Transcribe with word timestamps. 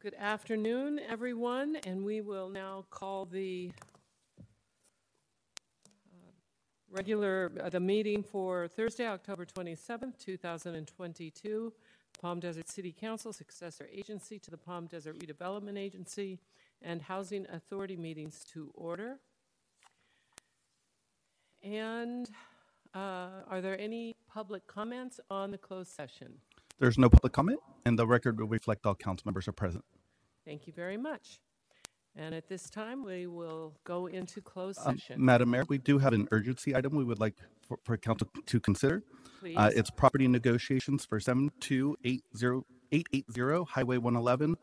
Good 0.00 0.14
afternoon, 0.14 1.00
everyone, 1.08 1.74
and 1.84 2.04
we 2.04 2.20
will 2.20 2.48
now 2.48 2.84
call 2.88 3.24
the 3.24 3.72
uh, 4.38 4.42
regular, 6.88 7.50
uh, 7.60 7.68
the 7.68 7.80
meeting 7.80 8.22
for 8.22 8.68
Thursday, 8.68 9.08
October 9.08 9.44
27th, 9.44 10.16
2022, 10.16 11.72
Palm 12.22 12.38
Desert 12.38 12.68
City 12.68 12.92
Council, 12.92 13.32
successor 13.32 13.88
agency 13.92 14.38
to 14.38 14.52
the 14.52 14.56
Palm 14.56 14.86
Desert 14.86 15.18
Redevelopment 15.18 15.76
Agency, 15.76 16.38
and 16.80 17.02
Housing 17.02 17.44
Authority 17.52 17.96
meetings 17.96 18.44
to 18.52 18.70
order. 18.74 19.16
And 21.60 22.30
uh, 22.94 23.42
are 23.50 23.60
there 23.60 23.76
any 23.80 24.14
public 24.32 24.64
comments 24.68 25.18
on 25.28 25.50
the 25.50 25.58
closed 25.58 25.90
session? 25.90 26.34
There's 26.78 26.98
no 26.98 27.08
public 27.08 27.32
comment, 27.32 27.58
and 27.84 27.98
the 27.98 28.06
record 28.06 28.38
will 28.38 28.46
reflect 28.46 28.86
all 28.86 28.94
council 28.94 29.24
members 29.26 29.48
are 29.48 29.52
present. 29.52 29.84
Thank 30.44 30.66
you 30.66 30.72
very 30.72 30.96
much. 30.96 31.40
And 32.16 32.34
at 32.34 32.48
this 32.48 32.70
time, 32.70 33.04
we 33.04 33.26
will 33.26 33.74
go 33.84 34.06
into 34.06 34.40
closed 34.40 34.80
Um, 34.84 34.96
session. 34.98 35.22
Madam 35.24 35.50
Mayor, 35.50 35.64
we 35.68 35.78
do 35.78 35.98
have 35.98 36.12
an 36.12 36.26
urgency 36.32 36.74
item 36.74 36.96
we 36.96 37.04
would 37.04 37.20
like 37.20 37.36
for, 37.66 37.78
for 37.84 37.96
council 37.96 38.28
to 38.46 38.60
consider. 38.60 39.02
Please. 39.40 39.56
Uh, 39.56 39.70
it's 39.74 39.90
property 39.90 40.26
negotiations 40.26 41.04
for 41.04 41.20
7280880 41.20 43.68
Highway 43.68 43.98
111, 43.98 44.56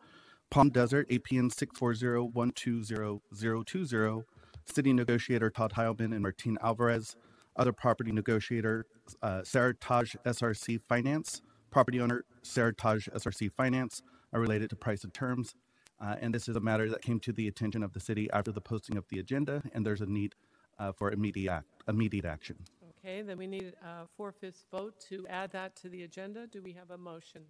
Palm 0.49 0.69
Desert, 0.69 1.07
APN 1.09 1.49
640120020. 1.51 4.23
City 4.65 4.93
negotiator 4.93 5.49
Todd 5.51 5.73
Hileman 5.73 6.11
and 6.11 6.21
Martine 6.23 6.57
Alvarez. 6.61 7.15
Other 7.55 7.71
property 7.71 8.11
negotiator 8.11 8.87
uh, 9.21 9.43
Sarah 9.43 9.75
Taj 9.75 10.15
SRC 10.25 10.81
Finance. 10.89 11.41
Property 11.75 11.99
owner 11.99 12.23
Sarah 12.41 12.73
Taj 12.73 13.09
SRC 13.09 13.51
Finance 13.51 14.01
are 14.31 14.39
related 14.39 14.69
to 14.69 14.77
price 14.77 15.03
and 15.03 15.13
terms. 15.13 15.55
Uh, 15.99 16.15
and 16.21 16.33
this 16.33 16.47
is 16.47 16.55
a 16.55 16.61
matter 16.61 16.89
that 16.89 17.01
came 17.01 17.19
to 17.19 17.33
the 17.33 17.49
attention 17.49 17.83
of 17.83 17.91
the 17.91 17.99
city 17.99 18.29
after 18.31 18.49
the 18.53 18.61
posting 18.61 18.95
of 18.95 19.03
the 19.09 19.19
agenda, 19.19 19.61
and 19.73 19.85
there's 19.85 19.99
a 19.99 20.05
need 20.05 20.35
uh, 20.79 20.93
for 20.93 21.11
immediate 21.11 21.51
act, 21.51 21.65
immediate 21.89 22.23
action. 22.23 22.55
Okay, 22.97 23.23
then 23.23 23.37
we 23.37 23.45
need 23.45 23.73
a 23.83 24.07
four-fifths 24.15 24.63
vote 24.71 24.93
to 25.09 25.27
add 25.29 25.51
that 25.51 25.75
to 25.75 25.89
the 25.89 26.03
agenda. 26.03 26.47
Do 26.47 26.61
we 26.61 26.71
have 26.71 26.91
a 26.91 26.97
motion? 26.97 27.41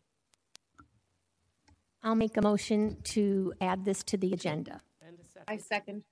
I'll 2.01 2.15
make 2.15 2.35
a 2.35 2.41
motion 2.41 2.97
to 3.03 3.53
add 3.61 3.85
this 3.85 4.01
to 4.05 4.17
the 4.17 4.33
agenda. 4.33 4.81
And 5.05 5.17
a 5.19 5.51
I 5.51 5.57
second? 5.57 6.03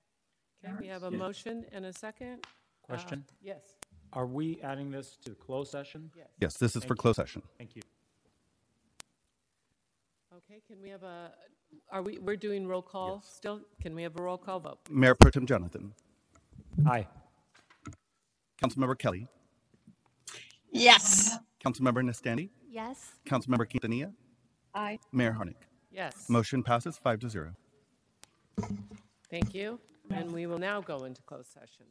second. 0.62 0.74
Okay, 0.76 0.82
we 0.82 0.86
have 0.86 1.02
a 1.02 1.10
motion 1.10 1.64
and 1.72 1.84
a 1.84 1.92
second? 1.92 2.34
Uh, 2.44 2.86
Question? 2.86 3.24
Yes, 3.42 3.74
Are 4.12 4.26
we 4.26 4.60
adding 4.62 4.92
this 4.92 5.16
to 5.24 5.30
the 5.30 5.34
closed 5.34 5.72
session? 5.72 6.12
yes. 6.16 6.28
Yes, 6.40 6.56
this 6.58 6.76
is 6.76 6.84
for 6.84 6.90
Thank 6.90 6.98
you. 6.98 7.02
closed 7.02 7.16
session. 7.16 7.42
Thank 7.58 7.74
you. 7.74 7.82
Okay, 10.54 10.62
can 10.68 10.80
we 10.80 10.88
have 10.90 11.02
a, 11.02 11.32
are 11.90 12.02
we, 12.02 12.18
we're 12.18 12.36
doing 12.36 12.68
roll 12.68 12.82
call 12.82 13.20
still? 13.26 13.60
Can 13.82 13.92
we 13.94 14.04
have 14.04 14.16
a 14.16 14.22
roll 14.22 14.38
call 14.38 14.60
vote? 14.60 14.78
Mayor 14.88 15.16
Pro 15.16 15.30
Tem 15.30 15.46
Jonathan, 15.46 15.92
Aye. 16.86 17.08
Councilmember 18.62 18.96
Kelly, 18.96 19.26
Yes. 20.70 21.38
Councilmember 21.64 22.04
Nestande, 22.04 22.50
Yes? 22.70 23.14
Councilmember 23.26 23.66
Quintanilla, 23.66 24.12
Aye. 24.74 25.00
Mayor 25.12 25.32
Harnik. 25.32 25.56
Yes, 25.90 26.28
Motion 26.28 26.62
passes 26.62 26.98
five 26.98 27.18
to 27.20 27.28
zero. 27.28 27.54
thank 29.30 29.54
you. 29.54 29.80
And 30.10 30.30
we 30.32 30.46
will 30.46 30.58
now 30.58 30.80
go 30.82 31.02
into 31.04 31.22
closed 31.22 31.50
session. 31.52 31.86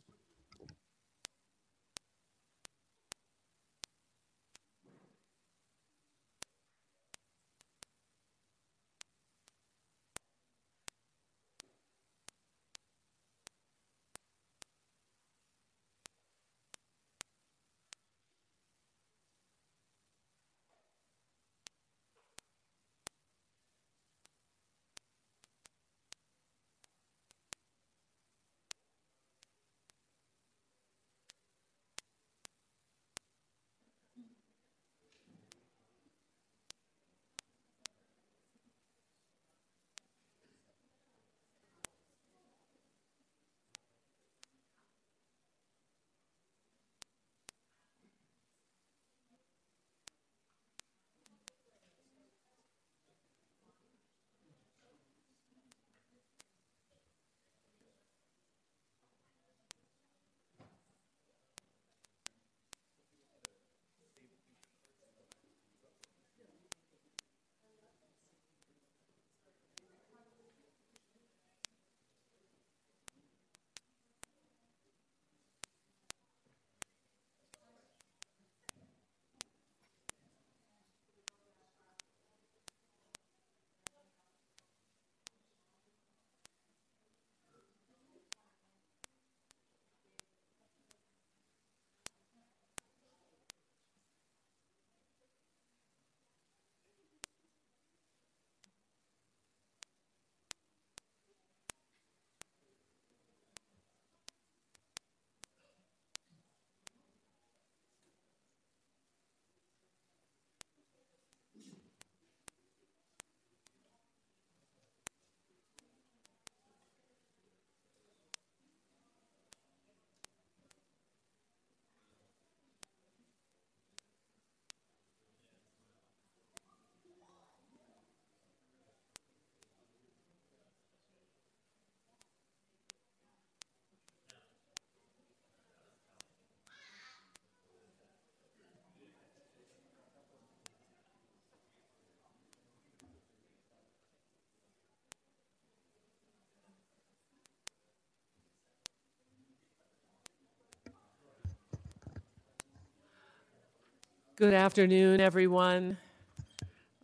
Good 154.35 154.55
afternoon, 154.55 155.21
everyone. 155.21 155.95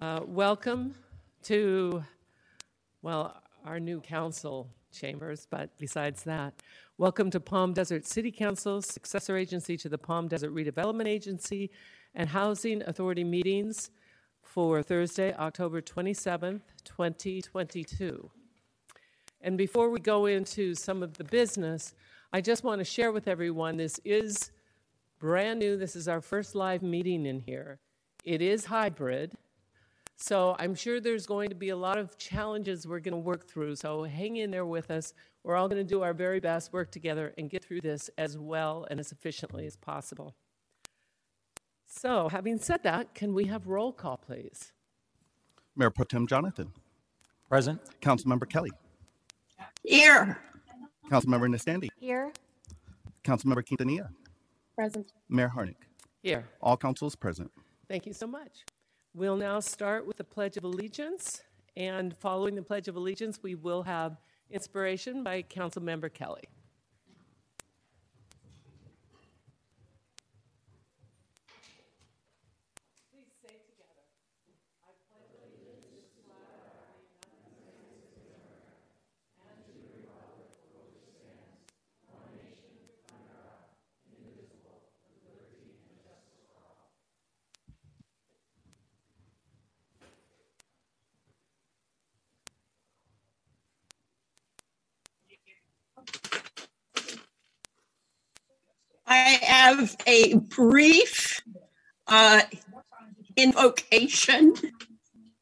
Uh, 0.02 0.22
Welcome 0.26 0.96
to, 1.44 2.04
well, 3.04 3.40
our 3.64 3.80
new 3.80 4.02
council 4.02 4.68
chambers, 4.92 5.46
but 5.48 5.70
besides 5.78 6.24
that, 6.24 6.56
welcome 6.98 7.30
to 7.30 7.40
Palm 7.40 7.74
Desert 7.74 8.08
City 8.08 8.32
Council's 8.32 8.88
successor 8.88 9.38
agency 9.38 9.78
to 9.78 9.90
the 9.90 9.98
Palm 10.00 10.28
Desert 10.28 10.56
Redevelopment 10.56 11.06
Agency 11.06 11.70
and 12.16 12.30
Housing 12.30 12.82
Authority 12.88 13.24
meetings 13.24 13.92
for 14.42 14.82
Thursday, 14.82 15.32
October 15.36 15.84
27th, 15.84 16.62
2022. 16.84 18.32
And 19.42 19.56
before 19.56 19.92
we 19.92 20.00
go 20.00 20.26
into 20.26 20.74
some 20.74 21.04
of 21.04 21.14
the 21.14 21.26
business, 21.26 21.94
I 22.34 22.42
just 22.42 22.64
want 22.64 22.80
to 22.80 22.86
share 22.86 23.12
with 23.12 23.28
everyone 23.28 23.78
this 23.78 24.00
is 24.04 24.50
brand 25.20 25.60
new. 25.60 25.78
This 25.78 25.96
is 25.96 26.08
our 26.08 26.22
first 26.22 26.56
live 26.56 26.82
meeting 26.82 27.26
in 27.26 27.42
here. 27.42 27.80
It 28.24 28.42
is 28.42 28.66
hybrid. 28.66 29.34
So 30.16 30.56
I'm 30.60 30.76
sure 30.76 31.00
there's 31.00 31.26
going 31.26 31.50
to 31.50 31.56
be 31.56 31.70
a 31.70 31.78
lot 31.78 31.98
of 31.98 32.18
challenges 32.18 32.86
we're 32.88 33.00
going 33.00 33.14
to 33.14 33.18
work 33.18 33.48
through. 33.48 33.76
So 33.76 34.04
hang 34.04 34.38
in 34.38 34.52
there 34.52 34.66
with 34.66 34.92
us. 34.92 35.14
We're 35.44 35.56
all 35.56 35.70
going 35.70 35.86
to 35.86 35.90
do 35.90 36.02
our 36.02 36.14
very 36.14 36.40
best, 36.40 36.74
work 36.74 36.92
together, 36.92 37.34
and 37.38 37.50
get 37.50 37.64
through 37.64 37.82
this 37.82 38.10
as 38.18 38.38
well 38.38 38.86
and 38.90 39.00
as 39.00 39.12
efficiently 39.12 39.66
as 39.66 39.78
possible. 39.78 40.36
So, 41.92 42.30
having 42.30 42.60
said 42.60 42.84
that, 42.84 43.16
can 43.16 43.34
we 43.34 43.46
have 43.46 43.68
roll 43.68 43.92
call, 43.92 44.18
please? 44.18 44.74
Mayor 45.76 45.90
Pro 45.90 46.06
Tem 46.06 46.28
Jonathan, 46.28 46.72
Present? 47.50 47.82
Councilmember 48.00 48.48
Kelly, 48.48 48.70
Here. 49.84 50.40
Councilmember 51.10 51.50
Nestande, 51.50 51.88
Here. 52.00 52.32
Councilmember 53.24 53.64
Quintanilla, 53.64 54.10
Present. 54.80 55.12
Mayor 55.28 55.52
Harnik. 55.54 55.76
Here. 56.24 56.48
All 56.62 56.78
councils 56.78 57.14
present. 57.14 57.52
Thank 57.90 58.06
you 58.06 58.14
so 58.14 58.26
much. 58.26 58.64
We'll 59.14 59.36
now 59.36 59.60
start 59.60 60.08
with 60.08 60.16
the 60.16 60.24
Pledge 60.24 60.56
of 60.56 60.64
Allegiance. 60.64 61.42
And 61.76 62.16
following 62.16 62.56
the 62.56 62.62
Pledge 62.62 62.88
of 62.88 62.96
Allegiance, 62.96 63.44
we 63.44 63.56
will 63.56 63.84
have 63.84 64.22
inspiration 64.50 65.22
by 65.22 65.42
Council 65.42 65.84
Member 65.84 66.08
Kelly. 66.08 66.44
I 99.12 99.40
have 99.60 99.98
a 100.08 100.36
brief 100.36 101.42
uh, 102.08 102.42
invocation 103.36 104.54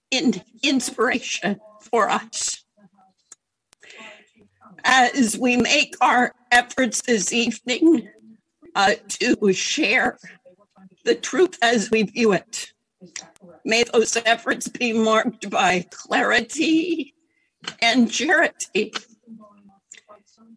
in 0.09 0.41
inspiration 0.63 1.59
for 1.81 2.09
us. 2.09 2.65
As 4.83 5.38
we 5.38 5.57
make 5.57 5.93
our 6.01 6.33
efforts 6.51 7.03
this 7.03 7.31
evening 7.31 8.09
uh, 8.74 8.95
to 9.19 9.53
share 9.53 10.17
the 11.05 11.13
truth 11.13 11.55
as 11.62 11.91
we 11.91 12.01
view 12.01 12.33
it, 12.33 12.74
may 13.65 13.83
those 13.83 14.17
efforts 14.25 14.67
be 14.67 14.93
marked 14.93 15.47
by 15.51 15.86
clarity 15.91 17.13
and 17.83 18.12
charity. 18.12 18.93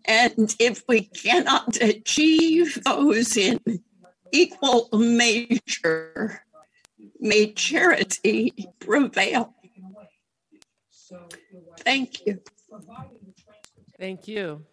And 0.05 0.55
if 0.59 0.83
we 0.89 1.03
cannot 1.03 1.77
achieve 1.81 2.83
those 2.85 3.37
in 3.37 3.61
equal 4.33 4.89
measure, 4.93 6.45
may 7.19 7.53
charity 7.53 8.53
prevail. 8.79 9.55
Thank 11.81 12.27
you. 12.27 12.41
Thank 13.99 14.29
you. 14.29 14.65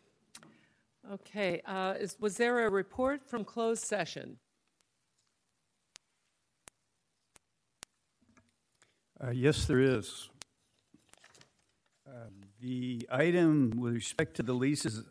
Okay, 1.11 1.61
uh, 1.65 1.95
is, 1.99 2.17
was 2.19 2.37
there 2.37 2.65
a 2.65 2.69
report 2.69 3.25
from 3.25 3.43
closed 3.45 3.83
session? 3.85 4.37
Uh, 9.23 9.31
Yes, 9.31 9.65
there 9.65 9.79
is. 9.79 10.29
Um, 12.07 12.43
The 12.61 13.07
item 13.11 13.71
with 13.77 13.93
respect 13.93 14.35
to 14.35 14.43
the 14.43 14.53
leases 14.53 15.03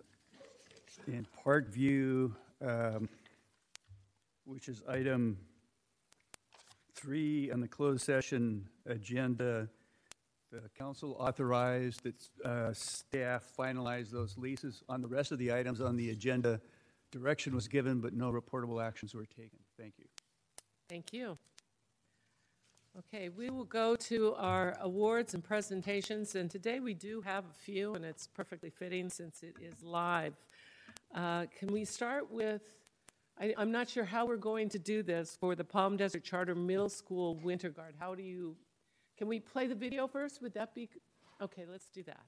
in 1.07 1.27
Parkview, 1.45 2.33
um, 2.61 3.09
which 4.45 4.69
is 4.69 4.83
item 4.89 5.39
three 6.95 7.51
on 7.51 7.61
the 7.61 7.69
closed 7.69 8.05
session 8.05 8.67
agenda, 8.87 9.69
the 10.51 10.63
council 10.79 11.17
authorized 11.19 12.03
that 12.03 12.29
uh, 12.45 12.73
staff 12.73 13.45
finalize 13.59 14.11
those 14.11 14.39
leases. 14.39 14.83
On 14.89 15.01
the 15.01 15.09
rest 15.09 15.33
of 15.33 15.39
the 15.39 15.53
items 15.53 15.81
on 15.81 15.97
the 15.97 16.11
agenda, 16.11 16.61
direction 17.11 17.55
was 17.55 17.69
given, 17.69 18.01
but 18.01 18.13
no 18.15 18.31
reportable 18.31 18.85
actions 18.85 19.15
were 19.15 19.27
taken. 19.27 19.59
Thank 19.79 19.95
you. 19.99 20.07
Thank 20.89 21.13
you. 21.13 21.39
Okay, 22.99 23.29
we 23.29 23.51
will 23.51 23.65
go 23.65 23.95
to 23.95 24.35
our 24.37 24.75
awards 24.81 25.35
and 25.35 25.45
presentations, 25.45 26.35
and 26.35 26.51
today 26.51 26.81
we 26.81 26.95
do 26.95 27.21
have 27.21 27.45
a 27.45 27.53
few, 27.53 27.95
and 27.95 28.05
it's 28.05 28.27
perfectly 28.27 28.71
fitting 28.71 29.11
since 29.11 29.43
it 29.43 29.55
is 29.61 29.83
live. 29.83 30.35
Uh, 31.17 31.47
Can 31.59 31.73
we 31.73 31.87
start 31.87 32.31
with, 32.31 32.63
I- 33.41 33.55
I'm 33.57 33.73
not 33.73 33.89
sure 33.89 34.05
how 34.05 34.27
we're 34.27 34.37
going 34.37 34.69
to 34.69 34.79
do 34.79 35.03
this 35.03 35.35
for 35.41 35.55
the 35.55 35.65
Palm 35.65 35.97
Desert 35.97 36.23
Charter 36.23 36.55
Middle 36.55 36.91
School 36.91 37.37
Winter 37.37 37.71
Guard. 37.71 37.95
How 37.99 38.15
do 38.15 38.23
you, 38.23 38.55
can 39.17 39.27
we 39.27 39.41
play 39.41 39.67
the 39.67 39.75
video 39.75 40.07
first? 40.07 40.43
Would 40.43 40.53
that 40.53 40.75
be, 40.75 40.91
okay, 41.41 41.65
let's 41.67 41.89
do 41.89 42.03
that. 42.03 42.21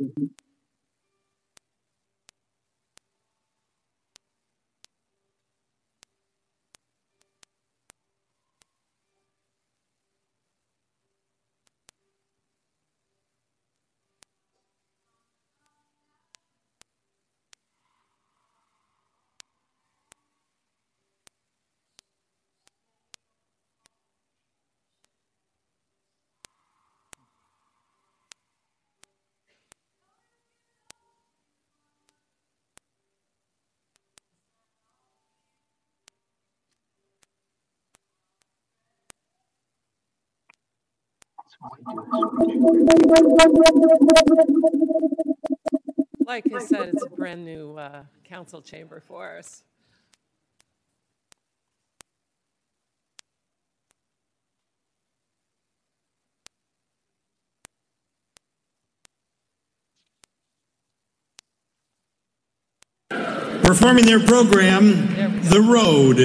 Mm-hmm. 0.00 0.26
Like 46.26 46.52
I 46.52 46.58
said, 46.58 46.88
it's 46.88 47.04
a 47.04 47.10
brand-new 47.10 47.76
uh, 47.76 48.04
council 48.24 48.62
chamber 48.62 49.00
for 49.00 49.36
us. 49.36 49.62
Performing 63.62 64.06
their 64.06 64.20
program, 64.20 65.40
The 65.44 65.60
Road. 65.60 66.16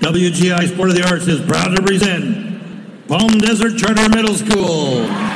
WGI 0.00 0.68
Sport 0.72 0.88
of 0.90 0.94
the 0.96 1.06
Arts 1.08 1.26
is 1.26 1.40
proud 1.46 1.76
to 1.76 1.82
present 1.82 2.49
Palm 3.10 3.38
Desert 3.38 3.76
Charter 3.76 4.08
Middle 4.08 4.36
School. 4.36 5.29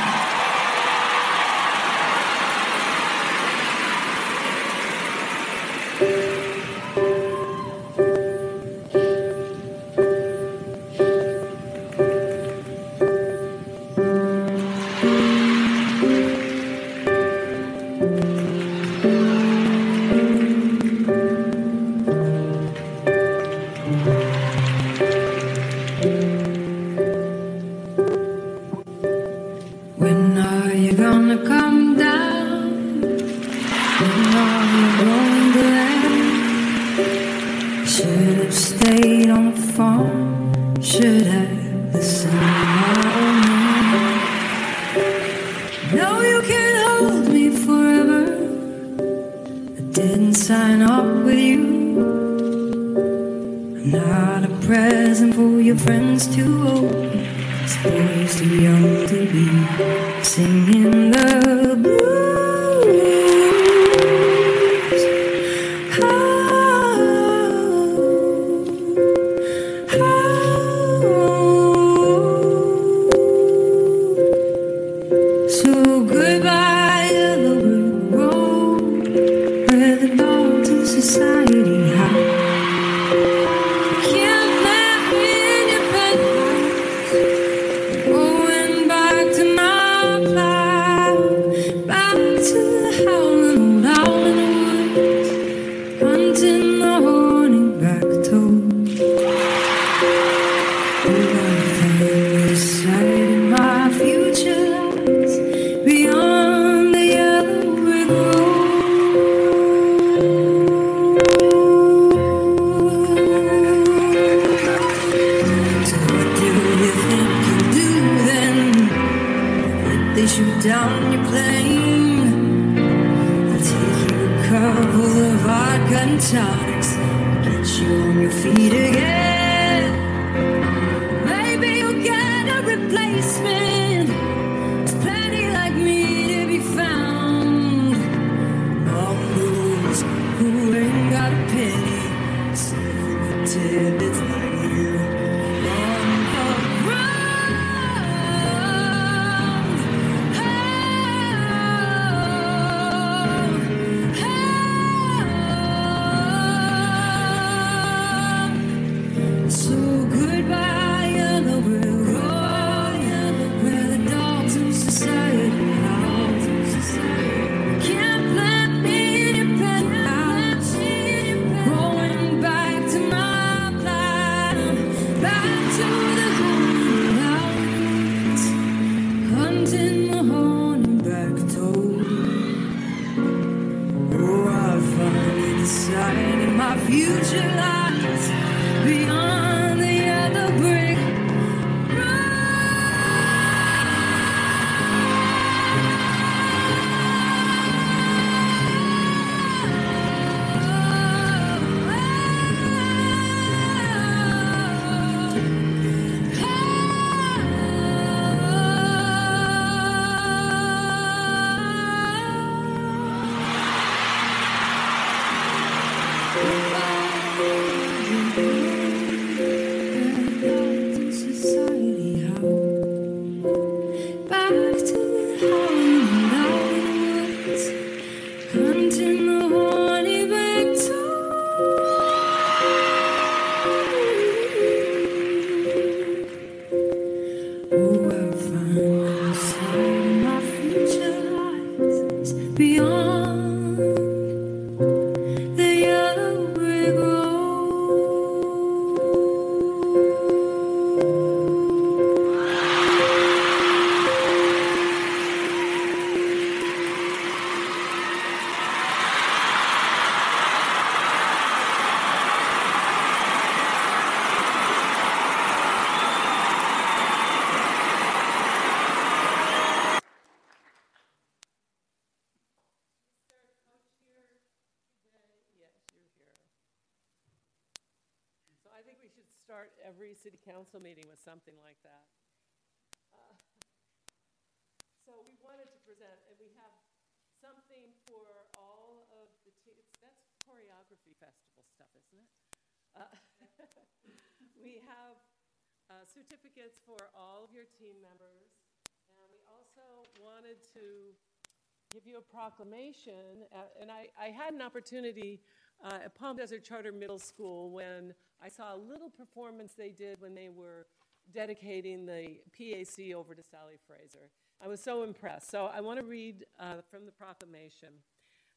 proclamation, 302.65 303.45
uh, 303.53 303.59
and 303.81 303.91
I, 303.91 304.09
I 304.21 304.29
had 304.29 304.55
an 304.55 304.63
opportunity 304.63 305.41
uh, 305.85 305.99
at 306.05 306.15
Palm 306.15 306.37
Desert 306.37 306.65
Charter 306.65 306.93
Middle 306.93 307.19
School 307.19 307.71
when 307.71 308.15
I 308.43 308.49
saw 308.49 308.75
a 308.75 308.79
little 308.79 309.11
performance 309.11 309.75
they 309.77 309.91
did 309.91 310.21
when 310.21 310.35
they 310.35 310.49
were 310.49 310.87
dedicating 311.33 312.07
the 312.07 312.39
PAC 312.57 313.15
over 313.15 313.35
to 313.35 313.43
Sally 313.43 313.79
Fraser. 313.87 314.31
I 314.63 314.69
was 314.69 314.81
so 314.81 315.03
impressed. 315.03 315.51
So 315.51 315.67
I 315.67 315.81
want 315.81 315.99
to 315.99 316.05
read 316.05 316.45
uh, 316.59 316.77
from 316.91 317.07
the 317.07 317.13
proclamation. 317.13 317.89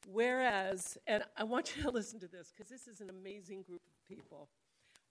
Whereas, 0.06 0.96
and 1.06 1.24
I 1.36 1.44
want 1.44 1.76
you 1.76 1.82
to 1.82 1.90
listen 1.92 2.20
to 2.20 2.28
this 2.28 2.52
because 2.54 2.70
this 2.70 2.86
is 2.86 3.00
an 3.00 3.10
amazing 3.10 3.62
group 3.62 3.82
of 3.86 4.08
people. 4.08 4.48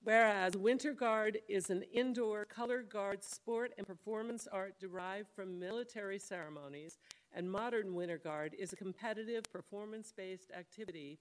Whereas 0.04 0.56
Winter 0.56 0.94
Guard 0.94 1.40
is 1.50 1.70
an 1.70 1.84
indoor 1.94 2.46
color 2.46 2.82
guard 2.84 3.24
sport 3.24 3.74
and 3.78 3.86
performance 3.86 4.48
art 4.52 4.80
derived 4.80 5.28
from 5.36 5.60
military 5.60 6.20
ceremonies 6.20 6.98
and 7.34 7.52
modern 7.52 7.94
Winter 7.94 8.18
Guard 8.18 8.56
is 8.58 8.74
a 8.74 8.76
competitive, 8.76 9.44
performance 9.52 10.14
based 10.16 10.52
activity 10.52 11.20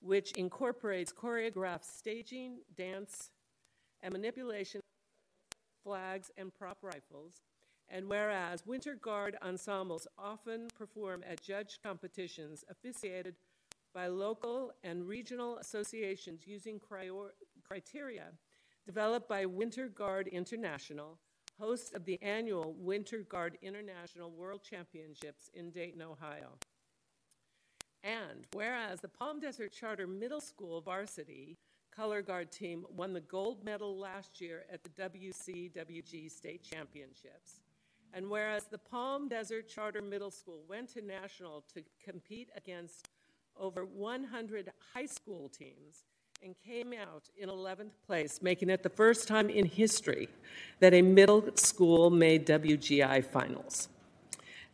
which 0.00 0.32
incorporates 0.32 1.12
choreographed 1.12 1.84
staging, 1.84 2.58
dance, 2.76 3.30
and 4.00 4.12
manipulation 4.12 4.80
flags 5.82 6.30
and 6.36 6.54
prop 6.54 6.78
rifles. 6.82 7.42
And 7.88 8.08
whereas 8.08 8.66
Winter 8.66 8.94
Guard 8.94 9.36
ensembles 9.42 10.06
often 10.18 10.68
perform 10.76 11.24
at 11.28 11.42
judge 11.42 11.78
competitions 11.82 12.64
officiated 12.70 13.34
by 13.94 14.08
local 14.08 14.72
and 14.84 15.08
regional 15.08 15.56
associations 15.56 16.46
using 16.46 16.78
criteria 17.66 18.26
developed 18.86 19.28
by 19.28 19.46
Winter 19.46 19.88
Guard 19.88 20.28
International, 20.28 21.18
host 21.58 21.94
of 21.94 22.04
the 22.04 22.20
annual 22.22 22.74
Winter 22.78 23.18
Guard 23.28 23.58
International 23.62 24.30
World 24.30 24.62
Championships 24.62 25.50
in 25.54 25.70
Dayton, 25.70 26.02
Ohio. 26.02 26.58
And 28.02 28.46
whereas 28.52 29.00
the 29.00 29.08
Palm 29.08 29.40
Desert 29.40 29.72
Charter 29.72 30.06
Middle 30.06 30.40
School 30.40 30.80
varsity 30.80 31.58
color 31.94 32.22
guard 32.22 32.52
team 32.52 32.84
won 32.96 33.12
the 33.12 33.20
gold 33.20 33.64
medal 33.64 33.98
last 33.98 34.40
year 34.40 34.64
at 34.72 34.84
the 34.84 34.90
WCWG 34.90 36.30
State 36.30 36.62
Championships. 36.62 37.60
And 38.14 38.30
whereas 38.30 38.64
the 38.64 38.78
Palm 38.78 39.28
Desert 39.28 39.68
Charter 39.68 40.00
Middle 40.00 40.30
School 40.30 40.62
went 40.68 40.88
to 40.94 41.02
national 41.02 41.64
to 41.74 41.82
compete 42.02 42.50
against 42.56 43.08
over 43.58 43.84
100 43.84 44.70
high 44.94 45.06
school 45.06 45.48
teams 45.48 46.04
and 46.42 46.54
came 46.64 46.92
out 46.92 47.24
in 47.36 47.48
11th 47.48 47.90
place, 48.06 48.40
making 48.40 48.70
it 48.70 48.84
the 48.84 48.88
first 48.88 49.26
time 49.26 49.50
in 49.50 49.66
history 49.66 50.28
that 50.78 50.94
a 50.94 51.02
middle 51.02 51.44
school 51.56 52.10
made 52.10 52.46
WGI 52.46 53.24
finals. 53.24 53.88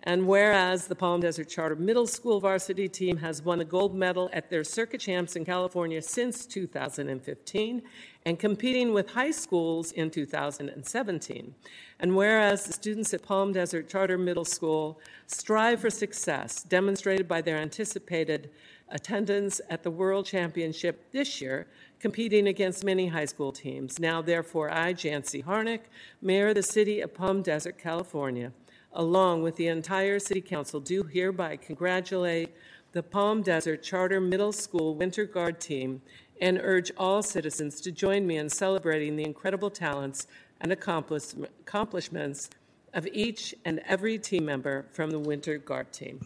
And 0.03 0.27
whereas 0.27 0.87
the 0.87 0.95
Palm 0.95 1.23
Desert 1.23 1.49
Charter 1.49 1.77
Middle 1.77 2.07
School 2.07 2.39
varsity 2.39 2.87
team 2.89 3.17
has 3.17 3.41
won 3.41 3.63
a 3.63 3.65
gold 3.65 3.95
medal 3.95 4.29
at 4.35 4.51
their 4.51 4.63
circuit 4.63 5.01
champs 5.01 5.35
in 5.35 5.47
California 5.47 6.03
since 6.03 6.45
2015 6.45 7.83
and 8.27 8.39
competing 8.39 8.93
with 8.93 9.11
high 9.13 9.31
schools 9.31 9.93
in 9.93 10.11
2017. 10.11 11.55
And 12.01 12.15
whereas 12.15 12.67
the 12.67 12.75
students 12.75 13.15
at 13.15 13.23
Palm 13.23 13.53
Desert 13.55 13.89
Charter 13.89 14.19
Middle 14.19 14.45
School 14.45 15.01
strive 15.27 15.81
for 15.81 15.89
success, 15.89 16.63
demonstrated 16.63 17.27
by 17.27 17.41
their 17.41 17.57
anticipated 17.57 18.51
attendance 18.89 19.61
at 19.71 19.83
the 19.83 19.91
World 19.91 20.27
Championship 20.27 21.11
this 21.13 21.41
year, 21.41 21.67
competing 21.99 22.49
against 22.49 22.85
many 22.85 23.09
high 23.09 23.25
school 23.25 23.53
teams. 23.53 23.99
Now, 23.99 24.21
therefore, 24.23 24.71
I, 24.71 24.93
Jancy 24.95 25.45
Harnik, 25.45 25.81
Mayor 26.21 26.49
of 26.49 26.55
the 26.55 26.63
City 26.63 27.01
of 27.01 27.15
Palm 27.15 27.43
Desert, 27.43 27.79
California, 27.79 28.53
along 28.93 29.43
with 29.43 29.57
the 29.57 29.69
entire 29.69 30.19
City 30.19 30.41
Council, 30.41 30.81
do 30.81 31.03
hereby 31.03 31.57
congratulate 31.57 32.55
the 32.93 33.03
Palm 33.03 33.43
Desert 33.43 33.83
Charter 33.83 34.21
Middle 34.21 34.53
School 34.53 34.95
Winter 34.95 35.25
Guard 35.25 35.61
team 35.61 36.01
and 36.41 36.61
urge 36.63 36.93
all 36.97 37.23
citizens 37.23 37.81
to 37.81 37.91
join 37.91 38.27
me 38.27 38.37
in 38.37 38.49
celebrating 38.49 39.17
the 39.17 39.25
incredible 39.25 39.71
talents 39.71 40.27
and 40.61 40.71
accomplish- 40.71 41.35
accomplishments 41.61 42.51
of 42.93 43.07
each 43.09 43.55
and 43.65 43.81
every 43.87 44.19
team 44.19 44.45
member 44.45 44.87
from 44.93 45.11
the 45.11 45.19
Winter 45.19 45.59
Guard 45.59 45.93
team. 45.93 46.21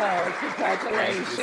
So, 0.00 0.32
congratulations. 0.40 1.38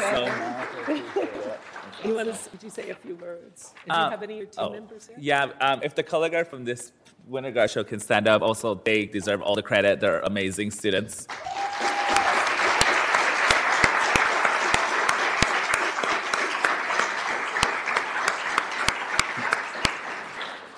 You 2.03 2.15
want 2.15 2.33
to, 2.33 2.49
did 2.49 2.63
you 2.63 2.69
say 2.71 2.89
a 2.89 2.95
few 2.95 3.15
words? 3.15 3.73
Do 3.85 3.93
you 3.93 3.93
Uh, 3.93 4.09
have 4.09 4.23
any 4.23 4.33
of 4.33 4.37
your 4.39 4.47
team 4.47 4.65
oh, 4.65 4.71
members 4.71 5.05
here? 5.05 5.15
Yeah, 5.19 5.49
um, 5.61 5.81
if 5.83 5.93
the 5.93 6.01
color 6.01 6.27
guard 6.27 6.47
from 6.47 6.65
this 6.65 6.91
Winter 7.27 7.51
Guard 7.51 7.69
show 7.69 7.83
can 7.83 7.99
stand 7.99 8.27
up, 8.27 8.41
also 8.41 8.73
they 8.73 9.05
deserve 9.05 9.43
all 9.43 9.53
the 9.53 9.61
credit. 9.61 9.99
They're 9.99 10.21
amazing 10.21 10.71
students. 10.71 11.27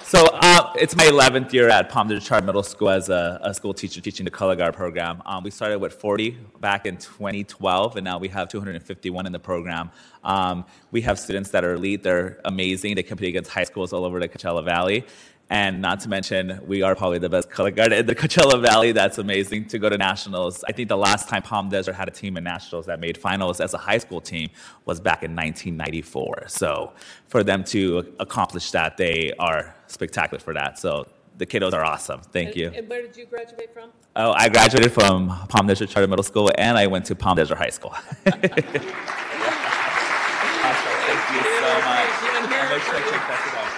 So 0.03 0.25
uh, 0.41 0.68
it's 0.79 0.95
my 0.95 1.03
11th 1.03 1.51
year 1.51 1.67
at 1.67 1.89
Palm 1.89 2.07
Desert 2.07 2.23
Charter 2.25 2.45
Middle 2.45 2.63
School 2.63 2.89
as 2.89 3.09
a, 3.09 3.37
a 3.43 3.53
school 3.53 3.73
teacher 3.73 3.99
teaching 3.99 4.23
the 4.23 4.31
color 4.31 4.55
guard 4.55 4.73
program. 4.73 5.21
Um, 5.25 5.43
we 5.43 5.51
started 5.51 5.79
with 5.79 5.93
40 5.93 6.37
back 6.61 6.85
in 6.85 6.95
2012, 6.95 7.97
and 7.97 8.05
now 8.05 8.17
we 8.17 8.29
have 8.29 8.47
251 8.47 9.25
in 9.25 9.31
the 9.33 9.39
program. 9.39 9.91
Um, 10.23 10.63
we 10.91 11.01
have 11.01 11.19
students 11.19 11.49
that 11.51 11.65
are 11.65 11.73
elite; 11.73 12.03
they're 12.03 12.39
amazing. 12.45 12.95
They 12.95 13.03
compete 13.03 13.27
against 13.27 13.51
high 13.51 13.65
schools 13.65 13.91
all 13.91 14.05
over 14.05 14.21
the 14.21 14.29
Coachella 14.29 14.63
Valley. 14.63 15.05
And 15.51 15.81
not 15.81 15.99
to 16.01 16.09
mention, 16.09 16.59
we 16.67 16.83
are 16.83 16.93
probably 16.95 17.17
the 17.17 17.29
best 17.29 17.49
color 17.49 17.71
guard 17.71 17.91
in 17.91 18.05
the 18.05 18.13
Coachella 18.21 18.61
Valley. 18.61 18.91
That's 18.91 19.17
amazing 19.17 19.65
to 19.69 19.79
go 19.79 19.89
to 19.89 19.97
nationals. 19.97 20.63
I 20.67 20.73
think 20.73 20.89
the 20.89 20.97
last 20.97 21.27
time 21.27 21.41
Palm 21.41 21.69
Desert 21.69 21.93
had 21.93 22.07
a 22.07 22.11
team 22.11 22.37
in 22.37 22.43
nationals 22.43 22.85
that 22.85 22.99
made 22.99 23.17
finals 23.17 23.59
as 23.59 23.73
a 23.73 23.77
high 23.79 23.97
school 23.97 24.21
team 24.21 24.49
was 24.85 24.99
back 24.99 25.23
in 25.23 25.31
1994. 25.35 26.43
So 26.49 26.91
for 27.27 27.43
them 27.43 27.63
to 27.65 28.13
accomplish 28.19 28.69
that, 28.71 28.95
they 28.97 29.33
are 29.39 29.73
spectacular 29.87 30.39
for 30.39 30.53
that. 30.53 30.77
So 30.77 31.07
the 31.39 31.47
kiddos 31.47 31.73
are 31.73 31.83
awesome. 31.83 32.21
Thank 32.21 32.49
And- 32.49 32.57
you. 32.57 32.71
And 32.75 32.87
where 32.87 33.01
did 33.01 33.17
you 33.17 33.25
graduate 33.25 33.73
from? 33.73 33.89
Oh, 34.15 34.33
I 34.33 34.49
graduated 34.49 34.91
from 34.91 35.29
Palm 35.47 35.65
Desert 35.65 35.89
Charter 35.89 36.07
Middle 36.07 36.23
School 36.23 36.51
and 36.59 36.77
I 36.77 36.85
went 36.85 37.05
to 37.05 37.15
Palm 37.15 37.37
Desert 37.37 37.57
High 37.57 37.69
School. 37.69 37.91
awesome. 37.95 38.03
Thank 38.27 38.83
you 41.33 41.41
so 41.41 41.73
much. 41.81 42.09
And 42.37 42.47
here- 42.49 42.59
I'll 42.61 42.69
make 42.69 42.83
sure 42.83 42.95
I 42.95 43.01
check 43.01 43.23
that 43.29 43.55
out. 43.57 43.71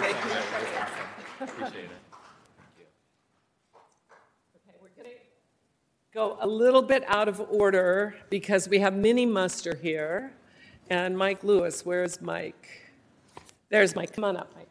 Thank 0.00 0.16
you 0.16 0.30
so 0.30 0.34
much. 0.36 0.50
That 0.50 0.60
was 0.62 0.70
awesome. 0.80 0.96
Appreciate 1.42 1.84
it. 1.84 1.90
Okay, 4.56 4.76
we're 4.80 4.88
going 4.96 5.08
to 5.08 5.16
go 6.12 6.36
a 6.40 6.46
little 6.46 6.82
bit 6.82 7.04
out 7.06 7.28
of 7.28 7.40
order 7.50 8.16
because 8.30 8.68
we 8.68 8.80
have 8.80 8.94
Mini 8.94 9.24
Muster 9.24 9.76
here 9.76 10.32
and 10.88 11.16
Mike 11.16 11.44
Lewis. 11.44 11.86
Where's 11.86 12.20
Mike? 12.20 12.90
There's 13.68 13.94
Mike. 13.94 14.12
Come 14.12 14.24
on 14.24 14.36
up, 14.36 14.52
Mike. 14.56 14.66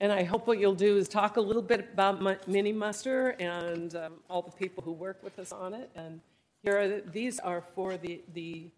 And 0.00 0.10
I 0.10 0.24
hope 0.24 0.46
what 0.46 0.58
you'll 0.58 0.74
do 0.74 0.96
is 0.96 1.08
talk 1.08 1.36
a 1.36 1.40
little 1.40 1.62
bit 1.62 1.90
about 1.92 2.22
Mi- 2.22 2.36
Mini 2.46 2.72
Muster 2.72 3.30
and 3.38 3.94
um, 3.94 4.14
all 4.30 4.40
the 4.40 4.52
people 4.52 4.82
who 4.82 4.92
work 4.92 5.22
with 5.22 5.38
us 5.38 5.52
on 5.52 5.74
it. 5.74 5.90
And 5.94 6.20
here 6.62 6.78
are 6.78 6.88
the, 6.88 7.02
these 7.12 7.38
are 7.40 7.62
for 7.74 7.96
the 7.98 8.22
the 8.32 8.68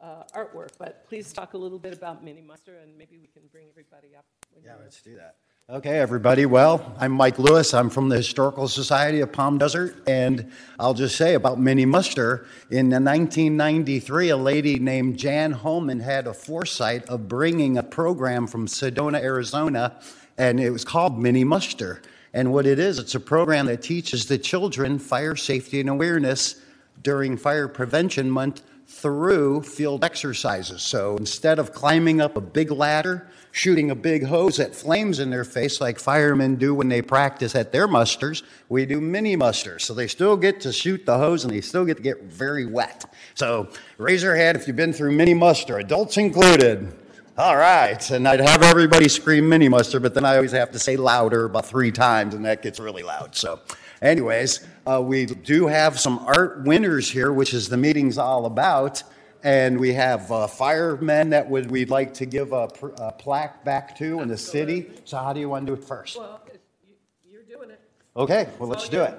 uh, 0.00 0.22
artwork, 0.34 0.70
but 0.78 1.06
please 1.08 1.32
talk 1.32 1.54
a 1.54 1.58
little 1.58 1.78
bit 1.78 1.92
about 1.92 2.22
Mini 2.24 2.40
Muster, 2.40 2.76
and 2.82 2.96
maybe 2.96 3.18
we 3.18 3.26
can 3.26 3.42
bring 3.50 3.66
everybody 3.68 4.14
up. 4.16 4.24
when 4.52 4.64
Yeah, 4.64 4.72
you're- 4.72 4.84
let's 4.84 5.02
do 5.02 5.16
that. 5.16 5.36
Okay, 5.70 5.98
everybody. 5.98 6.46
Well, 6.46 6.94
I'm 6.98 7.12
Mike 7.12 7.38
Lewis. 7.38 7.74
I'm 7.74 7.90
from 7.90 8.08
the 8.08 8.16
Historical 8.16 8.68
Society 8.68 9.20
of 9.20 9.32
Palm 9.32 9.58
Desert, 9.58 9.96
and 10.06 10.50
I'll 10.80 10.94
just 10.94 11.14
say 11.16 11.34
about 11.34 11.60
Mini 11.60 11.84
Muster. 11.84 12.46
In 12.70 12.88
1993, 12.88 14.30
a 14.30 14.36
lady 14.38 14.78
named 14.78 15.18
Jan 15.18 15.52
Holman 15.52 16.00
had 16.00 16.26
a 16.26 16.32
foresight 16.32 17.04
of 17.10 17.28
bringing 17.28 17.76
a 17.76 17.82
program 17.82 18.46
from 18.46 18.66
Sedona, 18.66 19.20
Arizona, 19.20 20.00
and 20.38 20.58
it 20.58 20.70
was 20.70 20.86
called 20.86 21.18
Mini 21.18 21.44
Muster. 21.44 22.00
And 22.32 22.50
what 22.52 22.64
it 22.66 22.78
is, 22.78 22.98
it's 22.98 23.14
a 23.14 23.20
program 23.20 23.66
that 23.66 23.82
teaches 23.82 24.24
the 24.26 24.38
children 24.38 24.98
fire 24.98 25.36
safety 25.36 25.80
and 25.80 25.90
awareness 25.90 26.62
during 27.02 27.36
Fire 27.36 27.68
Prevention 27.68 28.30
Month 28.30 28.62
through 28.88 29.62
field 29.62 30.02
exercises. 30.02 30.82
So 30.82 31.16
instead 31.18 31.58
of 31.58 31.72
climbing 31.72 32.22
up 32.22 32.36
a 32.36 32.40
big 32.40 32.70
ladder, 32.70 33.28
shooting 33.52 33.90
a 33.90 33.94
big 33.94 34.24
hose 34.24 34.58
at 34.58 34.74
flames 34.74 35.18
in 35.18 35.28
their 35.28 35.44
face 35.44 35.80
like 35.80 35.98
firemen 35.98 36.56
do 36.56 36.74
when 36.74 36.88
they 36.88 37.02
practice 37.02 37.54
at 37.54 37.70
their 37.70 37.86
musters, 37.86 38.42
we 38.70 38.86
do 38.86 39.00
mini 39.00 39.36
musters. 39.36 39.84
So 39.84 39.92
they 39.92 40.06
still 40.06 40.36
get 40.36 40.60
to 40.62 40.72
shoot 40.72 41.04
the 41.04 41.18
hose 41.18 41.44
and 41.44 41.52
they 41.52 41.60
still 41.60 41.84
get 41.84 41.98
to 41.98 42.02
get 42.02 42.24
very 42.24 42.64
wet. 42.64 43.04
So 43.34 43.68
raise 43.98 44.22
your 44.22 44.34
hand 44.34 44.56
if 44.56 44.66
you've 44.66 44.76
been 44.76 44.94
through 44.94 45.12
mini 45.12 45.34
muster, 45.34 45.78
adults 45.78 46.16
included. 46.16 46.90
All 47.36 47.56
right, 47.56 48.10
and 48.10 48.26
I'd 48.26 48.40
have 48.40 48.64
everybody 48.64 49.08
scream 49.08 49.48
mini 49.48 49.68
muster, 49.68 50.00
but 50.00 50.12
then 50.12 50.24
I 50.24 50.34
always 50.34 50.50
have 50.50 50.72
to 50.72 50.78
say 50.80 50.96
louder 50.96 51.44
about 51.44 51.66
three 51.66 51.92
times, 51.92 52.34
and 52.34 52.44
that 52.44 52.62
gets 52.62 52.80
really 52.80 53.04
loud. 53.04 53.36
So, 53.36 53.60
anyways, 54.02 54.66
uh, 54.88 55.00
we 55.00 55.26
do 55.26 55.66
have 55.66 56.00
some 56.00 56.18
art 56.20 56.64
winners 56.64 57.10
here, 57.10 57.30
which 57.32 57.52
is 57.52 57.68
the 57.68 57.76
meeting's 57.76 58.16
all 58.16 58.46
about, 58.46 59.02
and 59.42 59.78
we 59.78 59.92
have 59.92 60.32
uh, 60.32 60.46
firemen 60.46 61.30
that 61.30 61.48
would 61.48 61.70
we'd 61.70 61.90
like 61.90 62.14
to 62.14 62.24
give 62.26 62.52
a, 62.52 62.68
pr- 62.68 62.88
a 62.98 63.12
plaque 63.12 63.64
back 63.64 63.96
to 63.98 64.20
in 64.20 64.28
the 64.28 64.38
city. 64.38 64.90
So, 65.04 65.18
how 65.18 65.32
do 65.34 65.40
you 65.40 65.48
want 65.48 65.66
to 65.66 65.74
do 65.76 65.80
it 65.80 65.84
first? 65.86 66.16
Well, 66.18 66.40
you- 66.86 66.94
you're 67.30 67.42
doing 67.42 67.70
it. 67.70 67.80
Okay, 68.16 68.48
well, 68.58 68.68
let's 68.68 68.88
do 68.88 69.02
it. 69.02 69.14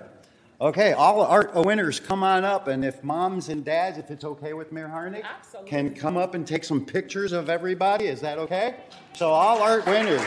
Okay, 0.61 0.91
all 0.91 1.21
art 1.21 1.53
winners, 1.55 2.01
come 2.01 2.21
on 2.23 2.43
up, 2.43 2.67
and 2.67 2.83
if 2.83 3.01
moms 3.01 3.47
and 3.47 3.63
dads, 3.63 3.97
if 3.97 4.11
it's 4.11 4.25
okay 4.25 4.51
with 4.53 4.73
Mayor 4.73 4.91
Harnik, 4.93 5.23
Absolutely. 5.23 5.69
can 5.69 5.93
come 5.93 6.17
up 6.17 6.33
and 6.35 6.45
take 6.45 6.65
some 6.65 6.83
pictures 6.85 7.31
of 7.31 7.49
everybody, 7.49 8.07
is 8.07 8.19
that 8.21 8.37
okay? 8.39 8.75
So 9.15 9.29
all 9.29 9.61
art 9.61 9.85
winners. 9.85 10.21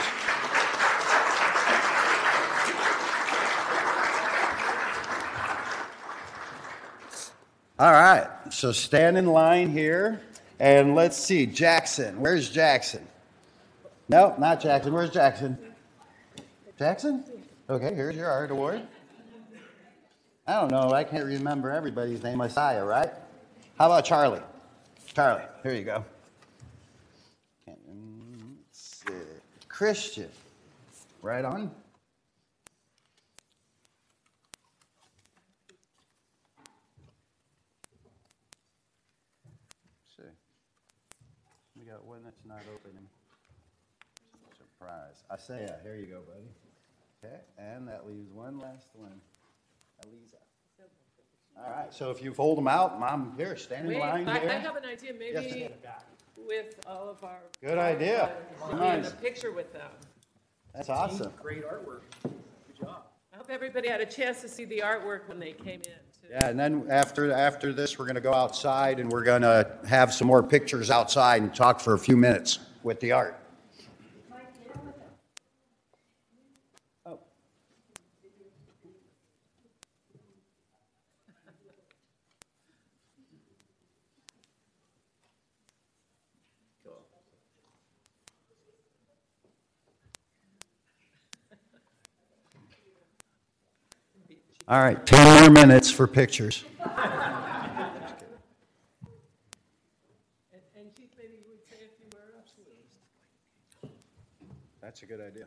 All 7.79 7.91
right, 7.91 8.29
so 8.51 8.71
stand 8.71 9.17
in 9.19 9.27
line 9.27 9.71
here, 9.71 10.21
and 10.61 10.95
let's 10.95 11.17
see, 11.17 11.47
Jackson, 11.47 12.21
where's 12.21 12.51
Jackson? 12.51 13.07
No, 14.09 14.35
not 14.39 14.61
Jackson, 14.61 14.93
where's 14.93 15.11
Jackson? 15.11 15.59
Jackson? 16.79 17.25
Okay, 17.71 17.95
here's 17.95 18.15
your 18.15 18.29
art 18.29 18.51
award. 18.51 18.83
I 20.47 20.61
don't 20.61 20.71
know, 20.71 20.91
I 20.91 21.05
can't 21.05 21.25
remember 21.25 21.71
everybody's 21.71 22.23
name, 22.23 22.39
Messiah, 22.39 22.85
right? 22.85 23.11
How 23.79 23.87
about 23.87 24.05
Charlie? 24.05 24.41
Charlie, 25.15 25.43
here 25.63 25.75
you 25.75 25.85
go. 25.85 26.05
Mm, 27.69 28.57
let's 28.59 29.03
see. 29.07 29.13
Christian, 29.69 30.29
right 31.21 31.45
on. 31.45 31.71
Let's 39.95 40.17
see. 40.17 40.23
We 41.79 41.85
got 41.85 42.05
one 42.05 42.21
that's 42.25 42.45
not 42.47 42.63
opening. 42.75 43.07
Surprise. 44.57 45.22
Isaiah, 45.33 45.77
here 45.83 45.97
you 45.97 46.07
go, 46.07 46.21
buddy. 46.21 46.49
Okay, 47.25 47.41
and 47.57 47.89
that 47.89 48.07
leaves 48.07 48.31
one 48.33 48.59
last 48.59 48.89
one. 48.95 49.21
Eliza. 50.05 50.37
All 51.57 51.71
right, 51.71 51.93
so 51.93 52.11
if 52.11 52.23
you 52.23 52.33
fold 52.35 52.59
them 52.59 52.69
out, 52.69 52.99
Mom, 52.99 53.35
here, 53.37 53.57
stand 53.57 53.87
in 53.87 53.93
Wait, 53.95 54.01
line 54.01 54.29
I, 54.29 54.37
I 54.37 54.41
here. 54.41 54.59
have 54.59 54.77
an 54.77 54.85
idea, 54.85 55.13
maybe 55.19 55.69
with 56.37 56.75
all 56.87 57.09
of 57.09 57.23
our. 57.23 57.39
Good 57.63 57.79
idea. 57.79 58.33
Be 58.67 58.73
in 58.73 58.79
Nice. 58.79 59.13
a 59.13 59.15
picture 59.17 59.53
with 59.53 59.73
them. 59.73 59.91
That's 60.75 60.89
awesome. 60.89 61.33
Great 61.41 61.65
artwork. 61.65 62.01
Good 62.23 62.81
job. 62.81 63.05
I 63.33 63.37
hope 63.37 63.49
everybody 63.51 63.89
had 63.89 64.01
a 64.01 64.07
chance 64.07 64.41
to 64.41 64.49
see 64.49 64.65
the 64.65 64.79
artwork 64.79 65.29
when 65.29 65.39
they 65.39 65.53
came 65.53 65.81
in, 65.81 65.83
too. 66.21 66.29
Yeah, 66.31 66.49
and 66.49 66.59
then 66.59 66.87
after, 66.91 67.31
after 67.33 67.73
this, 67.73 67.99
we're 67.99 68.07
gonna 68.07 68.21
go 68.21 68.35
outside 68.35 68.99
and 68.99 69.11
we're 69.11 69.25
gonna 69.25 69.77
have 69.87 70.13
some 70.13 70.27
more 70.27 70.43
pictures 70.43 70.91
outside 70.91 71.43
and 71.43 71.55
talk 71.55 71.81
for 71.81 71.95
a 71.95 71.99
few 71.99 72.17
minutes 72.17 72.59
with 72.83 72.99
the 73.01 73.13
art. 73.13 73.39
All 94.73 94.81
right, 94.81 95.05
10 95.05 95.43
more 95.43 95.51
minutes 95.51 95.91
for 95.91 96.07
pictures. 96.07 96.65
And 96.81 96.95
and 100.75 100.97
Chief, 100.97 101.11
maybe 101.19 101.35
you 101.35 101.51
would 101.51 101.61
say 101.69 101.77
a 101.85 101.91
few 102.01 102.09
words? 102.15 102.55
That's 104.81 105.03
a 105.03 105.05
good 105.05 105.21
idea. 105.21 105.45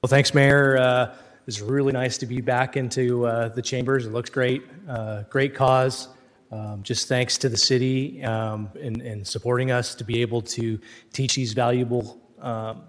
Well, 0.00 0.06
thanks, 0.08 0.32
Mayor. 0.32 0.78
Uh, 0.78 1.16
It's 1.48 1.60
really 1.60 1.92
nice 1.92 2.18
to 2.18 2.26
be 2.26 2.40
back 2.40 2.76
into 2.76 3.26
uh, 3.26 3.48
the 3.48 3.62
chambers. 3.62 4.06
It 4.06 4.12
looks 4.12 4.30
great. 4.30 4.62
Uh, 4.88 5.24
Great 5.28 5.56
cause. 5.56 6.06
Um, 6.52 6.84
Just 6.84 7.08
thanks 7.08 7.36
to 7.38 7.48
the 7.48 7.56
city 7.56 8.22
um, 8.22 8.70
in 8.76 9.00
in 9.00 9.24
supporting 9.24 9.72
us 9.72 9.96
to 9.96 10.04
be 10.04 10.22
able 10.22 10.42
to 10.42 10.78
teach 11.12 11.34
these 11.34 11.52
valuable 11.52 12.20
um, 12.38 12.82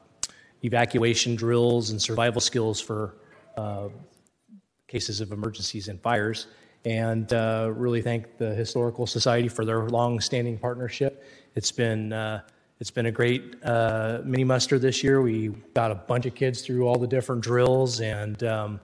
evacuation 0.63 1.35
drills 1.35 1.91
and 1.91 2.01
survival 2.01 2.41
skills 2.41 2.79
for 2.79 3.15
uh, 3.55 3.89
cases 4.87 5.21
of 5.21 5.31
emergencies 5.31 5.87
and 5.87 6.01
fires. 6.01 6.47
And 6.85 7.31
uh, 7.33 7.71
really 7.75 8.01
thank 8.01 8.37
the 8.37 8.53
Historical 8.53 9.05
Society 9.07 9.49
for 9.49 9.65
their 9.65 9.89
long-standing 9.89 10.57
partnership. 10.57 11.25
It's 11.55 11.71
been, 11.71 12.13
uh, 12.13 12.41
it's 12.79 12.91
been 12.91 13.07
a 13.07 13.11
great 13.11 13.55
uh, 13.63 14.19
mini 14.23 14.43
muster 14.43 14.79
this 14.79 15.03
year. 15.03 15.21
We 15.21 15.49
got 15.73 15.91
a 15.91 15.95
bunch 15.95 16.25
of 16.25 16.35
kids 16.35 16.61
through 16.61 16.87
all 16.87 16.97
the 16.97 17.07
different 17.07 17.41
drills, 17.41 17.99
and 17.99 18.41
um, 18.43 18.79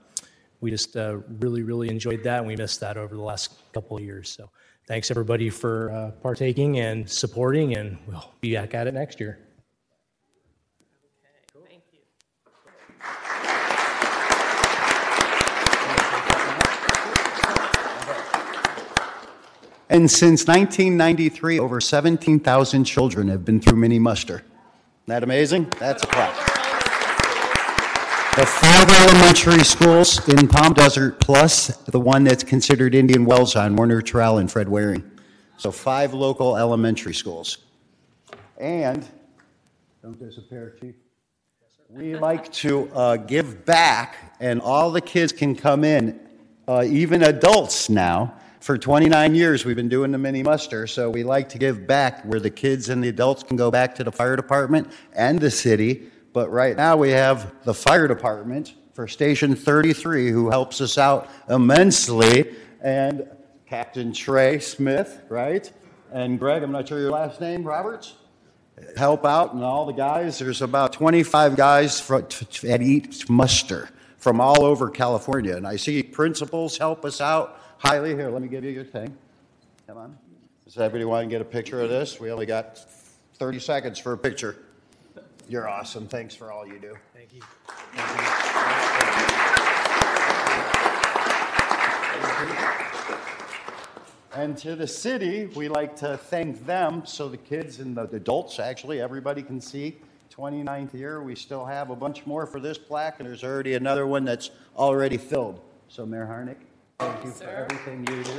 we 0.60 0.70
just 0.70 0.96
uh, 0.96 1.18
really, 1.38 1.62
really 1.62 1.88
enjoyed 1.88 2.22
that, 2.24 2.38
and 2.38 2.46
we 2.46 2.56
missed 2.56 2.80
that 2.80 2.96
over 2.96 3.14
the 3.14 3.22
last 3.22 3.72
couple 3.72 3.96
of 3.96 4.02
years. 4.02 4.28
So 4.28 4.50
thanks, 4.86 5.10
everybody, 5.10 5.48
for 5.48 5.90
uh, 5.90 6.10
partaking 6.20 6.80
and 6.80 7.08
supporting, 7.08 7.76
and 7.76 7.96
we'll 8.06 8.32
be 8.40 8.54
back 8.54 8.74
at 8.74 8.86
it 8.86 8.94
next 8.94 9.20
year. 9.20 9.38
And 19.94 20.10
since 20.10 20.48
1993, 20.48 21.60
over 21.60 21.80
17,000 21.80 22.82
children 22.82 23.28
have 23.28 23.44
been 23.44 23.60
through 23.60 23.78
mini 23.78 24.00
muster. 24.00 24.38
Isn't 24.38 24.44
that 25.06 25.22
amazing? 25.22 25.72
That's 25.78 26.02
a 26.02 26.06
clap. 26.08 26.34
The 28.34 28.44
five 28.44 28.90
elementary 28.90 29.62
schools 29.62 30.28
in 30.28 30.48
Palm 30.48 30.72
Desert, 30.72 31.20
plus 31.20 31.68
the 31.84 32.00
one 32.00 32.24
that's 32.24 32.42
considered 32.42 32.96
Indian 32.96 33.24
Wells 33.24 33.54
on 33.54 33.76
Warner 33.76 34.02
Trail 34.02 34.38
and 34.38 34.50
Fred 34.50 34.68
Waring. 34.68 35.08
So 35.58 35.70
five 35.70 36.12
local 36.12 36.56
elementary 36.56 37.14
schools. 37.14 37.58
And, 38.58 39.06
don't 40.02 40.18
disappear, 40.18 40.76
Chief. 40.80 40.96
We 41.88 42.16
like 42.30 42.52
to 42.54 42.90
uh, 42.92 43.16
give 43.18 43.64
back, 43.64 44.34
and 44.40 44.60
all 44.60 44.90
the 44.90 45.00
kids 45.00 45.30
can 45.30 45.54
come 45.54 45.84
in, 45.84 46.18
uh, 46.66 46.82
even 46.84 47.22
adults 47.22 47.88
now. 47.88 48.34
For 48.64 48.78
29 48.78 49.34
years, 49.34 49.66
we've 49.66 49.76
been 49.76 49.90
doing 49.90 50.10
the 50.10 50.16
mini 50.16 50.42
muster, 50.42 50.86
so 50.86 51.10
we 51.10 51.22
like 51.22 51.50
to 51.50 51.58
give 51.58 51.86
back 51.86 52.24
where 52.24 52.40
the 52.40 52.48
kids 52.48 52.88
and 52.88 53.04
the 53.04 53.10
adults 53.10 53.42
can 53.42 53.58
go 53.58 53.70
back 53.70 53.94
to 53.96 54.04
the 54.04 54.10
fire 54.10 54.36
department 54.36 54.90
and 55.12 55.38
the 55.38 55.50
city. 55.50 56.10
But 56.32 56.50
right 56.50 56.74
now, 56.74 56.96
we 56.96 57.10
have 57.10 57.52
the 57.64 57.74
fire 57.74 58.08
department 58.08 58.72
for 58.94 59.06
Station 59.06 59.54
33, 59.54 60.30
who 60.30 60.48
helps 60.48 60.80
us 60.80 60.96
out 60.96 61.28
immensely, 61.50 62.54
and 62.80 63.28
Captain 63.66 64.14
Trey 64.14 64.60
Smith, 64.60 65.20
right? 65.28 65.70
And 66.10 66.38
Greg, 66.38 66.62
I'm 66.62 66.72
not 66.72 66.88
sure 66.88 66.98
your 66.98 67.10
last 67.10 67.42
name, 67.42 67.64
Roberts? 67.64 68.14
help 68.96 69.26
out, 69.26 69.52
and 69.52 69.62
all 69.62 69.84
the 69.84 69.92
guys, 69.92 70.38
there's 70.38 70.62
about 70.62 70.94
25 70.94 71.54
guys 71.54 72.10
at 72.66 72.80
each 72.80 73.28
muster 73.28 73.90
from 74.16 74.40
all 74.40 74.64
over 74.64 74.88
California. 74.88 75.54
And 75.54 75.66
I 75.66 75.76
see 75.76 76.02
principals 76.02 76.78
help 76.78 77.04
us 77.04 77.20
out 77.20 77.60
highly. 77.78 78.14
Here, 78.14 78.30
let 78.30 78.42
me 78.42 78.48
give 78.48 78.64
you 78.64 78.70
your 78.70 78.84
thing. 78.84 79.16
Come 79.86 79.98
on. 79.98 80.18
Does 80.64 80.78
everybody 80.78 81.04
want 81.04 81.24
to 81.24 81.30
get 81.30 81.40
a 81.40 81.44
picture 81.44 81.82
of 81.82 81.90
this? 81.90 82.18
We 82.18 82.30
only 82.30 82.46
got 82.46 82.78
30 83.34 83.58
seconds 83.58 83.98
for 83.98 84.12
a 84.12 84.18
picture. 84.18 84.56
You're 85.48 85.68
awesome. 85.68 86.08
Thanks 86.08 86.34
for 86.34 86.50
all 86.50 86.66
you 86.66 86.78
do. 86.78 86.94
Thank 87.12 87.34
you. 87.34 87.42
And 94.36 94.58
to 94.58 94.74
the 94.74 94.86
city, 94.86 95.46
we 95.54 95.68
like 95.68 95.94
to 95.96 96.16
thank 96.16 96.66
them 96.66 97.02
so 97.06 97.28
the 97.28 97.36
kids 97.36 97.78
and 97.78 97.96
the 97.96 98.02
adults, 98.02 98.58
actually, 98.58 99.00
everybody 99.00 99.42
can 99.42 99.60
see. 99.60 99.96
29th 100.36 100.92
year, 100.92 101.22
we 101.22 101.36
still 101.36 101.64
have 101.64 101.90
a 101.90 101.96
bunch 101.96 102.26
more 102.26 102.44
for 102.44 102.58
this 102.58 102.76
plaque, 102.76 103.20
and 103.20 103.28
there's 103.28 103.44
already 103.44 103.74
another 103.74 104.06
one 104.08 104.24
that's 104.24 104.50
already 104.76 105.18
filled. 105.18 105.60
So, 105.88 106.04
Mayor 106.04 106.26
Harnik, 106.26 106.56
thank 106.98 107.24
you 107.24 107.30
for 107.30 107.48
everything 107.48 108.00
you 108.00 108.24
do. 108.24 108.32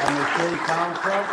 And 0.00 0.16
the 0.16 0.38
city 0.38 0.56
council, 0.56 1.24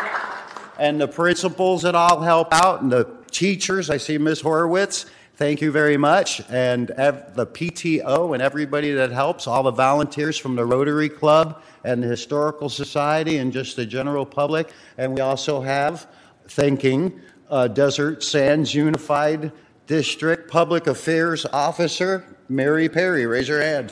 and 0.80 1.00
the 1.02 1.08
principals 1.08 1.82
that 1.84 1.96
all 1.96 2.22
help 2.22 2.54
out, 2.54 2.82
and 2.82 2.92
the 2.92 3.08
teachers, 3.32 3.90
I 3.90 3.98
see 3.98 4.18
Ms. 4.18 4.42
Horowitz, 4.42 5.06
thank 5.36 5.62
you 5.62 5.72
very 5.72 5.98
much. 5.98 6.42
And 6.50 6.92
ev- 6.92 7.36
the 7.36 7.46
PTO 7.46 8.34
and 8.34 8.42
everybody 8.42 8.92
that 8.92 9.12
helps, 9.12 9.48
all 9.48 9.64
the 9.64 9.72
volunteers 9.72 10.38
from 10.38 10.56
the 10.56 10.66
Rotary 10.66 11.10
Club 11.10 11.62
and 11.84 12.02
the 12.02 12.08
Historical 12.08 12.70
Society 12.70 13.38
and 13.38 13.52
just 13.52 13.76
the 13.76 13.86
general 13.86 14.26
public. 14.26 14.72
And 14.98 15.14
we 15.14 15.22
also 15.22 15.62
have 15.62 16.08
thanking 16.48 17.20
uh, 17.50 17.68
Desert 17.68 18.24
Sands 18.24 18.74
Unified 18.74 19.52
District 19.88 20.50
Public 20.50 20.88
Affairs 20.88 21.46
Officer, 21.46 22.38
Mary 22.52 22.90
Perry. 22.90 23.26
Raise 23.26 23.48
your 23.48 23.62
hand. 23.62 23.92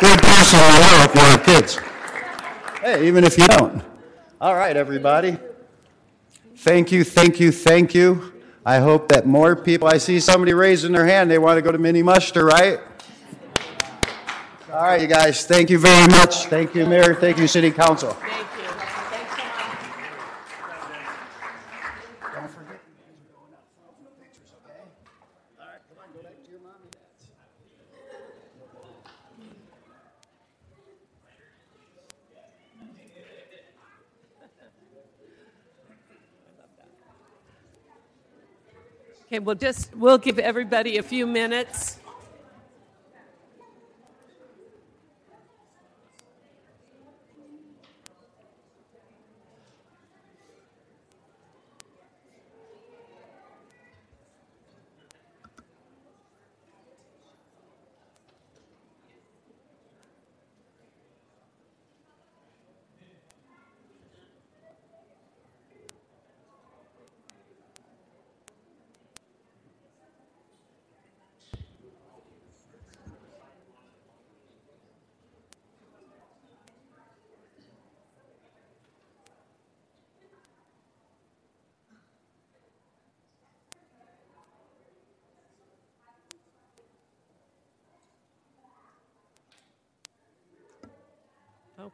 Good 0.00 0.20
person 0.20 0.58
to 0.58 0.80
know 0.80 1.04
if 1.04 1.14
you 1.14 1.20
have 1.20 1.44
kids. 1.44 1.78
Hey, 2.80 3.06
even 3.06 3.22
if 3.22 3.38
you 3.38 3.46
don't. 3.46 3.84
All 4.40 4.56
right, 4.56 4.76
everybody. 4.76 5.38
Thank 6.56 6.90
you, 6.90 7.04
thank 7.04 7.38
you, 7.38 7.52
thank 7.52 7.94
you. 7.94 8.32
I 8.66 8.78
hope 8.78 9.08
that 9.10 9.26
more 9.26 9.54
people, 9.54 9.86
I 9.86 9.98
see 9.98 10.18
somebody 10.18 10.54
raising 10.54 10.90
their 10.90 11.06
hand, 11.06 11.30
they 11.30 11.38
want 11.38 11.58
to 11.58 11.62
go 11.62 11.70
to 11.70 11.78
mini 11.78 12.02
muster, 12.02 12.44
right? 12.44 12.80
All 14.72 14.82
right, 14.82 15.00
you 15.00 15.06
guys, 15.06 15.46
thank 15.46 15.70
you 15.70 15.78
very 15.78 16.08
much. 16.08 16.46
Thank 16.46 16.74
you, 16.74 16.84
Mayor, 16.84 17.14
thank 17.14 17.38
you, 17.38 17.46
City 17.46 17.70
Council. 17.70 18.16
Okay, 39.32 39.38
we'll 39.38 39.54
just, 39.54 39.96
we'll 39.96 40.18
give 40.18 40.38
everybody 40.38 40.98
a 40.98 41.02
few 41.02 41.26
minutes. 41.26 42.01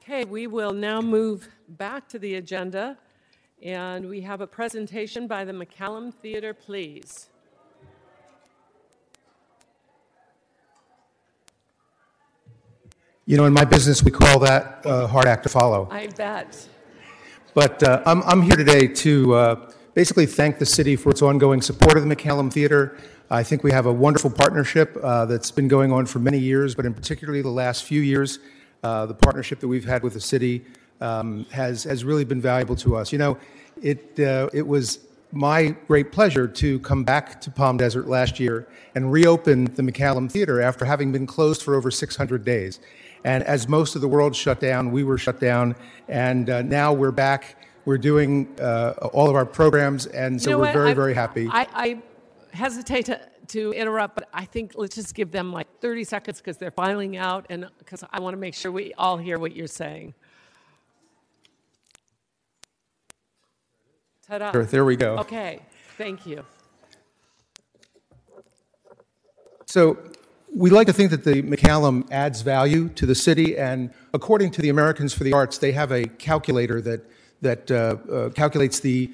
Okay, 0.02 0.24
we 0.24 0.46
will 0.46 0.72
now 0.72 1.00
move 1.00 1.48
back 1.68 2.08
to 2.08 2.18
the 2.18 2.36
agenda, 2.36 2.96
and 3.62 4.08
we 4.08 4.22
have 4.22 4.40
a 4.40 4.46
presentation 4.46 5.26
by 5.26 5.44
the 5.44 5.52
McCallum 5.52 6.14
Theater, 6.14 6.54
please. 6.54 7.28
You 13.26 13.36
know, 13.36 13.44
in 13.44 13.52
my 13.52 13.66
business, 13.66 14.02
we 14.02 14.10
call 14.10 14.38
that 14.38 14.80
a 14.86 15.06
hard 15.06 15.26
act 15.26 15.42
to 15.42 15.50
follow. 15.50 15.86
I 15.90 16.06
bet. 16.06 16.66
But 17.52 17.82
uh, 17.82 18.02
I'm, 18.06 18.22
I'm 18.22 18.40
here 18.40 18.56
today 18.56 18.86
to 18.86 19.34
uh, 19.34 19.70
basically 19.92 20.24
thank 20.24 20.58
the 20.58 20.64
city 20.64 20.96
for 20.96 21.10
its 21.10 21.20
ongoing 21.20 21.60
support 21.60 21.98
of 21.98 22.08
the 22.08 22.16
McCallum 22.16 22.50
Theater. 22.50 22.96
I 23.30 23.42
think 23.42 23.62
we 23.62 23.72
have 23.72 23.84
a 23.84 23.92
wonderful 23.92 24.30
partnership 24.30 24.96
uh, 25.02 25.26
that's 25.26 25.50
been 25.50 25.68
going 25.68 25.92
on 25.92 26.06
for 26.06 26.18
many 26.18 26.38
years, 26.38 26.74
but 26.74 26.86
in 26.86 26.94
particularly 26.94 27.42
the 27.42 27.50
last 27.50 27.84
few 27.84 28.00
years, 28.00 28.38
uh, 28.82 29.06
the 29.06 29.14
partnership 29.14 29.60
that 29.60 29.68
we've 29.68 29.84
had 29.84 30.02
with 30.02 30.14
the 30.14 30.20
city 30.20 30.64
um, 31.00 31.46
has, 31.50 31.84
has 31.84 32.04
really 32.04 32.24
been 32.24 32.40
valuable 32.40 32.76
to 32.76 32.96
us. 32.96 33.12
You 33.12 33.18
know, 33.18 33.38
it, 33.82 34.18
uh, 34.20 34.48
it 34.52 34.66
was 34.66 35.00
my 35.32 35.68
great 35.86 36.10
pleasure 36.10 36.48
to 36.48 36.78
come 36.80 37.04
back 37.04 37.40
to 37.42 37.50
Palm 37.50 37.76
Desert 37.76 38.08
last 38.08 38.40
year 38.40 38.66
and 38.94 39.12
reopen 39.12 39.64
the 39.66 39.82
McCallum 39.82 40.30
Theater 40.30 40.60
after 40.60 40.84
having 40.84 41.12
been 41.12 41.26
closed 41.26 41.62
for 41.62 41.74
over 41.74 41.90
600 41.90 42.44
days. 42.44 42.80
And 43.24 43.44
as 43.44 43.68
most 43.68 43.94
of 43.94 44.00
the 44.00 44.08
world 44.08 44.34
shut 44.34 44.60
down, 44.60 44.90
we 44.90 45.02
were 45.04 45.18
shut 45.18 45.40
down, 45.40 45.74
and 46.08 46.48
uh, 46.48 46.62
now 46.62 46.92
we're 46.92 47.10
back. 47.10 47.56
We're 47.84 47.98
doing 47.98 48.48
uh, 48.60 48.94
all 49.12 49.28
of 49.28 49.34
our 49.34 49.44
programs, 49.44 50.06
and 50.06 50.40
so 50.40 50.50
You 50.50 50.52
know 50.54 50.58
we're 50.60 50.64
what? 50.66 50.72
very, 50.74 50.90
I- 50.90 50.94
very 50.94 51.14
happy. 51.14 51.48
I, 51.50 51.66
I 51.74 51.98
hesitate 52.52 53.06
to, 53.06 53.20
to 53.50 53.72
interrupt, 53.72 54.14
but 54.14 54.28
I 54.32 54.44
think 54.44 54.72
let's 54.74 54.94
just 54.94 55.14
give 55.14 55.30
them 55.30 55.52
like 55.52 55.66
30 55.80 56.04
seconds 56.04 56.38
because 56.38 56.56
they're 56.56 56.70
filing 56.70 57.16
out, 57.16 57.46
and 57.50 57.68
because 57.78 58.04
I 58.10 58.20
want 58.20 58.34
to 58.34 58.38
make 58.38 58.54
sure 58.54 58.70
we 58.70 58.94
all 58.94 59.16
hear 59.16 59.38
what 59.38 59.54
you're 59.54 59.66
saying. 59.66 60.14
Ta-da. 64.26 64.52
There 64.52 64.84
we 64.84 64.96
go. 64.96 65.18
Okay, 65.18 65.60
thank 65.96 66.26
you. 66.26 66.44
So 69.64 69.98
we 70.54 70.70
like 70.70 70.86
to 70.86 70.92
think 70.92 71.10
that 71.10 71.24
the 71.24 71.42
McCallum 71.42 72.10
adds 72.10 72.42
value 72.42 72.88
to 72.90 73.06
the 73.06 73.14
city, 73.14 73.56
and 73.56 73.90
according 74.12 74.50
to 74.52 74.62
the 74.62 74.68
Americans 74.68 75.12
for 75.14 75.24
the 75.24 75.32
Arts, 75.32 75.58
they 75.58 75.72
have 75.72 75.92
a 75.92 76.04
calculator 76.04 76.80
that 76.82 77.04
that 77.40 77.70
uh, 77.70 77.96
uh, 78.10 78.30
calculates 78.30 78.80
the 78.80 79.10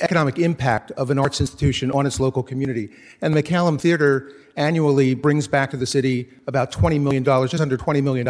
economic 0.00 0.38
impact 0.38 0.90
of 0.92 1.10
an 1.10 1.18
arts 1.18 1.40
institution 1.40 1.90
on 1.92 2.06
its 2.06 2.20
local 2.20 2.42
community. 2.42 2.90
And 3.20 3.34
the 3.34 3.42
McCallum 3.42 3.80
Theater 3.80 4.32
annually 4.56 5.14
brings 5.14 5.46
back 5.46 5.70
to 5.70 5.76
the 5.76 5.86
city 5.86 6.28
about 6.46 6.72
$20 6.72 7.00
million, 7.00 7.24
just 7.24 7.60
under 7.60 7.76
$20 7.76 8.02
million 8.02 8.26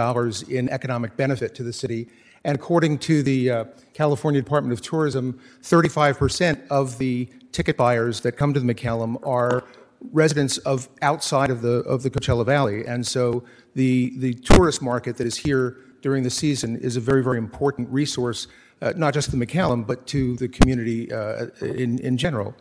in 0.48 0.68
economic 0.70 1.16
benefit 1.16 1.54
to 1.54 1.62
the 1.62 1.72
city. 1.72 2.08
And 2.44 2.54
according 2.54 2.98
to 2.98 3.22
the 3.22 3.50
uh, 3.50 3.64
California 3.94 4.40
Department 4.40 4.72
of 4.72 4.80
Tourism, 4.80 5.38
35% 5.62 6.66
of 6.68 6.98
the 6.98 7.28
ticket 7.52 7.76
buyers 7.76 8.20
that 8.20 8.32
come 8.32 8.54
to 8.54 8.60
the 8.60 8.74
McCallum 8.74 9.24
are 9.26 9.64
residents 10.12 10.58
of 10.58 10.88
outside 11.02 11.50
of 11.50 11.62
the 11.62 11.78
of 11.80 12.02
the 12.02 12.10
Coachella 12.10 12.44
Valley, 12.44 12.86
and 12.86 13.06
so 13.06 13.44
the 13.74 14.12
the 14.18 14.34
tourist 14.34 14.82
market 14.82 15.16
that 15.16 15.26
is 15.26 15.36
here 15.36 15.78
during 16.02 16.22
the 16.22 16.30
season 16.30 16.76
is 16.76 16.96
a 16.96 17.00
very 17.00 17.22
very 17.22 17.38
important 17.38 17.88
resource, 17.88 18.46
uh, 18.82 18.92
not 18.96 19.14
just 19.14 19.30
to 19.30 19.36
McCallum 19.36 19.86
but 19.86 20.06
to 20.08 20.36
the 20.36 20.48
community 20.48 21.12
uh, 21.12 21.46
in 21.60 21.98
in 22.00 22.16
general. 22.16 22.54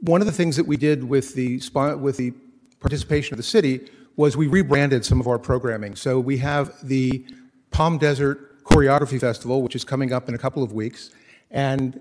One 0.00 0.20
of 0.20 0.26
the 0.26 0.32
things 0.32 0.56
that 0.56 0.66
we 0.66 0.76
did 0.76 1.04
with 1.04 1.34
the 1.34 1.60
with 2.00 2.16
the 2.16 2.32
participation 2.80 3.34
of 3.34 3.36
the 3.36 3.44
city 3.44 3.88
was 4.16 4.36
we 4.36 4.48
rebranded 4.48 5.04
some 5.04 5.20
of 5.20 5.28
our 5.28 5.38
programming. 5.38 5.94
So 5.94 6.18
we 6.18 6.38
have 6.38 6.74
the 6.82 7.24
Palm 7.70 7.98
Desert 7.98 8.64
Choreography 8.64 9.20
Festival, 9.20 9.62
which 9.62 9.76
is 9.76 9.84
coming 9.84 10.12
up 10.12 10.28
in 10.28 10.34
a 10.34 10.38
couple 10.38 10.62
of 10.62 10.72
weeks, 10.72 11.10
and 11.50 12.00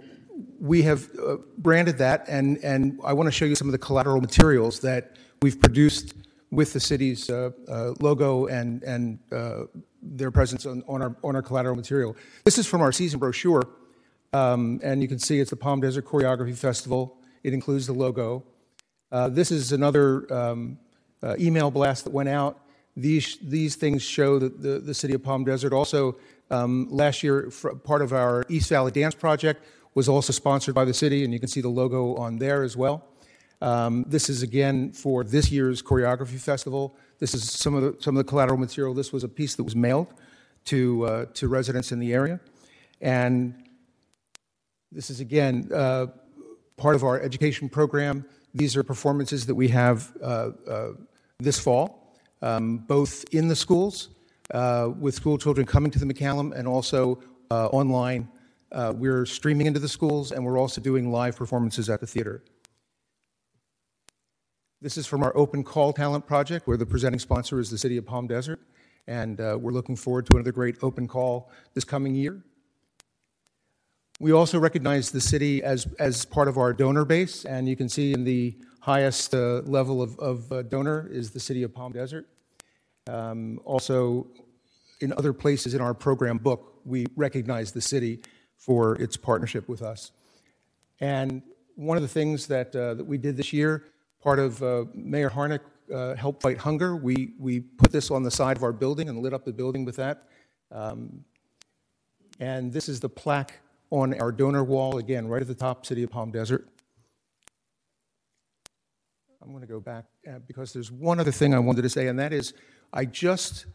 we 0.60 0.82
have 0.84 1.10
uh, 1.20 1.38
branded 1.58 1.98
that, 2.00 2.26
and, 2.28 2.58
and 2.64 3.00
I 3.04 3.14
want 3.14 3.28
to 3.28 3.32
show 3.32 3.46
you 3.46 3.56
some 3.56 3.68
of 3.68 3.72
the 3.72 3.78
collateral 3.78 4.22
materials 4.22 4.80
that 4.82 5.16
we've 5.42 5.60
produced 5.60 6.14
with 6.52 6.74
the 6.74 6.80
city's 6.80 7.30
uh, 7.30 7.52
uh, 7.68 7.94
logo 8.00 8.48
and, 8.48 8.84
and 8.84 9.20
uh, 9.32 9.64
their 10.15 10.32
presence 10.32 10.65
on, 10.65 10.84
on, 10.88 11.02
our, 11.02 11.15
on 11.24 11.36
our 11.36 11.41
collateral 11.41 11.76
material. 11.76 12.15
This 12.46 12.58
is 12.58 12.67
from 12.67 12.82
our 12.82 12.91
season 12.91 13.20
brochure, 13.20 13.63
um, 14.34 14.80
and 14.84 15.02
you 15.02 15.08
can 15.08 15.20
see 15.20 15.39
it's 15.39 15.50
the 15.50 15.56
Palm 15.56 15.82
Desert 15.82 16.06
Choreography 16.06 16.58
Festival. 16.58 17.17
It 17.43 17.54
includes 17.54 17.88
the 17.88 17.93
logo. 17.93 18.43
Uh, 19.12 19.30
this 19.30 19.52
is 19.52 19.72
another 19.72 20.32
um, 20.34 20.78
uh, 21.24 21.36
email 21.39 21.72
blast 21.72 22.04
that 22.04 22.13
went 22.13 22.30
out. 22.30 22.60
These, 22.96 23.38
these 23.41 23.76
things 23.76 24.02
show 24.02 24.39
that 24.39 24.62
the, 24.62 24.80
the 24.80 24.93
city 24.93 25.13
of 25.13 25.24
Palm 25.24 25.43
Desert 25.46 25.72
also, 25.72 26.17
um, 26.50 26.88
last 26.89 27.24
year, 27.24 27.52
part 27.84 28.02
of 28.02 28.12
our 28.12 28.46
East 28.50 28.70
Valley 28.70 28.91
Dance 28.91 29.15
Project 29.15 29.63
was 29.93 30.10
also 30.10 30.34
sponsored 30.34 30.76
by 30.76 30.86
the 30.86 30.93
city, 30.93 31.24
and 31.24 31.34
you 31.34 31.39
can 31.39 31.48
see 31.48 31.62
the 31.62 31.70
logo 31.70 32.15
on 32.15 32.38
there 32.38 32.63
as 32.63 32.76
well. 32.76 33.06
Um, 33.62 34.06
this 34.08 34.30
is 34.30 34.43
again 34.43 34.91
for 34.91 35.24
this 35.24 35.52
year's 35.52 35.82
choreography 35.82 36.39
festival. 36.39 36.96
This 37.20 37.34
is 37.34 37.50
some 37.50 37.74
of 37.74 37.82
the 37.82 38.02
some 38.02 38.16
of 38.16 38.26
the 38.26 38.30
collateral 38.30 38.58
material. 38.58 38.94
This 38.94 39.12
was 39.12 39.24
a 39.24 39.28
piece 39.28 39.56
that 39.56 39.64
was 39.64 39.76
mailed 39.76 40.14
to 40.66 41.06
uh, 41.06 41.26
to 41.34 41.48
residents 41.48 41.92
in 41.92 42.00
the 42.00 42.14
area, 42.14 42.40
and 43.02 43.56
this 44.92 45.10
is 45.10 45.20
again 45.20 45.70
uh, 45.74 46.08
part 46.78 46.96
of 46.96 47.04
our 47.04 47.20
education 47.20 47.70
program. 47.70 48.26
These 48.54 48.76
are 48.76 48.84
performances 48.84 49.46
that 49.48 49.56
we 49.56 49.68
have 49.70 50.16
uh, 50.22 50.52
uh, 50.68 50.90
this 51.40 51.60
fall, 51.60 52.16
um, 52.42 52.78
both 52.78 53.26
in 53.32 53.48
the 53.48 53.56
schools 53.56 54.10
uh, 54.52 54.90
with 55.00 55.16
school 55.16 55.38
children 55.38 55.66
coming 55.66 55.92
to 55.92 56.00
the 56.00 56.06
McCallum, 56.06 56.54
and 56.58 56.68
also 56.68 57.20
uh, 57.50 57.68
online 57.68 58.28
we're 58.96 59.26
streaming 59.26 59.66
into 59.66 59.80
the 59.80 59.90
schools, 59.90 60.32
and 60.32 60.46
we're 60.46 60.60
also 60.60 60.82
doing 60.82 61.12
live 61.12 61.36
performances 61.36 61.90
at 61.90 62.00
the 62.00 62.08
theater. 62.08 62.44
This 64.80 64.96
is 64.96 65.08
from 65.08 65.24
our 65.24 65.36
Open 65.36 65.63
Call 65.63 65.92
Talent 65.92 66.28
Project, 66.28 66.68
where 66.68 66.78
the 66.78 66.86
presenting 66.86 67.20
sponsor 67.20 67.60
is 67.60 67.72
the 67.72 67.80
City 67.80 67.98
of 67.98 68.06
Palm 68.06 68.28
Desert, 68.28 68.60
and 69.08 69.42
uh, 69.42 69.58
we're 69.60 69.72
looking 69.72 69.96
forward 69.96 70.28
to 70.28 70.36
another 70.36 70.52
great 70.52 70.78
open 70.84 71.08
call 71.08 71.50
this 71.74 71.84
coming 71.84 72.13
year. 72.13 72.44
We 74.19 74.34
also 74.34 74.60
recognize 74.60 75.10
the 75.10 75.19
city 75.19 75.63
as, 75.63 75.88
as 75.98 76.25
part 76.25 76.48
of 76.48 76.60
our 76.60 76.73
donor 76.73 77.06
base, 77.06 77.44
and 77.44 77.67
you 77.67 77.75
can 77.75 77.90
see 77.90 78.13
in 78.13 78.23
the 78.23 78.56
highest 78.80 79.34
uh, 79.34 79.62
level 79.65 80.00
of, 80.00 80.19
of 80.19 80.52
uh, 80.52 80.62
donor 80.62 81.10
is 81.12 81.32
the 81.32 81.40
City 81.40 81.63
of 81.63 81.73
Palm 81.73 81.92
Desert. 81.92 82.28
Um, 83.10 83.60
also, 83.65 84.28
in 85.02 85.12
other 85.13 85.34
places 85.34 85.73
in 85.73 85.82
our 85.82 85.96
program 85.96 86.38
book, 86.38 86.82
we 86.86 87.08
recognize 87.15 87.71
the 87.71 87.82
city 87.82 88.19
for 88.58 88.94
its 89.02 89.17
partnership 89.17 89.67
with 89.67 89.82
us. 89.82 90.12
And 91.00 91.42
one 91.73 91.98
of 91.98 92.04
the 92.04 92.10
things 92.10 92.46
that, 92.46 92.75
uh, 92.75 92.94
that 92.94 93.06
we 93.06 93.17
did 93.17 93.38
this 93.38 93.52
year, 93.52 93.84
part 94.22 94.40
of 94.40 94.62
uh, 94.62 94.86
Mayor 94.94 95.30
Harnik 95.30 95.62
uh, 95.94 96.15
Help 96.15 96.42
Fight 96.42 96.58
Hunger, 96.58 96.96
we, 96.96 97.34
we 97.40 97.62
put 97.62 97.92
this 97.92 98.12
on 98.12 98.24
the 98.24 98.32
side 98.32 98.58
of 98.58 98.63
our 98.63 98.74
building 98.74 99.10
and 99.10 99.20
lit 99.20 99.34
up 99.34 99.46
the 99.46 99.54
building 99.54 99.86
with 99.86 99.96
that. 99.98 100.24
Um, 100.72 101.24
and 102.40 102.72
this 102.74 102.90
is 102.90 103.00
the 103.00 103.10
plaque 103.10 103.54
on 103.90 104.20
our 104.20 104.32
donor 104.32 104.63
wall, 104.63 104.98
again, 104.98 105.28
right 105.28 105.42
at 105.42 105.48
the 105.48 105.56
top, 105.56 105.86
City 105.86 106.04
of 106.04 106.12
Palm 106.12 106.32
Desert. 106.32 106.68
I'm 109.42 109.50
going 109.52 109.62
to 109.62 109.68
go 109.68 109.80
back 109.80 110.06
uh, 110.28 110.40
because 110.46 110.74
there's 110.74 110.92
one 110.92 111.22
other 111.22 111.32
thing 111.32 111.54
I 111.54 111.60
wanted 111.60 111.84
to 111.84 111.90
say, 111.90 112.08
and 112.08 112.20
that 112.20 112.34
is 112.34 112.54
I 112.92 113.06
just 113.06 113.65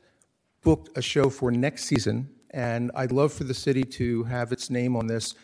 booked 0.63 0.97
a 0.99 1.03
show 1.03 1.31
for 1.31 1.51
next 1.51 1.85
season, 1.85 2.29
and 2.51 2.91
I'd 2.95 3.11
love 3.11 3.33
for 3.33 3.45
the 3.45 3.55
city 3.55 3.83
to 3.85 4.23
have 4.25 4.53
its 4.53 4.69
name 4.69 4.97
on 4.97 5.07
this. 5.07 5.35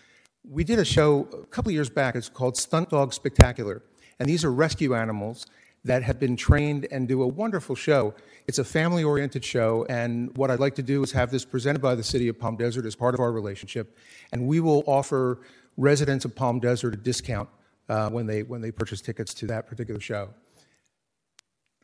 We 0.47 0.65
did 0.65 0.79
a 0.79 0.85
show 0.85 1.29
a 1.33 1.47
couple 1.47 1.73
years 1.73 1.89
back. 1.89 2.15
It's 2.15 2.29
called 2.29 2.59
Stunt 2.59 2.91
Dog 2.91 3.15
Spectacular, 3.15 3.83
And 4.19 4.29
these 4.29 4.45
are 4.45 4.53
rescue 4.53 4.95
animals 4.95 5.47
that 5.85 6.03
have 6.03 6.19
been 6.19 6.37
trained 6.37 6.87
and 6.91 7.07
do 7.07 7.23
a 7.23 7.27
wonderful 7.27 7.75
show. 7.75 8.15
It's 8.47 8.59
a 8.59 8.65
family 8.65 9.05
oriented 9.05 9.45
show, 9.45 9.87
and 9.89 10.37
what 10.37 10.51
I'd 10.51 10.61
like 10.61 10.75
to 10.77 10.83
do 10.83 11.03
is 11.03 11.13
have 11.13 11.31
this 11.31 11.45
presented 11.45 11.81
by 11.81 11.95
the 11.95 12.03
City 12.03 12.29
of 12.29 12.39
Palm 12.39 12.57
Desert 12.57 12.85
as 12.85 12.97
part 12.97 13.15
of 13.15 13.21
our 13.21 13.31
relationship, 13.31 13.97
and 14.33 14.47
we 14.47 14.61
will 14.61 14.83
offer 14.87 15.41
residents 15.77 16.25
of 16.25 16.35
Palm 16.35 16.59
Desert 16.59 16.95
a 16.95 16.97
discount 16.97 17.49
uh, 17.89 18.11
when, 18.11 18.27
they, 18.27 18.43
when 18.43 18.61
they 18.61 18.73
purchase 18.73 19.01
tickets 19.01 19.33
to 19.35 19.47
that 19.47 19.67
particular 19.67 20.01
show. 20.01 20.31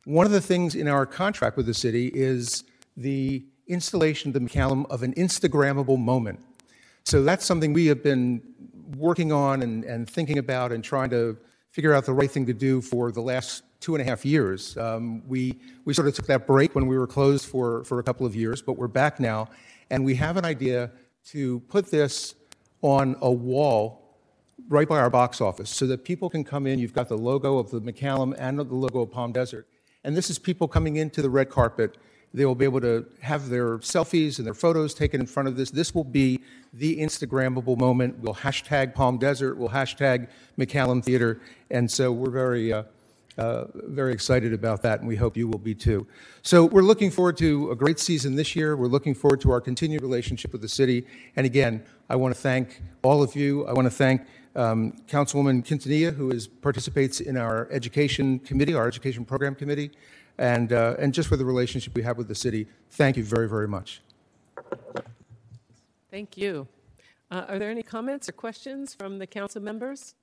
One 0.05 0.27
of 0.27 0.33
the 0.33 0.41
things 0.41 0.75
in 0.75 0.89
our 0.89 1.07
contract 1.07 1.57
with 1.57 1.67
the 1.67 1.75
city 1.75 2.09
is 2.09 2.65
the 2.97 3.45
installation 3.69 4.29
of 4.29 4.35
the 4.35 4.41
McCallum 4.41 4.87
of 4.91 5.03
an 5.03 5.15
Instagrammable 5.15 5.99
moment. 5.99 6.41
So 7.05 7.23
that's 7.23 7.45
something 7.45 7.73
we 7.73 7.87
have 7.87 8.03
been 8.03 8.43
working 8.97 9.33
on 9.33 9.63
and, 9.63 9.85
and 9.85 10.09
thinking 10.09 10.39
about 10.39 10.73
and 10.73 10.85
trying 10.85 11.11
to 11.11 11.39
figure 11.75 11.93
out 11.93 12.07
the 12.07 12.13
right 12.13 12.31
thing 12.31 12.47
to 12.47 12.55
do 12.55 12.81
for 12.81 13.11
the 13.11 13.21
last 13.21 13.65
two 13.81 13.97
and 13.97 14.01
a 14.01 14.05
half 14.05 14.25
years. 14.25 14.77
Um, 14.77 15.27
we, 15.27 15.59
we 15.85 15.93
sort 15.93 16.07
of 16.07 16.15
took 16.15 16.27
that 16.27 16.47
break 16.47 16.73
when 16.77 16.87
we 16.87 16.97
were 16.97 17.09
closed 17.09 17.47
for, 17.47 17.83
for 17.83 17.99
a 17.99 18.03
couple 18.05 18.25
of 18.25 18.37
years, 18.37 18.63
but 18.63 18.75
we're 18.75 18.87
back 18.87 19.19
now. 19.19 19.49
And 19.91 20.05
we 20.05 20.15
have 20.15 20.37
an 20.37 20.45
idea 20.45 20.93
to 21.33 21.59
put 21.69 21.91
this 21.91 22.37
on 22.81 23.17
a 23.21 23.31
wall 23.31 24.21
right 24.69 24.87
by 24.89 25.01
our 25.01 25.11
box 25.11 25.41
office 25.41 25.69
so 25.69 25.85
that 25.89 26.05
people 26.05 26.31
can 26.31 26.45
come 26.45 26.69
in. 26.69 26.79
You've 26.79 26.93
got 26.93 27.09
the 27.09 27.19
logo 27.19 27.59
of 27.59 27.73
the 27.73 27.81
McCallum 27.81 28.37
and 28.39 28.57
the 28.57 28.63
logo 28.63 29.01
of 29.01 29.11
Palm 29.11 29.33
Desert. 29.33 29.67
And 30.05 30.17
this 30.17 30.31
is 30.31 30.39
people 30.39 30.69
coming 30.69 30.95
into 30.95 31.23
the 31.23 31.31
red 31.31 31.51
carpet. 31.51 31.99
They 32.35 32.45
will 32.45 32.57
be 32.57 32.65
able 32.65 32.81
to 32.81 33.07
have 33.21 33.49
their 33.49 33.79
selfies 33.79 34.39
and 34.39 34.47
their 34.47 34.55
photos 34.55 34.93
taken 34.93 35.21
in 35.21 35.27
front 35.27 35.49
of 35.49 35.57
this. 35.57 35.71
This 35.71 35.95
will 35.95 36.05
be 36.05 36.41
the 36.73 36.99
Instagrammable 36.99 37.79
moment. 37.79 38.19
We'll 38.19 38.35
hashtag 38.35 38.93
Palm 38.93 39.19
Desert, 39.19 39.57
we'll 39.57 39.69
hashtag 39.69 40.27
McCallum 40.59 41.03
Theater. 41.03 41.41
And 41.71 41.89
so 41.89 42.11
we're 42.11 42.31
very, 42.31 42.73
uh, 42.73 42.83
uh, 43.39 43.67
very 43.75 44.13
excited 44.13 44.53
about 44.53 44.83
that, 44.83 44.99
and 44.99 45.09
we 45.09 45.15
hope 45.15 45.37
you 45.37 45.47
will 45.47 45.61
be 45.61 45.77
too. 45.77 46.07
So 46.43 46.65
we're 46.65 46.83
looking 46.83 47.11
forward 47.11 47.37
to 47.39 47.71
a 47.71 47.77
great 47.77 48.01
season 48.01 48.35
this 48.35 48.57
year. 48.57 48.77
We're 48.77 48.89
looking 48.89 49.15
forward 49.15 49.41
to 49.43 49.53
our 49.53 49.61
continued 49.61 50.03
relationship 50.03 50.51
with 50.51 50.61
the 50.61 50.69
city. 50.69 51.07
And 51.37 51.47
again, 51.47 51.85
I 52.11 52.17
want 52.17 52.35
to 52.35 52.41
thank 52.41 52.83
all 53.03 53.23
of 53.23 53.37
you. 53.37 53.65
I 53.67 53.73
want 53.73 53.87
to 53.87 53.91
thank 53.91 54.23
um, 54.57 54.93
Councilwoman 55.09 55.65
Quintanilla, 55.65 56.15
who 56.15 56.31
is, 56.31 56.49
participates 56.49 57.21
in 57.21 57.37
our 57.37 57.69
education 57.71 58.41
committee, 58.41 58.75
our 58.75 58.89
education 58.89 59.25
program 59.25 59.55
committee, 59.55 59.93
and, 60.39 60.73
uh, 60.73 60.97
and 60.99 61.15
just 61.15 61.29
for 61.29 61.37
the 61.37 61.45
relationship 61.45 61.95
we 61.95 62.03
have 62.03 62.19
with 62.19 62.29
the 62.29 62.35
city. 62.35 62.67
Thank 62.91 63.17
you 63.17 63.25
very, 63.25 63.49
very 63.49 63.69
much. 63.69 64.01
Thank 66.11 66.37
you. 66.37 66.69
Uh, 67.31 67.45
Are 67.49 67.59
there 67.59 67.71
any 67.71 67.83
comments 67.83 68.29
or 68.29 68.33
questions 68.33 68.95
from 68.95 69.19
the 69.19 69.27
council 69.27 69.61
members? 69.61 70.15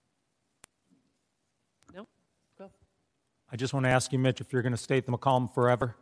No? 1.93 2.07
Go. 2.57 2.71
I 3.51 3.55
just 3.55 3.73
want 3.73 3.85
to 3.85 3.89
ask 3.89 4.13
you, 4.13 4.19
Mitch, 4.19 4.39
if 4.39 4.53
you're 4.53 4.61
going 4.61 4.71
to 4.71 4.77
state 4.77 5.05
the 5.05 5.11
McCallum 5.11 5.53
forever? 5.53 5.95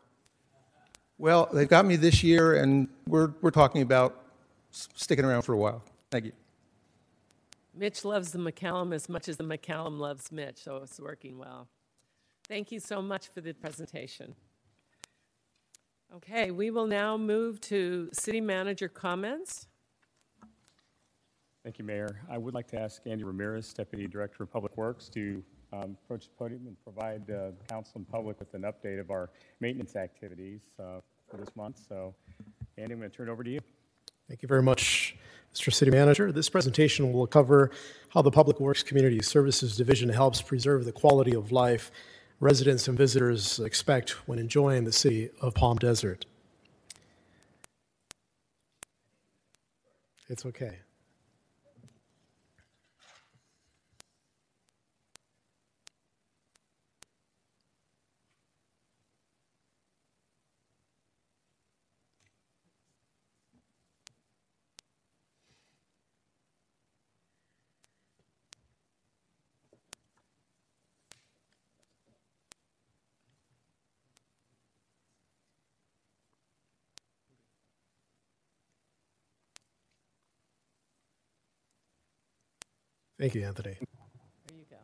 Well, 1.17 1.49
they've 1.51 1.67
got 1.67 1.85
me 1.85 1.95
this 1.95 2.23
year, 2.23 2.55
and 2.55 2.87
we're, 3.07 3.33
we're 3.41 3.51
talking 3.51 3.81
about 3.81 4.23
sticking 4.71 5.25
around 5.25 5.41
for 5.41 5.53
a 5.53 5.57
while. 5.57 5.83
Thank 6.11 6.25
you. 6.25 6.31
Mitch 7.75 8.05
loves 8.05 8.31
the 8.31 8.39
McCallum 8.39 8.93
as 8.93 9.09
much 9.09 9.27
as 9.27 9.37
the 9.37 9.43
McCallum 9.43 9.99
loves 9.99 10.31
Mitch, 10.31 10.57
so 10.57 10.77
it's 10.77 10.99
working 10.99 11.37
well. 11.37 11.67
Thank 12.49 12.71
you 12.71 12.79
so 12.79 12.99
much 12.99 13.27
for 13.27 13.41
the 13.41 13.53
presentation. 13.53 14.33
Okay, 16.15 16.49
we 16.49 16.71
will 16.71 16.87
now 16.87 17.15
move 17.15 17.61
to 17.61 18.09
city 18.11 18.41
manager 18.41 18.87
comments. 18.87 19.67
Thank 21.63 21.77
you, 21.77 21.85
Mayor. 21.85 22.21
I 22.27 22.39
would 22.39 22.55
like 22.55 22.67
to 22.69 22.79
ask 22.79 23.03
Andy 23.05 23.23
Ramirez, 23.23 23.71
Deputy 23.71 24.07
Director 24.07 24.41
of 24.41 24.51
Public 24.51 24.75
Works, 24.77 25.09
to 25.09 25.43
um, 25.71 25.95
approach 26.03 26.23
the 26.23 26.33
podium 26.39 26.65
and 26.65 26.75
provide 26.83 27.29
uh, 27.29 27.51
council 27.69 27.93
and 27.97 28.09
public 28.09 28.39
with 28.39 28.51
an 28.55 28.63
update 28.63 28.99
of 28.99 29.11
our 29.11 29.29
maintenance 29.59 29.95
activities 29.95 30.61
uh, 30.79 31.01
for 31.29 31.37
this 31.37 31.55
month. 31.55 31.79
So, 31.87 32.15
Andy, 32.79 32.93
I'm 32.93 32.99
going 32.99 33.11
to 33.11 33.15
turn 33.15 33.29
it 33.29 33.31
over 33.31 33.43
to 33.43 33.49
you. 33.51 33.59
Thank 34.27 34.41
you 34.41 34.47
very 34.47 34.63
much, 34.63 35.15
Mr. 35.53 35.71
City 35.71 35.91
Manager. 35.91 36.31
This 36.31 36.49
presentation 36.49 37.13
will 37.13 37.27
cover 37.27 37.69
how 38.09 38.23
the 38.23 38.31
Public 38.31 38.59
Works 38.59 38.81
Community 38.81 39.21
Services 39.21 39.77
Division 39.77 40.09
helps 40.09 40.41
preserve 40.41 40.85
the 40.85 40.91
quality 40.91 41.35
of 41.35 41.51
life 41.51 41.91
residents 42.39 42.87
and 42.87 42.97
visitors 42.97 43.59
expect 43.59 44.11
when 44.27 44.39
enjoying 44.39 44.85
the 44.85 44.91
city 44.91 45.29
of 45.41 45.53
Palm 45.53 45.77
Desert. 45.77 46.25
It's 50.27 50.45
okay. 50.45 50.79
Thank 83.19 83.35
you, 83.35 83.43
Anthony. 83.43 83.75
There 84.47 84.57
you 84.57 84.65
go. 84.69 84.77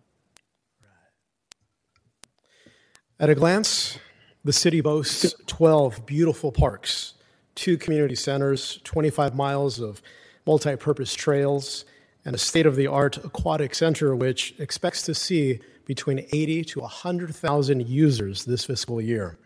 At 3.18 3.30
a 3.30 3.36
glance, 3.36 3.98
the 4.44 4.52
city 4.52 4.82
boasts 4.82 5.34
12 5.48 6.06
beautiful 6.06 6.52
parks, 6.52 7.14
two 7.56 7.78
community 7.78 8.16
centers, 8.16 8.82
25 8.84 9.36
miles 9.36 9.80
of 9.80 10.02
multi 10.46 10.76
purpose 10.76 11.14
trails, 11.14 11.86
and 12.26 12.36
a 12.36 12.38
state 12.38 12.66
of 12.66 12.76
the 12.76 12.88
art 12.88 13.16
aquatic 13.24 13.74
center, 13.74 14.14
which 14.14 14.54
expects 14.60 15.04
to 15.04 15.16
see 15.16 15.62
between 15.86 16.20
80 16.34 16.66
to 16.66 16.82
100,000 16.82 17.88
users 17.88 18.44
this 18.44 18.66
fiscal 18.66 19.00
year. 19.00 19.38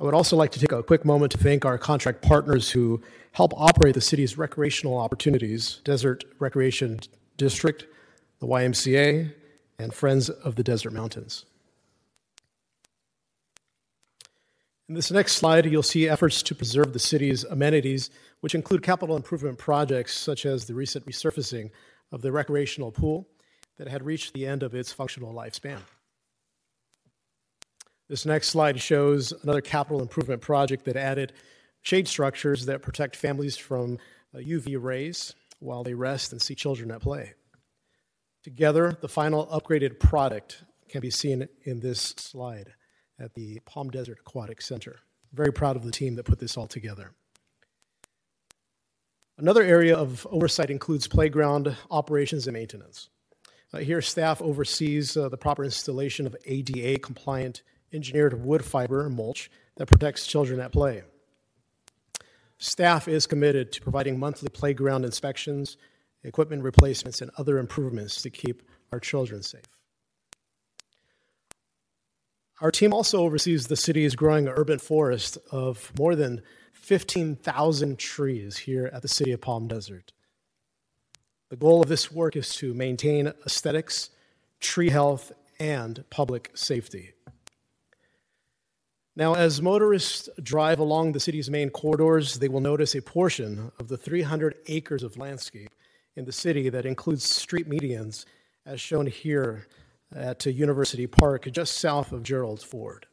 I 0.00 0.04
would 0.04 0.14
also 0.14 0.34
like 0.34 0.52
to 0.52 0.58
take 0.58 0.72
a 0.72 0.82
quick 0.82 1.04
moment 1.04 1.32
to 1.32 1.38
thank 1.38 1.66
our 1.66 1.76
contract 1.76 2.22
partners 2.22 2.70
who 2.70 3.02
help 3.32 3.52
operate 3.54 3.94
the 3.94 4.00
city's 4.00 4.38
recreational 4.38 4.96
opportunities 4.96 5.82
Desert 5.84 6.24
Recreation 6.38 7.00
District, 7.36 7.86
the 8.40 8.46
YMCA, 8.46 9.32
and 9.78 9.94
Friends 9.94 10.28
of 10.28 10.56
the 10.56 10.62
Desert 10.62 10.92
Mountains. 10.92 11.44
In 14.88 14.94
this 14.94 15.10
next 15.10 15.32
slide, 15.32 15.66
you'll 15.66 15.82
see 15.82 16.08
efforts 16.08 16.42
to 16.44 16.54
preserve 16.54 16.92
the 16.92 16.98
city's 17.00 17.42
amenities, 17.44 18.10
which 18.40 18.54
include 18.54 18.82
capital 18.82 19.16
improvement 19.16 19.58
projects 19.58 20.16
such 20.16 20.46
as 20.46 20.64
the 20.64 20.74
recent 20.74 21.04
resurfacing 21.06 21.70
of 22.12 22.22
the 22.22 22.30
recreational 22.30 22.92
pool 22.92 23.26
that 23.78 23.88
had 23.88 24.04
reached 24.04 24.32
the 24.32 24.46
end 24.46 24.62
of 24.62 24.74
its 24.74 24.92
functional 24.92 25.34
lifespan. 25.34 25.80
This 28.08 28.24
next 28.24 28.48
slide 28.48 28.80
shows 28.80 29.32
another 29.42 29.60
capital 29.60 30.00
improvement 30.00 30.40
project 30.40 30.84
that 30.84 30.96
added 30.96 31.32
shade 31.82 32.06
structures 32.06 32.66
that 32.66 32.82
protect 32.82 33.16
families 33.16 33.56
from 33.56 33.98
uh, 34.34 34.38
UV 34.38 34.80
rays 34.80 35.34
while 35.58 35.84
they 35.84 35.94
rest 35.94 36.32
and 36.32 36.40
see 36.40 36.54
children 36.54 36.90
at 36.90 37.00
play. 37.00 37.34
Together, 38.42 38.96
the 39.00 39.08
final 39.08 39.46
upgraded 39.46 39.98
product 39.98 40.62
can 40.88 41.00
be 41.00 41.10
seen 41.10 41.48
in 41.64 41.80
this 41.80 42.14
slide 42.16 42.74
at 43.18 43.34
the 43.34 43.60
Palm 43.66 43.90
Desert 43.90 44.18
Aquatic 44.20 44.60
Center. 44.62 45.00
Very 45.32 45.52
proud 45.52 45.76
of 45.76 45.84
the 45.84 45.90
team 45.90 46.14
that 46.16 46.24
put 46.24 46.38
this 46.38 46.56
all 46.56 46.66
together. 46.66 47.12
Another 49.38 49.62
area 49.62 49.96
of 49.96 50.26
oversight 50.30 50.70
includes 50.70 51.08
playground 51.08 51.76
operations 51.90 52.46
and 52.46 52.54
maintenance. 52.54 53.08
Uh, 53.72 53.78
here, 53.78 54.00
staff 54.00 54.40
oversees 54.40 55.16
uh, 55.16 55.28
the 55.28 55.36
proper 55.36 55.64
installation 55.64 56.26
of 56.26 56.36
ADA 56.46 56.98
compliant 57.00 57.62
engineered 57.92 58.44
wood 58.44 58.64
fiber 58.64 59.08
mulch 59.10 59.50
that 59.76 59.88
protects 59.88 60.26
children 60.26 60.60
at 60.60 60.72
play. 60.72 61.02
Staff 62.58 63.08
is 63.08 63.26
committed 63.26 63.72
to 63.72 63.80
providing 63.80 64.18
monthly 64.18 64.48
playground 64.48 65.04
inspections, 65.04 65.76
equipment 66.24 66.62
replacements, 66.62 67.20
and 67.20 67.30
other 67.36 67.58
improvements 67.58 68.22
to 68.22 68.30
keep 68.30 68.62
our 68.92 69.00
children 69.00 69.42
safe. 69.42 69.64
Our 72.60 72.70
team 72.70 72.94
also 72.94 73.20
oversees 73.20 73.66
the 73.66 73.76
city's 73.76 74.14
growing 74.14 74.48
urban 74.48 74.78
forest 74.78 75.36
of 75.52 75.92
more 75.98 76.16
than 76.16 76.40
15,000 76.72 77.98
trees 77.98 78.56
here 78.56 78.90
at 78.92 79.02
the 79.02 79.08
City 79.08 79.32
of 79.32 79.42
Palm 79.42 79.68
Desert. 79.68 80.12
The 81.50 81.56
goal 81.56 81.82
of 81.82 81.88
this 81.88 82.10
work 82.10 82.34
is 82.34 82.54
to 82.56 82.72
maintain 82.72 83.32
aesthetics, 83.44 84.10
tree 84.58 84.88
health, 84.88 85.32
and 85.60 86.04
public 86.10 86.50
safety. 86.54 87.12
Now, 89.18 89.34
as 89.34 89.62
motorists 89.62 90.28
drive 90.42 90.78
along 90.78 91.12
the 91.12 91.20
city's 91.20 91.48
main 91.48 91.70
corridors, 91.70 92.34
they 92.34 92.48
will 92.48 92.60
notice 92.60 92.94
a 92.94 93.00
portion 93.00 93.72
of 93.80 93.88
the 93.88 93.96
300 93.96 94.56
acres 94.66 95.02
of 95.02 95.16
landscape 95.16 95.70
in 96.16 96.26
the 96.26 96.32
city 96.32 96.68
that 96.68 96.84
includes 96.84 97.24
street 97.24 97.66
medians, 97.66 98.26
as 98.66 98.78
shown 98.78 99.06
here 99.06 99.68
at 100.14 100.44
University 100.44 101.06
Park, 101.06 101.50
just 101.50 101.78
south 101.78 102.12
of 102.12 102.22
Gerald 102.22 102.62
Ford. 102.62 103.06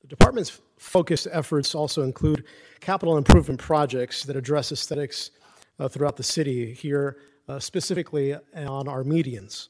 The 0.00 0.08
department's 0.08 0.60
focused 0.76 1.28
efforts 1.30 1.72
also 1.72 2.02
include 2.02 2.44
capital 2.80 3.16
improvement 3.16 3.60
projects 3.60 4.24
that 4.24 4.34
address 4.34 4.72
aesthetics 4.72 5.30
uh, 5.78 5.86
throughout 5.86 6.16
the 6.16 6.24
city, 6.24 6.74
here 6.74 7.18
uh, 7.48 7.60
specifically 7.60 8.34
on 8.34 8.88
our 8.88 9.04
medians. 9.04 9.68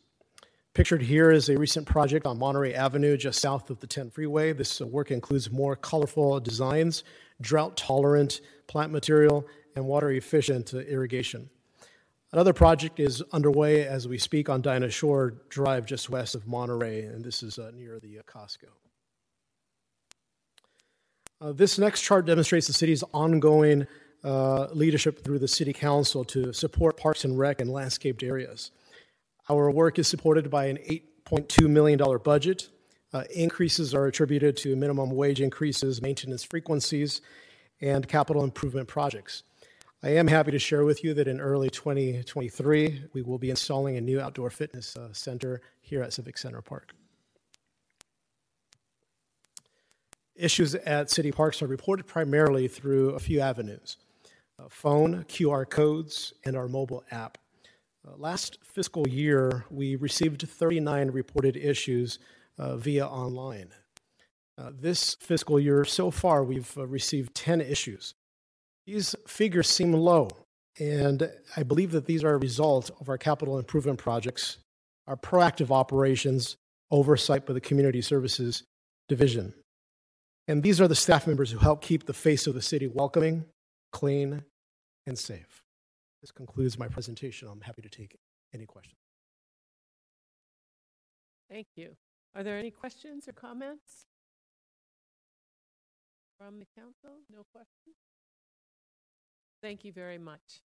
Pictured 0.74 1.02
here 1.02 1.30
is 1.30 1.50
a 1.50 1.58
recent 1.58 1.86
project 1.86 2.24
on 2.24 2.38
Monterey 2.38 2.72
Avenue, 2.72 3.18
just 3.18 3.42
south 3.42 3.68
of 3.68 3.78
the 3.80 3.86
10 3.86 4.08
freeway. 4.08 4.54
This 4.54 4.80
uh, 4.80 4.86
work 4.86 5.10
includes 5.10 5.50
more 5.50 5.76
colorful 5.76 6.40
designs, 6.40 7.04
drought 7.42 7.76
tolerant 7.76 8.40
plant 8.68 8.90
material, 8.90 9.46
and 9.76 9.84
water 9.84 10.10
efficient 10.12 10.72
uh, 10.72 10.78
irrigation. 10.78 11.50
Another 12.32 12.54
project 12.54 13.00
is 13.00 13.22
underway 13.32 13.86
as 13.86 14.08
we 14.08 14.16
speak 14.16 14.48
on 14.48 14.62
Dinah 14.62 14.88
Shore 14.88 15.34
Drive, 15.50 15.84
just 15.84 16.08
west 16.08 16.34
of 16.34 16.46
Monterey, 16.46 17.02
and 17.02 17.22
this 17.22 17.42
is 17.42 17.58
uh, 17.58 17.70
near 17.74 18.00
the 18.00 18.20
uh, 18.20 18.22
Costco. 18.22 18.70
Uh, 21.38 21.52
this 21.52 21.78
next 21.78 22.00
chart 22.00 22.24
demonstrates 22.24 22.66
the 22.66 22.72
city's 22.72 23.04
ongoing 23.12 23.86
uh, 24.24 24.68
leadership 24.72 25.22
through 25.22 25.40
the 25.40 25.48
City 25.48 25.74
Council 25.74 26.24
to 26.24 26.50
support 26.54 26.96
parks 26.96 27.26
and 27.26 27.38
rec 27.38 27.60
and 27.60 27.70
landscaped 27.70 28.22
areas. 28.22 28.70
Our 29.48 29.70
work 29.70 29.98
is 29.98 30.06
supported 30.06 30.50
by 30.50 30.66
an 30.66 30.76
$8.2 30.76 31.68
million 31.68 32.00
budget. 32.22 32.68
Uh, 33.12 33.24
increases 33.34 33.94
are 33.94 34.06
attributed 34.06 34.56
to 34.58 34.76
minimum 34.76 35.10
wage 35.10 35.40
increases, 35.40 36.00
maintenance 36.00 36.44
frequencies, 36.44 37.20
and 37.80 38.06
capital 38.06 38.44
improvement 38.44 38.88
projects. 38.88 39.42
I 40.04 40.10
am 40.10 40.26
happy 40.26 40.50
to 40.52 40.58
share 40.58 40.84
with 40.84 41.04
you 41.04 41.14
that 41.14 41.28
in 41.28 41.40
early 41.40 41.70
2023, 41.70 43.04
we 43.12 43.22
will 43.22 43.38
be 43.38 43.50
installing 43.50 43.96
a 43.96 44.00
new 44.00 44.20
outdoor 44.20 44.50
fitness 44.50 44.96
uh, 44.96 45.12
center 45.12 45.60
here 45.80 46.02
at 46.02 46.12
Civic 46.12 46.38
Center 46.38 46.62
Park. 46.62 46.92
Issues 50.34 50.74
at 50.74 51.10
city 51.10 51.30
parks 51.30 51.62
are 51.62 51.66
reported 51.66 52.06
primarily 52.06 52.66
through 52.66 53.10
a 53.10 53.18
few 53.18 53.40
avenues 53.40 53.98
uh, 54.58 54.64
phone, 54.68 55.24
QR 55.24 55.68
codes, 55.68 56.32
and 56.44 56.56
our 56.56 56.68
mobile 56.68 57.04
app. 57.10 57.38
Uh, 58.06 58.16
last 58.16 58.58
fiscal 58.64 59.06
year, 59.08 59.64
we 59.70 59.94
received 59.96 60.48
39 60.48 61.10
reported 61.10 61.56
issues 61.56 62.18
uh, 62.58 62.76
via 62.76 63.06
online. 63.06 63.68
Uh, 64.58 64.70
this 64.78 65.14
fiscal 65.20 65.58
year, 65.58 65.84
so 65.84 66.10
far, 66.10 66.42
we've 66.42 66.76
uh, 66.76 66.86
received 66.86 67.34
10 67.34 67.60
issues. 67.60 68.14
These 68.86 69.14
figures 69.26 69.68
seem 69.68 69.92
low, 69.92 70.30
and 70.80 71.30
I 71.56 71.62
believe 71.62 71.92
that 71.92 72.06
these 72.06 72.24
are 72.24 72.34
a 72.34 72.38
result 72.38 72.90
of 73.00 73.08
our 73.08 73.18
capital 73.18 73.58
improvement 73.58 73.98
projects, 73.98 74.58
our 75.06 75.16
proactive 75.16 75.70
operations, 75.70 76.56
oversight 76.90 77.46
by 77.46 77.52
the 77.52 77.60
Community 77.60 78.02
Services 78.02 78.64
Division. 79.08 79.54
And 80.48 80.62
these 80.62 80.80
are 80.80 80.88
the 80.88 80.96
staff 80.96 81.26
members 81.26 81.52
who 81.52 81.58
help 81.58 81.80
keep 81.80 82.06
the 82.06 82.12
face 82.12 82.48
of 82.48 82.54
the 82.54 82.62
city 82.62 82.88
welcoming, 82.88 83.44
clean, 83.92 84.42
and 85.06 85.16
safe. 85.16 85.61
This 86.22 86.30
concludes 86.30 86.78
my 86.78 86.86
presentation. 86.86 87.48
I'm 87.48 87.60
happy 87.60 87.82
to 87.82 87.88
take 87.88 88.16
any 88.54 88.64
questions. 88.64 88.96
Thank 91.50 91.66
you. 91.74 91.96
Are 92.34 92.44
there 92.44 92.56
any 92.56 92.70
questions 92.70 93.28
or 93.28 93.32
comments 93.32 94.06
from 96.38 96.60
the 96.60 96.66
council? 96.78 97.18
No 97.30 97.42
questions? 97.52 97.96
Thank 99.60 99.84
you 99.84 99.92
very 99.92 100.16
much. 100.16 100.62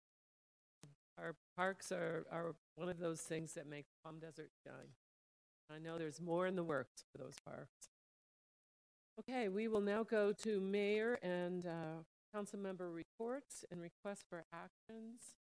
Our 1.18 1.36
parks 1.56 1.92
are, 1.92 2.24
are 2.32 2.54
one 2.76 2.88
of 2.88 2.98
those 2.98 3.20
things 3.20 3.52
that 3.52 3.68
make 3.68 3.84
Palm 4.02 4.18
Desert 4.18 4.50
shine. 4.66 4.88
I 5.70 5.78
know 5.78 5.98
there's 5.98 6.20
more 6.20 6.46
in 6.46 6.56
the 6.56 6.64
works 6.64 7.04
for 7.12 7.22
those 7.22 7.36
parks. 7.46 7.90
Okay, 9.20 9.48
we 9.48 9.68
will 9.68 9.82
now 9.82 10.02
go 10.02 10.32
to 10.32 10.60
mayor 10.60 11.18
and 11.22 11.66
uh, 11.66 12.02
council 12.34 12.58
member 12.58 12.90
reports 12.90 13.64
and 13.70 13.80
requests 13.80 14.24
for 14.28 14.44
actions. 14.52 15.36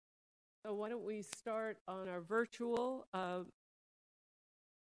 So 0.66 0.74
why 0.74 0.90
don't 0.90 1.06
we 1.06 1.22
start 1.22 1.78
on 1.88 2.10
our 2.10 2.22
virtual 2.22 3.08
uh, 3.14 3.42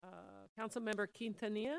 uh, 0.03 0.07
council 0.55 0.81
member 0.81 1.07
Quintanilla? 1.07 1.77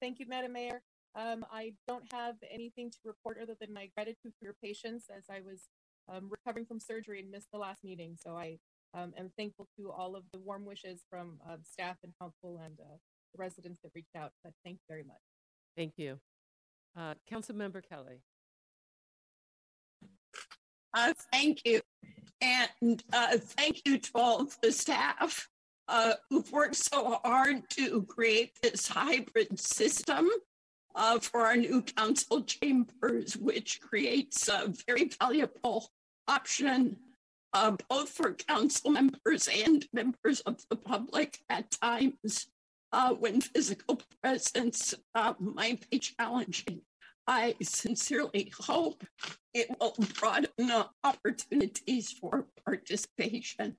Thank 0.00 0.18
you, 0.18 0.26
Madam 0.28 0.52
Mayor. 0.52 0.82
Um, 1.14 1.44
I 1.50 1.72
don't 1.88 2.04
have 2.12 2.36
anything 2.52 2.90
to 2.90 2.98
report 3.04 3.38
other 3.42 3.56
than 3.60 3.72
my 3.72 3.90
gratitude 3.94 4.32
for 4.38 4.44
your 4.44 4.54
patience 4.62 5.06
as 5.14 5.24
I 5.30 5.40
was 5.40 5.68
um, 6.12 6.28
recovering 6.30 6.66
from 6.66 6.78
surgery 6.78 7.20
and 7.20 7.30
missed 7.30 7.48
the 7.52 7.58
last 7.58 7.82
meeting. 7.82 8.16
So 8.22 8.36
I 8.36 8.58
um, 8.94 9.12
am 9.18 9.30
thankful 9.36 9.66
to 9.78 9.90
all 9.90 10.14
of 10.14 10.24
the 10.32 10.38
warm 10.38 10.64
wishes 10.64 11.02
from 11.08 11.38
uh, 11.48 11.56
staff 11.64 11.96
and 12.02 12.12
council 12.20 12.60
and 12.64 12.78
uh, 12.80 12.96
the 13.34 13.38
residents 13.38 13.80
that 13.82 13.92
reached 13.94 14.16
out. 14.16 14.32
But 14.44 14.52
thank 14.64 14.76
you 14.76 14.84
very 14.88 15.04
much. 15.04 15.20
Thank 15.76 15.94
you. 15.96 16.18
Uh, 16.96 17.14
council 17.28 17.54
member 17.54 17.80
Kelly. 17.80 18.22
Uh, 20.92 21.12
thank 21.32 21.62
you. 21.64 21.80
And 22.40 23.02
uh, 23.12 23.36
thank 23.38 23.82
you 23.86 23.98
to 23.98 24.10
all 24.14 24.40
of 24.40 24.56
the 24.62 24.72
staff 24.72 25.48
uh, 25.88 26.14
who've 26.28 26.50
worked 26.52 26.76
so 26.76 27.20
hard 27.24 27.68
to 27.70 28.02
create 28.02 28.52
this 28.62 28.88
hybrid 28.88 29.58
system 29.58 30.28
uh, 30.94 31.18
for 31.18 31.40
our 31.46 31.56
new 31.56 31.82
council 31.82 32.42
chambers, 32.42 33.36
which 33.36 33.80
creates 33.80 34.48
a 34.48 34.72
very 34.86 35.10
valuable 35.20 35.90
option 36.26 36.96
uh, 37.52 37.76
both 37.88 38.08
for 38.08 38.32
council 38.32 38.90
members 38.90 39.48
and 39.66 39.86
members 39.92 40.40
of 40.40 40.62
the 40.70 40.76
public 40.76 41.38
at 41.48 41.70
times 41.70 42.46
uh, 42.92 43.12
when 43.12 43.40
physical 43.40 44.00
presence 44.22 44.94
might 45.38 45.88
be 45.90 45.98
challenging. 45.98 46.82
I 47.30 47.54
sincerely 47.62 48.52
hope 48.58 49.04
it 49.54 49.68
will 49.78 49.94
broaden 50.18 50.84
opportunities 51.04 52.10
for 52.10 52.48
participation. 52.66 53.76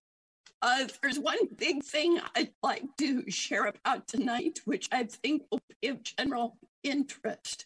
Uh, 0.62 0.88
there's 1.02 1.20
one 1.20 1.38
big 1.58 1.84
thing 1.84 2.22
I'd 2.34 2.54
like 2.64 2.86
to 3.00 3.30
share 3.30 3.66
about 3.66 4.08
tonight, 4.08 4.60
which 4.64 4.88
I 4.94 5.04
think 5.04 5.44
will 5.52 5.60
be 5.82 5.90
of 5.90 6.02
general 6.02 6.60
interest. 6.82 7.66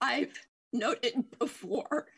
I've 0.00 0.36
noted 0.72 1.24
before 1.38 2.08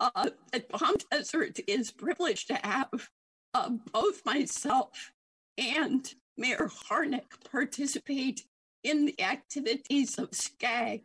uh, 0.00 0.30
that 0.50 0.70
Palm 0.70 0.94
Desert 1.10 1.60
is 1.66 1.90
privileged 1.90 2.48
to 2.48 2.54
have 2.54 3.10
uh, 3.52 3.68
both 3.92 4.24
myself 4.24 5.12
and 5.58 6.10
Mayor 6.38 6.70
Harnik 6.88 7.50
participate 7.50 8.46
in 8.82 9.04
the 9.04 9.20
activities 9.20 10.18
of 10.18 10.30
SCAG, 10.30 11.02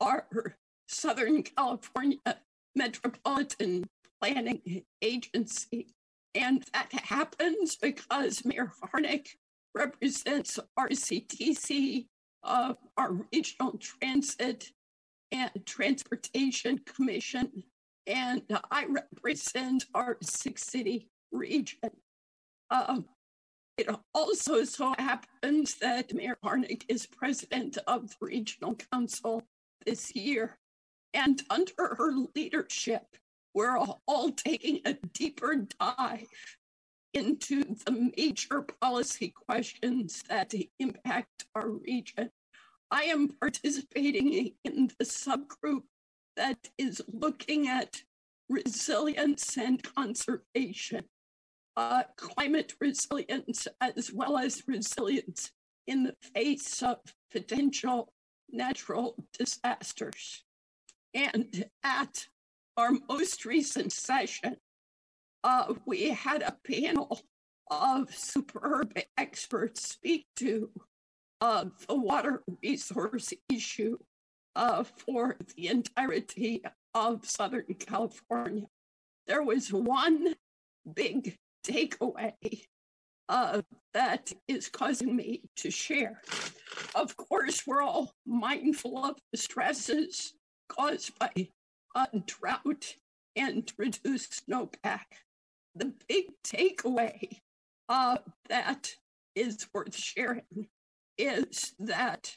our 0.00 0.26
Southern 0.88 1.42
California 1.42 2.18
Metropolitan 2.74 3.84
Planning 4.20 4.84
Agency. 5.02 5.88
And 6.34 6.64
that 6.72 6.92
happens 6.92 7.76
because 7.76 8.44
Mayor 8.44 8.72
Harnik 8.82 9.28
represents 9.74 10.58
RCTC, 10.78 12.06
uh, 12.42 12.74
our 12.96 13.12
Regional 13.32 13.78
Transit 13.78 14.72
and 15.32 15.50
Transportation 15.66 16.78
Commission, 16.78 17.64
and 18.06 18.42
I 18.70 18.86
represent 18.86 19.84
our 19.94 20.16
six 20.22 20.64
city 20.64 21.08
region. 21.30 21.90
Um, 22.70 23.04
it 23.76 23.88
also 24.14 24.64
so 24.64 24.94
happens 24.98 25.74
that 25.76 26.12
Mayor 26.12 26.38
Harnik 26.42 26.84
is 26.88 27.06
president 27.06 27.78
of 27.86 28.08
the 28.08 28.26
Regional 28.26 28.74
Council 28.90 29.42
this 29.86 30.16
year. 30.16 30.58
And 31.14 31.42
under 31.50 31.94
her 31.96 32.12
leadership, 32.34 33.06
we're 33.54 33.78
all 33.78 34.30
taking 34.30 34.80
a 34.84 34.94
deeper 35.14 35.66
dive 35.80 36.28
into 37.14 37.64
the 37.84 38.12
major 38.16 38.62
policy 38.80 39.32
questions 39.48 40.22
that 40.28 40.52
impact 40.78 41.46
our 41.54 41.70
region. 41.70 42.30
I 42.90 43.04
am 43.04 43.28
participating 43.40 44.52
in 44.64 44.90
the 44.98 45.04
subgroup 45.04 45.82
that 46.36 46.68
is 46.78 47.02
looking 47.08 47.68
at 47.68 48.02
resilience 48.48 49.56
and 49.58 49.82
conservation, 49.82 51.04
uh, 51.76 52.04
climate 52.16 52.74
resilience, 52.80 53.66
as 53.80 54.12
well 54.12 54.38
as 54.38 54.62
resilience 54.66 55.50
in 55.86 56.04
the 56.04 56.14
face 56.34 56.82
of 56.82 56.98
potential 57.30 58.12
natural 58.50 59.16
disasters. 59.38 60.44
And 61.14 61.64
at 61.82 62.26
our 62.76 62.90
most 63.08 63.44
recent 63.44 63.92
session, 63.92 64.56
uh, 65.44 65.74
we 65.86 66.10
had 66.10 66.42
a 66.42 66.56
panel 66.64 67.20
of 67.70 68.14
superb 68.14 68.98
experts 69.16 69.88
speak 69.88 70.26
to 70.36 70.70
uh, 71.40 71.66
the 71.86 71.94
water 71.94 72.42
resource 72.62 73.32
issue 73.52 73.96
uh, 74.56 74.82
for 74.82 75.36
the 75.56 75.68
entirety 75.68 76.62
of 76.94 77.24
Southern 77.24 77.74
California. 77.78 78.66
There 79.26 79.42
was 79.42 79.72
one 79.72 80.34
big 80.94 81.36
takeaway 81.64 82.32
uh, 83.28 83.62
that 83.92 84.32
is 84.48 84.68
causing 84.68 85.14
me 85.14 85.42
to 85.56 85.70
share. 85.70 86.22
Of 86.94 87.16
course, 87.16 87.62
we're 87.66 87.82
all 87.82 88.12
mindful 88.26 89.04
of 89.04 89.16
the 89.32 89.38
stresses 89.38 90.32
caused 90.68 91.18
by 91.18 91.48
drought 92.26 92.96
and 93.36 93.72
reduced 93.76 94.46
snowpack. 94.46 95.04
The 95.74 95.92
big 96.08 96.26
takeaway 96.44 97.40
uh, 97.88 98.18
that 98.48 98.94
is 99.34 99.66
worth 99.72 99.96
sharing 99.96 100.68
is 101.16 101.74
that 101.78 102.36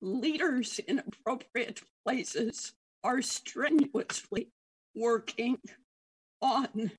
leaders 0.00 0.78
in 0.86 1.00
appropriate 1.00 1.80
places 2.04 2.74
are 3.02 3.22
strenuously 3.22 4.48
working 4.94 5.58
on 6.40 6.90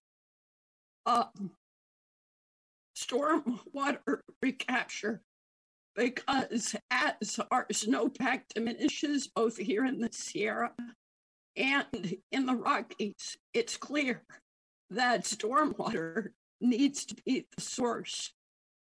um, 1.06 1.52
stormwater 2.98 4.20
recapture 4.42 5.22
because 5.98 6.76
as 6.92 7.40
our 7.50 7.66
snowpack 7.74 8.42
diminishes 8.54 9.28
both 9.28 9.58
here 9.58 9.84
in 9.84 10.00
the 10.00 10.10
Sierra 10.12 10.72
and 11.58 12.16
in 12.32 12.46
the 12.46 12.56
Rockies, 12.56 13.36
it's 13.54 13.76
clear 13.78 14.22
that 14.92 15.24
stormwater 15.24 16.30
needs 16.62 17.04
to 17.06 17.16
be 17.26 17.48
the 17.56 17.62
source 17.62 18.32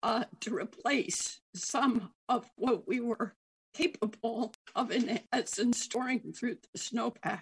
uh, 0.03 0.25
to 0.41 0.53
replace 0.53 1.39
some 1.55 2.11
of 2.27 2.45
what 2.57 2.85
we 2.87 2.99
were 2.99 3.33
capable 3.73 4.53
of, 4.75 4.91
in 4.91 5.19
essence, 5.31 5.81
storing 5.81 6.33
through 6.33 6.55
the 6.55 6.79
snowpack. 6.79 7.41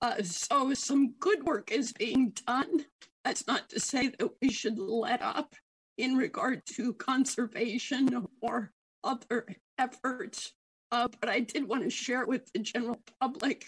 Uh, 0.00 0.22
so, 0.22 0.74
some 0.74 1.14
good 1.20 1.44
work 1.44 1.70
is 1.70 1.92
being 1.92 2.32
done. 2.46 2.84
That's 3.24 3.46
not 3.46 3.68
to 3.70 3.78
say 3.78 4.08
that 4.18 4.30
we 4.42 4.50
should 4.50 4.78
let 4.78 5.22
up 5.22 5.54
in 5.98 6.16
regard 6.16 6.62
to 6.74 6.92
conservation 7.10 8.26
or 8.40 8.72
other 9.04 9.46
efforts, 9.78 10.52
uh, 10.90 11.08
but 11.20 11.28
I 11.28 11.40
did 11.40 11.68
want 11.68 11.82
to 11.84 11.90
share 11.90 12.26
with 12.26 12.50
the 12.52 12.60
general 12.60 13.00
public 13.20 13.64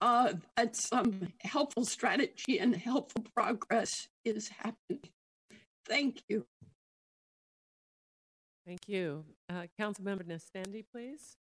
uh, 0.00 0.34
that 0.56 0.76
some 0.76 1.28
helpful 1.40 1.84
strategy 1.84 2.58
and 2.58 2.74
helpful 2.76 3.24
progress 3.34 4.08
is 4.24 4.48
happening. 4.48 5.00
Thank 5.88 6.22
you. 6.28 6.44
Thank 8.66 8.88
you. 8.88 9.24
Uh, 9.48 9.66
Councilmember 9.80 10.24
Nestande, 10.24 10.84
please. 10.92 11.36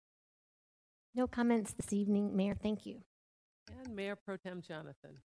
No 1.15 1.26
comments 1.26 1.74
this 1.74 1.93
evening, 1.93 2.36
Mayor. 2.36 2.55
Thank 2.61 2.86
you. 2.86 3.01
And 3.86 3.95
Mayor 3.95 4.17
Pro 4.17 4.36
Tem 4.36 4.61
Jonathan. 4.61 5.17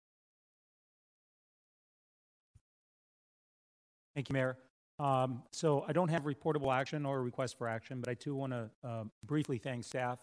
Thank 4.13 4.29
you, 4.29 4.33
Mayor. 4.33 4.57
Um, 4.99 5.43
So 5.51 5.85
I 5.87 5.93
don't 5.93 6.09
have 6.09 6.23
reportable 6.23 6.73
action 6.73 7.05
or 7.05 7.21
request 7.21 7.57
for 7.57 7.67
action, 7.67 7.99
but 8.01 8.09
I 8.09 8.15
do 8.15 8.35
want 8.35 8.53
to 8.53 8.69
briefly 9.23 9.57
thank 9.57 9.83
staff 9.83 10.19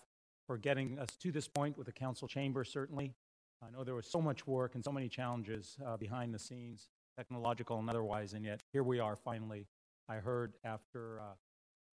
for 0.47 0.59
getting 0.59 0.99
us 0.99 1.09
to 1.21 1.33
this 1.33 1.49
point 1.49 1.77
with 1.77 1.87
the 1.87 1.93
council 1.93 2.29
chamber, 2.29 2.65
certainly. 2.65 3.15
I 3.63 3.71
know 3.71 3.85
there 3.85 3.95
was 3.95 4.07
so 4.07 4.21
much 4.21 4.47
work 4.47 4.75
and 4.75 4.85
so 4.85 4.93
many 4.93 5.09
challenges 5.09 5.77
uh, 5.87 5.97
behind 5.97 6.35
the 6.35 6.39
scenes, 6.39 6.89
technological 7.17 7.79
and 7.79 7.89
otherwise, 7.89 8.35
and 8.35 8.45
yet 8.45 8.61
here 8.73 8.83
we 8.83 8.99
are 8.99 9.17
finally. 9.17 9.67
I 10.09 10.17
heard 10.17 10.53
after 10.65 11.21
uh, 11.21 11.35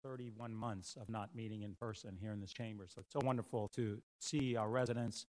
31 0.03 0.53
months 0.55 0.95
of 0.95 1.09
not 1.09 1.35
meeting 1.35 1.63
in 1.63 1.75
person 1.75 2.15
here 2.19 2.31
in 2.31 2.39
this 2.39 2.53
chamber. 2.53 2.85
So 2.87 3.01
it's 3.01 3.11
so 3.11 3.19
wonderful 3.21 3.67
to 3.75 4.01
see 4.19 4.55
our 4.55 4.69
residents 4.69 5.25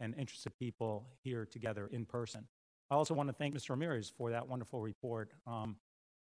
and 0.00 0.14
interested 0.16 0.52
people 0.58 1.06
here 1.22 1.46
together 1.46 1.88
in 1.90 2.04
person. 2.04 2.46
I 2.90 2.94
also 2.94 3.14
want 3.14 3.28
to 3.28 3.32
thank 3.32 3.54
Mr. 3.54 3.70
Ramirez 3.70 4.12
for 4.14 4.30
that 4.30 4.46
wonderful 4.46 4.80
report. 4.80 5.32
Um, 5.46 5.76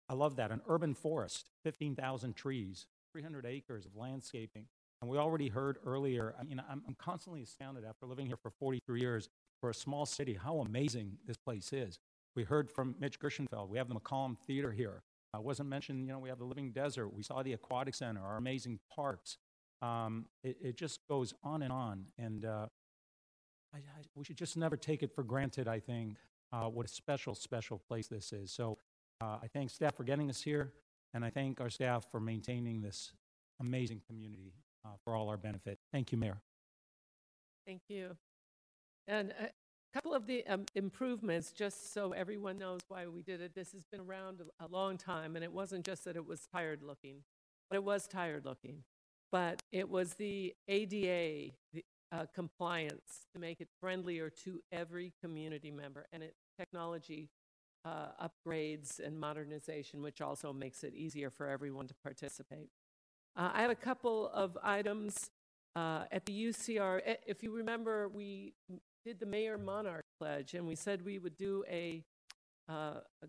I 0.09 0.15
love 0.15 0.37
that. 0.37 0.51
An 0.51 0.61
urban 0.69 0.95
forest, 0.95 1.51
15,000 1.63 2.35
trees, 2.35 2.87
300 3.13 3.47
acres 3.47 3.87
of 3.87 3.97
landscaping. 3.97 4.67
And 5.01 5.11
we 5.11 5.19
already 5.19 5.49
heard 5.49 5.79
earlier, 5.85 6.35
I 6.39 6.45
mean, 6.45 6.63
I'm, 6.71 6.83
I'm 6.87 6.97
constantly 6.99 7.43
astounded 7.43 7.85
after 7.85 8.07
living 8.07 8.27
here 8.27 8.37
for 8.37 8.51
43 8.51 9.01
years 9.01 9.29
for 9.61 9.71
a 9.71 9.75
small 9.75 10.07
city, 10.07 10.35
how 10.35 10.61
amazing 10.61 11.19
this 11.27 11.37
place 11.37 11.73
is. 11.73 11.99
We 12.37 12.45
heard 12.45 12.71
from 12.71 12.95
Mitch 12.99 13.21
Gershenfeld. 13.21 13.69
We 13.69 13.79
have 13.79 13.89
the 13.89 13.95
McCallum 13.95 14.37
Theater 14.39 14.73
here. 14.73 15.03
I 15.33 15.39
wasn't 15.39 15.69
mentioned, 15.69 16.07
you 16.07 16.13
know, 16.13 16.19
we 16.19 16.29
have 16.29 16.39
the 16.39 16.45
Living 16.45 16.71
Desert. 16.71 17.09
We 17.09 17.23
saw 17.23 17.43
the 17.43 17.53
Aquatic 17.53 17.95
Center, 17.95 18.21
our 18.21 18.37
amazing 18.37 18.79
parks. 18.95 19.39
Um, 19.83 20.27
it, 20.43 20.57
it 20.63 20.77
just 20.77 21.01
goes 21.09 21.35
on 21.43 21.63
and 21.63 21.73
on. 21.73 22.07
And 22.19 22.45
uh, 22.45 22.67
I, 23.75 23.79
I, 23.79 24.03
we 24.15 24.25
should 24.25 24.37
just 24.37 24.57
never 24.57 24.77
take 24.77 25.03
it 25.03 25.15
for 25.15 25.23
granted, 25.23 25.67
I 25.67 25.81
think, 25.81 26.17
uh, 26.53 26.67
what 26.67 26.87
a 26.87 26.89
special, 26.89 27.35
special 27.35 27.79
place 27.79 28.07
this 28.07 28.33
is. 28.33 28.53
So 28.53 28.79
uh, 29.21 29.39
I 29.43 29.47
thank 29.53 29.71
staff 29.71 29.95
for 29.95 30.05
getting 30.05 30.31
us 30.31 30.43
here, 30.43 30.73
and 31.13 31.25
I 31.25 31.31
thank 31.31 31.61
our 31.61 31.71
staff 31.71 32.07
for 32.11 32.21
maintaining 32.21 32.81
this 32.81 33.13
amazing 33.61 34.03
community 34.07 34.55
uh, 34.85 34.91
for 35.03 35.15
all 35.15 35.29
our 35.29 35.37
benefit. 35.37 35.79
Thank 35.93 36.13
you, 36.13 36.19
Mayor. 36.19 36.39
Thank 37.67 37.83
you. 37.89 38.17
And 39.07 39.33
a 39.33 39.51
couple 39.93 40.15
of 40.15 40.27
the 40.27 40.47
um, 40.47 40.65
improvements, 40.75 41.53
just 41.53 41.93
so 41.93 42.13
everyone 42.13 42.59
knows 42.59 42.81
why 42.89 43.07
we 43.07 43.23
did 43.23 43.41
it. 43.41 43.55
This 43.55 43.73
has 43.73 43.85
been 43.85 44.01
around 44.01 44.41
a, 44.61 44.69
long 44.69 44.97
time, 44.99 45.37
and 45.37 45.45
it 45.45 45.53
wasn't 45.53 45.85
just 45.85 46.05
that 46.05 46.17
it 46.17 46.27
was 46.27 46.47
tired 46.53 46.83
looking, 46.83 47.23
but 47.71 47.77
it 47.77 47.85
was 47.85 48.07
tired 48.07 48.45
looking. 48.45 48.83
But 49.31 49.63
it 49.73 49.89
was 49.89 50.15
the 50.15 50.55
ADA 50.69 51.53
the, 51.73 51.85
uh, 52.13 52.27
compliance 52.35 53.27
to 53.33 53.41
make 53.41 53.61
it 53.61 53.69
friendlier 53.81 54.31
to 54.45 54.61
every 54.73 55.13
community 55.23 55.71
member, 55.71 56.07
and 56.13 56.23
it 56.23 56.35
technology 56.59 57.29
uh, 57.85 58.29
upgrades 58.29 58.99
and 58.99 59.19
modernization, 59.19 60.03
which 60.03 60.21
also 60.21 60.53
makes 60.53 60.85
it 60.85 60.95
easier 60.95 61.31
for 61.31 61.47
everyone 61.47 61.87
to 61.89 61.95
participate. 62.03 62.71
Uh, 63.37 63.51
I 63.53 63.63
have 63.63 63.71
a 63.71 63.77
couple 63.77 64.29
of 64.29 64.57
items 64.63 65.31
uh, 65.77 66.05
at 66.11 66.25
the 66.27 66.33
UCR. 66.33 67.17
If 67.27 67.43
you 67.43 67.53
remember, 67.53 68.09
we 68.09 68.55
did 69.05 69.21
the 69.21 69.27
Mayor 69.27 69.59
Monarch 69.59 70.07
Pledge, 70.19 70.55
and 70.55 70.67
we 70.67 70.77
said 70.77 71.05
we 71.05 71.19
would 71.19 71.37
do 71.37 71.65
a, 71.69 72.03
uh, 72.69 73.01
a 73.23 73.27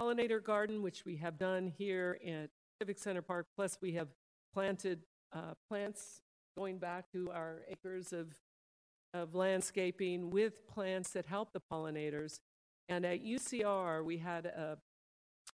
pollinator 0.00 0.42
garden, 0.42 0.82
which 0.82 1.04
we 1.04 1.16
have 1.16 1.38
done 1.38 1.72
here 1.76 2.18
at 2.24 2.50
Civic 2.80 2.98
Center 2.98 3.22
Park. 3.22 3.46
Plus, 3.56 3.78
we 3.80 3.92
have 3.92 4.08
planted 4.54 5.00
uh, 5.32 5.54
plants 5.68 6.20
going 6.56 6.78
back 6.78 7.10
to 7.12 7.30
our 7.32 7.62
acres 7.68 8.12
of 8.12 8.34
of 9.14 9.34
landscaping 9.34 10.30
with 10.30 10.66
plants 10.66 11.10
that 11.12 11.26
help 11.26 11.52
the 11.52 11.60
pollinators. 11.72 12.40
And 12.88 13.04
at 13.04 13.24
UCR, 13.24 14.04
we 14.04 14.18
had 14.18 14.46
a 14.46 14.78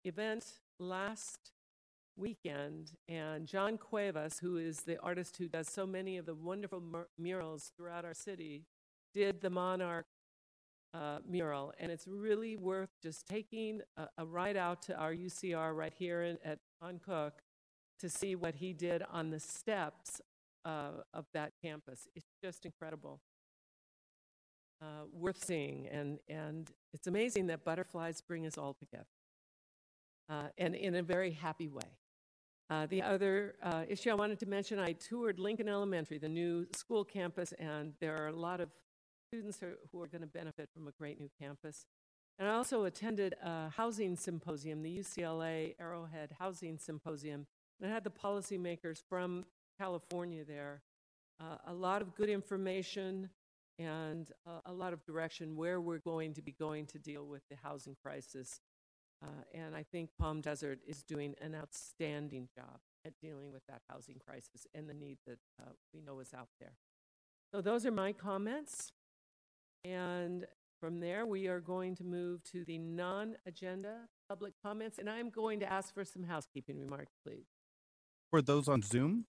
event 0.03 0.45
last 0.79 1.51
weekend, 2.17 2.91
and 3.07 3.47
John 3.47 3.77
Cuevas, 3.77 4.39
who 4.39 4.57
is 4.57 4.81
the 4.81 4.99
artist 4.99 5.37
who 5.37 5.47
does 5.47 5.67
so 5.67 5.85
many 5.85 6.17
of 6.17 6.25
the 6.25 6.35
wonderful 6.35 6.81
mur- 6.81 7.07
murals 7.17 7.71
throughout 7.77 8.05
our 8.05 8.13
city, 8.13 8.65
did 9.13 9.41
the 9.41 9.49
Monarch 9.49 10.05
uh, 10.93 11.19
mural, 11.27 11.71
and 11.79 11.91
it's 11.91 12.07
really 12.07 12.57
worth 12.57 12.89
just 13.01 13.27
taking 13.27 13.81
a, 13.95 14.07
a 14.17 14.25
ride 14.25 14.57
out 14.57 14.81
to 14.83 14.95
our 14.95 15.13
UCR 15.13 15.75
right 15.75 15.93
here 15.97 16.23
in, 16.23 16.37
at 16.43 16.59
on 16.81 16.99
Cook 16.99 17.41
to 17.99 18.09
see 18.09 18.35
what 18.35 18.55
he 18.55 18.73
did 18.73 19.03
on 19.11 19.29
the 19.29 19.39
steps 19.39 20.21
uh, 20.65 21.03
of 21.13 21.25
that 21.33 21.53
campus. 21.61 22.07
It's 22.15 22.25
just 22.43 22.65
incredible 22.65 23.19
uh, 24.81 25.05
worth 25.11 25.43
seeing. 25.43 25.87
And, 25.87 26.19
and 26.27 26.69
it's 26.93 27.07
amazing 27.07 27.47
that 27.47 27.63
butterflies 27.63 28.21
bring 28.21 28.45
us 28.45 28.57
all 28.57 28.73
together 28.73 29.05
uh, 30.29 30.47
and 30.57 30.75
in 30.75 30.95
a 30.95 31.03
very 31.03 31.31
happy 31.31 31.67
way. 31.67 31.97
Uh, 32.69 32.85
the 32.85 33.01
other 33.01 33.55
uh, 33.63 33.83
issue 33.89 34.11
I 34.11 34.13
wanted 34.13 34.39
to 34.39 34.45
mention 34.45 34.77
I 34.77 34.93
toured 34.93 35.39
Lincoln 35.39 35.67
Elementary, 35.67 36.19
the 36.19 36.29
new 36.29 36.67
school 36.75 37.03
campus, 37.03 37.51
and 37.57 37.93
there 37.99 38.15
are 38.15 38.27
a 38.27 38.35
lot 38.35 38.61
of 38.61 38.69
students 39.27 39.59
who, 39.59 39.71
who 39.91 40.01
are 40.01 40.07
going 40.07 40.21
to 40.21 40.27
benefit 40.27 40.69
from 40.71 40.87
a 40.87 40.91
great 40.91 41.19
new 41.19 41.29
campus. 41.41 41.85
And 42.37 42.47
I 42.47 42.53
also 42.53 42.85
attended 42.85 43.33
a 43.43 43.69
housing 43.69 44.15
symposium, 44.15 44.83
the 44.83 44.99
UCLA 44.99 45.75
Arrowhead 45.79 46.35
Housing 46.37 46.77
Symposium, 46.77 47.47
and 47.81 47.89
I 47.89 47.93
had 47.93 48.03
the 48.03 48.11
policymakers 48.11 49.01
from 49.09 49.45
California 49.79 50.43
there. 50.45 50.83
Uh, 51.41 51.57
a 51.67 51.73
lot 51.73 52.01
of 52.01 52.15
good 52.15 52.29
information, 52.29 53.29
and 53.79 54.29
uh, 54.45 54.59
a 54.65 54.73
lot 54.73 54.93
of 54.93 55.03
direction 55.05 55.55
where 55.55 55.79
we're 55.79 55.99
going 55.99 56.33
to 56.33 56.41
be 56.41 56.51
going 56.51 56.85
to 56.87 56.99
deal 56.99 57.25
with 57.25 57.41
the 57.49 57.55
housing 57.63 57.95
crisis. 58.03 58.59
Uh, 59.23 59.43
and 59.53 59.75
I 59.75 59.83
think 59.83 60.09
Palm 60.19 60.41
Desert 60.41 60.79
is 60.85 61.01
doing 61.01 61.33
an 61.41 61.55
outstanding 61.55 62.49
job 62.53 62.79
at 63.05 63.13
dealing 63.21 63.51
with 63.51 63.65
that 63.67 63.81
housing 63.89 64.17
crisis 64.25 64.67
and 64.75 64.89
the 64.89 64.93
need 64.93 65.17
that 65.25 65.39
uh, 65.61 65.71
we 65.93 66.01
know 66.01 66.19
is 66.19 66.33
out 66.33 66.49
there. 66.59 66.73
So 67.53 67.61
those 67.61 67.85
are 67.85 67.91
my 67.91 68.11
comments. 68.11 68.91
And 69.85 70.45
from 70.79 70.99
there, 70.99 71.25
we 71.25 71.47
are 71.47 71.59
going 71.59 71.95
to 71.95 72.03
move 72.03 72.43
to 72.51 72.63
the 72.65 72.77
non-agenda 72.77 74.07
public 74.27 74.53
comments. 74.61 74.97
And 74.99 75.09
I'm 75.09 75.29
going 75.29 75.59
to 75.61 75.71
ask 75.71 75.93
for 75.93 76.05
some 76.05 76.23
housekeeping 76.23 76.79
remarks, 76.79 77.13
please. 77.25 77.47
For 78.29 78.41
those 78.41 78.67
on 78.67 78.81
Zoom, 78.81 79.25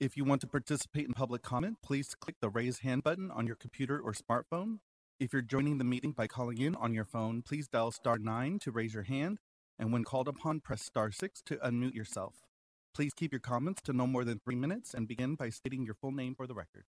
if 0.00 0.16
you 0.16 0.24
want 0.24 0.40
to 0.42 0.46
participate 0.46 1.06
in 1.06 1.14
public 1.14 1.42
comment, 1.42 1.78
please 1.82 2.14
click 2.14 2.36
the 2.40 2.50
raise 2.50 2.80
hand 2.80 3.02
button 3.02 3.30
on 3.30 3.46
your 3.46 3.56
computer 3.56 3.98
or 3.98 4.12
smartphone. 4.12 4.80
If 5.18 5.32
you're 5.32 5.40
joining 5.40 5.78
the 5.78 5.84
meeting 5.84 6.12
by 6.12 6.26
calling 6.26 6.60
in 6.60 6.74
on 6.74 6.92
your 6.92 7.04
phone, 7.04 7.42
please 7.42 7.68
dial 7.68 7.90
star 7.90 8.18
nine 8.18 8.58
to 8.60 8.70
raise 8.70 8.92
your 8.92 9.04
hand. 9.04 9.38
And 9.78 9.92
when 9.92 10.04
called 10.04 10.28
upon, 10.28 10.60
press 10.60 10.82
star 10.82 11.10
six 11.10 11.40
to 11.46 11.56
unmute 11.56 11.94
yourself. 11.94 12.42
Please 12.94 13.14
keep 13.14 13.32
your 13.32 13.40
comments 13.40 13.80
to 13.82 13.92
no 13.92 14.06
more 14.06 14.24
than 14.24 14.40
three 14.40 14.56
minutes 14.56 14.94
and 14.94 15.08
begin 15.08 15.36
by 15.36 15.48
stating 15.48 15.84
your 15.84 15.94
full 15.94 16.12
name 16.12 16.34
for 16.34 16.46
the 16.46 16.54
record. 16.54 16.84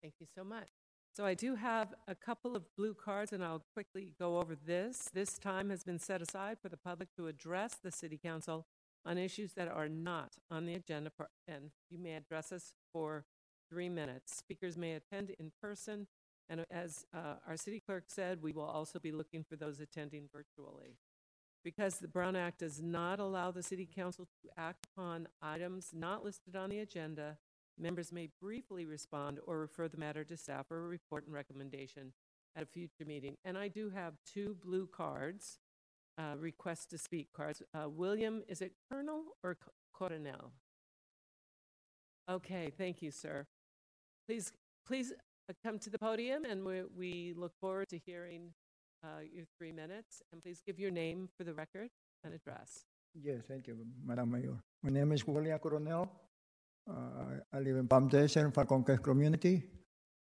Thank 0.00 0.14
you 0.18 0.26
so 0.34 0.44
much. 0.44 0.68
So 1.16 1.24
I 1.24 1.34
do 1.34 1.56
have 1.56 1.94
a 2.08 2.14
couple 2.14 2.54
of 2.54 2.64
blue 2.76 2.94
cards, 2.94 3.32
and 3.32 3.44
I'll 3.44 3.64
quickly 3.74 4.12
go 4.18 4.38
over 4.38 4.54
this. 4.54 5.08
This 5.12 5.38
time 5.38 5.70
has 5.70 5.82
been 5.82 5.98
set 5.98 6.22
aside 6.22 6.58
for 6.60 6.68
the 6.68 6.76
public 6.76 7.08
to 7.16 7.26
address 7.26 7.74
the 7.82 7.90
city 7.90 8.18
council 8.22 8.66
on 9.06 9.18
issues 9.18 9.52
that 9.54 9.68
are 9.68 9.88
not 9.88 10.34
on 10.50 10.66
the 10.66 10.74
agenda, 10.74 11.10
for- 11.10 11.30
and 11.46 11.70
you 11.88 11.98
may 11.98 12.14
address 12.14 12.52
us 12.52 12.74
for 12.92 13.24
three 13.70 13.88
minutes. 13.88 14.36
Speakers 14.36 14.76
may 14.76 14.92
attend 14.92 15.30
in 15.38 15.52
person, 15.62 16.08
and 16.48 16.64
as 16.70 17.06
uh, 17.14 17.36
our 17.46 17.56
city 17.56 17.80
clerk 17.80 18.04
said, 18.08 18.42
we 18.42 18.52
will 18.52 18.64
also 18.64 18.98
be 18.98 19.12
looking 19.12 19.44
for 19.44 19.56
those 19.56 19.80
attending 19.80 20.28
virtually. 20.32 20.98
Because 21.64 21.98
the 21.98 22.08
Brown 22.08 22.36
Act 22.36 22.60
does 22.60 22.80
not 22.80 23.18
allow 23.18 23.50
the 23.50 23.62
city 23.62 23.88
council 23.92 24.28
to 24.42 24.50
act 24.56 24.86
upon 24.92 25.26
items 25.42 25.90
not 25.92 26.24
listed 26.24 26.54
on 26.54 26.70
the 26.70 26.78
agenda, 26.78 27.38
members 27.78 28.12
may 28.12 28.28
briefly 28.40 28.86
respond 28.86 29.40
or 29.46 29.58
refer 29.58 29.88
the 29.88 29.96
matter 29.96 30.24
to 30.24 30.36
staff 30.36 30.70
or 30.70 30.84
a 30.84 30.88
report 30.88 31.26
and 31.26 31.34
recommendation 31.34 32.12
at 32.54 32.62
a 32.62 32.66
future 32.66 33.04
meeting. 33.04 33.36
And 33.44 33.58
I 33.58 33.68
do 33.68 33.90
have 33.90 34.14
two 34.24 34.56
blue 34.64 34.86
cards, 34.86 35.58
uh, 36.18 36.34
request 36.38 36.90
to 36.90 36.98
speak 36.98 37.28
cards. 37.34 37.62
Uh, 37.74 37.88
William, 37.88 38.42
is 38.48 38.60
it 38.60 38.72
Colonel 38.90 39.22
or 39.42 39.54
Co- 39.54 39.72
Coronel? 39.92 40.52
Okay, 42.28 42.72
thank 42.76 43.02
you, 43.02 43.10
sir. 43.10 43.46
Please, 44.26 44.52
please 44.86 45.12
uh, 45.48 45.52
come 45.64 45.78
to 45.78 45.90
the 45.90 45.98
podium, 45.98 46.44
and 46.44 46.64
we, 46.64 46.82
we 46.96 47.34
look 47.36 47.52
forward 47.60 47.88
to 47.90 47.98
hearing 47.98 48.52
uh, 49.04 49.20
your 49.32 49.44
three 49.58 49.72
minutes. 49.72 50.22
And 50.32 50.42
please 50.42 50.60
give 50.66 50.78
your 50.78 50.90
name 50.90 51.28
for 51.36 51.44
the 51.44 51.54
record 51.54 51.90
and 52.24 52.34
address. 52.34 52.84
Yes, 53.14 53.44
thank 53.48 53.66
you, 53.68 53.76
Madam 54.04 54.30
Mayor. 54.30 54.56
My 54.82 54.90
name 54.90 55.12
is 55.12 55.26
William 55.26 55.58
Coronel. 55.58 56.10
Uh, 56.88 57.40
I 57.52 57.58
live 57.60 57.76
in 57.76 57.88
Palm 57.88 58.08
Desert, 58.08 58.54
Falcon 58.54 58.84
Crest 58.84 59.02
community. 59.02 59.62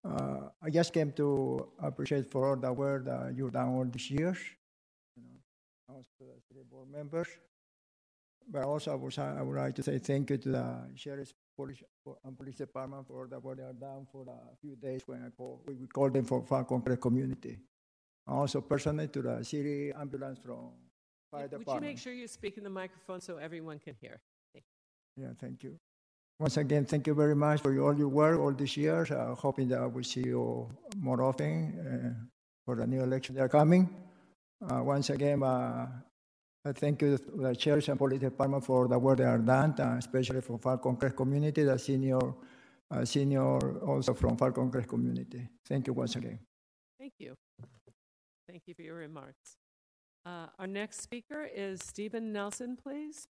Uh, 0.08 0.50
I 0.62 0.70
just 0.70 0.94
came 0.94 1.12
to 1.14 1.68
appreciate 1.82 2.30
for 2.30 2.48
all 2.48 2.56
the 2.56 2.72
work 2.72 3.06
that 3.06 3.34
you've 3.36 3.54
done 3.54 3.70
all 3.70 3.86
these 3.86 4.12
years. 4.12 4.38
Also 5.88 6.06
the 6.20 6.42
three 6.52 6.64
board 6.70 6.90
members. 6.92 7.28
But 8.48 8.64
also, 8.64 8.92
I, 8.92 8.96
was, 8.96 9.18
I 9.18 9.42
would 9.42 9.58
like 9.58 9.76
to 9.76 9.84
say 9.84 9.98
thank 9.98 10.30
you 10.30 10.38
to 10.38 10.50
the 10.50 10.90
sheriff's 10.96 11.34
police 11.56 11.82
and 12.24 12.38
police 12.38 12.56
department 12.56 13.08
for 13.08 13.28
the 13.28 13.40
work 13.40 13.58
they 13.58 13.64
have 13.64 13.80
done 13.80 14.06
for 14.12 14.24
a 14.28 14.56
few 14.62 14.76
days 14.76 15.02
when 15.08 15.24
I 15.26 15.30
call, 15.30 15.62
we 15.66 15.88
called 15.88 16.14
them 16.14 16.26
for 16.26 16.44
Falcon 16.44 16.82
Crest 16.82 17.02
community. 17.02 17.58
Also, 18.28 18.62
personally 18.62 19.08
to 19.08 19.22
the 19.22 19.44
city 19.44 19.92
ambulance 20.00 20.40
from 20.44 20.72
fire 21.32 21.48
Would 21.52 21.68
you 21.68 21.82
make 21.82 21.98
sure 21.98 22.14
you 22.14 22.28
speak 22.28 22.58
in 22.58 22.64
the 22.64 22.70
microphone 22.70 23.22
so 23.22 23.38
everyone 23.38 23.80
can 23.80 23.96
hear? 24.00 24.20
Thank 24.54 24.66
Yeah, 25.18 25.34
thank 25.40 25.64
you. 25.64 25.78
Once 26.40 26.58
again, 26.58 26.86
thank 26.86 27.08
you 27.08 27.14
very 27.14 27.36
much 27.36 27.62
for 27.62 27.80
all 27.80 27.98
your 27.98 28.10
work 28.10 28.40
all 28.40 28.52
these 28.52 28.76
years. 28.76 29.10
Uh, 29.10 29.34
hoping 29.36 29.70
that 29.70 29.80
I 29.80 29.86
will 29.86 30.04
see 30.04 30.24
you 30.24 30.70
more 30.98 31.22
often 31.24 31.54
uh, 31.80 32.26
for 32.66 32.76
the 32.76 32.86
new 32.86 33.02
election 33.02 33.36
that 33.36 33.42
are 33.44 33.50
coming. 33.50 33.90
Uh, 34.62 34.84
once 34.84 35.10
again, 35.10 35.44
uh, 35.44 35.88
I 36.66 36.72
thank 36.72 37.02
you 37.02 37.18
to 37.18 37.24
the 37.38 37.56
church 37.56 37.90
and 37.90 37.98
police 37.98 38.22
department 38.22 38.66
for 38.66 38.88
the 38.88 38.98
work 38.98 39.18
they 39.18 39.26
are 39.26 39.38
done, 39.38 39.76
uh, 39.80 39.96
especially 40.00 40.42
for 40.42 40.58
Falcon 40.58 40.96
Crest 40.96 41.16
community, 41.16 41.64
the 41.64 41.78
senior, 41.78 42.34
uh, 42.90 43.06
senior 43.06 43.80
also 43.86 44.14
from 44.14 44.38
Falcon 44.38 44.72
Crest 44.72 44.88
community. 44.88 45.48
Thank 45.68 45.88
you 45.88 45.94
once 45.94 46.16
again. 46.16 46.40
Thank 47.00 47.14
you. 47.20 47.36
Thank 48.48 48.64
you 48.66 48.74
for 48.74 48.82
your 48.82 48.96
remarks. 48.96 49.58
Uh, 50.26 50.48
Our 50.58 50.68
next 50.68 51.02
speaker 51.02 51.48
is 51.54 51.82
Stephen 51.84 52.34
Nelson, 52.34 52.78
please. 52.82 53.28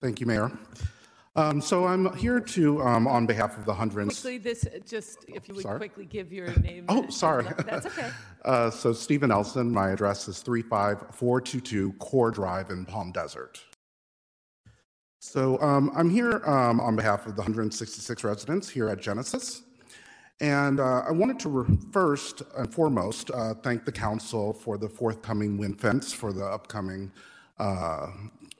Thank 0.00 0.20
you, 0.20 0.26
Mayor. 0.26 0.50
Um, 1.36 1.60
So 1.60 1.86
I'm 1.86 2.14
here 2.16 2.40
to, 2.40 2.82
um, 2.82 3.06
on 3.06 3.26
behalf 3.26 3.58
of 3.58 3.64
the 3.64 3.74
hundreds. 3.74 4.20
Quickly, 4.20 4.38
this, 4.38 4.66
just, 4.86 5.24
if 5.28 5.48
you 5.48 5.54
would 5.54 5.62
Sorry? 5.62 5.78
quickly 5.78 6.06
give 6.06 6.32
your 6.32 6.48
name. 6.60 6.84
Oh, 6.88 7.08
sorry. 7.08 7.46
That's 7.66 7.86
okay. 7.86 8.10
Uh, 8.44 8.70
So 8.70 8.92
Stephen 8.92 9.30
Elson, 9.30 9.72
my 9.72 9.88
address 9.90 10.28
is 10.28 10.40
35422 10.42 11.94
Core 11.94 12.30
Drive 12.30 12.68
in 12.68 12.84
Palm 12.84 13.10
Desert. 13.10 13.58
So 15.18 15.58
um, 15.62 15.90
I'm 15.96 16.10
here 16.10 16.42
um, 16.44 16.78
on 16.78 16.94
behalf 16.94 17.26
of 17.26 17.36
the 17.36 17.40
166 17.40 18.22
residents 18.22 18.68
here 18.68 18.90
at 18.90 19.00
Genesis. 19.00 19.62
And 20.40 20.78
uh, 20.78 21.04
I 21.08 21.12
wanted 21.12 21.38
to 21.40 21.48
re- 21.48 21.78
first 21.90 22.42
and 22.58 22.70
foremost 22.70 23.30
uh, 23.30 23.54
thank 23.54 23.86
the 23.86 23.92
council 23.92 24.52
for 24.52 24.76
the 24.76 24.90
forthcoming 24.90 25.56
wind 25.56 25.80
fence 25.80 26.12
for 26.12 26.30
the 26.34 26.44
upcoming 26.44 27.10
uh, 27.58 28.08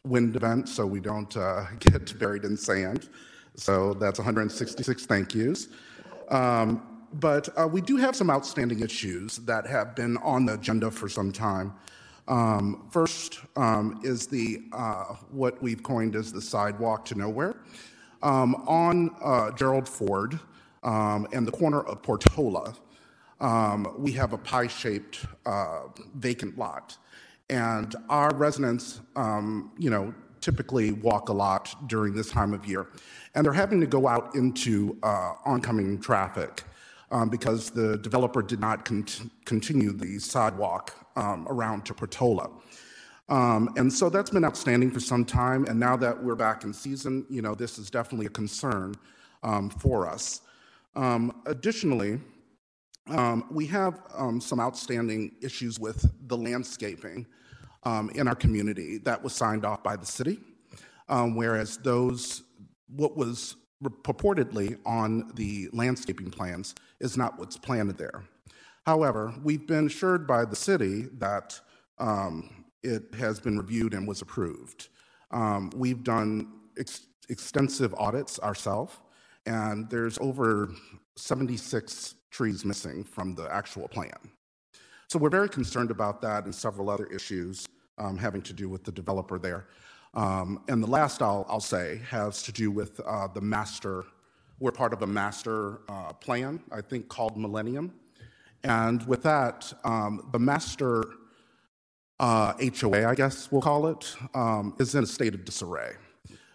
wind 0.05 0.37
event 0.37 0.69
so 0.69 0.87
we 0.87 1.01
don't 1.01 1.37
uh, 1.37 1.65
get 1.79 2.19
buried 2.19 2.45
in 2.45 2.57
sand. 2.57 3.09
So 3.57 3.95
that's 3.95 4.19
166 4.19 5.07
thank 5.07 5.35
yous. 5.35 5.69
Um, 6.29 6.83
but 7.15 7.49
uh, 7.57 7.69
we 7.69 7.81
do 7.81 7.97
have 7.97 8.17
some 8.17 8.29
outstanding 8.29 8.81
issues 8.81 9.37
that 9.39 9.67
have 9.67 9.95
been 9.95 10.17
on 10.19 10.47
the 10.47 10.55
agenda 10.55 10.91
for 10.91 11.09
some 11.09 11.33
time. 11.33 11.73
Um, 12.27 12.89
first 12.91 13.41
um, 13.57 14.01
is 14.03 14.27
the 14.27 14.63
uh, 14.73 15.15
what 15.31 15.63
we've 15.63 15.83
coined 15.83 16.17
as 16.17 16.33
the 16.33 16.41
sidewalk 16.41 17.05
to 17.07 17.15
nowhere 17.15 17.57
um, 18.23 18.55
on 18.67 19.15
uh, 19.23 19.53
Gerald 19.53 19.89
Ford 19.89 20.41
um, 20.83 21.29
and 21.33 21.47
the 21.47 21.53
corner 21.53 21.81
of 21.83 22.03
Portola. 22.03 22.75
Um, 23.41 23.95
we 23.99 24.13
have 24.13 24.33
a 24.33 24.39
pie-shaped 24.39 25.27
uh, 25.45 25.83
vacant 26.15 26.57
lot, 26.57 26.97
and 27.51 27.95
our 28.09 28.35
residents, 28.35 29.01
um, 29.17 29.73
you 29.79 29.91
know, 29.91 30.15
typically 30.41 30.93
walk 30.93 31.29
a 31.29 31.33
lot 31.33 31.75
during 31.89 32.15
this 32.15 32.31
time 32.31 32.53
of 32.53 32.67
year, 32.67 32.89
and 33.35 33.45
they're 33.45 33.53
having 33.53 33.81
to 33.81 33.87
go 33.87 34.07
out 34.07 34.35
into 34.35 34.99
uh, 35.03 35.35
oncoming 35.45 36.01
traffic 36.01 36.63
um, 37.11 37.29
because 37.29 37.71
the 37.71 37.99
developer 37.99 38.43
did 38.43 38.61
not 38.61 38.85
cont- 38.85 39.31
continue 39.45 39.93
the 39.93 40.19
sidewalk 40.19 40.95
um, 41.17 41.47
around 41.49 41.85
to 41.87 41.95
Portola. 41.95 42.51
Um, 43.29 43.73
and 43.77 43.91
so 43.91 44.11
that's 44.11 44.31
been 44.31 44.45
outstanding 44.45 44.91
for 44.91 45.01
some 45.01 45.25
time. 45.25 45.65
And 45.67 45.81
now 45.81 45.97
that 45.97 46.23
we're 46.23 46.35
back 46.35 46.65
in 46.65 46.75
season, 46.75 47.25
you 47.31 47.41
know, 47.41 47.55
this 47.55 47.79
is 47.79 47.91
definitely 47.91 48.27
a 48.27 48.31
concern 48.31 48.95
um, 49.43 49.71
for 49.71 50.07
us. 50.09 50.43
Um, 50.95 51.41
additionally, 51.47 52.21
um, 53.09 53.45
we 53.51 53.67
have 53.67 54.01
um, 54.15 54.41
some 54.41 54.61
outstanding 54.61 55.33
issues 55.43 55.79
with 55.79 56.11
the 56.29 56.37
landscaping 56.37 57.27
um, 57.83 58.11
in 58.11 58.27
our 58.29 58.35
community 58.35 58.99
that 58.99 59.23
was 59.23 59.35
signed 59.35 59.65
off 59.65 59.83
by 59.83 59.97
the 59.97 60.07
city, 60.07 60.41
um, 61.09 61.37
whereas 61.37 61.77
those, 61.79 62.43
what 62.89 63.17
was 63.17 63.57
purportedly 63.83 64.79
on 64.87 65.31
the 65.35 65.69
landscaping 65.73 66.31
plans 66.31 66.75
is 67.01 67.17
not 67.17 67.39
what's 67.39 67.57
planted 67.57 67.99
there. 67.99 68.25
However, 68.87 69.35
we've 69.43 69.67
been 69.67 69.87
assured 69.87 70.27
by 70.27 70.45
the 70.45 70.57
city 70.57 71.09
that 71.19 71.61
um, 71.99 72.65
it 72.83 73.15
has 73.19 73.41
been 73.41 73.59
reviewed 73.59 73.95
and 73.95 74.07
was 74.07 74.23
approved. 74.23 74.89
Um, 75.31 75.71
we've 75.75 76.03
done 76.03 76.53
ex- 76.79 77.07
extensive 77.29 77.95
audits 77.97 78.39
ourselves, 78.41 78.95
and 79.47 79.89
there's 79.91 80.19
over 80.19 80.71
76 81.17 82.15
trees 82.31 82.65
missing 82.65 83.05
from 83.05 83.35
the 83.35 83.53
actual 83.53 83.89
plan. 83.89 84.13
So 85.09 85.19
we're 85.19 85.31
very 85.31 85.49
concerned 85.49 85.91
about 85.91 86.21
that 86.23 86.45
and 86.45 86.55
several 86.55 86.91
other 86.91 87.07
issues 87.07 87.67
um, 87.99 88.17
having 88.17 88.43
to 88.43 88.53
do 88.53 88.69
with 88.69 88.85
the 88.85 88.93
developer 88.93 89.39
there. 89.39 89.67
Um, 90.15 90.63
and 90.69 90.83
the 90.83 90.91
last 90.91 91.23
I'll, 91.23 91.45
I'll 91.49 91.61
say 91.61 92.01
has 92.09 92.43
to 92.43 92.53
do 92.53 92.71
with 92.71 93.01
uh, 93.01 93.29
the 93.29 93.41
master. 93.41 94.05
We're 94.61 94.73
part 94.73 94.93
of 94.93 95.03
a 95.03 95.07
master 95.07 95.81
uh, 95.89 96.13
plan, 96.15 96.63
I 96.73 96.81
think, 96.81 97.09
called 97.09 97.37
Millennium. 97.37 97.93
And 98.63 99.07
with 99.07 99.23
that, 99.25 99.73
um, 99.85 100.29
the 100.33 100.39
master 100.39 101.05
uh, 102.19 102.55
HOA, 102.81 103.07
I 103.07 103.15
guess 103.15 103.51
we'll 103.53 103.61
call 103.61 103.89
it, 103.89 104.17
um, 104.35 104.75
is 104.79 104.95
in 104.95 105.05
a 105.05 105.07
state 105.07 105.35
of 105.35 105.45
disarray. 105.45 105.93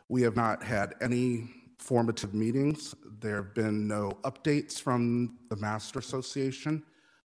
We 0.07 0.21
have 0.23 0.35
not 0.35 0.63
had 0.63 0.95
any 1.01 1.49
formative 1.79 2.33
meetings. 2.33 2.93
There 3.19 3.37
have 3.37 3.53
been 3.55 3.87
no 3.87 4.11
updates 4.23 4.79
from 4.79 5.37
the 5.49 5.55
Master 5.55 5.99
Association. 5.99 6.83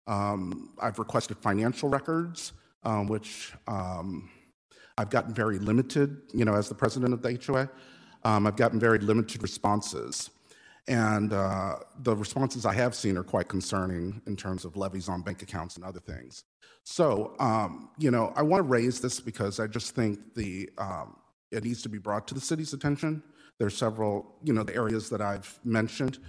Um, 0.06 0.74
I've 0.82 1.00
requested 1.00 1.38
financial 1.38 1.90
records, 1.90 2.54
um, 2.84 3.08
which 3.08 3.54
um, 3.68 4.30
I've 4.98 5.10
gotten 5.10 5.34
very 5.34 5.60
limited, 5.60 6.22
you 6.34 6.46
know, 6.46 6.54
as 6.54 6.70
the 6.70 6.76
president 6.76 7.14
of 7.14 7.22
the 7.22 7.40
HOA. 7.46 7.70
Um, 8.26 8.46
I've 8.46 8.56
gotten 8.56 8.80
very 8.80 9.00
limited 9.00 9.42
responses. 9.42 10.30
And 10.88 11.32
uh, 11.32 11.78
the 12.00 12.16
responses 12.16 12.66
I 12.66 12.74
have 12.74 12.94
seen 12.94 13.18
are 13.18 13.24
quite 13.24 13.48
concerning 13.48 14.22
in 14.28 14.36
terms 14.36 14.66
of 14.66 14.76
levies 14.76 15.08
on 15.08 15.22
bank 15.22 15.42
accounts 15.42 15.78
and 15.78 15.86
other 15.86 16.02
things. 16.02 16.44
So, 16.84 17.36
um, 17.40 17.90
you 17.98 18.12
know, 18.12 18.34
I 18.36 18.42
want 18.42 18.60
to 18.60 18.68
raise 18.68 19.00
this 19.00 19.22
because 19.22 19.62
I 19.62 19.68
just 19.68 19.96
think 19.96 20.20
the 20.36 20.70
um, 20.78 21.16
it 21.52 21.64
needs 21.64 21.82
to 21.84 21.90
be 21.90 22.00
brought 22.00 22.28
to 22.28 22.34
the 22.34 22.42
city's 22.42 22.74
attention. 22.74 23.24
There's 23.64 23.78
several, 23.78 24.36
you 24.44 24.52
know, 24.52 24.64
the 24.64 24.76
areas 24.76 25.10
that 25.10 25.22
I've 25.22 25.58
mentioned. 25.64 26.20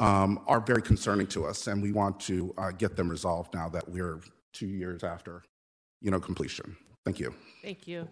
um, 0.00 0.40
are 0.46 0.60
very 0.60 0.80
concerning 0.82 1.26
to 1.28 1.44
us, 1.44 1.66
and 1.66 1.82
we 1.82 1.92
want 1.92 2.18
to 2.20 2.54
uh, 2.56 2.70
get 2.70 2.96
them 2.96 3.08
resolved 3.08 3.54
now 3.54 3.68
that 3.68 3.86
we're 3.88 4.20
two 4.52 4.66
years 4.66 5.04
after, 5.04 5.42
you 6.00 6.10
know, 6.10 6.18
completion. 6.18 6.74
Thank 7.04 7.20
you. 7.20 7.34
Thank 7.62 7.86
you. 7.86 8.08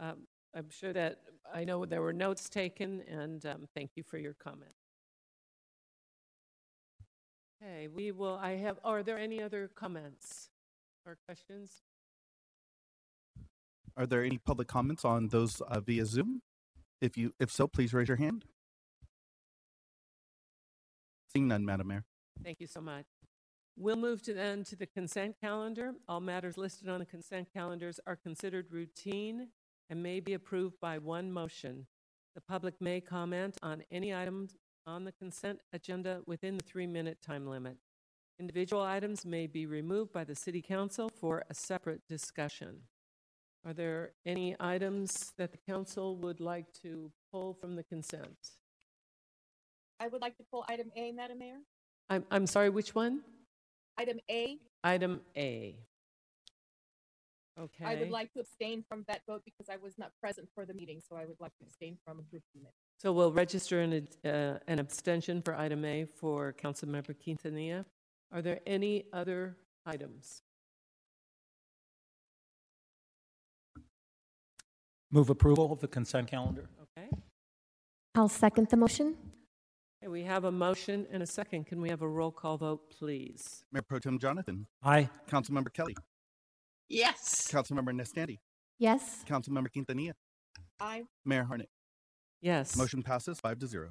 Um, 0.00 0.26
I'm 0.54 0.70
sure 0.70 0.94
that, 0.94 1.18
I 1.52 1.64
know 1.64 1.84
there 1.84 2.00
were 2.00 2.14
notes 2.14 2.48
taken, 2.48 3.02
and 3.02 3.44
um, 3.44 3.66
thank 3.74 3.90
you 3.94 4.02
for 4.02 4.16
your 4.16 4.34
comment. 4.34 4.72
Okay, 7.62 7.88
we 7.88 8.10
will, 8.10 8.38
I 8.40 8.56
have, 8.56 8.78
are 8.82 9.02
there 9.02 9.18
any 9.18 9.42
other 9.42 9.70
comments 9.74 10.48
or 11.04 11.18
questions? 11.26 11.82
Are 13.98 14.06
there 14.06 14.24
any 14.24 14.38
public 14.38 14.68
comments 14.68 15.04
on 15.04 15.28
those 15.28 15.60
uh, 15.60 15.80
via 15.80 16.06
Zoom? 16.06 16.40
If 17.00 17.16
you, 17.16 17.32
if 17.40 17.50
so, 17.50 17.66
please 17.66 17.94
raise 17.94 18.08
your 18.08 18.16
hand. 18.16 18.44
Seeing 21.32 21.48
none, 21.48 21.64
Madam 21.64 21.88
Mayor. 21.88 22.04
Thank 22.42 22.60
you 22.60 22.66
so 22.66 22.80
much. 22.80 23.06
We'll 23.76 23.96
move 23.96 24.22
to 24.22 24.34
then 24.34 24.64
to 24.64 24.76
the 24.76 24.86
consent 24.86 25.36
calendar. 25.40 25.94
All 26.08 26.20
matters 26.20 26.58
listed 26.58 26.88
on 26.88 26.98
the 26.98 27.06
consent 27.06 27.48
calendars 27.52 28.00
are 28.06 28.16
considered 28.16 28.66
routine 28.70 29.48
and 29.88 30.02
may 30.02 30.20
be 30.20 30.34
approved 30.34 30.80
by 30.80 30.98
one 30.98 31.32
motion. 31.32 31.86
The 32.34 32.40
public 32.40 32.74
may 32.80 33.00
comment 33.00 33.56
on 33.62 33.82
any 33.90 34.14
items 34.14 34.56
on 34.86 35.04
the 35.04 35.12
consent 35.12 35.60
agenda 35.72 36.20
within 36.26 36.58
the 36.58 36.64
three-minute 36.64 37.22
time 37.22 37.46
limit. 37.46 37.76
Individual 38.38 38.82
items 38.82 39.24
may 39.24 39.46
be 39.46 39.66
removed 39.66 40.12
by 40.12 40.24
the 40.24 40.34
city 40.34 40.62
council 40.62 41.10
for 41.20 41.44
a 41.48 41.54
separate 41.54 42.06
discussion. 42.08 42.80
Are 43.66 43.74
there 43.74 44.12
any 44.24 44.56
items 44.58 45.32
that 45.36 45.52
the 45.52 45.58
council 45.58 46.16
would 46.16 46.40
like 46.40 46.72
to 46.82 47.10
pull 47.30 47.54
from 47.54 47.76
the 47.76 47.82
consent? 47.82 48.38
I 50.00 50.08
would 50.08 50.22
like 50.22 50.36
to 50.38 50.44
pull 50.50 50.64
item 50.68 50.90
A, 50.96 51.12
Madam 51.12 51.38
Mayor. 51.38 51.58
I'm, 52.08 52.24
I'm 52.30 52.46
sorry, 52.46 52.70
which 52.70 52.94
one? 52.94 53.20
Item 53.98 54.18
A, 54.30 54.58
Item 54.82 55.20
A. 55.36 55.76
Okay. 57.60 57.84
I 57.84 57.96
would 57.96 58.10
like 58.10 58.32
to 58.32 58.40
abstain 58.40 58.82
from 58.88 59.04
that 59.08 59.20
vote 59.26 59.42
because 59.44 59.68
I 59.68 59.76
was 59.76 59.98
not 59.98 60.12
present 60.22 60.48
for 60.54 60.64
the 60.64 60.72
meeting, 60.72 61.02
so 61.06 61.16
I 61.16 61.26
would 61.26 61.38
like 61.40 61.52
to 61.58 61.64
abstain 61.64 61.98
from 62.04 62.20
approving 62.20 62.62
it. 62.62 62.72
So 62.98 63.12
we'll 63.12 63.32
register 63.32 63.80
an, 63.80 64.08
uh, 64.24 64.58
an 64.66 64.78
abstention 64.78 65.42
for 65.42 65.54
item 65.54 65.84
A 65.84 66.06
for 66.06 66.54
Councilmember 66.54 67.14
Quintanilla. 67.14 67.84
Are 68.32 68.40
there 68.40 68.60
any 68.66 69.04
other 69.12 69.56
items? 69.84 70.42
Move 75.12 75.30
approval 75.30 75.72
of 75.72 75.80
the 75.80 75.88
consent 75.88 76.28
calendar. 76.28 76.68
Okay. 76.96 77.08
I'll 78.14 78.28
second 78.28 78.68
the 78.68 78.76
motion. 78.76 79.16
Okay, 80.02 80.08
We 80.08 80.22
have 80.22 80.44
a 80.44 80.52
motion 80.52 81.06
and 81.12 81.22
a 81.22 81.26
second. 81.26 81.66
Can 81.66 81.80
we 81.80 81.88
have 81.88 82.02
a 82.02 82.08
roll 82.08 82.30
call 82.30 82.56
vote, 82.58 82.90
please? 82.90 83.64
Mayor 83.72 83.82
Pro 83.82 83.98
Tem 83.98 84.18
Jonathan. 84.18 84.66
Aye. 84.82 85.08
Councilmember 85.28 85.72
Kelly. 85.72 85.96
Yes. 86.88 87.48
Councilmember 87.50 87.92
Nestande. 87.92 88.38
Yes. 88.78 89.24
Councilmember 89.28 89.68
Quintanilla. 89.76 90.12
Aye. 90.80 91.02
Mayor 91.24 91.44
Harnik. 91.50 91.68
Yes. 92.40 92.76
Motion 92.76 93.02
passes 93.02 93.38
five 93.40 93.58
to 93.58 93.66
zero. 93.66 93.90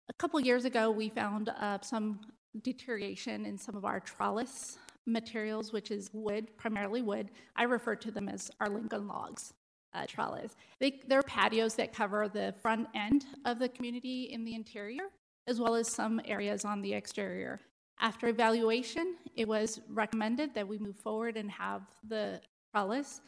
A 0.09 0.13
couple 0.15 0.41
years 0.41 0.65
ago, 0.65 0.91
we 0.91 1.09
found 1.09 1.51
uh, 1.51 1.79
some 1.83 2.21
deterioration 2.63 3.47
in 3.47 3.59
some 3.59 3.77
of 3.77 3.85
our 3.85 4.01
trellis 4.01 4.79
materials, 5.07 5.73
which 5.73 5.91
is 5.91 6.11
wood, 6.13 6.57
primarily 6.57 7.03
wood. 7.03 7.31
I 7.57 7.65
refer 7.65 7.97
to 7.97 8.11
them 8.11 8.29
as 8.29 8.51
our 8.61 8.69
Lincoln 8.69 9.07
logs 9.07 9.53
uh, 9.95 10.07
trellis. 10.07 10.57
They, 10.79 11.01
they're 11.07 11.23
patios 11.23 11.75
that 11.77 11.93
cover 11.93 12.29
the 12.29 12.55
front 12.63 12.89
end 12.95 13.27
of 13.45 13.59
the 13.59 13.69
community 13.69 14.31
in 14.33 14.45
the 14.45 14.55
interior, 14.55 15.05
as 15.47 15.61
well 15.61 15.75
as 15.75 15.89
some 15.89 16.21
areas 16.25 16.65
on 16.65 16.81
the 16.81 16.95
exterior. 16.95 17.61
After 18.01 18.29
evaluation, 18.29 19.17
it 19.37 19.47
was 19.47 19.81
recommended 19.89 20.55
that 20.55 20.67
we 20.67 20.79
move 20.79 20.97
forward 20.97 21.37
and 21.37 21.51
have 21.51 21.83
the 22.09 22.41
trellis 22.73 23.21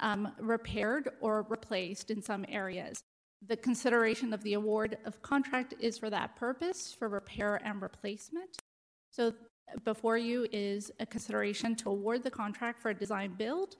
um, 0.00 0.32
repaired 0.38 1.10
or 1.20 1.46
replaced 1.48 2.10
in 2.10 2.22
some 2.22 2.44
areas. 2.48 3.02
The 3.46 3.56
consideration 3.56 4.32
of 4.32 4.42
the 4.42 4.54
award 4.54 4.96
of 5.04 5.20
contract 5.22 5.74
is 5.78 5.98
for 5.98 6.10
that 6.10 6.34
purpose, 6.36 6.94
for 6.98 7.08
repair 7.08 7.60
and 7.64 7.82
replacement. 7.82 8.56
So 9.10 9.34
before 9.84 10.18
you 10.18 10.46
is 10.52 10.90
a 11.00 11.06
consideration 11.06 11.74
to 11.76 11.90
award 11.90 12.22
the 12.22 12.30
contract 12.30 12.80
for 12.80 12.90
a 12.90 12.94
design 12.94 13.34
build, 13.36 13.76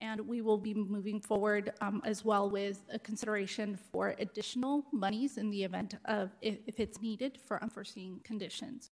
and 0.00 0.20
we 0.20 0.42
will 0.42 0.58
be 0.58 0.74
moving 0.74 1.20
forward 1.20 1.72
um, 1.80 2.02
as 2.04 2.24
well 2.24 2.50
with 2.50 2.82
a 2.92 2.98
consideration 2.98 3.78
for 3.90 4.14
additional 4.18 4.84
monies 4.92 5.38
in 5.38 5.50
the 5.50 5.64
event 5.64 5.94
of, 6.04 6.30
if, 6.42 6.58
if 6.66 6.78
it's 6.78 7.00
needed 7.00 7.38
for 7.46 7.62
unforeseen 7.62 8.20
conditions. 8.22 8.90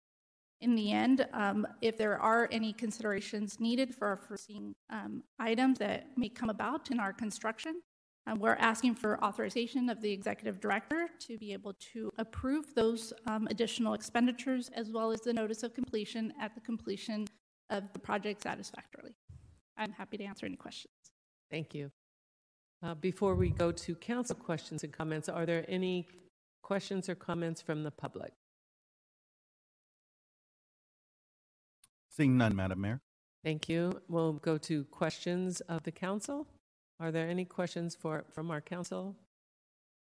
In 0.61 0.75
the 0.75 0.93
end, 0.93 1.27
um, 1.33 1.67
if 1.81 1.97
there 1.97 2.19
are 2.19 2.47
any 2.53 2.73
considerations 2.73 3.59
needed 3.61 3.95
for 3.95 4.13
unforeseen 4.13 4.75
um, 4.91 5.23
items 5.39 5.79
that 5.79 6.09
may 6.17 6.29
come 6.29 6.51
about 6.51 6.91
in 6.91 7.01
our 7.01 7.15
construction, 7.15 7.81
uh, 8.27 8.35
we're 8.39 8.57
asking 8.57 8.95
for 8.95 9.23
authorization 9.25 9.89
of 9.89 10.03
the 10.03 10.13
executive 10.13 10.61
director 10.61 11.09
to 11.19 11.39
be 11.39 11.55
able 11.55 11.73
to 11.93 12.11
approve 12.19 12.75
those 12.75 13.15
um, 13.27 13.49
additional 13.51 13.95
expenditures 13.95 14.71
as 14.75 14.91
well 14.91 15.11
as 15.11 15.21
the 15.23 15.33
notice 15.33 15.63
of 15.63 15.73
completion 15.73 16.33
at 16.39 16.55
the 16.55 16.61
completion 16.61 17.27
of 17.71 17.85
the 17.95 17.99
project 17.99 18.43
satisfactorily. 18.43 19.15
I'm 19.79 19.93
happy 19.93 20.19
to 20.19 20.25
answer 20.25 20.45
any 20.45 20.57
questions. 20.57 20.93
Thank 21.51 21.75
you. 21.75 21.91
Uh, 22.83 22.95
Before 22.95 23.35
we 23.35 23.49
go 23.49 23.73
to 23.73 23.95
council 23.95 24.37
questions 24.37 24.85
and 24.85 24.93
comments, 24.93 25.31
are 25.31 25.47
there 25.47 25.65
any 25.69 26.07
questions 26.63 27.09
or 27.09 27.15
comments 27.15 27.63
from 27.63 27.83
the 27.83 27.91
public? 27.91 28.33
Seeing 32.21 32.37
none, 32.37 32.55
Madam 32.55 32.83
Mayor. 32.83 33.01
Thank 33.43 33.67
you. 33.71 33.99
We'll 34.07 34.35
go 34.35 34.59
to 34.59 34.85
questions 34.85 35.63
of 35.63 35.85
the 35.85 35.91
council. 35.91 36.47
Are 37.01 37.11
there 37.11 37.27
any 37.27 37.47
questions 37.47 37.95
for, 37.95 38.27
from 38.29 38.51
our 38.51 38.61
council? 38.61 39.17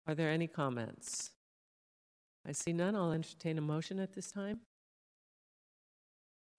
Are 0.07 0.15
there 0.15 0.29
any 0.29 0.47
comments? 0.47 1.31
I 2.47 2.53
see 2.53 2.75
none. 2.75 2.95
I'll 2.95 3.13
entertain 3.13 3.57
a 3.57 3.63
motion 3.63 3.99
at 3.99 4.13
this 4.13 4.31
time. 4.31 4.61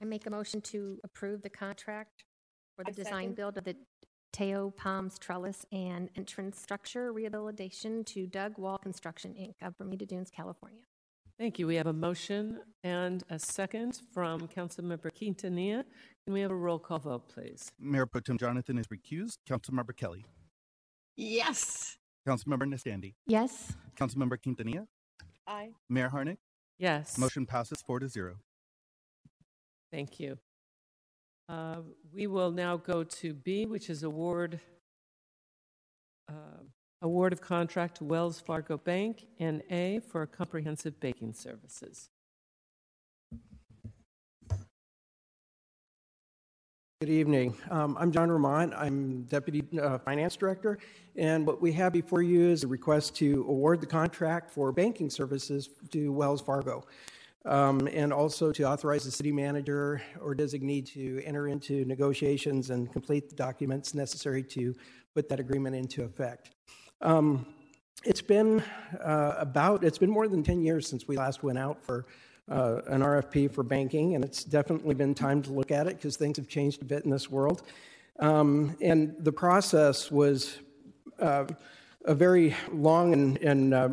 I 0.01 0.05
make 0.05 0.25
a 0.25 0.31
motion 0.31 0.61
to 0.61 0.97
approve 1.03 1.43
the 1.43 1.51
contract 1.51 2.23
for 2.75 2.83
the 2.83 2.89
I 2.89 2.93
design 2.93 3.13
second. 3.13 3.35
build 3.35 3.57
of 3.59 3.65
the 3.65 3.75
Taos 4.33 4.73
Palms 4.75 5.19
Trellis 5.19 5.63
and 5.71 6.09
Entrance 6.15 6.59
Structure 6.59 7.13
Rehabilitation 7.13 8.03
to 8.05 8.25
Dougall 8.25 8.79
Construction, 8.79 9.35
Inc. 9.39 9.53
of 9.61 9.77
Bermuda 9.77 10.07
Dunes, 10.07 10.31
California. 10.31 10.81
Thank 11.37 11.59
you. 11.59 11.67
We 11.67 11.75
have 11.75 11.87
a 11.87 11.93
motion 11.93 12.59
and 12.83 13.23
a 13.29 13.37
second 13.37 13.99
from 14.13 14.47
Councilmember 14.47 15.11
Quintanilla. 15.11 15.83
Can 16.25 16.33
we 16.33 16.39
have 16.41 16.51
a 16.51 16.55
roll 16.55 16.79
call 16.79 16.99
vote, 16.99 17.27
please? 17.27 17.71
Mayor 17.79 18.05
Pro 18.05 18.21
Tem 18.21 18.37
Jonathan 18.37 18.77
is 18.77 18.87
recused. 18.87 19.37
Councilmember 19.49 19.95
Kelly. 19.95 20.25
Yes. 21.17 21.97
Councilmember 22.27 22.63
Nestande. 22.65 23.13
Yes. 23.27 23.73
Councilmember 23.99 24.37
Quintanilla. 24.37 24.87
Aye. 25.45 25.71
Mayor 25.89 26.09
Harnik. 26.09 26.37
Yes. 26.79 27.17
Motion 27.17 27.45
passes 27.45 27.81
four 27.85 27.99
to 27.99 28.07
zero. 28.07 28.37
Thank 29.91 30.19
you. 30.19 30.37
Uh, 31.49 31.81
We 32.13 32.27
will 32.27 32.51
now 32.51 32.77
go 32.77 33.03
to 33.03 33.33
B, 33.33 33.65
which 33.65 33.89
is 33.89 34.03
award, 34.03 34.59
uh, 36.29 36.63
award 37.01 37.33
of 37.33 37.41
contract 37.41 37.97
to 37.97 38.03
Wells 38.03 38.39
Fargo 38.39 38.77
Bank, 38.77 39.25
N.A. 39.39 39.99
For 39.99 40.25
comprehensive 40.25 40.99
banking 40.99 41.33
services. 41.33 42.09
Good 47.01 47.09
evening. 47.09 47.55
Um, 47.69 47.97
I'm 47.99 48.11
John 48.11 48.31
Ramon. 48.31 48.73
I'm 48.73 49.23
Deputy 49.23 49.63
uh, 49.79 49.97
Finance 49.99 50.37
Director. 50.37 50.79
And 51.17 51.45
what 51.45 51.61
we 51.61 51.71
have 51.73 51.93
before 51.93 52.21
you 52.21 52.49
is 52.49 52.63
a 52.63 52.67
request 52.67 53.15
to 53.17 53.45
award 53.47 53.81
the 53.81 53.85
contract 53.85 54.49
for 54.49 54.71
banking 54.71 55.09
services 55.09 55.69
to 55.91 56.11
Wells 56.13 56.41
Fargo. 56.41 56.85
Um, 57.45 57.87
and 57.93 58.11
also 58.11 58.51
to 58.53 58.63
authorize 58.63 59.03
the 59.03 59.11
city 59.11 59.31
manager 59.31 60.01
or 60.19 60.33
designee 60.33 60.83
to 60.93 61.21
enter 61.25 61.47
into 61.47 61.85
negotiations 61.85 62.71
and 62.71 62.91
complete 62.91 63.29
the 63.29 63.35
documents 63.35 63.93
necessary 63.93 64.41
to 64.41 64.73
put 65.13 65.29
that 65.29 65.39
agreement 65.39 65.75
into 65.75 66.03
effect. 66.03 66.51
Um, 67.01 67.45
it's 68.03 68.21
been 68.21 68.63
uh, 69.03 69.35
about, 69.37 69.83
it's 69.83 69.97
been 69.97 70.09
more 70.09 70.27
than 70.27 70.43
10 70.43 70.61
years 70.61 70.87
since 70.87 71.07
we 71.07 71.17
last 71.17 71.43
went 71.43 71.57
out 71.57 71.83
for 71.83 72.05
uh, 72.49 72.81
an 72.87 73.01
RFP 73.01 73.51
for 73.51 73.63
banking, 73.63 74.15
and 74.15 74.23
it's 74.23 74.43
definitely 74.43 74.93
been 74.93 75.15
time 75.15 75.41
to 75.41 75.51
look 75.51 75.71
at 75.71 75.87
it 75.87 75.97
because 75.97 76.15
things 76.15 76.37
have 76.37 76.47
changed 76.47 76.81
a 76.81 76.85
bit 76.85 77.03
in 77.03 77.09
this 77.09 77.29
world. 77.29 77.63
Um, 78.19 78.77
and 78.81 79.15
the 79.19 79.31
process 79.31 80.11
was 80.11 80.59
uh, 81.19 81.45
a 82.05 82.13
very 82.13 82.55
long 82.71 83.13
and, 83.13 83.37
and 83.37 83.73
uh, 83.73 83.89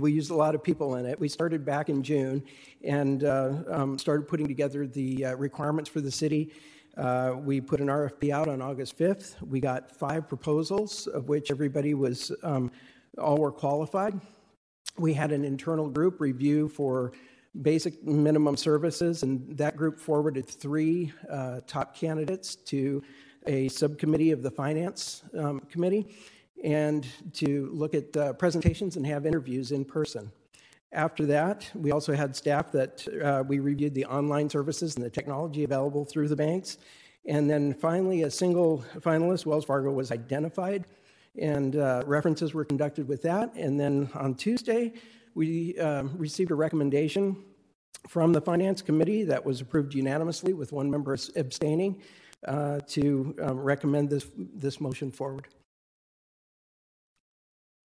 we 0.00 0.12
used 0.12 0.30
a 0.30 0.34
lot 0.34 0.54
of 0.54 0.62
people 0.62 0.94
in 0.94 1.04
it. 1.04 1.18
We 1.18 1.28
started 1.28 1.64
back 1.64 1.88
in 1.88 2.02
June 2.02 2.42
and 2.84 3.24
uh, 3.24 3.54
um, 3.68 3.98
started 3.98 4.28
putting 4.28 4.46
together 4.46 4.86
the 4.86 5.26
uh, 5.26 5.36
requirements 5.36 5.90
for 5.90 6.00
the 6.00 6.10
city. 6.10 6.52
Uh, 6.96 7.34
we 7.38 7.60
put 7.60 7.80
an 7.80 7.86
RFP 7.86 8.30
out 8.30 8.48
on 8.48 8.60
August 8.60 8.98
5th. 8.98 9.40
We 9.42 9.60
got 9.60 9.90
five 9.90 10.28
proposals, 10.28 11.06
of 11.06 11.28
which 11.28 11.50
everybody 11.50 11.94
was, 11.94 12.32
um, 12.42 12.70
all 13.18 13.36
were 13.36 13.52
qualified. 13.52 14.20
We 14.98 15.14
had 15.14 15.32
an 15.32 15.44
internal 15.44 15.88
group 15.88 16.20
review 16.20 16.68
for 16.68 17.12
basic 17.62 18.04
minimum 18.04 18.56
services, 18.56 19.22
and 19.22 19.56
that 19.56 19.76
group 19.76 19.98
forwarded 19.98 20.46
three 20.46 21.12
uh, 21.28 21.60
top 21.66 21.96
candidates 21.96 22.54
to 22.56 23.02
a 23.46 23.68
subcommittee 23.68 24.32
of 24.32 24.42
the 24.42 24.50
Finance 24.50 25.22
um, 25.38 25.60
Committee 25.70 26.14
and 26.62 27.06
to 27.32 27.70
look 27.72 27.94
at 27.94 28.14
uh, 28.16 28.32
presentations 28.34 28.96
and 28.96 29.06
have 29.06 29.24
interviews 29.24 29.72
in 29.72 29.84
person. 29.84 30.30
After 30.92 31.24
that, 31.26 31.70
we 31.74 31.92
also 31.92 32.14
had 32.14 32.34
staff 32.34 32.72
that 32.72 33.06
uh, 33.22 33.44
we 33.46 33.60
reviewed 33.60 33.94
the 33.94 34.06
online 34.06 34.50
services 34.50 34.96
and 34.96 35.04
the 35.04 35.10
technology 35.10 35.62
available 35.62 36.04
through 36.04 36.28
the 36.28 36.36
banks. 36.36 36.78
And 37.26 37.48
then 37.48 37.74
finally, 37.74 38.22
a 38.22 38.30
single 38.30 38.84
finalist, 38.96 39.46
Wells 39.46 39.64
Fargo, 39.64 39.92
was 39.92 40.10
identified, 40.10 40.86
and 41.38 41.76
uh, 41.76 42.02
references 42.06 42.54
were 42.54 42.64
conducted 42.64 43.06
with 43.06 43.22
that. 43.22 43.54
And 43.54 43.78
then 43.78 44.10
on 44.14 44.34
Tuesday, 44.34 44.94
we 45.34 45.78
uh, 45.78 46.04
received 46.16 46.50
a 46.50 46.56
recommendation 46.56 47.36
from 48.08 48.32
the 48.32 48.40
Finance 48.40 48.82
Committee 48.82 49.22
that 49.24 49.44
was 49.44 49.60
approved 49.60 49.94
unanimously 49.94 50.54
with 50.54 50.72
one 50.72 50.90
member 50.90 51.16
abstaining 51.36 52.02
uh, 52.48 52.80
to 52.88 53.36
um, 53.42 53.60
recommend 53.60 54.10
this, 54.10 54.26
this 54.36 54.80
motion 54.80 55.10
forward. 55.10 55.46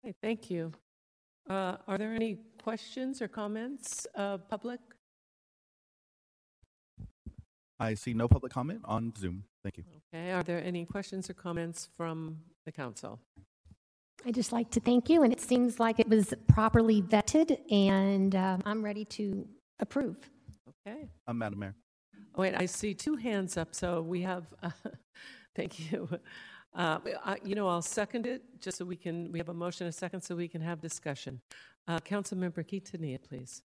Okay, 0.04 0.14
thank 0.22 0.50
you. 0.50 0.72
Uh, 1.48 1.76
Are 1.88 1.98
there 1.98 2.12
any 2.12 2.38
questions 2.72 3.20
or 3.20 3.28
comments, 3.28 4.06
uh, 4.14 4.38
public? 4.38 4.80
I 7.80 7.94
see 7.94 8.14
no 8.14 8.28
public 8.28 8.52
comment 8.52 8.80
on 8.84 9.12
Zoom. 9.18 9.44
Thank 9.64 9.78
you. 9.78 9.84
Okay, 10.14 10.30
are 10.30 10.42
there 10.42 10.62
any 10.62 10.84
questions 10.86 11.28
or 11.28 11.34
comments 11.34 11.88
from 11.96 12.38
the 12.64 12.72
council? 12.72 13.18
I'd 14.24 14.34
just 14.34 14.52
like 14.52 14.70
to 14.70 14.80
thank 14.80 15.10
you, 15.10 15.24
and 15.24 15.32
it 15.32 15.40
seems 15.40 15.80
like 15.80 15.98
it 15.98 16.08
was 16.08 16.32
properly 16.46 17.02
vetted, 17.02 17.58
and 17.72 18.36
um, 18.36 18.62
I'm 18.64 18.84
ready 18.84 19.04
to 19.06 19.46
approve. 19.80 20.16
Okay. 20.86 21.08
Uh, 21.26 21.32
Madam 21.32 21.58
Mayor. 21.58 21.74
Oh, 22.36 22.42
wait, 22.42 22.54
I 22.54 22.66
see 22.66 22.94
two 22.94 23.16
hands 23.16 23.56
up, 23.56 23.74
so 23.74 24.00
we 24.00 24.22
have, 24.22 24.44
uh, 24.62 24.70
thank 25.56 25.90
you. 25.92 26.08
Uh, 26.74 26.98
I- 27.24 27.38
You 27.44 27.56
know, 27.56 27.66
I'll 27.66 27.82
second 27.82 28.26
it, 28.26 28.42
just 28.60 28.78
so 28.78 28.84
we 28.84 28.96
can, 28.96 29.32
we 29.32 29.38
have 29.40 29.48
a 29.48 29.54
motion, 29.54 29.88
a 29.88 29.92
second, 29.92 30.20
so 30.20 30.36
we 30.36 30.46
can 30.46 30.60
have 30.60 30.80
discussion. 30.80 31.40
Uh, 31.88 31.98
Councilmember 32.00 32.64
Quintanilla, 32.64 33.20
please. 33.22 33.62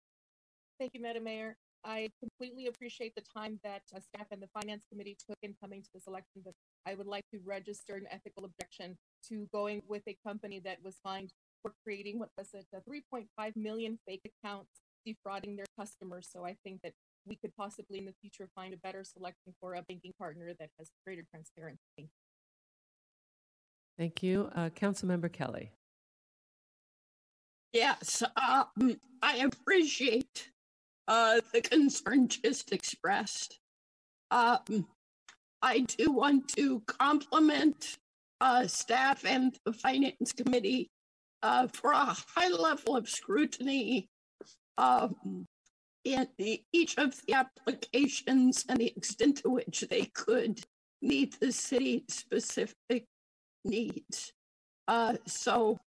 Thank 0.79 0.93
you, 0.93 1.01
Madam 1.01 1.23
Mayor. 1.23 1.57
I 1.85 2.09
completely 2.19 2.67
appreciate 2.67 3.13
the 3.15 3.21
time 3.21 3.59
that 3.63 3.81
uh, 3.93 3.99
staff 3.99 4.27
and 4.31 4.41
the 4.41 4.47
Finance 4.47 4.85
Committee 4.89 5.17
took 5.27 5.37
in 5.41 5.53
coming 5.61 5.81
to 5.81 5.89
this 5.93 6.07
election, 6.07 6.41
but 6.45 6.53
I 6.85 6.95
would 6.95 7.07
like 7.07 7.25
to 7.31 7.39
register 7.43 7.95
an 7.95 8.05
ethical 8.09 8.45
objection 8.45 8.97
to 9.29 9.47
going 9.51 9.81
with 9.87 10.03
a 10.07 10.15
company 10.25 10.61
that 10.63 10.77
was 10.83 10.95
fined 11.03 11.31
for 11.61 11.73
creating, 11.83 12.19
what 12.19 12.29
was 12.37 12.49
it, 12.53 12.65
uh, 12.75 12.79
3.5 12.89 13.55
million 13.55 13.99
fake 14.07 14.21
accounts 14.25 14.81
defrauding 15.05 15.57
their 15.57 15.65
customers. 15.77 16.29
So 16.31 16.45
I 16.45 16.55
think 16.63 16.81
that 16.83 16.93
we 17.25 17.35
could 17.35 17.55
possibly 17.55 17.99
in 17.99 18.05
the 18.05 18.13
future 18.21 18.49
find 18.55 18.73
a 18.73 18.77
better 18.77 19.03
selection 19.03 19.53
for 19.59 19.75
a 19.75 19.81
banking 19.81 20.13
partner 20.17 20.53
that 20.59 20.69
has 20.77 20.89
greater 21.05 21.23
transparency. 21.29 22.09
Thank 23.97 24.23
you. 24.23 24.49
Uh, 24.55 24.69
Councilmember 24.69 25.31
Kelly. 25.31 25.71
Yes, 27.73 28.21
um, 28.37 28.97
I 29.23 29.37
appreciate 29.37 30.49
uh, 31.07 31.41
the 31.51 31.61
concern 31.61 32.27
just 32.27 32.71
expressed. 32.71 33.59
Um, 34.29 34.87
I 35.61 35.79
do 35.79 36.11
want 36.11 36.49
to 36.55 36.81
compliment 36.87 37.97
uh, 38.41 38.67
staff 38.67 39.25
and 39.25 39.57
the 39.65 39.73
finance 39.73 40.33
committee 40.33 40.91
uh, 41.41 41.67
for 41.73 41.91
a 41.91 42.15
high 42.35 42.49
level 42.49 42.95
of 42.95 43.09
scrutiny 43.09 44.07
um, 44.77 45.45
in 46.03 46.27
the, 46.37 46.61
each 46.73 46.97
of 46.97 47.15
the 47.25 47.33
applications 47.33 48.65
and 48.69 48.79
the 48.79 48.93
extent 48.95 49.37
to 49.37 49.49
which 49.49 49.85
they 49.89 50.05
could 50.13 50.61
meet 51.01 51.39
the 51.39 51.51
city 51.51 52.05
specific 52.07 53.05
needs. 53.65 54.31
Uh, 54.87 55.15
so 55.25 55.79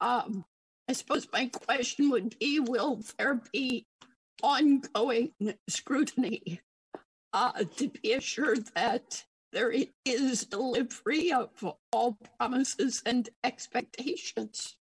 um, 0.00 0.44
I 0.90 0.92
suppose 0.92 1.28
my 1.32 1.46
question 1.46 2.10
would 2.10 2.36
be, 2.40 2.58
will 2.58 3.00
there 3.16 3.40
be 3.52 3.86
ongoing 4.42 5.30
scrutiny 5.68 6.60
uh, 7.32 7.62
to 7.76 7.90
be 7.90 8.14
assured 8.14 8.66
that 8.74 9.22
there 9.52 9.72
is 10.04 10.46
delivery 10.46 11.32
of 11.32 11.50
all 11.92 12.18
promises 12.36 13.04
and 13.06 13.28
expectations? 13.44 14.78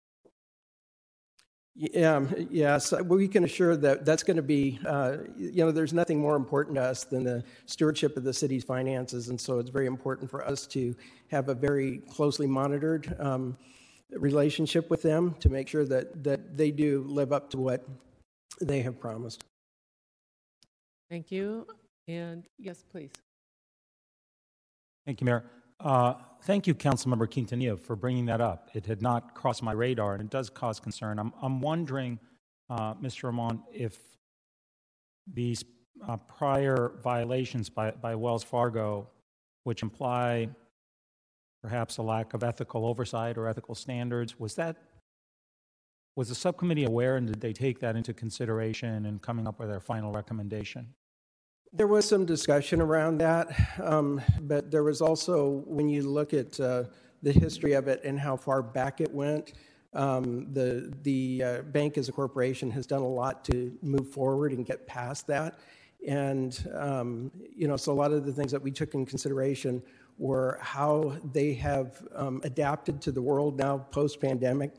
Yeah, 1.76 2.16
um, 2.16 2.48
yes, 2.50 2.92
we 2.92 3.28
can 3.28 3.44
assure 3.44 3.78
that 3.78 4.04
that's 4.04 4.24
going 4.24 4.38
to 4.38 4.42
be, 4.42 4.80
uh, 4.88 5.18
you 5.38 5.64
know, 5.64 5.72
there's 5.72 5.94
nothing 5.94 6.20
more 6.20 6.36
important 6.36 6.78
to 6.78 6.82
us 6.82 7.04
than 7.04 7.24
the 7.24 7.44
stewardship 7.68 8.18
of 8.18 8.24
the 8.24 8.34
city's 8.34 8.64
finances. 8.64 9.30
And 9.30 9.40
so 9.40 9.60
it's 9.60 9.70
very 9.70 9.86
important 9.86 10.32
for 10.32 10.44
us 10.44 10.66
to 10.68 10.96
have 11.28 11.50
a 11.50 11.54
very 11.54 12.00
closely 12.10 12.48
monitored 12.48 13.16
um, 13.20 13.56
relationship 14.12 14.90
with 14.90 15.02
them 15.02 15.36
to 15.40 15.50
make 15.50 15.68
sure 15.68 15.86
that, 15.86 16.24
that 16.24 16.58
they 16.58 16.72
do 16.72 17.04
live 17.08 17.32
up 17.32 17.50
to 17.52 17.58
what 17.58 17.88
they 18.62 18.82
have 18.82 19.00
promised. 19.00 19.44
Thank 21.10 21.32
you. 21.32 21.68
And 22.08 22.46
yes, 22.58 22.84
please. 22.92 23.12
Thank 25.06 25.22
you, 25.22 25.26
Mayor. 25.26 25.44
Uh, 25.80 26.14
Thank 26.44 26.68
you, 26.68 26.74
Councilmember 26.74 27.28
Quintanilla, 27.28 27.80
for 27.80 27.96
bringing 27.96 28.26
that 28.28 28.40
up. 28.40 28.70
It 28.74 28.86
had 28.86 29.02
not 29.02 29.36
crossed 29.36 29.62
my 29.62 29.74
radar, 29.74 30.14
and 30.14 30.24
it 30.24 30.30
does 30.30 30.50
cause 30.50 30.80
concern. 30.80 31.20
I'm, 31.20 31.34
I'm 31.42 31.60
wondering, 31.60 32.18
uh, 32.70 32.94
Mr. 32.96 33.24
Ramon, 33.24 33.62
if 33.74 33.98
these 35.32 35.66
uh, 36.08 36.16
prior 36.18 36.94
violations 37.04 37.70
by, 37.70 37.92
by 37.92 38.16
Wells 38.16 38.44
Fargo, 38.44 39.10
which 39.66 39.84
imply 39.84 40.50
perhaps 41.62 41.98
a 41.98 42.04
lack 42.04 42.34
of 42.34 42.44
ethical 42.44 42.86
oversight 42.86 43.38
or 43.38 43.48
ethical 43.48 43.76
standards, 43.76 44.40
was 44.40 44.56
that 44.56 44.78
was 46.16 46.28
the 46.28 46.36
subcommittee 46.36 46.84
aware, 46.84 47.16
and 47.16 47.28
did 47.28 47.40
they 47.40 47.54
take 47.54 47.80
that 47.80 47.96
into 47.96 48.14
consideration 48.14 49.06
in 49.06 49.20
coming 49.20 49.48
up 49.48 49.60
with 49.60 49.70
their 49.70 49.80
final 49.80 50.12
recommendation? 50.12 50.94
There 51.72 51.88
was 51.88 52.06
some 52.08 52.26
discussion 52.26 52.82
around 52.82 53.20
that, 53.20 53.48
um, 53.82 54.22
but 54.42 54.70
there 54.70 54.84
was 54.84 55.02
also, 55.02 55.64
when 55.66 55.88
you 55.88 56.02
look 56.02 56.34
at 56.34 56.60
uh, 56.60 56.86
the 57.22 57.32
history 57.32 57.74
of 57.74 57.88
it 57.88 58.04
and 58.04 58.20
how 58.20 58.36
far 58.36 58.62
back 58.62 59.02
it 59.02 59.14
went, 59.14 59.54
um, 59.94 60.52
the 60.54 60.94
the 61.04 61.44
uh, 61.44 61.62
bank 61.62 61.98
as 61.98 62.10
a 62.10 62.12
corporation 62.12 62.70
has 62.72 62.86
done 62.86 63.02
a 63.02 63.08
lot 63.08 63.46
to 63.46 63.72
move 63.82 64.10
forward 64.10 64.52
and 64.52 64.66
get 64.66 64.86
past 64.88 65.26
that. 65.28 65.60
And 66.08 66.68
um, 66.76 67.32
you 67.56 67.68
know, 67.68 67.78
so 67.78 67.92
a 67.92 67.94
lot 67.94 68.12
of 68.12 68.26
the 68.26 68.34
things 68.34 68.52
that 68.52 68.62
we 68.62 68.72
took 68.72 68.94
in 68.94 69.06
consideration 69.06 69.82
were 70.20 70.60
how 70.62 71.16
they 71.34 71.54
have 71.54 72.06
um, 72.14 72.42
adapted 72.44 73.02
to 73.02 73.12
the 73.12 73.22
world 73.22 73.58
now 73.58 73.80
post-pandemic, 73.90 74.76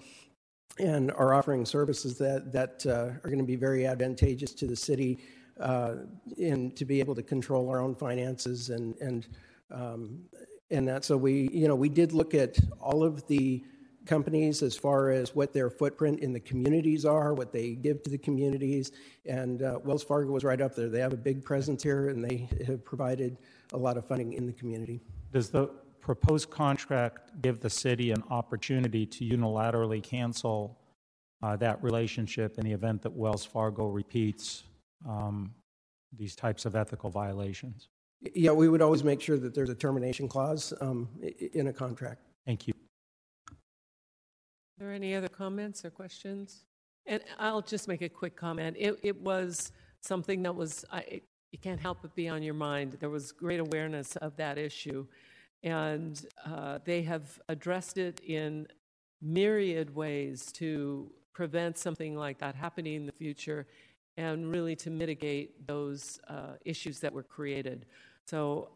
and 0.79 1.11
are 1.13 1.35
offering 1.35 1.67
services 1.67 2.17
that 2.19 2.53
that 2.53 2.87
uh, 2.87 3.19
are 3.25 3.31
going 3.33 3.39
to 3.39 3.45
be 3.45 3.57
very 3.57 3.87
advantageous 3.87 4.53
to 4.55 4.67
the 4.67 4.77
city 4.77 5.19
uh, 5.59 5.97
in 6.37 6.71
to 6.73 6.85
be 6.85 7.01
able 7.01 7.15
to 7.15 7.23
control 7.23 7.69
our 7.71 7.81
own 7.81 7.95
finances 7.95 8.71
and 8.71 8.97
and 8.99 9.27
um, 9.71 10.21
and 10.71 10.87
that. 10.89 11.05
So 11.05 11.17
we, 11.17 11.49
you 11.53 11.67
know, 11.67 11.75
we 11.75 11.89
did 11.89 12.13
look 12.13 12.35
at 12.35 12.59
all 12.81 13.03
of 13.03 13.27
the 13.27 13.65
companies 14.07 14.63
as 14.63 14.77
far 14.77 15.11
as 15.11 15.35
what 15.35 15.53
their 15.53 15.69
footprint 15.69 16.21
in 16.21 16.33
the 16.33 16.41
communities 16.41 17.05
are, 17.05 17.35
what 17.35 17.53
they 17.53 17.73
give 17.73 18.03
to 18.05 18.11
the 18.11 18.19
communities, 18.19 18.93
and 19.27 19.63
uh, 19.63 19.79
Wells 19.85 20.03
Fargo 20.03 20.33
was 20.33 20.45
right 20.45 20.61
up 20.61 20.75
there. 20.75 20.89
They 20.89 21.01
have 21.01 21.13
a 21.13 21.19
big 21.19 21.45
presence 21.45 21.83
here, 21.83 22.09
and 22.09 22.25
they 22.25 22.49
have 22.67 22.85
provided 22.85 23.37
a 23.73 23.77
lot 23.77 23.97
of 23.97 24.07
funding 24.07 24.33
in 24.33 24.47
the 24.47 24.53
community. 24.53 25.01
Does 25.33 25.51
the 25.51 25.67
proposed 26.01 26.51
contract 26.51 27.41
give 27.43 27.61
the 27.61 27.71
city 27.71 28.11
an 28.11 28.23
opportunity 28.31 29.07
to 29.07 29.25
unilaterally 29.25 30.03
cancel 30.03 30.79
uh, 31.43 31.57
that 31.57 31.83
relationship 31.83 32.59
in 32.59 32.65
the 32.65 32.73
event 32.73 33.03
that 33.03 33.13
Wells 33.13 33.45
Fargo 33.45 33.87
repeats 33.87 34.65
um, 35.09 35.55
these 36.17 36.35
types 36.35 36.65
of 36.65 36.75
ethical 36.75 37.11
violations? 37.11 37.89
Yeah, 38.35 38.51
we 38.53 38.69
would 38.69 38.83
always 38.83 39.03
make 39.05 39.21
sure 39.21 39.39
that 39.39 39.55
there's 39.55 39.71
a 39.71 39.75
termination 39.75 40.29
clause 40.29 40.75
um, 40.81 41.09
i- 41.23 41.27
i- 41.41 41.51
in 41.55 41.69
a 41.69 41.73
contract. 41.73 42.21
Thank 42.47 42.67
you. 42.67 42.75
Are 43.51 43.57
there 44.79 44.93
any 44.93 45.15
other 45.15 45.29
comments 45.29 45.85
or 45.85 45.91
questions? 45.91 46.65
And 47.07 47.23
I'll 47.39 47.63
just 47.63 47.89
make 47.89 48.03
a 48.03 48.09
quick 48.09 48.37
comment. 48.37 48.77
It, 48.79 48.99
it 49.03 49.19
was 49.21 49.73
something 50.03 50.43
that 50.43 50.55
was, 50.55 50.85
I, 50.91 51.01
it- 51.01 51.25
you 51.53 51.59
can't 51.59 51.81
help 51.81 51.99
but 52.03 52.15
be 52.15 52.29
on 52.29 52.43
your 52.43 52.55
mind. 52.55 52.97
There 53.01 53.11
was 53.11 53.33
great 53.33 53.61
awareness 53.61 54.17
of 54.17 54.37
that 54.37 54.59
issue. 54.59 55.07
And 55.63 56.25
uh, 56.47 56.79
they 56.85 57.03
have 57.03 57.41
addressed 57.49 57.99
it 57.99 58.21
in 58.21 58.67
myriad 59.21 59.95
ways 59.95 60.51
to 60.53 61.11
prevent 61.33 61.77
something 61.77 62.17
like 62.17 62.39
that 62.39 62.55
happening 62.55 62.95
in 62.95 63.07
the 63.07 63.13
future 63.13 63.67
and 64.17 64.51
really 64.51 64.77
to 64.77 64.91
mitigate 64.91 65.67
those 65.67 66.21
uh, 66.29 66.55
issues 66.65 67.01
that 67.01 67.13
were 67.13 67.23
created. 67.23 67.87
So 68.27 68.71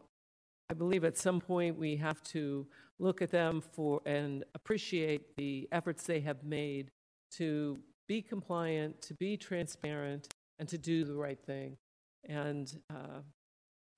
I 0.69 0.73
believe 0.73 1.03
at 1.03 1.17
some 1.17 1.39
point 1.39 1.77
we 1.77 1.95
have 1.97 2.21
to 2.23 2.65
look 2.99 3.21
at 3.21 3.31
them 3.31 3.61
for 3.61 4.01
and 4.05 4.43
appreciate 4.53 5.35
the 5.35 5.67
efforts 5.71 6.03
they 6.03 6.21
have 6.21 6.43
made 6.43 6.91
to 7.33 7.77
be 8.07 8.21
compliant, 8.21 9.01
to 9.03 9.13
be 9.13 9.37
transparent, 9.37 10.27
and 10.59 10.69
to 10.69 10.77
do 10.77 11.03
the 11.03 11.13
right 11.13 11.39
thing. 11.45 11.77
And 12.27 12.71
uh, 12.89 13.21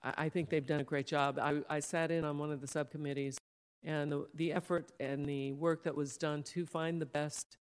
I, 0.04 0.30
think 0.30 0.50
they've 0.50 0.66
done 0.66 0.80
a 0.80 0.84
great 0.84 1.08
job. 1.08 1.40
I, 1.40 1.62
I 1.70 1.80
sat 1.80 2.12
in 2.12 2.24
on 2.24 2.38
one 2.38 2.52
of 2.52 2.62
the 2.62 2.68
subcommittees, 2.68 3.38
and 3.84 4.12
the, 4.12 4.28
the 4.36 4.54
effort 4.54 4.92
and 5.00 5.26
the 5.26 5.54
work 5.54 5.84
that 5.84 5.96
was 5.96 6.18
done 6.18 6.44
to 6.44 6.66
find 6.66 7.02
the 7.02 7.06
best 7.06 7.58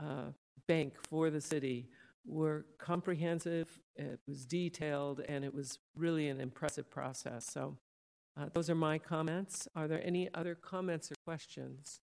uh, 0.00 0.32
bank 0.66 0.94
for 1.08 1.30
the 1.30 1.40
city 1.40 1.88
were 2.26 2.66
comprehensive, 2.78 3.80
it 3.96 4.20
was 4.26 4.44
detailed, 4.44 5.20
and 5.28 5.44
it 5.44 5.54
was 5.54 5.78
really 5.96 6.28
an 6.28 6.40
impressive 6.40 6.90
process. 6.90 7.46
So 7.46 7.76
uh, 8.38 8.46
those 8.52 8.68
are 8.70 8.74
my 8.74 8.98
comments. 8.98 9.66
Are 9.74 9.88
there 9.88 10.04
any 10.04 10.28
other 10.34 10.54
comments 10.54 11.10
or 11.10 11.14
questions? 11.24 12.00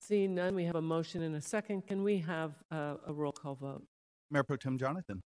Seeing 0.00 0.34
none, 0.34 0.54
we 0.54 0.64
have 0.64 0.76
a 0.76 0.82
motion 0.82 1.22
and 1.22 1.36
a 1.36 1.40
second. 1.40 1.86
Can 1.86 2.02
we 2.02 2.18
have 2.18 2.52
uh, 2.70 2.94
a 3.06 3.12
roll 3.12 3.32
call 3.32 3.54
vote? 3.54 3.84
Mayor 4.30 4.42
Pro 4.42 4.56
Tem 4.56 4.78
Jonathan. 4.78 5.22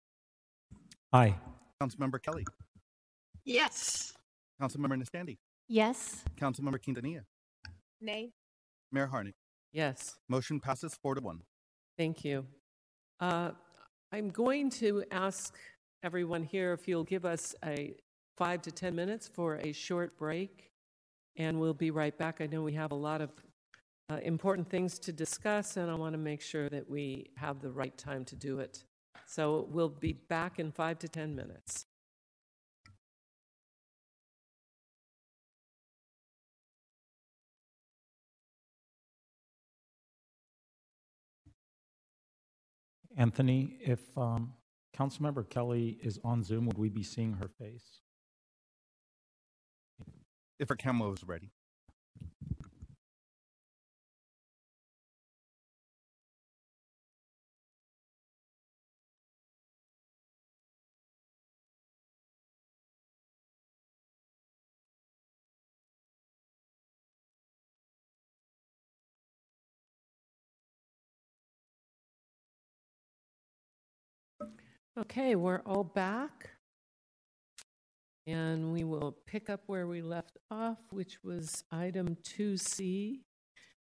Aye. 1.14 1.36
Councilmember 1.82 2.22
Kelly. 2.22 2.45
Yes. 3.43 4.14
Councilmember 4.62 5.01
Nestande. 5.01 5.38
Yes. 5.68 6.24
Councilmember 6.39 6.80
Quintanilla. 6.80 7.22
Nay. 7.99 8.32
Mayor 8.91 9.07
Harnik. 9.12 9.34
Yes. 9.74 10.16
Motion 10.30 10.59
passes 10.59 10.95
four 11.01 11.16
to 11.16 11.22
one. 11.22 11.41
Thank 11.97 12.24
you. 12.24 12.45
Uh, 13.20 13.51
I'm 14.12 14.30
going 14.30 14.70
to 14.72 15.03
ask 15.12 15.55
everyone 16.03 16.43
here 16.43 16.74
if 16.74 16.88
you'll 16.88 17.03
give 17.03 17.26
us 17.26 17.55
a 17.66 17.95
five 18.38 18.62
to 18.64 18.72
10 18.72 18.95
minutes 18.95 19.28
for 19.28 19.55
a 19.57 19.72
short 19.72 20.18
break, 20.18 20.72
and 21.36 21.59
we'll 21.59 21.74
be 21.74 21.91
right 21.91 22.18
back. 22.18 22.41
I 22.41 22.47
know 22.47 22.62
we 22.64 22.74
have 22.74 22.91
a 22.91 22.95
lot 22.95 23.22
of 23.22 23.32
uh, 24.09 24.18
important 24.24 24.70
things 24.70 24.97
to 24.99 25.12
discuss, 25.12 25.78
and 25.78 25.89
I 25.89 25.95
want 25.95 26.14
to 26.14 26.18
make 26.18 26.41
sure 26.41 26.70
that 26.70 26.89
we 26.89 27.32
have 27.38 27.62
the 27.62 27.72
right 27.72 27.95
time 27.97 28.26
to 28.26 28.36
do 28.36 28.59
it. 28.59 28.84
So 29.32 29.66
we'll 29.72 29.88
be 29.88 30.12
back 30.12 30.60
in 30.60 30.74
five 30.74 31.00
to 31.00 31.08
10 31.08 31.38
minutes. 31.38 31.86
Anthony, 43.16 43.78
if 43.80 44.02
um, 44.18 44.52
Councilmember 44.94 45.50
Kelly 45.50 45.98
is 46.04 46.20
on 46.26 46.44
Zoom, 46.44 46.66
would 46.66 46.78
we 46.78 46.90
be 46.90 47.02
seeing 47.02 47.36
her 47.36 47.48
face? 47.48 48.02
If 50.60 50.68
her 50.68 50.76
camera 50.76 51.10
is 51.14 51.24
ready. 51.24 51.52
Okay, 75.02 75.34
we're 75.34 75.64
all 75.66 75.84
back. 75.84 76.52
And 78.28 78.72
we 78.72 78.84
will 78.84 79.18
pick 79.26 79.49
up 79.49 79.62
where 79.66 79.88
we 79.88 80.04
left 80.04 80.38
off, 80.52 80.78
which 80.91 81.24
was 81.24 81.64
item 81.72 82.18
2C. 82.24 83.22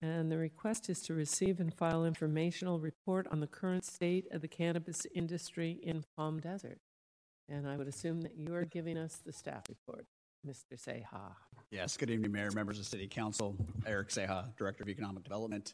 And 0.03 0.31
the 0.31 0.37
request 0.37 0.87
is 0.87 1.01
to 1.01 1.15
receive 1.15 1.59
and 1.59 1.73
file 1.73 2.05
informational 2.05 2.79
report 2.79 3.27
on 3.31 3.39
the 3.39 3.47
current 3.47 3.85
state 3.85 4.27
of 4.31 4.41
the 4.41 4.47
cannabis 4.47 5.07
industry 5.15 5.79
in 5.81 6.03
Palm 6.15 6.39
Desert. 6.39 6.77
And 7.49 7.67
I 7.67 7.75
would 7.75 7.87
assume 7.87 8.21
that 8.21 8.37
you 8.37 8.53
are 8.53 8.65
giving 8.65 8.95
us 8.95 9.19
the 9.25 9.33
staff 9.33 9.63
report, 9.67 10.05
Mr. 10.47 10.75
Ceja. 10.79 11.33
Yes, 11.71 11.97
good 11.97 12.11
evening, 12.11 12.31
Mayor, 12.31 12.51
members 12.51 12.77
of 12.77 12.85
City 12.85 13.07
Council. 13.07 13.55
Eric 13.87 14.09
Ceja, 14.09 14.55
Director 14.57 14.83
of 14.83 14.89
Economic 14.89 15.23
Development. 15.23 15.73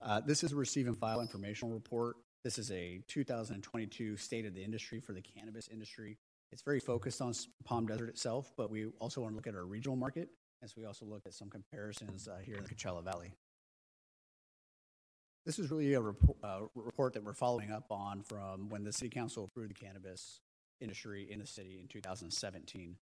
Uh, 0.00 0.20
This 0.20 0.44
is 0.44 0.52
a 0.52 0.56
receive 0.56 0.86
and 0.86 0.96
file 0.96 1.20
informational 1.20 1.74
report. 1.74 2.16
This 2.46 2.58
is 2.58 2.70
a 2.70 3.00
2022 3.08 4.16
State 4.16 4.46
of 4.46 4.54
the 4.54 4.62
Industry 4.62 5.00
for 5.00 5.12
the 5.12 5.20
cannabis 5.20 5.66
industry. 5.66 6.16
It's 6.52 6.62
very 6.62 6.78
focused 6.78 7.20
on 7.20 7.32
Palm 7.64 7.88
Desert 7.88 8.08
itself, 8.08 8.52
but 8.56 8.70
we 8.70 8.86
also 9.00 9.20
want 9.20 9.32
to 9.32 9.36
look 9.36 9.48
at 9.48 9.56
our 9.56 9.64
regional 9.64 9.96
market, 9.96 10.28
as 10.62 10.76
we 10.76 10.84
also 10.84 11.04
look 11.06 11.22
at 11.26 11.34
some 11.34 11.50
comparisons 11.50 12.28
uh, 12.28 12.36
here 12.44 12.54
in 12.54 12.62
the 12.62 12.68
Coachella 12.72 13.02
Valley. 13.02 13.32
This 15.44 15.58
is 15.58 15.72
really 15.72 15.92
a 15.94 16.00
uh, 16.00 16.60
report 16.76 17.14
that 17.14 17.24
we're 17.24 17.32
following 17.32 17.72
up 17.72 17.86
on 17.90 18.22
from 18.22 18.68
when 18.68 18.84
the 18.84 18.92
City 18.92 19.10
Council 19.10 19.42
approved 19.42 19.70
the 19.70 19.84
cannabis 19.84 20.38
industry 20.80 21.26
in 21.28 21.40
the 21.40 21.46
city 21.48 21.80
in 21.82 21.88
2017. 21.88 22.94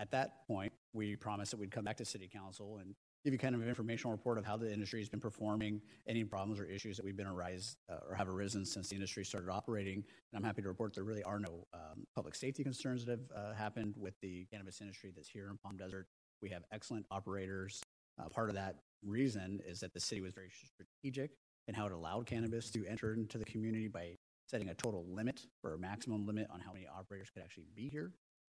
At 0.00 0.10
that 0.10 0.44
point, 0.48 0.72
we 0.92 1.14
promised 1.14 1.52
that 1.52 1.60
we'd 1.60 1.70
come 1.70 1.84
back 1.84 1.98
to 1.98 2.04
City 2.04 2.26
Council 2.26 2.78
and 2.78 2.96
give 3.24 3.32
you 3.32 3.38
kind 3.38 3.54
of 3.54 3.60
an 3.60 3.68
informational 3.68 4.12
report 4.12 4.38
of 4.38 4.44
how 4.44 4.56
the 4.56 4.72
industry 4.72 5.00
has 5.00 5.08
been 5.08 5.20
performing, 5.20 5.80
any 6.06 6.24
problems 6.24 6.60
or 6.60 6.64
issues 6.64 6.96
that 6.96 7.04
we've 7.04 7.16
been 7.16 7.26
arise 7.26 7.76
uh, 7.90 7.96
or 8.08 8.14
have 8.14 8.28
arisen 8.28 8.64
since 8.64 8.88
the 8.88 8.94
industry 8.94 9.24
started 9.24 9.50
operating. 9.50 9.96
And 9.96 10.36
I'm 10.36 10.44
happy 10.44 10.62
to 10.62 10.68
report 10.68 10.94
there 10.94 11.04
really 11.04 11.24
are 11.24 11.38
no 11.38 11.66
um, 11.74 12.06
public 12.14 12.34
safety 12.34 12.62
concerns 12.62 13.04
that 13.06 13.18
have 13.34 13.44
uh, 13.44 13.54
happened 13.54 13.94
with 13.96 14.14
the 14.22 14.46
cannabis 14.52 14.80
industry 14.80 15.12
that's 15.14 15.28
here 15.28 15.48
in 15.50 15.58
Palm 15.58 15.76
Desert. 15.76 16.06
We 16.40 16.48
have 16.50 16.62
excellent 16.72 17.06
operators. 17.10 17.82
Uh, 18.20 18.28
part 18.28 18.48
of 18.48 18.54
that 18.54 18.76
reason 19.04 19.60
is 19.66 19.80
that 19.80 19.92
the 19.92 20.00
city 20.00 20.20
was 20.20 20.32
very 20.32 20.50
strategic 20.50 21.32
in 21.66 21.74
how 21.74 21.86
it 21.86 21.92
allowed 21.92 22.26
cannabis 22.26 22.70
to 22.70 22.86
enter 22.86 23.14
into 23.14 23.38
the 23.38 23.44
community 23.44 23.88
by 23.88 24.16
setting 24.48 24.70
a 24.70 24.74
total 24.74 25.04
limit 25.08 25.42
or 25.62 25.74
a 25.74 25.78
maximum 25.78 26.26
limit 26.26 26.46
on 26.50 26.60
how 26.60 26.72
many 26.72 26.86
operators 26.86 27.28
could 27.30 27.42
actually 27.42 27.66
be 27.74 27.88
here. 27.88 28.12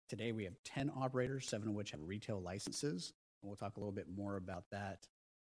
Today, 0.09 0.31
we 0.31 0.43
have 0.43 0.53
10 0.65 0.91
operators, 0.95 1.47
seven 1.47 1.69
of 1.69 1.73
which 1.73 1.91
have 1.91 2.01
retail 2.03 2.41
licenses. 2.41 3.13
And 3.45 3.51
we'll 3.51 3.57
talk 3.57 3.77
a 3.77 3.80
little 3.80 3.93
bit 3.93 4.07
more 4.09 4.38
about 4.38 4.63
that. 4.72 5.07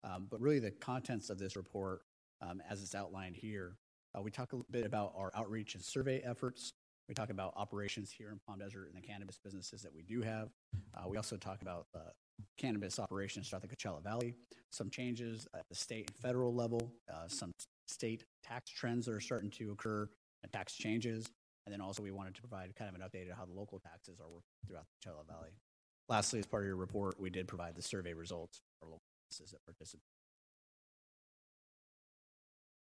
Um, 0.05 0.27
but 0.31 0.43
really, 0.43 0.59
the 0.59 0.70
contents 0.70 1.31
of 1.31 1.39
this 1.39 1.56
report, 1.56 2.02
um, 2.43 2.60
as 2.69 2.82
it's 2.82 2.94
outlined 2.94 3.35
here, 3.35 3.78
uh, 4.15 4.20
we 4.20 4.31
talk 4.31 4.52
a 4.52 4.56
little 4.56 4.70
bit 4.70 4.85
about 4.85 5.15
our 5.16 5.32
outreach 5.35 5.74
and 5.74 5.82
survey 5.82 6.20
efforts. 6.23 6.74
We 7.09 7.15
talk 7.15 7.31
about 7.31 7.55
operations 7.56 8.12
here 8.12 8.28
in 8.28 8.40
Palm 8.47 8.59
Desert 8.59 8.90
and 8.93 9.02
the 9.02 9.06
cannabis 9.06 9.39
businesses 9.43 9.81
that 9.81 9.94
we 9.94 10.02
do 10.02 10.20
have. 10.20 10.51
Uh, 10.94 11.09
we 11.09 11.16
also 11.16 11.39
talk 11.39 11.62
about 11.62 11.86
uh, 11.94 12.10
cannabis 12.59 12.98
operations 12.98 13.48
throughout 13.48 13.62
the 13.62 13.69
Coachella 13.69 14.02
Valley, 14.02 14.35
some 14.70 14.90
changes 14.90 15.48
at 15.55 15.66
the 15.70 15.74
state 15.74 16.10
and 16.10 16.16
federal 16.19 16.55
level, 16.55 16.93
uh, 17.10 17.27
some 17.27 17.52
state 17.86 18.24
tax 18.44 18.70
trends 18.70 19.06
that 19.06 19.15
are 19.15 19.20
starting 19.20 19.51
to 19.52 19.70
occur, 19.70 20.06
and 20.43 20.52
tax 20.52 20.74
changes. 20.74 21.31
And 21.65 21.73
then 21.73 21.81
also, 21.81 22.02
we 22.02 22.10
wanted 22.10 22.35
to 22.35 22.43
provide 22.43 22.77
kind 22.77 22.94
of 22.94 23.01
an 23.01 23.01
update 23.01 23.31
on 23.31 23.36
how 23.39 23.47
the 23.47 23.55
local 23.55 23.78
taxes 23.78 24.20
are 24.20 24.28
working 24.28 24.43
throughout 24.66 24.85
the 24.85 25.09
Coachella 25.09 25.27
Valley. 25.27 25.52
Lastly, 26.09 26.39
as 26.39 26.47
part 26.47 26.62
of 26.62 26.66
your 26.66 26.76
report, 26.76 27.20
we 27.20 27.30
did 27.30 27.47
provide 27.47 27.74
the 27.76 27.82
survey 27.82 28.14
results 28.14 28.62
for 28.80 28.86
local 28.86 29.02
businesses 29.28 29.52
that 29.52 29.64
participate. 29.64 30.02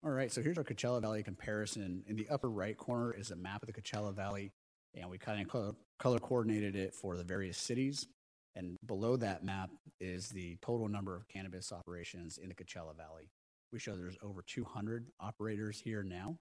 All 0.04 0.12
right, 0.12 0.32
so 0.32 0.44
here's 0.44 0.58
our 0.58 0.64
Coachella 0.64 1.02
Valley 1.02 1.24
comparison. 1.24 2.04
In 2.08 2.16
the 2.16 2.30
upper 2.30 2.50
right 2.50 2.78
corner 2.78 3.14
is 3.14 3.32
a 3.32 3.36
map 3.36 3.64
of 3.64 3.68
the 3.68 3.74
Coachella 3.74 4.14
Valley. 4.14 4.52
and 4.96 5.10
we 5.10 5.18
kind 5.18 5.42
of 5.42 5.76
color, 6.00 6.20
coordinated 6.20 6.76
it 6.76 6.94
for 6.94 7.18
the 7.18 7.24
various 7.24 7.58
cities. 7.58 8.08
And 8.56 8.78
below 8.86 9.18
that 9.18 9.44
map 9.44 9.70
is 10.00 10.30
the 10.30 10.58
total 10.62 10.88
number 10.88 11.16
of 11.16 11.28
cannabis 11.28 11.72
operations 11.72 12.38
in 12.38 12.50
the 12.50 12.56
Coachella 12.56 12.96
Valley. 12.96 13.30
We 13.72 13.80
show 13.80 13.96
there's 13.96 14.18
over 14.24 14.44
200 14.46 15.08
operators 15.20 15.80
here 15.80 16.04
now, 16.04 16.38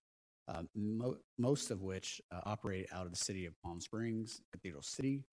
um, 0.49 0.69
mo- 0.75 1.19
most 1.39 1.71
of 1.71 1.83
which 1.83 2.21
uh, 2.31 2.41
operate 2.45 2.87
out 2.93 3.05
of 3.07 3.11
the 3.11 3.19
city 3.19 3.47
of 3.47 3.55
Palm 3.63 3.81
Springs, 3.81 4.41
Cathedral 4.53 4.83
City, 4.83 5.25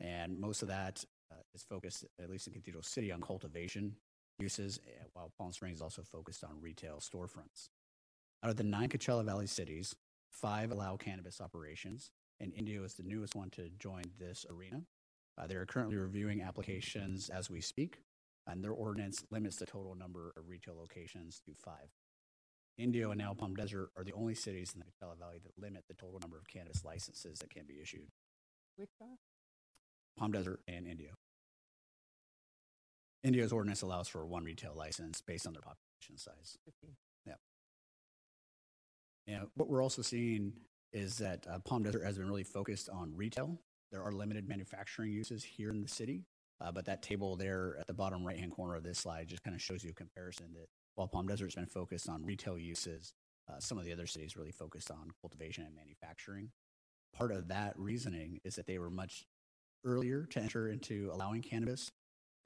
and 0.00 0.38
most 0.38 0.62
of 0.62 0.68
that 0.68 1.04
uh, 1.30 1.36
is 1.54 1.62
focused, 1.62 2.04
at 2.22 2.30
least 2.30 2.46
in 2.46 2.52
Cathedral 2.52 2.82
City, 2.82 3.12
on 3.12 3.20
cultivation 3.20 3.96
uses, 4.38 4.80
eh, 4.86 5.04
while 5.12 5.32
Palm 5.36 5.52
Springs 5.52 5.78
is 5.78 5.82
also 5.82 6.02
focused 6.02 6.44
on 6.44 6.60
retail 6.60 7.00
storefronts. 7.00 7.68
Out 8.42 8.50
of 8.50 8.56
the 8.56 8.64
nine 8.64 8.88
Coachella 8.88 9.24
Valley 9.24 9.46
cities, 9.46 9.94
five 10.30 10.70
allow 10.70 10.96
cannabis 10.96 11.40
operations, 11.40 12.10
and 12.40 12.52
Indio 12.54 12.84
is 12.84 12.94
the 12.94 13.02
newest 13.02 13.34
one 13.34 13.50
to 13.50 13.68
join 13.78 14.04
this 14.18 14.46
arena. 14.48 14.82
Uh, 15.36 15.46
they 15.46 15.56
are 15.56 15.66
currently 15.66 15.96
reviewing 15.96 16.42
applications 16.42 17.28
as 17.28 17.50
we 17.50 17.60
speak, 17.60 17.98
and 18.46 18.62
their 18.62 18.72
ordinance 18.72 19.24
limits 19.30 19.56
the 19.56 19.66
total 19.66 19.94
number 19.94 20.32
of 20.36 20.48
retail 20.48 20.76
locations 20.76 21.40
to 21.44 21.52
five. 21.54 21.88
Indio 22.76 23.10
and 23.10 23.18
now 23.18 23.34
Palm 23.34 23.56
Desert 23.56 23.90
are 23.96 24.04
the 24.04 24.12
only 24.12 24.34
cities 24.34 24.72
in 24.72 24.80
the 24.80 24.86
Coachella 24.86 25.18
Valley 25.18 25.38
that 25.42 25.60
limit 25.60 25.84
the 25.88 25.94
total 25.94 26.20
number 26.20 26.38
of 26.38 26.46
cannabis 26.46 26.84
licenses 26.84 27.40
that 27.40 27.50
can 27.50 27.66
be 27.66 27.80
issued. 27.82 28.06
Palm 30.18 30.32
Desert 30.32 30.60
and 30.66 30.86
Indio. 30.86 31.10
Indio's 33.24 33.52
ordinance 33.52 33.82
allows 33.82 34.08
for 34.08 34.24
one 34.26 34.44
retail 34.44 34.74
license 34.74 35.20
based 35.20 35.46
on 35.46 35.52
their 35.52 35.62
population 35.62 36.16
size. 36.16 36.56
Yeah. 37.26 37.34
And 39.26 39.46
what 39.54 39.68
we're 39.68 39.82
also 39.82 40.02
seeing 40.02 40.52
is 40.92 41.18
that 41.18 41.46
uh, 41.50 41.58
Palm 41.60 41.82
Desert 41.82 42.04
has 42.04 42.16
been 42.16 42.28
really 42.28 42.44
focused 42.44 42.88
on 42.88 43.14
retail. 43.14 43.60
There 43.92 44.02
are 44.02 44.12
limited 44.12 44.48
manufacturing 44.48 45.12
uses 45.12 45.44
here 45.44 45.70
in 45.70 45.80
the 45.82 45.88
city, 45.88 46.24
uh, 46.60 46.72
but 46.72 46.84
that 46.86 47.02
table 47.02 47.36
there 47.36 47.76
at 47.80 47.86
the 47.86 47.94
bottom 47.94 48.24
right-hand 48.24 48.52
corner 48.52 48.74
of 48.74 48.82
this 48.82 48.98
slide 48.98 49.28
just 49.28 49.42
kind 49.42 49.54
of 49.54 49.62
shows 49.62 49.84
you 49.84 49.90
a 49.90 49.94
comparison 49.94 50.46
that 50.54 50.66
while 50.94 51.08
Palm 51.08 51.26
Desert's 51.26 51.54
been 51.54 51.66
focused 51.66 52.08
on 52.08 52.24
retail 52.24 52.58
uses, 52.58 53.12
uh, 53.48 53.58
some 53.58 53.78
of 53.78 53.84
the 53.84 53.92
other 53.92 54.06
cities 54.06 54.36
really 54.36 54.52
focused 54.52 54.90
on 54.90 55.10
cultivation 55.20 55.64
and 55.64 55.74
manufacturing. 55.74 56.50
Part 57.14 57.32
of 57.32 57.48
that 57.48 57.74
reasoning 57.76 58.40
is 58.44 58.54
that 58.56 58.66
they 58.66 58.78
were 58.78 58.90
much 58.90 59.24
earlier 59.84 60.26
to 60.30 60.40
enter 60.40 60.68
into 60.68 61.10
allowing 61.12 61.42
cannabis. 61.42 61.90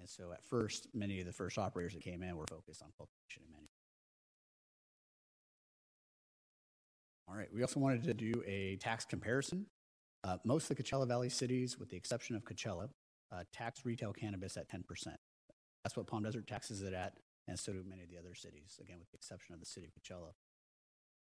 And 0.00 0.09
so 0.09 0.32
at 0.32 0.44
first, 0.44 0.88
many 0.94 1.20
of 1.20 1.26
the 1.26 1.32
first 1.32 1.59
operators 1.59 1.94
that 1.94 2.02
came 2.02 2.22
in 2.22 2.36
were 2.36 2.46
focused 2.48 2.82
on 2.82 2.88
cultivation 2.96 3.42
and 3.44 3.52
manufacturing. 3.52 3.68
All 7.28 7.36
right, 7.36 7.48
we 7.54 7.62
also 7.62 7.80
wanted 7.80 8.02
to 8.04 8.14
do 8.14 8.42
a 8.46 8.76
tax 8.76 9.04
comparison. 9.04 9.66
Uh, 10.24 10.38
most 10.44 10.70
of 10.70 10.76
the 10.76 10.82
Coachella 10.82 11.06
Valley 11.06 11.28
cities, 11.28 11.78
with 11.78 11.88
the 11.88 11.96
exception 11.96 12.36
of 12.36 12.44
Coachella, 12.44 12.88
uh, 13.32 13.44
tax 13.52 13.84
retail 13.84 14.12
cannabis 14.12 14.56
at 14.56 14.70
10%. 14.70 14.82
That's 15.84 15.96
what 15.96 16.06
Palm 16.06 16.22
Desert 16.22 16.46
taxes 16.46 16.82
it 16.82 16.92
at, 16.94 17.14
and 17.48 17.59
so 17.59 17.72
do 17.72 17.82
many 17.88 18.02
of 18.02 18.09
the 18.09 18.18
other 18.18 18.34
cities, 18.34 18.78
again, 18.80 18.98
with 18.98 19.10
the 19.10 19.16
exception 19.16 19.54
of 19.54 19.60
the 19.60 19.66
city 19.66 19.86
of 19.86 19.92
Coachella. 19.94 20.32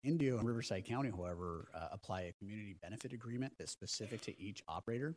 Indio 0.04 0.38
and 0.38 0.48
Riverside 0.48 0.86
County, 0.86 1.10
however, 1.10 1.70
uh, 1.74 1.88
apply 1.92 2.24
a 2.24 2.34
community 2.34 2.76
benefit 2.82 3.14
agreement 3.14 3.54
that's 3.58 3.72
specific 3.72 4.22
to 4.22 4.42
each 4.42 4.62
operator, 4.68 5.16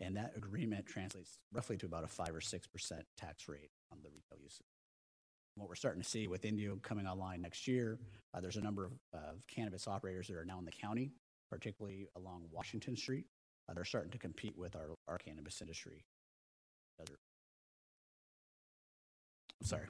and 0.00 0.16
that 0.16 0.32
agreement 0.36 0.86
translates 0.86 1.38
roughly 1.52 1.76
to 1.78 1.86
about 1.86 2.04
a 2.04 2.08
5 2.08 2.28
or 2.34 2.40
6% 2.40 2.60
tax 3.16 3.48
rate 3.48 3.70
on 3.92 3.98
the 4.02 4.10
retail 4.10 4.38
use. 4.42 4.60
What 5.54 5.68
we're 5.68 5.74
starting 5.74 6.02
to 6.02 6.08
see 6.08 6.28
with 6.28 6.44
Indio 6.44 6.76
coming 6.82 7.06
online 7.06 7.40
next 7.40 7.66
year, 7.66 7.98
uh, 8.34 8.40
there's 8.40 8.56
a 8.56 8.60
number 8.60 8.84
of, 8.84 8.92
of 9.14 9.46
cannabis 9.46 9.88
operators 9.88 10.26
that 10.26 10.36
are 10.36 10.44
now 10.44 10.58
in 10.58 10.66
the 10.66 10.70
county, 10.70 11.12
particularly 11.50 12.08
along 12.14 12.44
Washington 12.52 12.94
Street. 12.94 13.24
Uh, 13.68 13.74
they're 13.74 13.84
starting 13.84 14.10
to 14.10 14.18
compete 14.18 14.54
with 14.56 14.76
our, 14.76 14.90
our 15.08 15.16
cannabis 15.16 15.62
industry. 15.62 16.04
I'm 17.00 17.06
sorry. 19.66 19.86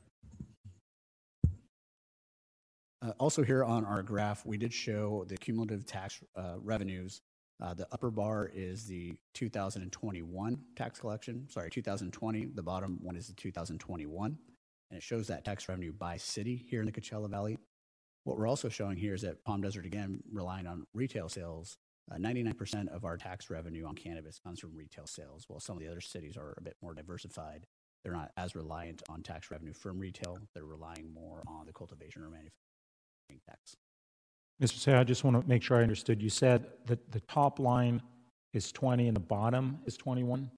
Uh, 3.03 3.13
also 3.19 3.43
here 3.43 3.65
on 3.65 3.85
our 3.85 4.03
graph, 4.03 4.47
we 4.47 4.57
did 4.57 4.73
show 4.73 5.25
the 5.29 5.37
cumulative 5.37 5.85
tax 5.85 6.21
uh, 6.37 6.55
revenues. 6.63 7.21
Uh, 7.61 7.73
the 7.73 7.87
upper 7.91 8.11
bar 8.11 8.51
is 8.55 8.87
the 8.87 9.15
2021 9.35 10.59
tax 10.77 11.01
collection. 11.01 11.47
Sorry, 11.49 11.71
2020. 11.71 12.47
The 12.55 12.63
bottom 12.63 12.99
one 13.03 13.17
is 13.17 13.29
the 13.29 13.35
2021, 13.35 14.39
and 14.91 14.97
it 14.97 15.03
shows 15.03 15.27
that 15.29 15.45
tax 15.45 15.69
revenue 15.69 15.93
by 15.93 16.19
city 16.19 16.67
here 16.69 16.81
in 16.81 16.87
the 16.87 16.93
Coachella 16.93 17.31
Valley. 17.31 17.59
What 18.25 18.39
we're 18.39 18.49
also 18.49 18.69
showing 18.69 18.97
here 18.97 19.15
is 19.15 19.23
that 19.23 19.45
Palm 19.45 19.63
Desert, 19.63 19.87
again, 19.87 20.21
relying 20.31 20.67
on 20.67 20.85
retail 20.93 21.29
sales, 21.29 21.79
uh, 22.11 22.17
99% 22.17 22.89
of 22.89 23.05
our 23.05 23.17
tax 23.17 23.49
revenue 23.51 23.87
on 23.87 23.95
cannabis 23.95 24.39
comes 24.39 24.61
from 24.61 24.77
retail 24.77 25.07
sales, 25.07 25.45
while 25.49 25.61
some 25.61 25.77
of 25.77 25.83
the 25.83 25.89
other 25.89 26.01
cities 26.01 26.37
are 26.37 26.55
a 26.59 26.63
bit 26.63 26.77
more 26.83 26.93
diversified. 26.93 27.67
They're 28.05 28.13
not 28.13 28.33
as 28.37 28.55
reliant 28.55 29.03
on 29.09 29.23
tax 29.23 29.51
revenue 29.51 29.73
from 29.73 29.99
retail. 29.99 30.39
They're 30.55 30.65
relying 30.65 31.13
more 31.13 31.43
on 31.47 31.67
the 31.67 31.73
cultivation 31.73 32.23
or 32.23 32.29
manufacturing 32.29 33.41
tax. 33.49 33.77
Mr. 34.63 34.79
Ceja, 34.79 34.99
I 34.99 35.05
just 35.05 35.23
want 35.23 35.41
to 35.41 35.47
make 35.47 35.63
sure 35.63 35.79
I 35.79 35.83
understood. 35.83 36.23
You 36.23 36.31
said 36.31 36.67
that 36.87 37.13
the 37.13 37.21
top 37.21 37.59
line 37.59 38.01
is 38.55 38.73
20 38.73 39.09
and 39.09 39.15
the 39.17 39.21
bottom 39.21 39.79
is 39.85 39.97
21? 39.97 40.51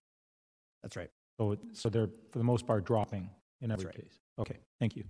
That's 0.83 0.97
right. 0.97 1.11
So, 1.39 1.53
it- 1.53 1.61
so 1.73 1.89
they're, 1.89 2.09
for 2.31 2.39
the 2.39 2.45
most 2.45 2.67
part, 2.67 2.85
dropping 2.85 3.29
in 3.61 3.73
every 3.73 3.87
right. 3.87 3.95
case? 3.97 4.21
Okay, 4.39 4.57
thank 4.79 4.95
you. 4.95 5.05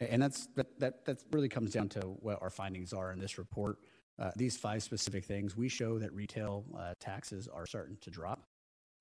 And 0.00 0.22
that's, 0.22 0.46
that, 0.56 0.78
that, 0.78 1.04
that 1.04 1.22
really 1.32 1.48
comes 1.48 1.72
down 1.72 1.88
to 1.90 2.00
what 2.00 2.40
our 2.40 2.48
findings 2.48 2.92
are 2.92 3.12
in 3.12 3.18
this 3.18 3.38
report. 3.38 3.78
Uh, 4.18 4.30
these 4.36 4.56
five 4.56 4.82
specific 4.82 5.24
things, 5.24 5.56
we 5.56 5.68
show 5.68 5.98
that 5.98 6.12
retail 6.12 6.64
uh, 6.78 6.94
taxes 7.00 7.48
are 7.48 7.66
starting 7.66 7.96
to 8.00 8.10
drop. 8.10 8.44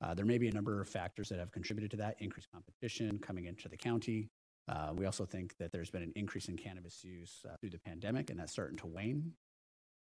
Uh, 0.01 0.13
there 0.13 0.25
may 0.25 0.37
be 0.37 0.47
a 0.47 0.51
number 0.51 0.81
of 0.81 0.87
factors 0.87 1.29
that 1.29 1.39
have 1.39 1.51
contributed 1.51 1.91
to 1.91 1.97
that, 1.97 2.15
increased 2.19 2.47
competition 2.51 3.19
coming 3.19 3.45
into 3.45 3.69
the 3.69 3.77
county. 3.77 4.27
Uh, 4.69 4.91
we 4.93 5.05
also 5.05 5.25
think 5.25 5.57
that 5.57 5.71
there's 5.71 5.89
been 5.89 6.03
an 6.03 6.13
increase 6.15 6.47
in 6.47 6.55
cannabis 6.55 7.03
use 7.03 7.43
uh, 7.47 7.55
through 7.59 7.71
the 7.71 7.79
pandemic, 7.79 8.29
and 8.29 8.39
that's 8.39 8.51
starting 8.51 8.77
to 8.77 8.85
wane. 8.85 9.33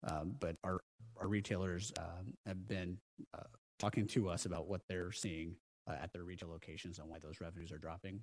Um, 0.07 0.35
but 0.40 0.56
our, 0.64 0.80
our 1.19 1.27
retailers 1.27 1.91
um, 1.99 2.34
have 2.45 2.65
been 2.68 2.98
uh, 3.38 3.44
talking 3.77 4.07
to 4.07 4.30
us 4.30 4.45
about 4.45 4.68
what 4.68 4.81
they're 4.88 5.11
seeing 5.11 5.56
uh, 5.90 5.95
at 6.02 6.14
their 6.14 6.23
retail 6.23 6.49
locations 6.49 6.99
and 6.99 7.10
why 7.10 7.18
those 7.19 7.41
revenues 7.41 7.72
are 7.72 7.77
dropping. 7.77 8.22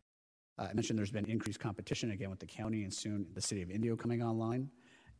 Uh, 0.58 0.68
I 0.70 0.72
mentioned 0.72 0.98
there's 0.98 1.10
been 1.10 1.26
increased 1.26 1.60
competition 1.60 2.10
again 2.10 2.30
with 2.30 2.38
the 2.38 2.46
county 2.46 2.84
and 2.84 2.92
soon 2.92 3.26
the 3.34 3.40
city 3.40 3.62
of 3.62 3.70
Indio 3.70 3.96
coming 3.96 4.22
online. 4.22 4.70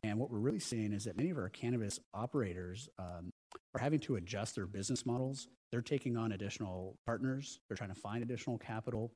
And 0.02 0.18
what 0.18 0.30
we're 0.30 0.38
really 0.38 0.58
seeing 0.58 0.94
is 0.94 1.04
that 1.04 1.16
many 1.16 1.28
of 1.28 1.36
our 1.36 1.50
cannabis 1.50 2.00
operators 2.14 2.88
um, 2.98 3.30
are 3.74 3.80
having 3.80 4.00
to 4.00 4.16
adjust 4.16 4.54
their 4.54 4.66
business 4.66 5.04
models. 5.04 5.48
They're 5.70 5.82
taking 5.82 6.16
on 6.16 6.32
additional 6.32 6.96
partners. 7.04 7.60
They're 7.68 7.76
trying 7.76 7.92
to 7.94 8.00
find 8.00 8.22
additional 8.22 8.56
capital. 8.56 9.12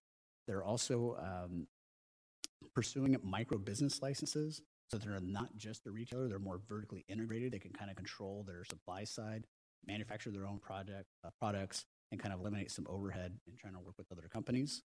They're 0.46 0.62
also 0.62 1.16
um, 1.18 1.66
pursuing 2.74 3.16
micro 3.22 3.58
business 3.58 4.02
licenses 4.02 4.62
so 4.88 4.98
they're 4.98 5.18
not 5.20 5.56
just 5.56 5.86
a 5.86 5.90
retailer, 5.90 6.28
they're 6.28 6.38
more 6.38 6.60
vertically 6.68 7.04
integrated. 7.08 7.52
They 7.52 7.58
can 7.58 7.72
kind 7.72 7.90
of 7.90 7.96
control 7.96 8.44
their 8.46 8.64
supply 8.64 9.04
side, 9.04 9.46
manufacture 9.86 10.30
their 10.30 10.46
own 10.46 10.58
product, 10.58 11.06
uh, 11.24 11.30
products, 11.38 11.86
and 12.12 12.20
kind 12.20 12.34
of 12.34 12.40
eliminate 12.40 12.70
some 12.70 12.86
overhead 12.88 13.32
in 13.46 13.56
trying 13.56 13.72
to 13.72 13.80
work 13.80 13.94
with 13.98 14.12
other 14.12 14.28
companies. 14.30 14.82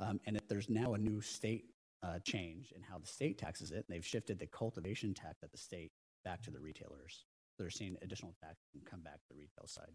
Um, 0.00 0.20
and 0.26 0.36
if 0.36 0.46
there's 0.48 0.68
now 0.68 0.94
a 0.94 0.98
new 0.98 1.20
state 1.20 1.64
uh, 2.02 2.18
change 2.24 2.72
in 2.76 2.82
how 2.82 2.98
the 2.98 3.06
state 3.06 3.38
taxes 3.38 3.72
it, 3.72 3.84
they've 3.88 4.06
shifted 4.06 4.38
the 4.38 4.46
cultivation 4.46 5.14
tax 5.14 5.42
at 5.42 5.50
the 5.50 5.58
state 5.58 5.90
back 6.24 6.42
to 6.42 6.50
the 6.50 6.60
retailers. 6.60 7.24
So 7.56 7.64
They're 7.64 7.70
seeing 7.70 7.96
additional 8.02 8.34
tax 8.40 8.58
come 8.88 9.00
back 9.00 9.14
to 9.14 9.28
the 9.30 9.36
retail 9.36 9.66
side. 9.66 9.92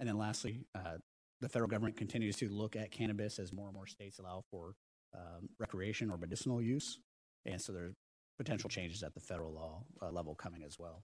And 0.00 0.08
then 0.08 0.16
lastly, 0.16 0.64
uh, 0.74 0.96
the 1.40 1.48
federal 1.48 1.68
government 1.68 1.96
continues 1.96 2.36
to 2.36 2.48
look 2.48 2.76
at 2.76 2.90
cannabis 2.90 3.38
as 3.38 3.52
more 3.52 3.66
and 3.66 3.74
more 3.74 3.86
states 3.86 4.18
allow 4.18 4.44
for 4.50 4.74
um, 5.14 5.48
recreation 5.58 6.10
or 6.10 6.16
medicinal 6.16 6.60
use. 6.60 6.98
And 7.46 7.60
so 7.60 7.72
there's 7.72 7.94
potential 8.38 8.70
changes 8.70 9.02
at 9.02 9.14
the 9.14 9.20
federal 9.20 9.52
law 9.52 9.82
uh, 10.02 10.10
level 10.10 10.34
coming 10.34 10.62
as 10.64 10.78
well. 10.78 11.02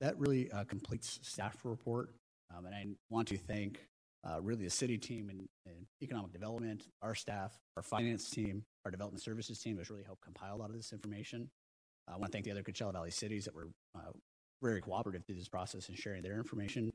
That 0.00 0.18
really 0.18 0.50
uh, 0.50 0.64
completes 0.64 1.20
staff 1.22 1.56
report. 1.64 2.10
Um, 2.54 2.66
and 2.66 2.74
I 2.74 2.86
want 3.10 3.28
to 3.28 3.36
thank 3.36 3.80
uh, 4.24 4.40
really 4.40 4.64
the 4.64 4.70
city 4.70 4.98
team 4.98 5.30
and, 5.30 5.48
economic 6.02 6.30
development, 6.30 6.88
our 7.00 7.14
staff, 7.14 7.58
our 7.76 7.82
finance 7.82 8.28
team, 8.28 8.62
our 8.84 8.90
development 8.90 9.22
services 9.22 9.58
team 9.58 9.78
has 9.78 9.88
really 9.88 10.04
helped 10.04 10.22
compile 10.22 10.54
a 10.54 10.58
lot 10.58 10.68
of 10.68 10.76
this 10.76 10.92
information. 10.92 11.48
I 12.06 12.12
want 12.12 12.26
to 12.26 12.32
thank 12.32 12.44
the 12.44 12.50
other 12.50 12.62
Coachella 12.62 12.92
Valley 12.92 13.10
cities 13.10 13.46
that 13.46 13.54
were 13.54 13.68
uh, 13.96 14.12
very 14.62 14.80
cooperative 14.80 15.24
through 15.24 15.36
this 15.36 15.48
process 15.48 15.88
and 15.88 15.96
sharing 15.96 16.22
their 16.22 16.36
information. 16.36 16.92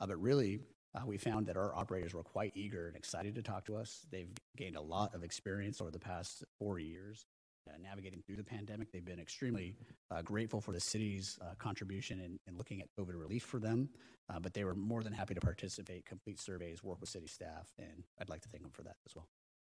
Uh, 0.00 0.06
but 0.06 0.20
really, 0.20 0.60
we 1.06 1.16
found 1.16 1.46
that 1.46 1.56
our 1.56 1.74
operators 1.74 2.14
were 2.14 2.22
quite 2.22 2.52
eager 2.54 2.88
and 2.88 2.96
excited 2.96 3.34
to 3.34 3.42
talk 3.42 3.64
to 3.66 3.76
us. 3.76 4.06
They've 4.10 4.30
gained 4.56 4.76
a 4.76 4.80
lot 4.80 5.14
of 5.14 5.22
experience 5.22 5.80
over 5.80 5.90
the 5.90 5.98
past 5.98 6.44
four 6.58 6.78
years 6.78 7.26
uh, 7.68 7.76
navigating 7.80 8.22
through 8.26 8.36
the 8.36 8.44
pandemic. 8.44 8.90
They've 8.90 9.04
been 9.04 9.20
extremely 9.20 9.76
uh, 10.10 10.22
grateful 10.22 10.60
for 10.60 10.72
the 10.72 10.80
city's 10.80 11.38
uh, 11.42 11.54
contribution 11.58 12.20
in, 12.20 12.38
in 12.46 12.56
looking 12.56 12.80
at 12.80 12.88
COVID 12.98 13.14
relief 13.14 13.44
for 13.44 13.60
them, 13.60 13.88
uh, 14.28 14.40
but 14.40 14.52
they 14.52 14.64
were 14.64 14.74
more 14.74 15.02
than 15.02 15.12
happy 15.12 15.34
to 15.34 15.40
participate, 15.40 16.04
complete 16.06 16.40
surveys, 16.40 16.82
work 16.82 17.00
with 17.00 17.08
city 17.08 17.26
staff, 17.26 17.68
and 17.78 18.04
I'd 18.20 18.28
like 18.28 18.40
to 18.42 18.48
thank 18.48 18.62
them 18.62 18.72
for 18.72 18.82
that 18.82 18.96
as 19.06 19.14
well. 19.14 19.28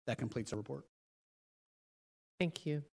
That 0.07 0.17
completes 0.17 0.51
the 0.51 0.57
report. 0.57 0.85
Thank 2.39 2.65
you. 2.65 2.83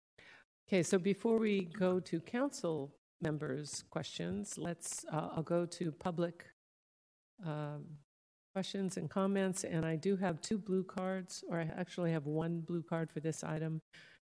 Okay, 0.69 0.83
so 0.83 0.99
before 0.99 1.39
we 1.39 1.65
go 1.79 2.01
to 2.01 2.21
council 2.21 2.93
members' 3.21 3.85
questions. 3.91 4.57
Let's, 4.59 5.05
uh, 5.13 5.29
I'll 5.35 5.43
go 5.43 5.67
to 5.67 5.93
public 5.93 6.47
um, 7.45 7.85
questions 8.53 8.97
and 8.97 9.09
comments, 9.09 9.65
and 9.65 9.85
I 9.85 9.97
do 9.97 10.17
have 10.17 10.41
two 10.41 10.59
blue 10.59 10.83
cards, 10.83 11.45
or 11.49 11.61
I 11.61 11.71
actually 11.77 12.13
have 12.13 12.27
one 12.27 12.61
blue 12.61 12.83
card 12.83 13.11
for 13.11 13.21
this 13.21 13.45
item. 13.45 13.81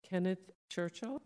Kenneth 0.09 0.51
Churchill. 0.69 1.23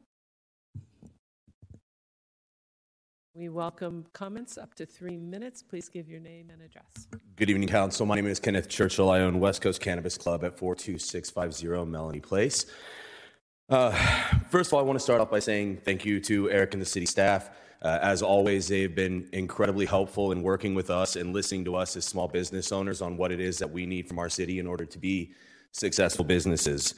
We 3.35 3.51
welcome 3.51 4.07
comments 4.15 4.57
up 4.57 4.75
to 4.77 4.87
three 4.87 5.19
minutes. 5.19 5.63
Please 5.63 5.91
give 5.91 6.09
your 6.09 6.21
name 6.21 6.51
and 6.51 6.63
address. 6.63 7.07
Good 7.37 7.51
evening, 7.51 7.69
Council. 7.69 8.07
My 8.07 8.15
name 8.15 8.27
is 8.27 8.41
Kenneth 8.41 8.69
Churchill. 8.69 9.11
I 9.11 9.21
own 9.21 9.41
West 9.41 9.61
Coast 9.61 9.81
Cannabis 9.81 10.17
Club 10.17 10.43
at 10.43 10.57
42650 10.57 11.85
Melanie 11.85 12.21
Place. 12.21 12.67
Uh, 13.69 13.91
first 14.49 14.71
of 14.71 14.75
all, 14.75 14.81
I 14.81 14.83
want 14.85 14.99
to 14.99 15.03
start 15.03 15.21
off 15.21 15.31
by 15.31 15.41
saying 15.41 15.79
thank 15.85 16.05
you 16.05 16.19
to 16.21 16.51
Eric 16.51 16.73
and 16.73 16.81
the 16.81 16.87
city 16.87 17.05
staff. 17.05 17.51
Uh, 17.83 17.99
as 18.03 18.23
always, 18.23 18.69
they've 18.69 18.95
been 18.95 19.29
incredibly 19.33 19.87
helpful 19.87 20.33
in 20.33 20.43
working 20.43 20.75
with 20.75 20.91
us 20.91 21.17
and 21.17 21.33
listening 21.33 21.65
to 21.65 21.77
us 21.77 21.97
as 21.97 22.05
small 22.05 22.29
business 22.29 22.73
owners 22.73 23.03
on 23.03 23.17
what 23.17 23.31
it 23.31 23.41
is 23.41 23.59
that 23.59 23.71
we 23.71 23.87
need 23.87 24.09
from 24.09 24.19
our 24.19 24.29
city 24.29 24.59
in 24.59 24.67
order 24.67 24.85
to 24.85 24.99
be 24.99 25.33
successful 25.73 26.25
businesses. 26.25 26.95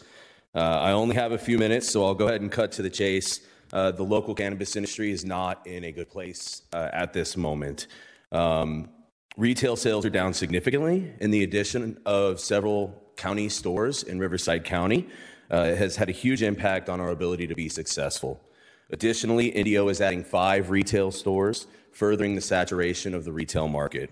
Uh, 0.54 0.60
I 0.60 0.92
only 0.92 1.14
have 1.16 1.32
a 1.32 1.38
few 1.38 1.58
minutes, 1.58 1.90
so 1.90 2.04
I'll 2.04 2.14
go 2.14 2.28
ahead 2.28 2.40
and 2.40 2.50
cut 2.50 2.72
to 2.72 2.82
the 2.82 2.90
chase. 2.90 3.40
Uh, 3.72 3.90
the 3.90 4.02
local 4.02 4.34
cannabis 4.34 4.76
industry 4.76 5.10
is 5.10 5.24
not 5.24 5.66
in 5.66 5.84
a 5.84 5.92
good 5.92 6.08
place 6.08 6.62
uh, 6.72 6.88
at 6.92 7.12
this 7.12 7.36
moment. 7.36 7.86
Um, 8.32 8.88
retail 9.36 9.76
sales 9.76 10.06
are 10.06 10.10
down 10.10 10.32
significantly, 10.32 11.12
and 11.20 11.34
the 11.34 11.42
addition 11.42 12.00
of 12.06 12.40
several 12.40 13.02
county 13.16 13.48
stores 13.48 14.04
in 14.04 14.18
Riverside 14.18 14.64
County 14.64 15.08
uh, 15.50 15.64
has 15.74 15.96
had 15.96 16.08
a 16.08 16.12
huge 16.12 16.42
impact 16.42 16.88
on 16.88 17.00
our 17.00 17.10
ability 17.10 17.46
to 17.46 17.54
be 17.54 17.68
successful. 17.68 18.40
Additionally, 18.90 19.48
Indio 19.48 19.88
is 19.88 20.00
adding 20.00 20.24
five 20.24 20.70
retail 20.70 21.10
stores, 21.10 21.66
furthering 21.92 22.34
the 22.34 22.40
saturation 22.40 23.14
of 23.14 23.24
the 23.24 23.32
retail 23.32 23.68
market. 23.68 24.10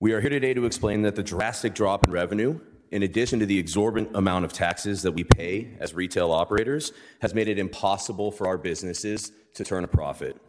We 0.00 0.12
are 0.12 0.20
here 0.20 0.30
today 0.30 0.54
to 0.54 0.66
explain 0.66 1.02
that 1.02 1.14
the 1.14 1.22
drastic 1.22 1.74
drop 1.74 2.06
in 2.06 2.12
revenue 2.12 2.60
in 2.94 3.02
addition 3.02 3.40
to 3.40 3.46
the 3.46 3.58
exorbitant 3.58 4.14
amount 4.14 4.44
of 4.44 4.52
taxes 4.52 5.02
that 5.02 5.10
we 5.10 5.24
pay 5.24 5.76
as 5.80 5.94
retail 5.94 6.30
operators, 6.30 6.92
has 7.20 7.34
made 7.34 7.48
it 7.48 7.58
impossible 7.58 8.30
for 8.30 8.46
our 8.46 8.56
businesses 8.56 9.32
to 9.52 9.64
turn 9.64 9.82
a 9.82 9.88
profit. 9.88 10.40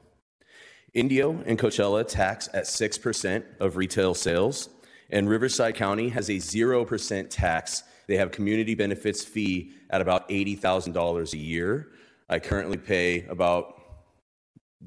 Indio 0.93 1.41
and 1.47 1.57
Coachella 1.57 2.07
tax 2.07 2.47
at 2.53 2.65
6% 2.65 3.43
of 3.59 3.77
retail 3.77 4.13
sales, 4.13 4.69
and 5.09 5.27
Riverside 5.27 5.73
County 5.73 6.09
has 6.09 6.29
a 6.29 6.33
0% 6.33 7.27
tax. 7.31 7.81
They 8.07 8.17
have 8.17 8.29
community 8.29 8.75
benefits 8.75 9.23
fee 9.23 9.71
at 9.89 10.01
about 10.01 10.29
$80,000 10.29 11.33
a 11.33 11.37
year. 11.37 11.87
I 12.27 12.39
currently 12.39 12.77
pay 12.77 13.23
about 13.25 13.75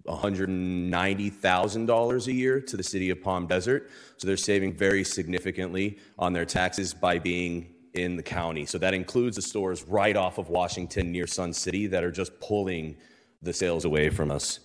$190,000 0.07 2.27
a 2.27 2.33
year 2.33 2.61
to 2.61 2.77
the 2.77 2.83
city 2.83 3.11
of 3.11 3.23
Palm 3.23 3.47
Desert. 3.47 3.91
So 4.17 4.27
they're 4.27 4.37
saving 4.37 4.75
very 4.75 5.05
significantly 5.05 5.99
on 6.19 6.33
their 6.33 6.45
taxes 6.45 6.93
by 6.95 7.19
being 7.19 7.75
in 7.95 8.17
the 8.17 8.23
county. 8.23 8.67
So 8.67 8.79
that 8.79 8.95
includes 8.95 9.37
the 9.37 9.43
stores 9.43 9.85
right 9.85 10.17
off 10.17 10.39
of 10.39 10.49
Washington 10.49 11.13
near 11.13 11.27
Sun 11.27 11.53
City 11.53 11.87
that 11.89 12.05
are 12.05 12.11
just 12.11 12.41
pulling 12.41 12.97
the 13.43 13.53
sales 13.53 13.85
away 13.85 14.09
from 14.11 14.31
us. 14.31 14.61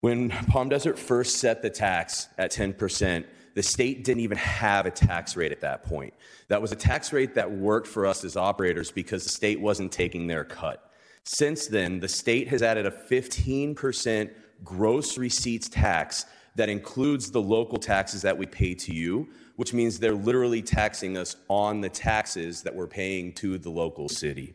When 0.00 0.30
Palm 0.30 0.68
Desert 0.68 0.98
first 0.98 1.36
set 1.36 1.60
the 1.60 1.70
tax 1.70 2.28
at 2.38 2.52
10%, 2.52 3.24
the 3.54 3.62
state 3.62 4.04
didn't 4.04 4.20
even 4.20 4.38
have 4.38 4.86
a 4.86 4.90
tax 4.90 5.36
rate 5.36 5.50
at 5.50 5.60
that 5.62 5.82
point. 5.82 6.14
That 6.46 6.62
was 6.62 6.70
a 6.70 6.76
tax 6.76 7.12
rate 7.12 7.34
that 7.34 7.50
worked 7.50 7.88
for 7.88 8.06
us 8.06 8.24
as 8.24 8.36
operators 8.36 8.92
because 8.92 9.24
the 9.24 9.30
state 9.30 9.60
wasn't 9.60 9.90
taking 9.90 10.28
their 10.28 10.44
cut. 10.44 10.87
Since 11.30 11.66
then, 11.66 12.00
the 12.00 12.08
state 12.08 12.48
has 12.48 12.62
added 12.62 12.86
a 12.86 12.90
15% 12.90 14.30
gross 14.64 15.18
receipts 15.18 15.68
tax 15.68 16.24
that 16.56 16.70
includes 16.70 17.30
the 17.30 17.40
local 17.42 17.76
taxes 17.76 18.22
that 18.22 18.38
we 18.38 18.46
pay 18.46 18.72
to 18.76 18.94
you, 18.94 19.28
which 19.56 19.74
means 19.74 19.98
they're 19.98 20.14
literally 20.14 20.62
taxing 20.62 21.18
us 21.18 21.36
on 21.48 21.82
the 21.82 21.90
taxes 21.90 22.62
that 22.62 22.74
we're 22.74 22.86
paying 22.86 23.34
to 23.34 23.58
the 23.58 23.68
local 23.68 24.08
city. 24.08 24.54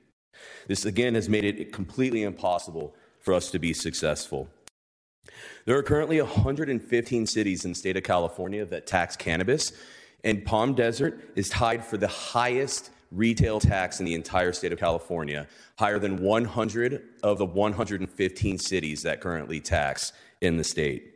This 0.68 0.84
again 0.86 1.14
has 1.14 1.30
made 1.30 1.46
it 1.46 1.72
completely 1.72 2.24
impossible 2.24 2.96
for 3.20 3.36
us 3.36 3.52
to 3.52 3.60
be 3.60 3.72
successful. 3.72 4.50
There 5.66 5.78
are 5.78 5.84
currently 5.84 6.20
115 6.20 7.28
cities 7.28 7.66
in 7.66 7.72
the 7.74 7.76
state 7.76 7.98
of 7.98 8.04
California 8.04 8.66
that 8.66 8.88
tax 8.88 9.16
cannabis, 9.16 9.74
and 10.24 10.44
Palm 10.44 10.74
Desert 10.74 11.22
is 11.36 11.50
tied 11.50 11.86
for 11.86 11.98
the 11.98 12.08
highest 12.08 12.90
retail 13.14 13.60
tax 13.60 14.00
in 14.00 14.06
the 14.06 14.14
entire 14.14 14.52
state 14.52 14.72
of 14.72 14.80
California, 14.80 15.48
higher 15.78 16.00
than 16.00 16.18
100 16.18 17.04
of 17.24 17.38
the 17.38 17.46
115 17.46 18.58
cities 18.58 19.04
that 19.04 19.22
currently 19.22 19.60
tax 19.60 20.14
in 20.42 20.58
the 20.58 20.64
state. 20.64 21.14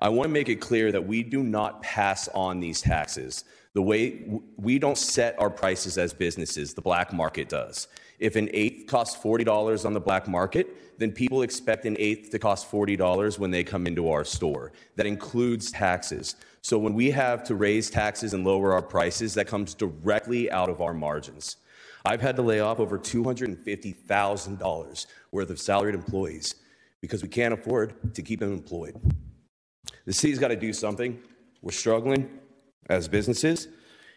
I 0.00 0.08
want 0.08 0.28
to 0.28 0.32
make 0.32 0.48
it 0.48 0.56
clear 0.56 0.92
that 0.92 1.06
we 1.06 1.22
do 1.22 1.42
not 1.42 1.82
pass 1.82 2.28
on 2.28 2.60
these 2.60 2.80
taxes. 2.80 3.44
The 3.74 3.82
way 3.82 4.30
we 4.56 4.78
don't 4.78 4.98
set 4.98 5.38
our 5.40 5.50
prices 5.50 5.98
as 5.98 6.12
businesses, 6.12 6.74
the 6.74 6.80
black 6.80 7.12
market 7.12 7.48
does. 7.48 7.88
If 8.18 8.36
an 8.36 8.48
eighth 8.52 8.86
costs 8.86 9.20
$40 9.22 9.84
on 9.84 9.92
the 9.92 10.00
black 10.00 10.28
market, 10.28 10.98
then 10.98 11.12
people 11.12 11.42
expect 11.42 11.84
an 11.84 11.96
eighth 11.98 12.30
to 12.30 12.38
cost 12.38 12.70
$40 12.70 13.38
when 13.38 13.50
they 13.50 13.62
come 13.62 13.86
into 13.86 14.10
our 14.10 14.24
store. 14.24 14.72
That 14.96 15.06
includes 15.06 15.70
taxes. 15.70 16.34
So 16.62 16.78
when 16.78 16.94
we 16.94 17.10
have 17.12 17.44
to 17.44 17.54
raise 17.54 17.88
taxes 17.90 18.34
and 18.34 18.44
lower 18.44 18.72
our 18.72 18.82
prices, 18.82 19.34
that 19.34 19.46
comes 19.46 19.74
directly 19.74 20.50
out 20.50 20.68
of 20.68 20.80
our 20.80 20.94
margins. 20.94 21.58
I've 22.04 22.20
had 22.20 22.34
to 22.36 22.42
lay 22.42 22.60
off 22.60 22.78
over 22.80 22.98
$250,000 22.98 25.06
worth 25.30 25.50
of 25.50 25.60
salaried 25.60 25.94
employees 25.94 26.56
because 27.00 27.22
we 27.22 27.28
can't 27.28 27.54
afford 27.54 28.14
to 28.14 28.22
keep 28.22 28.40
them 28.40 28.52
employed. 28.52 28.96
The 30.04 30.12
city's 30.12 30.38
got 30.38 30.48
to 30.48 30.56
do 30.56 30.72
something. 30.72 31.18
We're 31.62 31.72
struggling 31.72 32.28
as 32.88 33.08
businesses, 33.08 33.68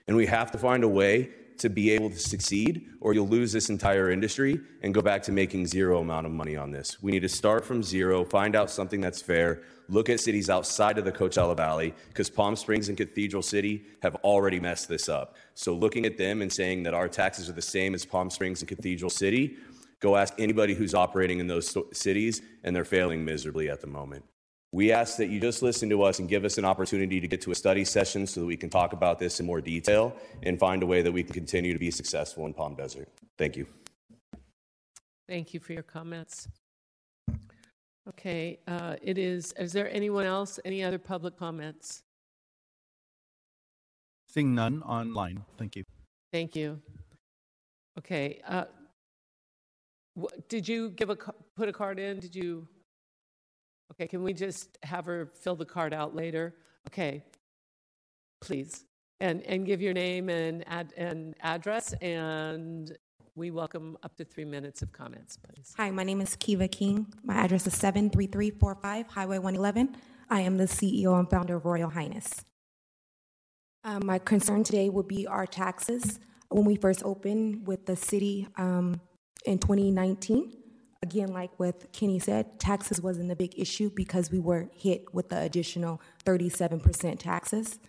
and 0.07 0.15
we 0.15 0.27
have 0.27 0.51
to 0.51 0.57
find 0.57 0.84
a 0.84 0.88
way 0.88 1.31
to 1.60 1.69
be 1.69 1.91
able 1.91 2.10
to 2.10 2.19
succeed, 2.19 2.88
or 2.99 3.14
you'll 3.14 3.28
lose 3.28 3.52
this 3.52 3.69
entire 3.69 4.11
industry 4.11 4.60
and 4.82 4.94
go 4.94 5.02
back 5.02 5.22
to 5.23 5.32
making 5.32 5.68
zero 5.68 5.99
amount 5.99 6.26
of 6.26 6.32
money 6.32 6.56
on 6.56 6.72
this. 6.72 7.02
We 7.02 7.11
need 7.11 7.22
to 7.22 7.30
start 7.30 7.65
from 7.65 7.84
zero, 7.84 8.23
find 8.23 8.56
out 8.56 8.69
something 8.69 9.02
that's 9.02 9.22
fair, 9.22 9.61
look 9.90 10.10
at 10.10 10.19
cities 10.19 10.49
outside 10.49 10.98
of 10.98 11.06
the 11.06 11.11
Coachella 11.11 11.56
Valley, 11.56 11.94
because 12.07 12.30
Palm 12.30 12.56
Springs 12.56 12.90
and 12.90 12.98
Cathedral 12.98 13.44
City 13.44 13.84
have 14.02 14.15
already 14.15 14.60
messed 14.60 14.88
this 14.88 15.10
up. 15.10 15.36
So 15.53 15.73
looking 15.73 16.06
at 16.06 16.18
them 16.18 16.41
and 16.41 16.52
saying 16.52 16.84
that 16.84 16.94
our 16.94 17.07
taxes 17.07 17.49
are 17.49 17.53
the 17.53 17.61
same 17.61 17.94
as 17.94 18.06
Palm 18.06 18.30
Springs 18.30 18.61
and 18.61 18.69
Cathedral 18.69 19.10
City, 19.10 19.57
go 19.99 20.15
ask 20.15 20.34
anybody 20.40 20.73
who's 20.73 20.95
operating 20.95 21.40
in 21.40 21.48
those 21.48 21.78
cities, 21.94 22.41
and 22.64 22.76
they're 22.76 22.86
failing 22.86 23.23
miserably 23.23 23.69
at 23.69 23.82
the 23.82 23.88
moment. 23.88 24.23
We 24.73 24.93
ask 24.93 25.18
that 25.18 25.27
you 25.27 25.39
just 25.41 25.61
listen 25.61 25.89
to 25.89 26.02
us 26.03 26.19
and 26.19 26.30
give 26.30 26.45
us 26.45 26.57
an 26.57 26.64
opportunity 26.64 27.19
to 27.19 27.27
get 27.27 27.41
to 27.41 27.52
a 27.52 27.56
study 27.56 27.84
session 27.84 28.26
so 28.26 28.39
that 28.39 28.45
we 28.45 28.56
can 28.56 28.69
talk 28.69 28.93
about 28.93 29.19
this 29.19 29.41
in 29.41 29.45
more 29.45 29.60
detail 29.60 30.15
and 30.43 30.57
find 30.57 30.81
a 30.81 30.85
way 30.85 31.02
that 31.02 31.11
we 31.11 31.23
can 31.23 31.34
continue 31.34 31.73
to 31.73 31.80
be 31.80 31.91
successful 31.91 32.45
in 32.45 32.53
Palm 32.53 32.76
Desert. 32.76 33.10
Thank 33.38 33.57
you. 33.57 33.68
Thank 35.27 35.53
you 35.53 35.60
for 35.60 35.73
your 35.73 35.84
comments. 35.84 36.48
Okay, 38.07 38.60
uh, 38.68 38.95
it 39.02 39.18
is, 39.18 39.53
is 39.53 39.73
there 39.73 39.93
anyone 39.93 40.26
else, 40.26 40.60
any 40.65 40.84
other 40.84 40.98
public 40.98 41.38
comments? 41.38 42.03
Seeing 44.30 44.56
none 44.56 44.81
online. 44.84 45.43
Thank 45.57 45.76
you. 45.76 45.84
Thank 46.31 46.56
you. 46.56 46.81
Okay, 47.99 48.41
uh, 48.48 48.65
wh- 50.19 50.34
did 50.48 50.68
you 50.68 50.89
give 50.91 51.10
a, 51.10 51.18
put 51.57 51.68
a 51.68 51.73
card 51.73 51.99
in? 51.99 52.19
Did 52.19 52.35
you? 52.35 52.68
Okay, 53.91 54.07
can 54.07 54.23
we 54.23 54.31
just 54.31 54.77
have 54.84 55.05
her 55.05 55.30
fill 55.41 55.57
the 55.57 55.65
card 55.65 55.93
out 55.93 56.15
later? 56.15 56.55
Okay, 56.88 57.26
please. 58.39 58.85
And, 59.19 59.41
and 59.43 59.65
give 59.65 59.81
your 59.81 59.93
name 59.93 60.30
and, 60.30 60.63
ad, 60.68 60.93
and 60.95 61.35
address, 61.41 61.91
and 62.01 62.97
we 63.35 63.51
welcome 63.51 63.97
up 64.01 64.15
to 64.15 64.23
three 64.23 64.45
minutes 64.45 64.81
of 64.81 64.93
comments, 64.93 65.38
please. 65.38 65.73
Hi, 65.76 65.91
my 65.91 66.03
name 66.03 66.22
is 66.22 66.38
Kiva 66.38 66.69
King. 66.69 67.05
My 67.22 67.35
address 67.35 67.68
is 67.68 67.73
73345 67.73 69.07
Highway 69.07 69.39
111. 69.39 69.97
I 70.30 70.39
am 70.39 70.55
the 70.55 70.63
CEO 70.63 71.19
and 71.19 71.30
founder 71.30 71.57
of 71.57 71.65
Royal 71.65 71.89
Highness. 71.89 72.45
Um, 73.84 74.05
my 74.05 74.19
concern 74.19 74.63
today 74.63 74.89
would 74.89 75.09
be 75.09 75.27
our 75.27 75.45
taxes. 75.45 76.19
When 76.49 76.63
we 76.63 76.77
first 76.77 77.03
opened 77.03 77.68
with 77.68 77.85
the 77.88 77.97
city 77.97 78.47
um, 78.55 79.01
in 79.45 79.59
2019, 79.59 80.61
again, 81.03 81.34
like 81.34 81.52
what 81.60 81.91
Kenny 81.91 82.19
said, 82.19 82.60
taxes 82.60 83.02
wasn't 83.02 83.32
a 83.32 83.36
big 83.36 83.57
issue 83.57 83.90
because 83.95 84.32
we 84.32 84.40
were 84.40 84.69
hit 84.76 85.14
with 85.14 85.30
the 85.30 85.40
additional 85.41 86.02
37% 86.26 87.19
taxes. 87.19 87.80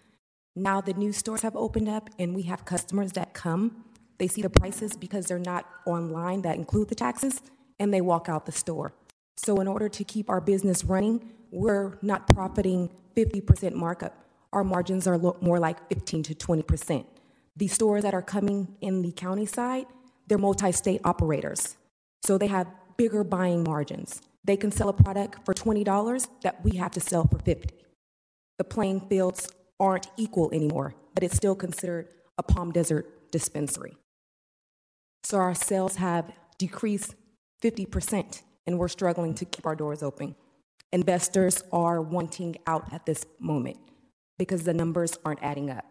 Now 0.57 0.81
the 0.81 0.95
new 0.95 1.13
stores 1.13 1.43
have 1.43 1.57
opened 1.57 1.89
up 1.89 2.11
and 2.19 2.35
we 2.35 2.43
have 2.43 2.65
customers 2.65 3.13
that 3.13 3.35
come. 3.35 3.85
They 4.19 4.29
see 4.29 4.43
the 4.43 4.51
prices 4.51 4.97
because 4.97 5.27
they're 5.27 5.39
not 5.39 5.67
online 5.87 6.43
that 6.43 6.57
include 6.57 6.89
the 6.89 6.95
taxes 6.95 7.43
and 7.79 7.93
they 7.93 8.01
walk 8.01 8.29
out 8.29 8.47
the 8.47 8.53
store. 8.53 8.93
So, 9.37 9.61
in 9.61 9.67
order 9.67 9.89
to 9.89 10.05
keep 10.05 10.29
our 10.29 10.41
business 10.41 10.85
running, 10.85 11.33
we're 11.51 11.99
not 12.03 12.29
profiting 12.29 12.91
50% 13.17 13.73
markup. 13.73 14.25
Our 14.53 14.63
margins 14.63 15.07
are 15.07 15.19
more 15.19 15.59
like 15.59 15.89
15 15.89 16.23
to 16.25 16.35
20%. 16.35 17.07
The 17.57 17.69
stores 17.69 18.03
that 18.03 18.15
are 18.15 18.23
coming 18.23 18.77
in 18.81 19.03
the 19.03 19.11
county 19.11 19.47
side, 19.47 19.87
they're 20.27 20.39
multi 20.39 20.71
state 20.71 21.01
operators. 21.05 21.77
So, 22.25 22.37
they 22.37 22.47
have 22.49 22.69
bigger 23.03 23.25
buying 23.25 23.65
margins. 23.65 24.23
They 24.45 24.57
can 24.57 24.71
sell 24.71 24.89
a 24.89 24.93
product 24.93 25.45
for 25.45 25.53
$20 25.53 26.29
that 26.43 26.63
we 26.63 26.77
have 26.77 26.93
to 26.93 27.01
sell 27.01 27.27
for 27.27 27.41
50. 27.41 27.69
The 28.59 28.65
playing 28.65 29.01
fields 29.09 29.51
aren't 29.81 30.07
equal 30.17 30.53
anymore, 30.53 30.95
but 31.13 31.25
it's 31.25 31.35
still 31.35 31.57
considered 31.57 32.07
a 32.39 32.45
Palm 32.45 32.71
Desert 32.71 33.33
dispensary. 33.33 33.97
So 35.25 35.39
our 35.39 35.53
sales 35.53 35.97
have 35.97 36.31
decreased 36.59 37.17
50%, 37.61 38.43
and 38.69 38.79
we're 38.79 38.87
struggling 38.87 39.35
to 39.35 39.45
keep 39.45 39.67
our 39.67 39.75
doors 39.75 40.05
open. 40.05 40.37
Investors 40.93 41.65
are 41.73 42.01
wanting 42.01 42.55
out 42.69 42.93
at 42.93 43.05
this 43.05 43.27
moment 43.41 43.79
because 44.39 44.63
the 44.63 44.75
numbers 44.75 45.19
aren't 45.25 45.43
adding 45.43 45.71
up. 45.71 45.87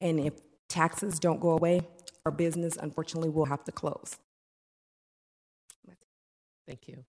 And 0.00 0.18
if 0.18 0.32
taxes 0.70 1.18
don't 1.18 1.40
go 1.40 1.50
away, 1.50 1.82
our 2.24 2.32
business 2.32 2.78
unfortunately 2.80 3.28
will 3.28 3.46
have 3.46 3.64
to 3.64 3.72
close. 3.72 4.16
Thank 6.68 6.86
you. 6.86 7.02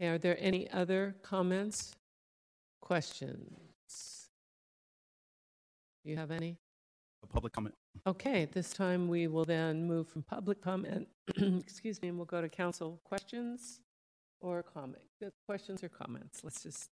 Okay, 0.00 0.10
Are 0.10 0.18
there 0.18 0.36
any 0.38 0.70
other 0.70 1.16
comments, 1.22 1.92
questions? 2.80 4.30
Do 6.04 6.10
you 6.10 6.16
have 6.16 6.30
any? 6.30 6.56
A 7.24 7.26
public 7.26 7.52
comment. 7.52 7.74
Okay, 8.06 8.46
this 8.52 8.72
time 8.72 9.08
we 9.08 9.26
will 9.26 9.44
then 9.44 9.88
move 9.88 10.08
from 10.08 10.22
public 10.22 10.62
comment, 10.62 11.08
excuse 11.36 12.00
me, 12.00 12.08
and 12.08 12.16
we'll 12.16 12.26
go 12.26 12.40
to 12.40 12.48
council 12.48 13.00
questions 13.04 13.80
or 14.40 14.62
comment, 14.62 15.02
uh, 15.26 15.30
questions 15.44 15.82
or 15.82 15.88
comments. 15.88 16.42
Let's 16.44 16.62
just, 16.62 16.90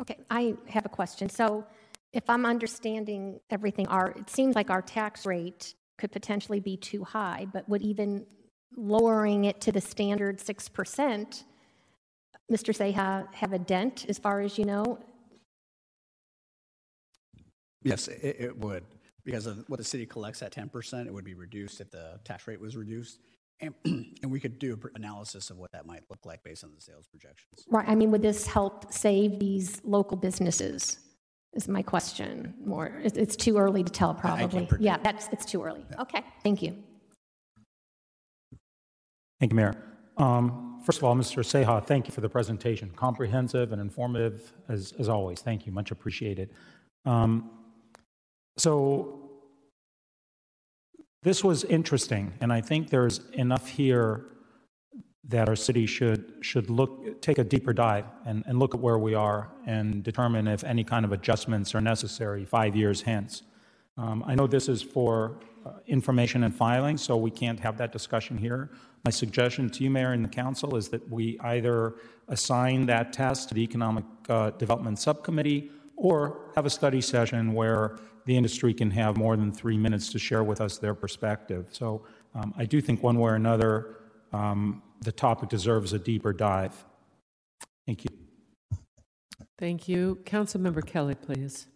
Okay, 0.00 0.18
I 0.28 0.56
have 0.66 0.84
a 0.86 0.88
question. 0.88 1.28
So 1.28 1.64
if 2.12 2.28
I'm 2.28 2.44
understanding 2.44 3.38
everything, 3.48 3.86
our, 3.86 4.10
it 4.10 4.28
seems 4.28 4.56
like 4.56 4.70
our 4.70 4.82
tax 4.82 5.24
rate 5.24 5.74
could 5.98 6.10
potentially 6.10 6.58
be 6.58 6.76
too 6.76 7.04
high, 7.04 7.46
but 7.52 7.68
would 7.68 7.82
even 7.82 8.26
lowering 8.76 9.44
it 9.44 9.60
to 9.62 9.72
the 9.72 9.80
standard 9.80 10.38
6%, 10.38 11.44
Mr. 12.50 12.94
Ceja, 12.94 13.32
have 13.34 13.52
a 13.52 13.58
dent 13.58 14.06
as 14.08 14.18
far 14.18 14.40
as 14.40 14.58
you 14.58 14.64
know? 14.64 14.98
Yes, 17.82 18.08
it, 18.08 18.36
it 18.38 18.58
would. 18.58 18.84
Because 19.24 19.46
of 19.46 19.64
what 19.68 19.78
the 19.78 19.84
city 19.84 20.04
collects 20.04 20.42
at 20.42 20.52
10%, 20.52 21.06
it 21.06 21.14
would 21.14 21.24
be 21.24 21.34
reduced 21.34 21.80
if 21.80 21.90
the 21.90 22.18
tax 22.24 22.46
rate 22.46 22.60
was 22.60 22.76
reduced. 22.76 23.20
And, 23.60 23.74
and 23.84 24.30
we 24.30 24.40
could 24.40 24.58
do 24.58 24.72
an 24.72 24.90
analysis 24.96 25.50
of 25.50 25.58
what 25.58 25.70
that 25.72 25.86
might 25.86 26.02
look 26.10 26.26
like 26.26 26.42
based 26.42 26.64
on 26.64 26.72
the 26.74 26.80
sales 26.80 27.06
projections. 27.06 27.64
Right, 27.70 27.88
I 27.88 27.94
mean, 27.94 28.10
would 28.10 28.22
this 28.22 28.46
help 28.46 28.92
save 28.92 29.38
these 29.38 29.80
local 29.84 30.16
businesses? 30.16 30.98
Is 31.54 31.68
my 31.68 31.82
question 31.82 32.54
more, 32.64 32.98
it's, 33.04 33.36
too 33.36 33.58
early 33.58 33.84
to 33.84 33.92
tell, 33.92 34.14
probably. 34.14 34.66
Yeah, 34.80 34.96
that's, 35.02 35.28
it's 35.32 35.44
too 35.44 35.62
early. 35.62 35.84
Okay, 36.00 36.24
thank 36.42 36.62
you. 36.62 36.82
Thank 39.42 39.50
you, 39.50 39.56
Mayor. 39.56 39.74
Um, 40.18 40.80
First 40.84 40.98
of 40.98 41.04
all, 41.04 41.16
Mr. 41.16 41.42
Ceja, 41.42 41.84
thank 41.84 42.06
you 42.06 42.14
for 42.14 42.20
the 42.20 42.28
presentation. 42.28 42.92
Comprehensive 42.94 43.72
and 43.72 43.80
informative, 43.80 44.52
as, 44.68 44.94
as 45.00 45.08
always. 45.08 45.40
Thank 45.40 45.66
you, 45.66 45.72
much 45.72 45.90
appreciated. 45.90 46.50
Um, 47.04 47.50
So 48.56 49.30
this 51.24 51.42
was 51.42 51.64
interesting, 51.64 52.32
and 52.40 52.52
I 52.52 52.60
think 52.60 52.90
there's 52.90 53.18
enough 53.32 53.66
here 53.66 54.26
that 55.24 55.48
our 55.48 55.56
city 55.56 55.86
should, 55.86 56.34
should 56.40 56.70
look, 56.70 57.20
take 57.20 57.38
a 57.38 57.44
deeper 57.44 57.72
dive 57.72 58.04
and, 58.24 58.44
and 58.46 58.60
look 58.60 58.74
at 58.76 58.80
where 58.80 58.98
we 58.98 59.14
are 59.14 59.50
and 59.66 60.04
determine 60.04 60.46
if 60.46 60.62
any 60.62 60.84
kind 60.84 61.04
of 61.04 61.10
adjustments 61.10 61.74
are 61.74 61.80
necessary 61.80 62.44
five 62.44 62.76
years 62.76 63.02
hence. 63.02 63.42
Um, 63.98 64.22
I 64.24 64.36
know 64.36 64.46
this 64.46 64.68
is 64.68 64.82
for 64.82 65.40
uh, 65.66 65.72
information 65.86 66.44
and 66.44 66.54
filing, 66.54 66.96
so 66.96 67.16
we 67.16 67.30
can't 67.30 67.58
have 67.60 67.76
that 67.78 67.90
discussion 67.92 68.38
here. 68.38 68.70
My 69.04 69.10
suggestion 69.10 69.68
to 69.70 69.84
you, 69.84 69.90
Mayor, 69.90 70.12
and 70.12 70.24
the 70.24 70.28
council 70.28 70.76
is 70.76 70.88
that 70.90 71.08
we 71.10 71.38
either 71.40 71.96
assign 72.28 72.86
that 72.86 73.12
task 73.12 73.48
to 73.48 73.54
the 73.54 73.62
Economic 73.62 74.04
uh, 74.28 74.50
Development 74.50 74.98
Subcommittee 74.98 75.70
or 75.96 76.52
have 76.54 76.66
a 76.66 76.70
study 76.70 77.00
session 77.00 77.52
where 77.52 77.98
the 78.26 78.36
industry 78.36 78.72
can 78.72 78.90
have 78.90 79.16
more 79.16 79.36
than 79.36 79.50
three 79.50 79.76
minutes 79.76 80.10
to 80.12 80.18
share 80.18 80.44
with 80.44 80.60
us 80.60 80.78
their 80.78 80.94
perspective. 80.94 81.66
So 81.72 82.06
um, 82.34 82.54
I 82.56 82.64
do 82.64 82.80
think 82.80 83.02
one 83.02 83.18
way 83.18 83.32
or 83.32 83.34
another, 83.34 83.96
um, 84.32 84.82
the 85.00 85.12
topic 85.12 85.48
deserves 85.48 85.92
a 85.92 85.98
deeper 85.98 86.32
dive. 86.32 86.84
Thank 87.86 88.04
you. 88.04 88.10
thank 89.58 89.88
you. 89.88 90.20
Councilmember 90.24 90.86
Kelly, 90.86 91.16
please. 91.16 91.66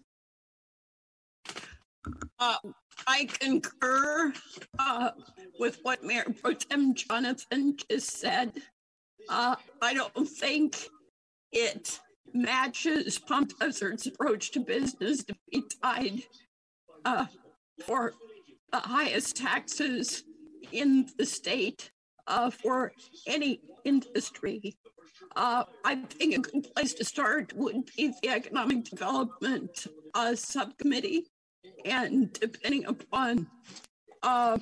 Uh, 2.39 2.57
I 3.07 3.25
concur 3.25 4.33
uh, 4.79 5.11
with 5.59 5.79
what 5.83 6.03
Mayor 6.03 6.27
Pro 6.43 6.55
Tem 6.55 6.95
Jonathan 6.95 7.77
just 7.89 8.19
said. 8.19 8.53
Uh, 9.29 9.57
I 9.81 9.95
don't 9.95 10.29
think 10.29 10.89
it 11.53 12.01
matches 12.35 13.19
Palm 13.19 13.47
Desert's 13.61 14.07
approach 14.07 14.51
to 14.53 14.61
business 14.61 15.25
to 15.25 15.37
be 15.51 15.65
tied 15.83 16.23
uh, 17.05 17.27
for 17.87 18.13
the 18.73 18.81
highest 18.81 19.37
taxes 19.37 20.25
in 20.73 21.09
the 21.19 21.27
state 21.27 21.91
uh, 22.27 22.51
for 22.51 22.93
any 23.27 23.61
industry. 23.85 24.77
Uh, 25.37 25.65
I 25.85 25.97
think 25.97 26.35
a 26.35 26.41
good 26.41 26.75
place 26.75 26.95
to 26.95 27.05
start 27.05 27.53
would 27.55 27.89
be 27.97 28.13
the 28.23 28.31
Economic 28.31 28.85
Development 28.85 29.87
uh, 30.15 30.35
Subcommittee. 30.35 31.27
And 31.85 32.33
depending 32.33 32.87
upon 32.87 33.47
uh, 34.23 34.59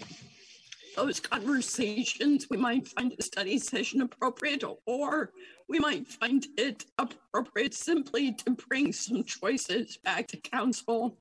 those 0.96 1.20
conversations, 1.20 2.46
we 2.50 2.56
might 2.56 2.88
find 2.88 3.14
a 3.18 3.22
study 3.22 3.58
session 3.58 4.02
appropriate, 4.02 4.62
or 4.86 5.30
we 5.68 5.78
might 5.78 6.06
find 6.06 6.46
it 6.56 6.84
appropriate 6.98 7.74
simply 7.74 8.32
to 8.32 8.56
bring 8.68 8.92
some 8.92 9.24
choices 9.24 9.98
back 10.04 10.26
to 10.28 10.36
council, 10.36 11.18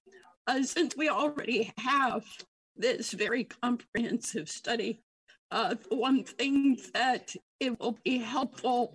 uh, 0.48 0.62
since 0.64 0.96
we 0.96 1.10
already 1.10 1.72
have 1.78 2.24
this 2.76 3.12
very 3.12 3.46
comprehensive 3.46 4.50
study. 4.50 5.02
Uh, 5.52 5.76
the 5.90 5.96
one 5.96 6.24
thing 6.24 6.78
that 6.94 7.34
it 7.60 7.80
will 7.80 7.98
be 8.04 8.18
helpful 8.18 8.94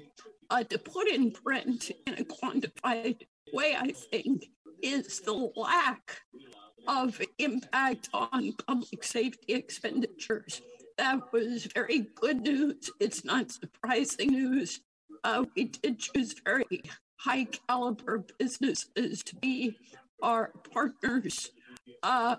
uh, 0.51 0.65
to 0.65 0.79
put 0.79 1.09
in 1.09 1.31
print 1.31 1.91
in 2.07 2.15
a 2.15 2.25
quantified 2.25 3.23
way, 3.53 3.77
I 3.79 3.93
think, 3.93 4.47
is 4.83 5.21
the 5.21 5.51
lack 5.57 6.21
of 6.89 7.21
impact 7.39 8.09
on 8.15 8.53
public 8.67 9.05
safety 9.05 9.53
expenditures. 9.53 10.63
That 10.97 11.33
was 11.33 11.67
very 11.67 12.09
good 12.17 12.41
news. 12.41 12.91
It's 12.99 13.25
not 13.25 13.53
surprising 13.53 14.31
news. 14.31 14.81
Uh, 15.23 15.45
we 15.55 15.65
did 15.65 15.99
choose 15.99 16.35
very 16.45 16.83
high 17.19 17.47
caliber 17.69 18.25
businesses 18.39 19.23
to 19.23 19.37
be 19.37 19.77
our 20.23 20.51
partners. 20.73 21.51
Uh, 22.03 22.37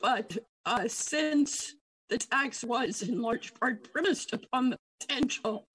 but 0.00 0.36
uh, 0.64 0.86
since 0.86 1.74
the 2.08 2.18
tax 2.18 2.64
was 2.64 3.02
in 3.02 3.20
large 3.20 3.52
part 3.54 3.92
premised 3.92 4.32
upon 4.32 4.70
the 4.70 4.78
potential 5.00 5.66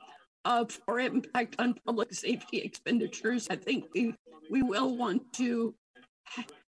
for 0.86 1.00
impact 1.00 1.56
on 1.60 1.76
public 1.86 2.14
safety 2.14 2.60
expenditures, 2.60 3.48
I 3.50 3.56
think 3.58 3.86
we, 3.94 4.16
we 4.50 4.64
will 4.64 4.98
want 4.98 5.22
to 5.34 5.76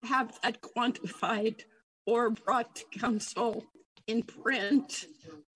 have 0.04 0.38
that 0.42 0.60
quantified 0.62 1.62
or 2.06 2.30
brought 2.30 2.74
to 2.76 2.84
council 2.98 3.64
in 4.06 4.22
print 4.22 5.06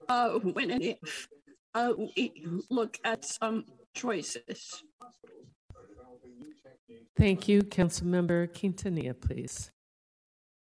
uh, 0.09 0.31
when 0.39 0.71
and 0.71 0.83
if 0.83 1.29
uh, 1.75 1.93
we 2.17 2.33
look 2.71 2.99
at 3.05 3.25
some 3.25 3.65
choices. 3.95 4.83
Thank 7.17 7.49
you. 7.49 7.63
Councilmember 7.63 8.49
Quintanilla, 8.49 9.19
please. 9.21 9.71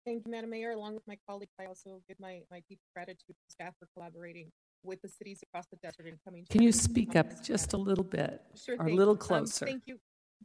Thank 0.04 0.24
you, 0.26 0.32
Madam 0.32 0.50
Mayor. 0.50 0.72
Along 0.72 0.94
with 0.94 1.06
my 1.06 1.16
colleagues, 1.28 1.52
I 1.60 1.66
also 1.66 2.00
give 2.08 2.18
my, 2.20 2.40
my 2.50 2.60
deep 2.68 2.78
gratitude 2.94 3.28
to 3.28 3.34
staff 3.48 3.74
for 3.78 3.86
collaborating 3.94 4.50
with 4.84 5.00
the 5.00 5.08
cities 5.08 5.40
across 5.42 5.66
the 5.70 5.76
desert 5.76 6.06
and 6.08 6.18
coming. 6.24 6.44
to 6.44 6.52
Can 6.52 6.62
you 6.62 6.72
speak 6.72 7.14
up 7.14 7.42
just 7.42 7.72
a 7.72 7.76
little 7.76 8.04
bit? 8.04 8.40
Sure 8.56 8.76
Or 8.78 8.82
a 8.82 8.88
thing. 8.88 8.96
little 8.96 9.12
Um, 9.14 9.18
closer? 9.18 9.64
Thank 9.66 9.84
you. 9.86 9.98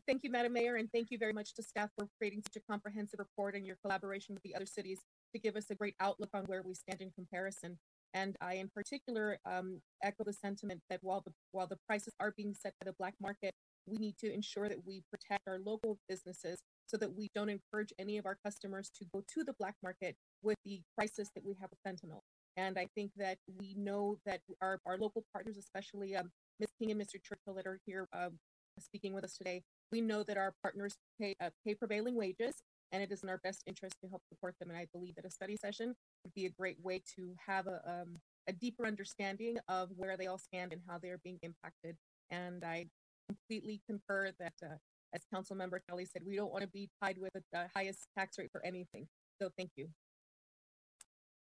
Thank 0.05 0.23
you, 0.23 0.29
Madam 0.29 0.53
Mayor, 0.53 0.75
and 0.75 0.91
thank 0.91 1.11
you 1.11 1.17
very 1.17 1.33
much 1.33 1.53
to 1.55 1.63
staff 1.63 1.89
for 1.97 2.07
creating 2.17 2.41
such 2.41 2.61
a 2.61 2.71
comprehensive 2.71 3.19
report 3.19 3.55
and 3.55 3.65
your 3.65 3.77
collaboration 3.81 4.35
with 4.35 4.43
the 4.43 4.53
other 4.53 4.65
cities 4.65 4.99
to 5.33 5.39
give 5.39 5.55
us 5.55 5.69
a 5.69 5.75
great 5.75 5.95
outlook 5.99 6.29
on 6.33 6.43
where 6.45 6.61
we 6.61 6.73
stand 6.73 7.01
in 7.01 7.11
comparison. 7.11 7.77
And 8.13 8.35
I, 8.41 8.55
in 8.55 8.69
particular, 8.69 9.39
um, 9.45 9.81
echo 10.03 10.23
the 10.23 10.33
sentiment 10.33 10.81
that 10.89 10.99
while 11.03 11.21
the 11.25 11.33
while 11.51 11.67
the 11.67 11.77
prices 11.87 12.13
are 12.19 12.33
being 12.35 12.53
set 12.53 12.73
by 12.79 12.85
the 12.85 12.95
black 12.99 13.15
market, 13.21 13.53
we 13.85 13.97
need 13.97 14.17
to 14.17 14.33
ensure 14.33 14.67
that 14.67 14.85
we 14.85 15.03
protect 15.09 15.47
our 15.47 15.59
local 15.59 15.99
businesses 16.09 16.59
so 16.85 16.97
that 16.97 17.15
we 17.15 17.29
don't 17.33 17.49
encourage 17.49 17.93
any 17.99 18.17
of 18.17 18.25
our 18.25 18.37
customers 18.43 18.89
to 18.97 19.05
go 19.13 19.23
to 19.33 19.43
the 19.43 19.53
black 19.53 19.75
market 19.81 20.15
with 20.43 20.57
the 20.65 20.81
crisis 20.97 21.29
that 21.35 21.45
we 21.45 21.55
have 21.59 21.69
with 21.69 21.79
fentanyl. 21.85 22.21
And 22.55 22.77
I 22.77 22.87
think 22.95 23.11
that 23.17 23.37
we 23.59 23.75
know 23.77 24.17
that 24.25 24.41
our, 24.61 24.79
our 24.85 24.97
local 24.97 25.23
partners, 25.31 25.57
especially 25.57 26.15
um, 26.15 26.31
Ms. 26.59 26.69
King 26.79 26.91
and 26.91 27.01
Mr. 27.01 27.21
Churchill 27.21 27.53
that 27.55 27.67
are 27.67 27.79
here 27.85 28.07
um, 28.13 28.39
speaking 28.79 29.13
with 29.13 29.23
us 29.23 29.37
today, 29.37 29.63
we 29.91 30.01
know 30.01 30.23
that 30.23 30.37
our 30.37 30.53
partners 30.61 30.95
pay, 31.19 31.35
uh, 31.41 31.49
pay 31.65 31.75
prevailing 31.75 32.15
wages 32.15 32.55
and 32.91 33.03
it 33.03 33.11
is 33.11 33.23
in 33.23 33.29
our 33.29 33.39
best 33.43 33.63
interest 33.67 33.95
to 34.01 34.09
help 34.09 34.21
support 34.29 34.55
them. 34.59 34.69
And 34.69 34.77
I 34.77 34.87
believe 34.93 35.15
that 35.15 35.25
a 35.25 35.29
study 35.29 35.57
session 35.57 35.93
would 36.23 36.33
be 36.33 36.45
a 36.45 36.49
great 36.49 36.77
way 36.81 37.01
to 37.15 37.35
have 37.45 37.67
a, 37.67 37.81
um, 37.85 38.15
a 38.47 38.53
deeper 38.53 38.85
understanding 38.85 39.57
of 39.67 39.89
where 39.95 40.15
they 40.17 40.27
all 40.27 40.37
stand 40.37 40.71
and 40.71 40.81
how 40.87 40.97
they're 40.97 41.19
being 41.23 41.39
impacted. 41.41 41.97
And 42.29 42.63
I 42.63 42.87
completely 43.27 43.81
concur 43.87 44.31
that, 44.39 44.53
uh, 44.63 44.75
as 45.13 45.21
Councilmember 45.33 45.79
Kelly 45.87 46.05
said, 46.05 46.21
we 46.25 46.35
don't 46.35 46.51
want 46.51 46.63
to 46.63 46.69
be 46.69 46.89
tied 47.01 47.17
with 47.17 47.33
the 47.33 47.67
highest 47.75 48.07
tax 48.17 48.37
rate 48.37 48.51
for 48.51 48.65
anything. 48.65 49.07
So 49.41 49.49
thank 49.57 49.71
you. 49.75 49.87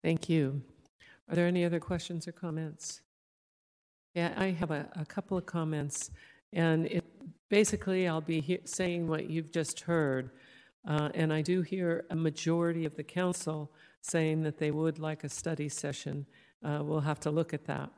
Thank 0.03 0.29
you. 0.29 0.61
Are 1.29 1.35
there 1.35 1.47
any 1.47 1.65
other 1.65 1.79
questions 1.79 2.27
or 2.27 2.31
comments? 2.31 3.01
Yeah, 4.15 4.33
I 4.35 4.47
have 4.47 4.71
a, 4.71 4.89
a 4.95 5.05
couple 5.05 5.37
of 5.37 5.45
comments, 5.45 6.09
and 6.51 6.87
basically 7.49 8.07
I'll 8.07 8.21
be 8.21 8.41
he- 8.41 8.59
saying 8.65 9.07
what 9.07 9.29
you've 9.29 9.51
just 9.51 9.81
heard. 9.81 10.31
Uh, 10.87 11.09
and 11.13 11.33
I 11.33 11.41
do 11.41 11.61
hear 11.61 12.05
a 12.09 12.15
majority 12.15 12.85
of 12.85 12.95
the 12.95 13.03
council 13.03 13.71
saying 14.01 14.43
that 14.43 14.57
they 14.57 14.71
would 14.71 14.99
like 14.99 15.23
a 15.23 15.29
study 15.29 15.67
session. 15.67 16.25
Uh, 16.63 16.79
we'll 16.83 17.01
have 17.01 17.19
to 17.21 17.31
look 17.31 17.53
at 17.53 17.65
that. 17.65 17.89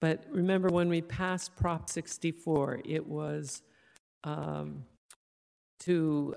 But 0.00 0.24
remember, 0.30 0.68
when 0.68 0.88
we 0.88 1.02
passed 1.02 1.56
Prop 1.56 1.90
64, 1.90 2.80
it 2.84 3.06
was 3.06 3.62
um, 4.24 4.84
to 5.80 6.36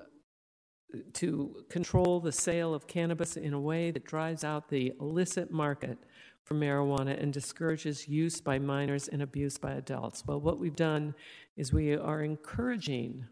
to 1.13 1.65
control 1.69 2.19
the 2.19 2.31
sale 2.31 2.73
of 2.73 2.85
cannabis 2.85 3.35
in 3.35 3.53
a 3.53 3.59
way 3.59 3.89
that 3.89 4.05
drives 4.05 4.43
out 4.43 4.69
the 4.69 4.93
illicit 4.99 5.49
market 5.49 5.97
for 6.43 6.55
marijuana 6.55 7.21
and 7.21 7.31
discourages 7.31 8.07
use 8.07 8.41
by 8.41 8.59
minors 8.59 9.07
and 9.07 9.21
abuse 9.21 9.57
by 9.57 9.71
adults. 9.71 10.23
Well, 10.25 10.39
what 10.39 10.59
we've 10.59 10.75
done 10.75 11.15
is 11.55 11.71
we 11.71 11.95
are 11.95 12.23
encouraging 12.23 13.25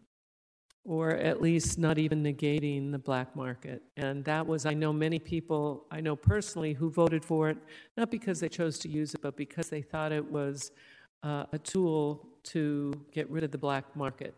or 0.84 1.10
at 1.10 1.40
least 1.40 1.78
not 1.78 1.98
even 1.98 2.22
negating 2.22 2.90
the 2.90 2.98
black 2.98 3.36
market. 3.36 3.82
And 3.96 4.24
that 4.24 4.44
was, 4.44 4.66
I 4.66 4.74
know 4.74 4.92
many 4.92 5.18
people, 5.18 5.86
I 5.92 6.00
know 6.00 6.16
personally, 6.16 6.72
who 6.72 6.90
voted 6.90 7.24
for 7.24 7.48
it, 7.50 7.58
not 7.96 8.10
because 8.10 8.40
they 8.40 8.48
chose 8.48 8.78
to 8.80 8.88
use 8.88 9.14
it, 9.14 9.22
but 9.22 9.36
because 9.36 9.68
they 9.68 9.82
thought 9.82 10.10
it 10.10 10.28
was 10.28 10.72
uh, 11.22 11.44
a 11.52 11.58
tool 11.58 12.26
to 12.44 12.92
get 13.12 13.30
rid 13.30 13.44
of 13.44 13.52
the 13.52 13.58
black 13.58 13.94
market. 13.94 14.34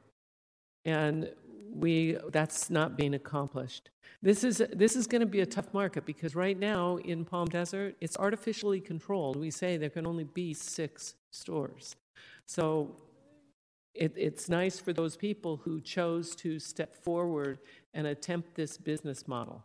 And 0.85 1.31
we, 1.75 2.17
that's 2.31 2.71
not 2.71 2.97
being 2.97 3.15
accomplished. 3.15 3.91
This 4.23 4.45
is, 4.45 4.63
this 4.73 4.97
is 4.97 5.07
going 5.07 5.21
to 5.21 5.27
be 5.27 5.41
a 5.41 5.47
tough 5.47 5.73
market 5.75 6.07
because 6.07 6.35
right 6.35 6.59
now 6.59 6.97
in 6.97 7.25
Palm 7.25 7.49
Desert, 7.49 7.97
it's 8.01 8.17
artificially 8.17 8.81
controlled. 8.81 9.37
We 9.37 9.51
say 9.51 9.77
there 9.77 9.91
can 9.91 10.07
only 10.07 10.25
be 10.25 10.55
six 10.55 11.15
stores. 11.31 11.97
So 12.47 12.97
it, 13.95 14.13
it's 14.17 14.49
nice 14.49 14.79
for 14.79 14.93
those 14.93 15.17
people 15.17 15.59
who 15.59 15.81
chose 15.81 16.35
to 16.37 16.59
step 16.59 16.95
forward 16.95 17.59
and 17.93 18.07
attempt 18.07 18.55
this 18.55 18.77
business 18.77 19.29
model. 19.29 19.63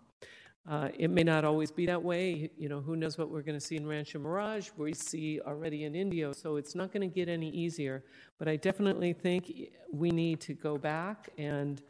Uh, 0.68 0.90
it 0.98 1.10
may 1.10 1.24
not 1.24 1.46
always 1.46 1.72
be 1.72 1.86
that 1.86 2.02
way. 2.02 2.50
You 2.58 2.70
know, 2.70 2.80
who 2.80 2.96
knows 2.96 3.18
what 3.18 3.30
we're 3.30 3.42
going 3.42 3.58
to 3.58 3.66
see 3.66 3.76
in 3.76 3.88
Rancho 3.88 4.20
Mirage, 4.20 4.70
we 4.78 4.94
see 4.94 5.40
already 5.46 5.86
in 5.86 5.96
Indio, 5.96 6.32
so 6.32 6.58
it's 6.58 6.76
not 6.76 6.92
going 6.92 7.10
to 7.10 7.14
get 7.14 7.28
any 7.30 7.50
easier. 7.50 8.04
But 8.38 8.48
I 8.48 8.56
definitely 8.56 9.14
think 9.14 9.52
we 9.92 10.12
need 10.12 10.40
to 10.42 10.54
go 10.54 10.78
back 10.78 11.30
and 11.38 11.82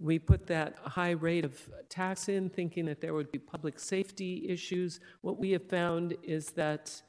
we 0.00 0.18
put 0.18 0.46
that 0.46 0.78
high 0.84 1.10
rate 1.10 1.44
of 1.44 1.58
tax 1.88 2.28
in, 2.28 2.48
thinking 2.50 2.84
that 2.86 3.00
there 3.00 3.14
would 3.14 3.32
be 3.32 3.38
public 3.38 3.80
safety 3.80 4.46
issues. 4.48 5.00
What 5.22 5.38
we 5.38 5.50
have 5.52 5.68
found 5.68 6.16
is 6.22 6.50
that 6.50 7.02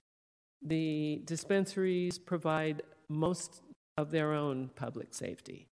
the 0.62 1.22
dispensaries 1.26 2.18
provide 2.18 2.82
most 3.08 3.62
of 3.98 4.12
their 4.12 4.34
own 4.34 4.70
public 4.76 5.14
safety. 5.14 5.69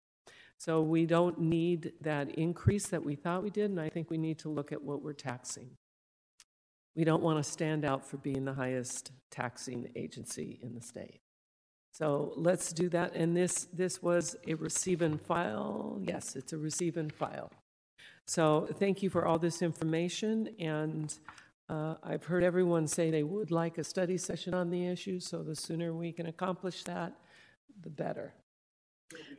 So 0.59 0.81
we 0.81 1.07
don't 1.07 1.39
need 1.39 1.93
that 2.01 2.31
increase 2.31 2.87
that 2.89 3.05
we 3.05 3.15
thought 3.15 3.43
we 3.43 3.51
did, 3.51 3.71
and 3.71 3.81
I 3.81 3.89
think 3.89 4.11
we 4.11 4.19
need 4.19 4.39
to 4.41 4.49
look 4.49 4.73
at 4.73 4.83
what 4.83 5.03
we're 5.03 5.13
taxing. 5.13 5.71
We 6.95 7.05
don't 7.05 7.23
want 7.23 7.39
to 7.39 7.49
stand 7.49 7.85
out 7.85 8.07
for 8.07 8.17
being 8.17 8.47
the 8.47 8.55
highest 8.55 9.13
taxing 9.31 9.91
agency 9.95 10.59
in 10.63 10.75
the 10.75 10.81
state. 10.81 11.21
So 11.93 12.33
let's 12.37 12.73
do 12.73 12.89
that. 12.91 13.15
And 13.15 13.37
this, 13.37 13.69
this 13.73 14.03
was 14.03 14.37
a 14.47 14.55
receive 14.55 15.03
and 15.03 15.21
file. 15.21 15.99
Yes, 16.03 16.37
it's 16.37 16.53
a 16.53 16.59
receive 16.59 16.97
and 16.97 17.13
file. 17.13 17.51
So 18.27 18.69
thank 18.79 19.03
you 19.03 19.11
for 19.11 19.27
all 19.27 19.39
this 19.39 19.63
information. 19.63 20.49
And 20.59 21.15
uh, 21.69 21.95
I've 22.03 22.25
heard 22.25 22.43
everyone 22.43 22.87
say 22.87 23.11
they 23.11 23.23
would 23.23 23.51
like 23.51 23.79
a 23.79 23.85
study 23.85 24.19
session 24.19 24.53
on 24.53 24.71
the 24.71 24.87
issue. 24.87 25.21
So 25.21 25.43
the 25.43 25.57
sooner 25.57 25.95
we 25.95 26.13
can 26.13 26.27
accomplish 26.27 26.83
that, 26.85 27.15
the 27.83 27.91
better. 27.91 28.35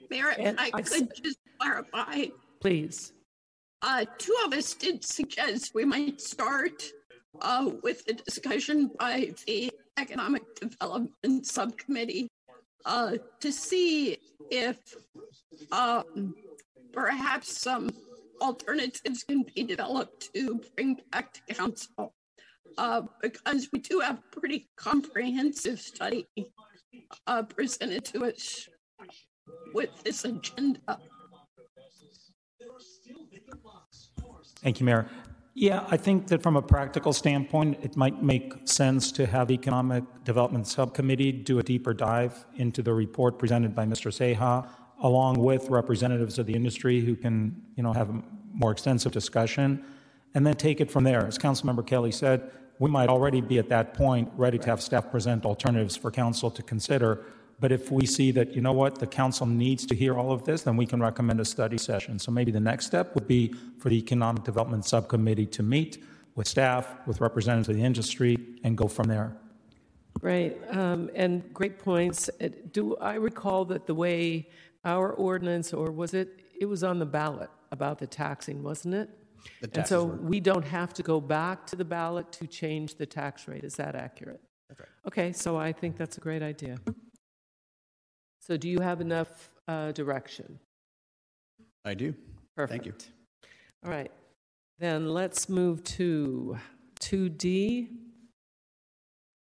Mayor, 0.10 0.30
And 0.38 0.60
I 0.60 0.72
I 0.74 0.82
could 0.82 1.12
just 1.24 1.40
clarify, 1.60 2.26
Please. 2.62 3.14
uh, 3.82 4.06
two 4.18 4.36
of 4.46 4.54
us 4.54 4.74
did 4.74 5.04
suggest 5.04 5.74
we 5.76 5.86
might 5.86 6.22
start 6.22 6.84
uh, 7.42 7.72
with 7.84 8.04
a 8.08 8.14
discussion 8.14 8.90
by 9.00 9.34
the 9.46 9.72
Economic 9.98 10.44
Development 10.56 11.46
Subcommittee 11.46 12.28
uh, 12.86 13.18
to 13.42 13.52
see 13.52 14.18
if 14.50 14.78
um, 15.72 16.34
perhaps 16.94 17.60
some 17.60 17.90
alternatives 18.42 19.24
can 19.24 19.44
be 19.56 19.64
developed 19.64 20.34
to 20.34 20.62
bring 20.76 21.00
back 21.12 21.34
to 21.34 21.54
council. 21.54 22.14
Uh, 22.78 23.02
because 23.22 23.70
we 23.74 23.80
do 23.80 24.00
have 24.00 24.20
a 24.20 24.40
pretty 24.40 24.70
comprehensive 24.78 25.80
study 25.80 26.28
uh, 27.26 27.42
presented 27.42 28.06
to 28.06 28.26
us 28.26 28.68
with 29.74 30.04
this 30.04 30.26
agenda. 30.26 31.00
Thank 34.62 34.80
you, 34.80 34.86
Mayor. 34.86 35.08
Yeah, 35.54 35.88
I 35.90 35.98
think 35.98 36.28
that 36.28 36.44
from 36.44 36.56
a 36.56 36.62
practical 36.62 37.14
standpoint, 37.14 37.80
it 37.82 37.98
might 37.98 38.22
make 38.22 38.54
sense 38.66 39.12
to 39.14 39.26
have 39.26 39.50
Economic 39.50 40.04
Development 40.24 40.68
Subcommittee 40.68 41.32
do 41.32 41.58
a 41.58 41.64
deeper 41.64 41.94
dive 41.94 42.46
into 42.58 42.84
the 42.84 42.94
report 42.94 43.40
presented 43.40 43.74
by 43.74 43.86
Mr. 43.86 44.12
Ceja, 44.12 44.70
along 45.02 45.40
with 45.40 45.70
representatives 45.70 46.38
of 46.38 46.46
the 46.46 46.54
industry 46.54 47.02
who 47.02 47.16
can, 47.16 47.60
you 47.76 47.82
know, 47.82 47.92
have 47.94 48.10
a 48.10 48.24
more 48.54 48.72
extensive 48.72 49.12
discussion, 49.12 49.84
and 50.36 50.46
then 50.46 50.54
take 50.56 50.80
it 50.80 50.92
from 50.92 51.04
there. 51.04 51.26
As 51.26 51.40
Councilmember 51.40 51.86
Kelly 51.86 52.12
said, 52.12 52.52
we 52.80 52.90
might 52.90 53.10
already 53.10 53.42
be 53.42 53.58
at 53.58 53.70
that 53.70 53.96
point 53.96 54.30
ready 54.36 54.60
to 54.60 54.68
have 54.68 54.82
staff 54.82 55.10
present 55.10 55.46
alternatives 55.46 55.96
for 55.96 56.12
council 56.12 56.52
to 56.52 56.62
consider. 56.62 57.26
But 57.60 57.72
if 57.72 57.92
we 57.92 58.06
see 58.06 58.32
that, 58.32 58.56
you 58.56 58.62
know 58.62 58.74
what, 58.74 59.00
the 59.00 59.08
council 59.08 59.48
needs 59.48 59.86
to 59.88 59.96
hear 59.96 60.16
all 60.16 60.32
of 60.32 60.44
this, 60.44 60.62
then 60.62 60.78
we 60.78 60.86
can 60.86 61.02
recommend 61.02 61.40
a 61.40 61.46
study 61.46 61.78
session. 61.78 62.20
So 62.20 62.32
maybe 62.32 62.52
the 62.52 62.60
next 62.60 62.86
step 62.86 63.16
would 63.16 63.28
be 63.28 63.54
for 63.80 63.90
the 63.90 63.98
Economic 63.98 64.44
Development 64.44 64.86
Subcommittee 64.86 65.48
to 65.48 65.64
meet 65.64 66.04
with 66.36 66.48
staff, 66.48 66.96
with 67.08 67.20
representatives 67.20 67.70
of 67.70 67.76
the 67.76 67.84
industry, 67.84 68.38
and 68.64 68.78
go 68.78 68.88
from 68.88 69.08
there. 69.08 69.36
Right, 70.22 70.58
um, 70.76 71.10
and 71.16 71.52
great 71.54 71.80
points. 71.80 72.30
Uh, 72.40 72.50
Do 72.72 72.96
I 72.98 73.16
recall 73.16 73.66
that 73.66 73.88
the 73.88 73.96
way 73.96 74.50
our 74.86 75.12
ordinance, 75.14 75.74
or 75.74 75.92
was 75.92 76.14
it, 76.14 76.40
it 76.60 76.66
was 76.66 76.84
on 76.84 77.00
the 77.00 77.06
ballot 77.06 77.50
about 77.72 77.98
the 77.98 78.08
taxing, 78.08 78.62
wasn't 78.64 78.94
it? 78.94 79.10
The 79.62 79.80
And 79.80 79.88
so 79.88 80.06
were. 80.06 80.16
we 80.16 80.40
don't 80.40 80.66
have 80.66 80.94
to 80.96 81.04
go 81.04 81.20
back 81.20 81.66
to 81.68 81.76
the 81.76 81.86
ballot 81.86 82.32
to 82.34 82.48
change 82.48 82.96
the 82.96 83.06
tax 83.06 83.48
rate. 83.48 83.64
Is 83.64 83.76
that 83.76 83.96
accurate? 83.96 84.42
That's 84.70 84.80
right. 84.80 84.90
Okay, 85.08 85.32
so 85.34 85.58
I 85.58 85.72
think 85.72 85.98
that's 85.98 86.18
a 86.18 86.22
great 86.22 86.44
idea. 86.44 86.78
So 88.48 88.56
do 88.56 88.70
you 88.70 88.80
have 88.80 89.02
enough 89.02 89.50
uh, 89.68 89.92
direction? 89.92 90.58
I 91.84 91.96
do. 91.96 92.16
Perfect. 92.56 92.72
Thank 92.72 92.86
you. 92.86 92.94
All 93.84 93.92
right, 93.92 94.10
then 94.80 95.10
let's 95.10 95.50
move 95.50 95.84
to 95.84 96.58
2D, 97.02 97.90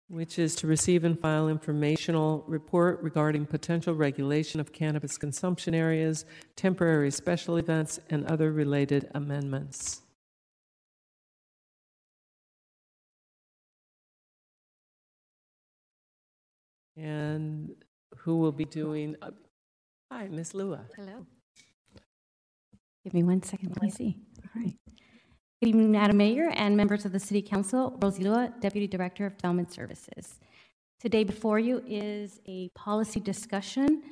which 0.08 0.38
is 0.38 0.54
to 0.56 0.66
receive 0.66 1.04
and 1.04 1.18
file 1.18 1.48
informational 1.48 2.44
report 2.46 3.02
regarding 3.02 3.46
potential 3.46 3.94
regulation 3.94 4.60
of 4.60 4.70
cannabis 4.70 5.16
consumption 5.16 5.74
areas, 5.74 6.26
temporary 6.54 7.10
special 7.10 7.56
events, 7.56 8.00
and 8.10 8.26
other 8.26 8.52
related 8.52 9.08
amendments. 9.14 10.02
And 16.98 17.74
who 18.22 18.36
will 18.36 18.52
be 18.52 18.64
doing, 18.64 19.16
uh, 19.22 19.30
hi, 20.12 20.28
Ms. 20.28 20.54
Lua. 20.54 20.80
Hello. 20.96 21.26
Give 23.04 23.14
me 23.14 23.22
one 23.22 23.42
second, 23.42 23.74
please. 23.76 23.94
see. 23.94 24.16
All 24.44 24.62
right. 24.62 24.76
Good 25.62 25.68
evening, 25.68 25.92
Madam 25.92 26.18
Mayor 26.18 26.50
and 26.54 26.76
members 26.76 27.04
of 27.04 27.12
the 27.12 27.20
City 27.20 27.42
Council. 27.42 27.96
Rosie 28.00 28.24
Lua, 28.24 28.52
Deputy 28.60 28.86
Director 28.86 29.26
of 29.26 29.36
Development 29.36 29.72
Services. 29.72 30.38
Today 31.00 31.24
before 31.24 31.58
you 31.58 31.82
is 31.86 32.40
a 32.46 32.68
policy 32.74 33.20
discussion 33.20 34.02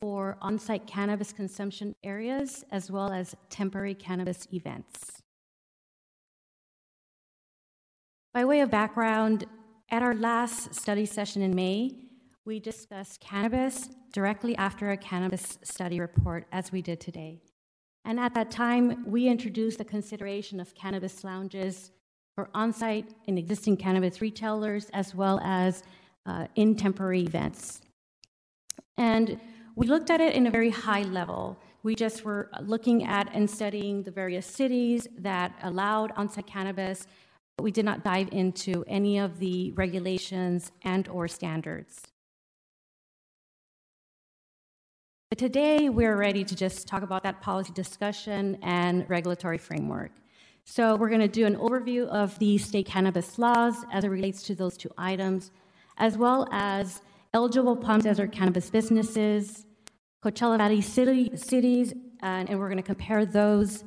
for 0.00 0.36
on-site 0.40 0.86
cannabis 0.86 1.32
consumption 1.32 1.94
areas 2.04 2.64
as 2.70 2.90
well 2.90 3.12
as 3.12 3.34
temporary 3.50 3.94
cannabis 3.94 4.46
events. 4.52 5.22
By 8.32 8.44
way 8.44 8.60
of 8.60 8.70
background, 8.70 9.46
at 9.90 10.02
our 10.02 10.14
last 10.14 10.74
study 10.74 11.06
session 11.06 11.42
in 11.42 11.54
May, 11.54 12.05
we 12.46 12.60
discussed 12.60 13.20
cannabis 13.20 13.90
directly 14.12 14.56
after 14.56 14.92
a 14.92 14.96
cannabis 14.96 15.58
study 15.64 15.98
report, 15.98 16.46
as 16.52 16.70
we 16.70 16.80
did 16.80 17.00
today. 17.00 17.42
And 18.04 18.20
at 18.20 18.34
that 18.34 18.52
time, 18.52 19.04
we 19.04 19.26
introduced 19.26 19.78
the 19.78 19.84
consideration 19.84 20.60
of 20.60 20.72
cannabis 20.76 21.24
lounges 21.24 21.90
for 22.36 22.48
on-site 22.54 23.12
and 23.26 23.36
existing 23.36 23.76
cannabis 23.76 24.20
retailers, 24.20 24.88
as 24.92 25.12
well 25.12 25.40
as 25.42 25.82
uh, 26.24 26.46
in 26.54 26.76
temporary 26.76 27.22
events. 27.22 27.80
And 28.96 29.40
we 29.74 29.88
looked 29.88 30.10
at 30.10 30.20
it 30.20 30.34
in 30.34 30.46
a 30.46 30.50
very 30.50 30.70
high 30.70 31.02
level. 31.02 31.58
We 31.82 31.96
just 31.96 32.24
were 32.24 32.48
looking 32.62 33.04
at 33.04 33.28
and 33.34 33.50
studying 33.50 34.04
the 34.04 34.12
various 34.12 34.46
cities 34.46 35.08
that 35.18 35.52
allowed 35.64 36.12
on-site 36.16 36.46
cannabis, 36.46 37.08
but 37.56 37.64
we 37.64 37.72
did 37.72 37.84
not 37.84 38.04
dive 38.04 38.28
into 38.30 38.84
any 38.86 39.18
of 39.18 39.40
the 39.40 39.72
regulations 39.72 40.70
and 40.84 41.08
or 41.08 41.26
standards. 41.26 42.02
But 45.28 45.38
today 45.38 45.88
we're 45.88 46.16
ready 46.16 46.44
to 46.44 46.54
just 46.54 46.86
talk 46.86 47.02
about 47.02 47.24
that 47.24 47.40
policy 47.40 47.72
discussion 47.72 48.58
and 48.62 49.04
regulatory 49.10 49.58
framework. 49.58 50.12
So 50.64 50.94
we're 50.94 51.08
going 51.08 51.20
to 51.20 51.26
do 51.26 51.46
an 51.46 51.56
overview 51.56 52.06
of 52.06 52.38
the 52.38 52.58
state 52.58 52.86
cannabis 52.86 53.36
laws 53.36 53.74
as 53.92 54.04
it 54.04 54.08
relates 54.08 54.44
to 54.44 54.54
those 54.54 54.76
two 54.76 54.90
items, 54.96 55.50
as 55.98 56.16
well 56.16 56.46
as 56.52 57.02
eligible 57.34 57.74
Palm 57.74 58.00
cannabis 58.02 58.70
businesses, 58.70 59.66
Coachella 60.24 60.58
Valley 60.58 60.80
city, 60.80 61.36
cities, 61.36 61.92
and, 62.22 62.48
and, 62.48 62.58
we're 62.60 62.68
going 62.68 62.76
to 62.76 62.82
compare 62.84 63.26
those, 63.26 63.82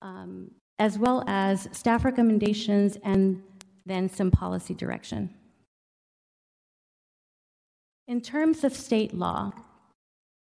um, 0.00 0.50
as 0.78 0.98
well 0.98 1.24
as 1.26 1.68
staff 1.72 2.06
recommendations 2.06 2.96
and 3.04 3.42
then 3.84 4.08
some 4.08 4.30
policy 4.30 4.72
direction. 4.72 5.28
In 8.08 8.22
terms 8.22 8.64
of 8.64 8.74
state 8.74 9.12
law, 9.12 9.52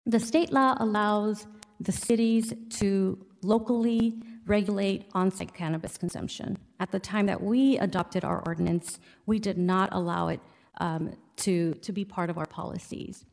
the 0.08 0.20
state 0.20 0.54
law 0.54 0.76
allows 0.80 1.48
the 1.82 1.92
cities 1.92 2.54
to 2.70 3.20
locally 3.44 4.16
regulate 4.46 5.06
on 5.14 5.30
site 5.30 5.54
cannabis 5.54 5.98
consumption. 5.98 6.58
At 6.80 6.92
the 6.92 7.00
time 7.00 7.26
that 7.26 7.44
we 7.44 7.78
adopted 7.80 8.24
our 8.24 8.42
ordinance, 8.48 9.00
we 9.26 9.38
did 9.38 9.58
not 9.58 9.90
allow 9.92 10.30
it 10.30 10.40
um, 10.80 11.14
to, 11.38 11.74
to 11.74 11.92
be 11.92 12.06
part 12.06 12.30
of 12.30 12.38
our 12.38 12.46
policies. 12.46 13.26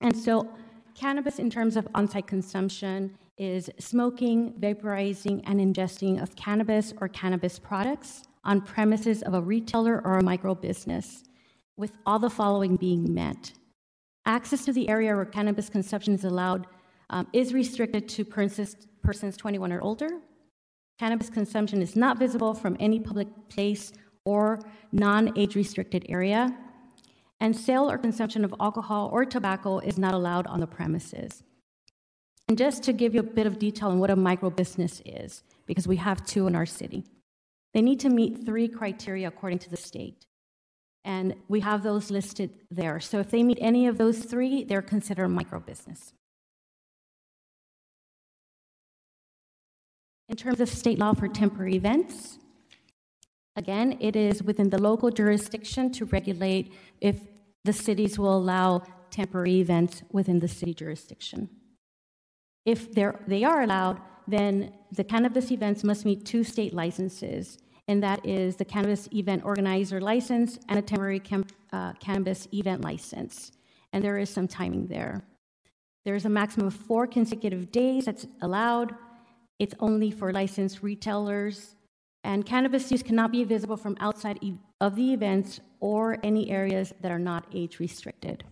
And 0.00 0.14
so, 0.14 0.50
cannabis, 0.94 1.38
in 1.38 1.50
terms 1.50 1.76
of 1.76 1.86
on 1.94 2.08
site 2.08 2.26
consumption, 2.26 3.16
is 3.38 3.70
smoking, 3.78 4.54
vaporizing, 4.58 5.42
and 5.46 5.60
ingesting 5.60 6.20
of 6.20 6.34
cannabis 6.34 6.92
or 7.00 7.08
cannabis 7.08 7.58
products 7.60 8.24
on 8.44 8.60
premises 8.60 9.22
of 9.22 9.34
a 9.34 9.40
retailer 9.40 10.02
or 10.04 10.18
a 10.18 10.22
micro 10.22 10.54
business, 10.54 11.22
with 11.76 11.92
all 12.06 12.18
the 12.18 12.30
following 12.30 12.74
being 12.76 13.14
met. 13.14 13.52
Access 14.26 14.64
to 14.64 14.72
the 14.72 14.88
area 14.88 15.14
where 15.14 15.24
cannabis 15.24 15.68
consumption 15.68 16.12
is 16.12 16.24
allowed 16.24 16.66
um, 17.10 17.26
is 17.32 17.54
restricted 17.54 18.08
to 18.10 18.24
persons, 18.24 18.76
persons 19.02 19.36
21 19.36 19.72
or 19.72 19.80
older. 19.80 20.08
Cannabis 20.98 21.30
consumption 21.30 21.80
is 21.80 21.94
not 21.94 22.18
visible 22.18 22.52
from 22.52 22.76
any 22.80 22.98
public 22.98 23.28
place 23.48 23.92
or 24.24 24.58
non 24.92 25.36
age 25.38 25.54
restricted 25.54 26.04
area 26.08 26.56
and 27.40 27.54
sale 27.54 27.90
or 27.90 27.98
consumption 27.98 28.44
of 28.44 28.54
alcohol 28.60 29.10
or 29.12 29.24
tobacco 29.24 29.78
is 29.78 29.98
not 29.98 30.14
allowed 30.14 30.46
on 30.46 30.60
the 30.60 30.66
premises. 30.66 31.42
And 32.48 32.56
just 32.56 32.82
to 32.84 32.92
give 32.92 33.14
you 33.14 33.20
a 33.20 33.24
bit 33.24 33.46
of 33.46 33.58
detail 33.58 33.88
on 33.88 33.98
what 33.98 34.10
a 34.10 34.16
micro 34.16 34.50
business 34.50 35.02
is, 35.04 35.42
because 35.66 35.86
we 35.86 35.96
have 35.96 36.24
two 36.24 36.46
in 36.46 36.54
our 36.54 36.66
city, 36.66 37.04
they 37.74 37.82
need 37.82 38.00
to 38.00 38.08
meet 38.08 38.44
three 38.44 38.68
criteria 38.68 39.28
according 39.28 39.58
to 39.60 39.70
the 39.70 39.76
state. 39.76 40.25
And 41.06 41.36
we 41.48 41.60
have 41.60 41.82
those 41.82 42.10
listed 42.10 42.50
there. 42.70 43.00
So 43.00 43.18
if 43.20 43.30
they 43.30 43.42
meet 43.42 43.58
any 43.62 43.86
of 43.86 43.96
those 43.96 44.18
three, 44.18 44.64
they're 44.64 44.82
considered 44.82 45.28
micro 45.28 45.60
business. 45.60 46.12
In 50.28 50.36
terms 50.36 50.60
of 50.60 50.68
state 50.68 50.98
law 50.98 51.14
for 51.14 51.28
temporary 51.28 51.76
events, 51.76 52.38
Again, 53.56 53.96
it 54.00 54.14
is 54.14 54.42
within 54.42 54.68
the 54.68 54.80
local 54.80 55.10
jurisdiction 55.10 55.90
to 55.92 56.04
regulate 56.04 56.72
if 57.00 57.20
the 57.64 57.72
cities 57.72 58.18
will 58.18 58.36
allow 58.36 58.82
temporary 59.10 59.60
events 59.60 60.02
within 60.12 60.40
the 60.40 60.48
city 60.48 60.74
jurisdiction. 60.74 61.48
If 62.66 62.92
they 62.92 63.44
are 63.44 63.62
allowed, 63.62 64.00
then 64.28 64.74
the 64.92 65.04
cannabis 65.04 65.50
events 65.50 65.82
must 65.82 66.04
meet 66.04 66.26
two 66.26 66.44
state 66.44 66.74
licenses, 66.74 67.58
and 67.88 68.02
that 68.02 68.24
is 68.26 68.56
the 68.56 68.64
cannabis 68.64 69.08
event 69.12 69.44
organizer 69.44 70.00
license 70.00 70.58
and 70.68 70.78
a 70.78 70.82
temporary 70.82 71.20
cam- 71.20 71.46
uh, 71.72 71.92
cannabis 71.94 72.48
event 72.52 72.82
license. 72.82 73.52
And 73.92 74.02
there 74.02 74.18
is 74.18 74.28
some 74.28 74.48
timing 74.48 74.86
there. 74.88 75.22
There's 76.04 76.24
a 76.24 76.28
maximum 76.28 76.66
of 76.66 76.74
four 76.74 77.06
consecutive 77.06 77.70
days 77.70 78.04
that's 78.04 78.26
allowed. 78.42 78.94
It's 79.58 79.74
only 79.80 80.10
for 80.10 80.32
licensed 80.32 80.82
retailers 80.82 81.76
and 82.26 82.44
cannabis 82.44 82.90
use 82.90 83.04
cannot 83.04 83.30
be 83.30 83.44
visible 83.44 83.76
from 83.76 83.96
outside 84.00 84.40
of 84.80 84.96
the 84.96 85.12
events 85.12 85.60
or 85.78 86.18
any 86.24 86.50
areas 86.50 86.92
that 87.00 87.12
are 87.12 87.20
not 87.20 87.46
age 87.54 87.78
restricted. 87.78 88.42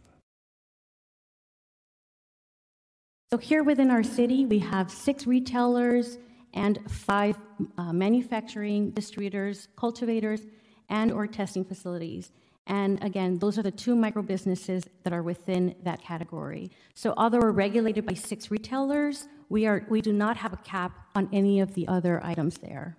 So 3.33 3.39
here 3.39 3.65
within 3.65 3.91
our 3.91 4.05
city, 4.05 4.47
we 4.47 4.61
have 4.61 4.93
six 4.93 5.27
retailers 5.27 6.19
and 6.55 6.79
five 6.91 7.37
uh, 7.77 7.93
manufacturing 7.93 8.91
distributors, 8.91 9.69
cultivators, 9.77 10.43
and 10.89 11.13
or 11.13 11.27
testing 11.27 11.65
facilities. 11.65 12.33
And 12.67 13.03
again, 13.05 13.39
those 13.39 13.59
are 13.59 13.63
the 13.63 13.71
two 13.71 13.95
micro 13.95 14.23
businesses 14.23 14.85
that 15.03 15.13
are 15.13 15.23
within 15.23 15.75
that 15.83 16.01
category. 16.01 16.71
So 16.95 17.13
although 17.17 17.41
we're 17.41 17.51
regulated 17.51 18.07
by 18.07 18.15
six 18.15 18.51
retailers, 18.51 19.29
we, 19.51 19.67
are, 19.67 19.85
we 19.91 20.01
do 20.01 20.13
not 20.13 20.39
have 20.39 20.55
a 20.55 20.59
cap 20.59 20.93
on 21.15 21.29
any 21.33 21.61
of 21.61 21.75
the 21.75 21.87
other 21.89 22.25
items 22.25 22.59
there. 22.59 22.97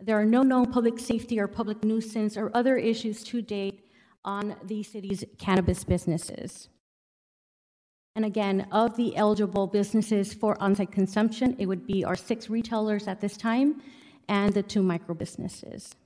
There 0.00 0.20
are 0.20 0.24
no 0.24 0.42
known 0.42 0.70
public 0.70 0.98
safety 0.98 1.40
or 1.40 1.48
public 1.48 1.82
nuisance 1.82 2.36
or 2.36 2.50
other 2.54 2.76
issues 2.76 3.24
to 3.24 3.42
date 3.42 3.90
on 4.24 4.54
the 4.64 4.82
city's 4.82 5.24
cannabis 5.38 5.82
businesses. 5.82 6.68
And 8.16 8.24
again, 8.24 8.68
of 8.70 8.96
the 8.96 9.16
eligible 9.16 9.66
businesses 9.66 10.32
for 10.32 10.60
on 10.62 10.76
site 10.76 10.92
consumption, 10.92 11.56
it 11.58 11.66
would 11.66 11.86
be 11.86 12.04
our 12.04 12.14
six 12.14 12.48
retailers 12.48 13.08
at 13.08 13.20
this 13.20 13.36
time 13.36 13.82
and 14.28 14.54
the 14.54 14.62
two 14.62 14.82
micro 14.82 15.14
businesses. 15.14 15.96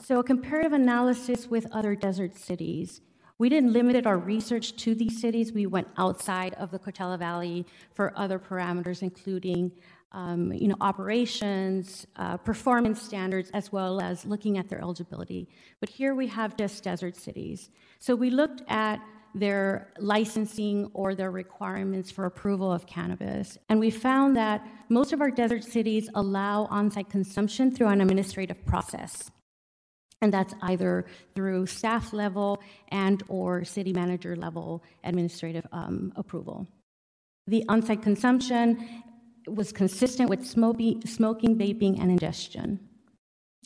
So, 0.00 0.18
a 0.18 0.24
comparative 0.24 0.74
analysis 0.74 1.48
with 1.48 1.66
other 1.72 1.94
desert 1.94 2.36
cities. 2.36 3.00
We 3.38 3.48
didn't 3.48 3.72
limit 3.72 4.06
our 4.06 4.18
research 4.18 4.76
to 4.76 4.94
these 4.94 5.18
cities. 5.18 5.50
We 5.50 5.64
went 5.66 5.88
outside 5.96 6.52
of 6.54 6.70
the 6.70 6.78
Coachella 6.78 7.18
Valley 7.18 7.64
for 7.94 8.12
other 8.16 8.38
parameters, 8.38 9.02
including 9.02 9.72
um, 10.14 10.52
you 10.52 10.68
know, 10.68 10.76
operations, 10.80 12.06
uh, 12.16 12.38
performance 12.38 13.02
standards, 13.02 13.50
as 13.52 13.70
well 13.70 14.00
as 14.00 14.24
looking 14.24 14.56
at 14.56 14.68
their 14.68 14.80
eligibility. 14.80 15.48
But 15.80 15.90
here 15.90 16.14
we 16.14 16.26
have 16.28 16.56
just 16.56 16.82
desert 16.82 17.16
cities. 17.16 17.68
So 17.98 18.14
we 18.14 18.30
looked 18.30 18.62
at 18.68 19.00
their 19.34 19.92
licensing 19.98 20.88
or 20.94 21.14
their 21.14 21.32
requirements 21.32 22.10
for 22.10 22.24
approval 22.24 22.72
of 22.72 22.86
cannabis. 22.86 23.58
And 23.68 23.80
we 23.80 23.90
found 23.90 24.36
that 24.36 24.64
most 24.88 25.12
of 25.12 25.20
our 25.20 25.30
desert 25.30 25.64
cities 25.64 26.08
allow 26.14 26.66
on 26.66 26.90
site 26.90 27.10
consumption 27.10 27.74
through 27.74 27.88
an 27.88 28.00
administrative 28.00 28.64
process 28.64 29.30
and 30.24 30.32
that's 30.32 30.54
either 30.62 31.04
through 31.34 31.66
staff 31.66 32.12
level 32.14 32.60
and 32.88 33.22
or 33.28 33.62
city 33.62 33.92
manager 33.92 34.34
level 34.34 34.82
administrative 35.04 35.66
um, 35.70 36.12
approval. 36.16 36.66
The 37.46 37.62
on-site 37.68 38.02
consumption 38.02 39.03
was 39.46 39.72
consistent 39.72 40.28
with 40.30 40.46
smoking, 40.46 41.04
smoking, 41.06 41.56
vaping, 41.56 42.00
and 42.00 42.10
ingestion. 42.10 42.80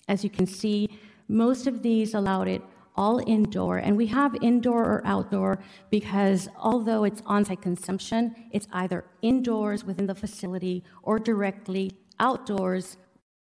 As 0.08 0.24
you 0.24 0.30
can 0.30 0.46
see, 0.46 0.88
most 1.28 1.66
of 1.66 1.82
these 1.82 2.14
allowed 2.14 2.48
it 2.48 2.62
all 2.96 3.22
indoor, 3.26 3.78
and 3.78 3.96
we 3.96 4.06
have 4.06 4.34
indoor 4.42 4.82
or 4.82 5.02
outdoor 5.04 5.60
because 5.88 6.48
although 6.58 7.04
it's 7.04 7.22
on-site 7.26 7.62
consumption, 7.62 8.34
it's 8.50 8.66
either 8.72 9.04
indoors 9.22 9.84
within 9.84 10.06
the 10.06 10.14
facility 10.14 10.82
or 11.04 11.18
directly 11.18 11.92
outdoors, 12.18 12.96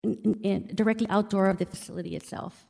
in, 0.03 0.39
in, 0.43 0.75
directly 0.75 1.07
outdoor 1.09 1.45
of 1.49 1.57
the 1.57 1.65
facility 1.65 2.15
itself. 2.17 2.67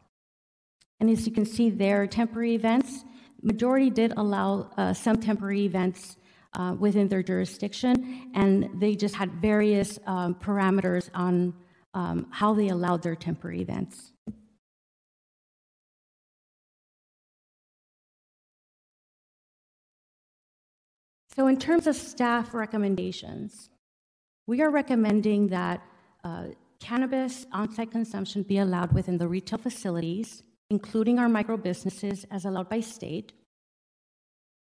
And 1.00 1.10
as 1.10 1.26
you 1.26 1.34
can 1.34 1.46
see 1.46 1.70
there, 1.72 2.06
temporary 2.06 2.54
events, 2.54 3.04
majority 3.42 3.90
did 3.90 4.14
allow 4.16 4.70
uh, 4.78 4.94
some 4.94 5.18
temporary 5.18 5.66
events 5.66 6.18
uh, 6.56 6.76
within 6.80 7.07
their 7.07 7.23
jurisdiction, 7.23 8.32
and 8.34 8.69
they 8.80 8.95
just 8.95 9.15
had 9.15 9.32
various 9.34 9.99
um, 10.06 10.36
parameters 10.36 11.10
on 11.14 11.53
um, 11.94 12.27
how 12.32 12.53
they 12.53 12.69
allowed 12.69 13.02
their 13.03 13.15
temporary 13.15 13.61
events. 13.61 14.11
So, 21.36 21.48
in 21.48 21.57
terms 21.57 21.86
of 21.88 21.95
staff 21.95 22.53
recommendations, 22.53 23.69
we 24.48 24.61
are 24.61 24.69
recommending 24.69 25.48
that 25.49 25.82
uh, 26.23 26.45
cannabis 26.80 27.45
on 27.52 27.73
site 27.73 27.91
consumption 27.91 28.44
be 28.44 28.57
allowed 28.60 28.94
within 28.94 29.18
the 29.18 29.27
retail 29.27 29.60
facilities 29.60 30.44
including 30.69 31.19
our 31.19 31.30
micro 31.30 31.57
businesses 31.57 32.26
as 32.32 32.45
allowed 32.45 32.69
by 32.69 32.80
state, 32.80 33.34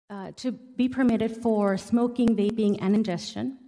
uh, 0.08 0.30
to 0.36 0.52
be 0.52 0.88
permitted 0.88 1.36
for 1.42 1.76
smoking, 1.76 2.36
vaping, 2.36 2.78
and 2.80 2.94
ingestion. 2.94 3.58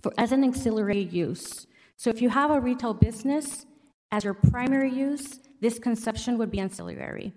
for, 0.00 0.12
as 0.18 0.32
an 0.32 0.44
auxiliary 0.44 1.02
use. 1.02 1.66
So 1.96 2.10
if 2.10 2.20
you 2.20 2.28
have 2.30 2.50
a 2.50 2.60
retail 2.60 2.94
business 2.94 3.66
as 4.10 4.24
your 4.24 4.34
primary 4.34 4.90
use, 4.90 5.40
this 5.60 5.78
consumption 5.78 6.38
would 6.38 6.50
be 6.50 6.60
ancillary. 6.60 7.32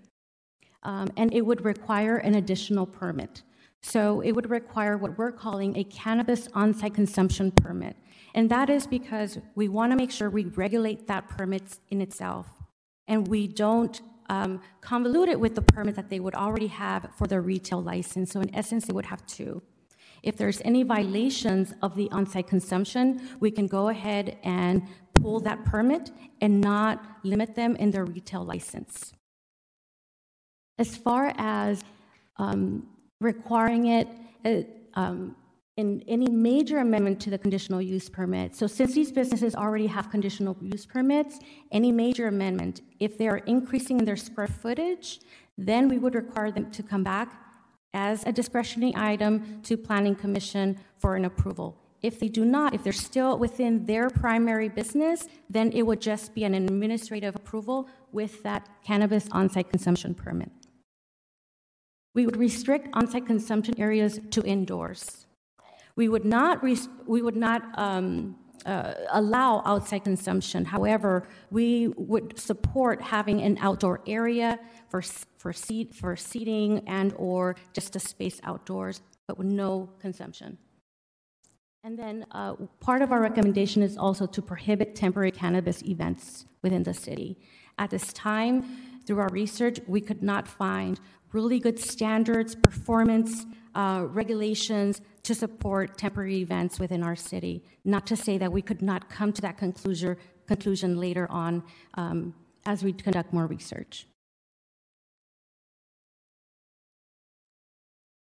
Um, 0.84 1.08
and 1.18 1.34
it 1.34 1.42
would 1.42 1.66
require 1.66 2.18
an 2.18 2.36
additional 2.36 2.86
permit. 2.86 3.44
So 3.82 4.22
it 4.22 4.32
would 4.32 4.50
require 4.50 4.98
what 4.98 5.18
we're 5.18 5.32
calling 5.32 5.78
a 5.78 5.84
cannabis 5.84 6.48
on-site 6.54 6.94
consumption 6.94 7.52
permit. 7.52 7.96
And 8.34 8.50
that 8.50 8.70
is 8.70 8.88
because 8.88 9.40
we 9.56 9.68
want 9.68 9.92
to 9.92 9.96
make 9.96 10.12
sure 10.12 10.30
we 10.30 10.46
regulate 10.46 11.08
that 11.08 11.28
permit 11.30 11.80
in 11.90 12.02
itself. 12.02 12.48
And 13.08 13.28
we 13.28 13.48
don't 13.48 14.00
um, 14.30 14.62
it 15.30 15.40
with 15.40 15.56
the 15.56 15.62
permit 15.62 15.96
that 15.96 16.10
they 16.10 16.20
would 16.20 16.36
already 16.36 16.68
have 16.68 17.10
for 17.18 17.28
their 17.28 17.42
retail 17.42 17.82
license. 17.82 18.32
So 18.32 18.42
in 18.42 18.54
essence, 18.54 18.86
they 18.86 18.94
would 18.94 19.06
have 19.06 19.26
two. 19.26 19.62
If 20.24 20.38
there's 20.38 20.62
any 20.66 20.84
violations 20.84 21.74
of 21.82 21.96
the 21.96 22.10
on-site 22.12 22.48
consumption, 22.48 23.22
we 23.40 23.52
can 23.52 23.68
go 23.68 23.90
ahead 23.90 24.38
and 24.44 24.84
pull 25.14 25.40
that 25.42 25.64
permit 25.66 26.12
and 26.42 26.60
not 26.62 27.04
limit 27.24 27.56
them 27.56 27.76
in 27.76 27.92
their 27.92 28.06
retail 28.06 28.44
license. 28.44 29.14
As 30.78 30.96
far 30.96 31.34
as 31.38 31.84
um, 32.38 32.88
requiring 33.20 33.88
it 33.88 34.08
uh, 34.46 34.62
um, 35.00 35.36
in 35.78 36.04
any 36.08 36.28
major 36.30 36.80
amendment 36.80 37.20
to 37.22 37.30
the 37.30 37.38
conditional 37.38 37.82
use 37.82 38.10
permit. 38.10 38.56
So 38.56 38.66
since 38.66 38.94
these 38.96 39.12
businesses 39.12 39.56
already 39.56 39.88
have 39.88 40.10
conditional 40.10 40.58
use 40.60 40.88
permits, 40.88 41.40
any 41.72 41.92
major 41.92 42.28
amendment, 42.28 42.82
if 43.00 43.18
they 43.18 43.28
are 43.28 43.38
increasing 43.38 44.00
their 44.00 44.18
square 44.18 44.48
footage, 44.48 45.20
then 45.58 45.88
we 45.88 46.00
would 46.00 46.16
require 46.16 46.52
them 46.52 46.72
to 46.72 46.82
come 46.82 47.04
back 47.04 47.32
as 47.94 48.26
a 48.26 48.32
discretionary 48.32 48.94
item 48.96 49.62
to 49.64 49.78
Planning 49.78 50.16
Commission 50.16 50.78
for 50.98 51.16
an 51.16 51.26
approval. 51.26 51.78
If 52.02 52.20
they 52.20 52.28
do 52.28 52.44
not, 52.44 52.74
if 52.74 52.84
they're 52.84 52.94
still 52.94 53.38
within 53.38 53.86
their 53.86 54.10
primary 54.10 54.70
business, 54.70 55.28
then 55.50 55.72
it 55.72 55.84
would 55.84 56.02
just 56.02 56.34
be 56.34 56.44
an 56.44 56.54
administrative 56.56 57.36
approval 57.36 57.88
with 58.12 58.42
that 58.44 58.68
cannabis 58.84 59.28
on-site 59.32 59.70
consumption 59.70 60.14
permit. 60.16 60.52
We 62.16 62.26
would 62.26 62.38
restrict 62.38 62.90
on-site 62.94 63.28
consumption 63.28 63.80
areas 63.80 64.20
to 64.32 64.42
indoors. 64.44 65.27
We 65.98 66.08
would 66.08 66.24
not, 66.24 66.64
we 66.64 67.22
would 67.22 67.36
not 67.36 67.64
um, 67.74 68.38
uh, 68.66 68.94
allow 69.12 69.64
outside 69.66 70.04
consumption. 70.04 70.64
However, 70.64 71.28
we 71.50 71.90
would 71.98 72.40
support 72.40 73.02
having 73.02 73.42
an 73.42 73.58
outdoor 73.60 74.02
area 74.08 74.60
for, 74.90 75.02
for, 75.38 75.52
seat, 75.52 75.96
for 75.96 76.16
seating 76.16 76.88
and 76.88 77.14
or 77.18 77.56
just 77.74 77.96
a 77.96 78.00
space 78.00 78.40
outdoors, 78.44 79.02
but 79.28 79.38
with 79.38 79.48
no 79.48 79.90
consumption. 80.00 80.58
And 81.84 81.98
then 81.98 82.26
uh, 82.32 82.54
part 82.80 83.02
of 83.02 83.12
our 83.12 83.22
recommendation 83.22 83.82
is 83.82 83.98
also 83.98 84.28
to 84.28 84.42
prohibit 84.42 84.96
temporary 84.96 85.32
cannabis 85.32 85.82
events 85.84 86.46
within 86.62 86.84
the 86.84 86.94
city. 86.94 87.40
At 87.80 87.90
this 87.90 88.12
time, 88.14 88.66
through 89.06 89.20
our 89.20 89.30
research, 89.30 89.80
we 89.88 90.02
could 90.02 90.22
not 90.22 90.48
find 90.48 91.00
really 91.32 91.60
good 91.60 91.80
standards, 91.80 92.56
performance, 92.56 93.46
uh, 93.78 94.06
regulations 94.10 95.02
to 95.24 95.34
support 95.34 95.98
temporary 95.98 96.38
events 96.38 96.80
within 96.80 97.02
our 97.04 97.16
city. 97.16 97.64
Not 97.86 98.06
to 98.08 98.18
say 98.18 98.38
that 98.38 98.52
we 98.52 98.62
could 98.62 98.82
not 98.82 99.10
come 99.10 99.32
to 99.32 99.42
that 99.44 99.58
conclusion, 99.58 100.18
conclusion 100.48 100.98
later 100.98 101.28
on 101.32 101.64
um, 101.94 102.34
as 102.66 102.84
we 102.84 102.92
conduct 102.92 103.32
more 103.32 103.48
research. 103.48 104.08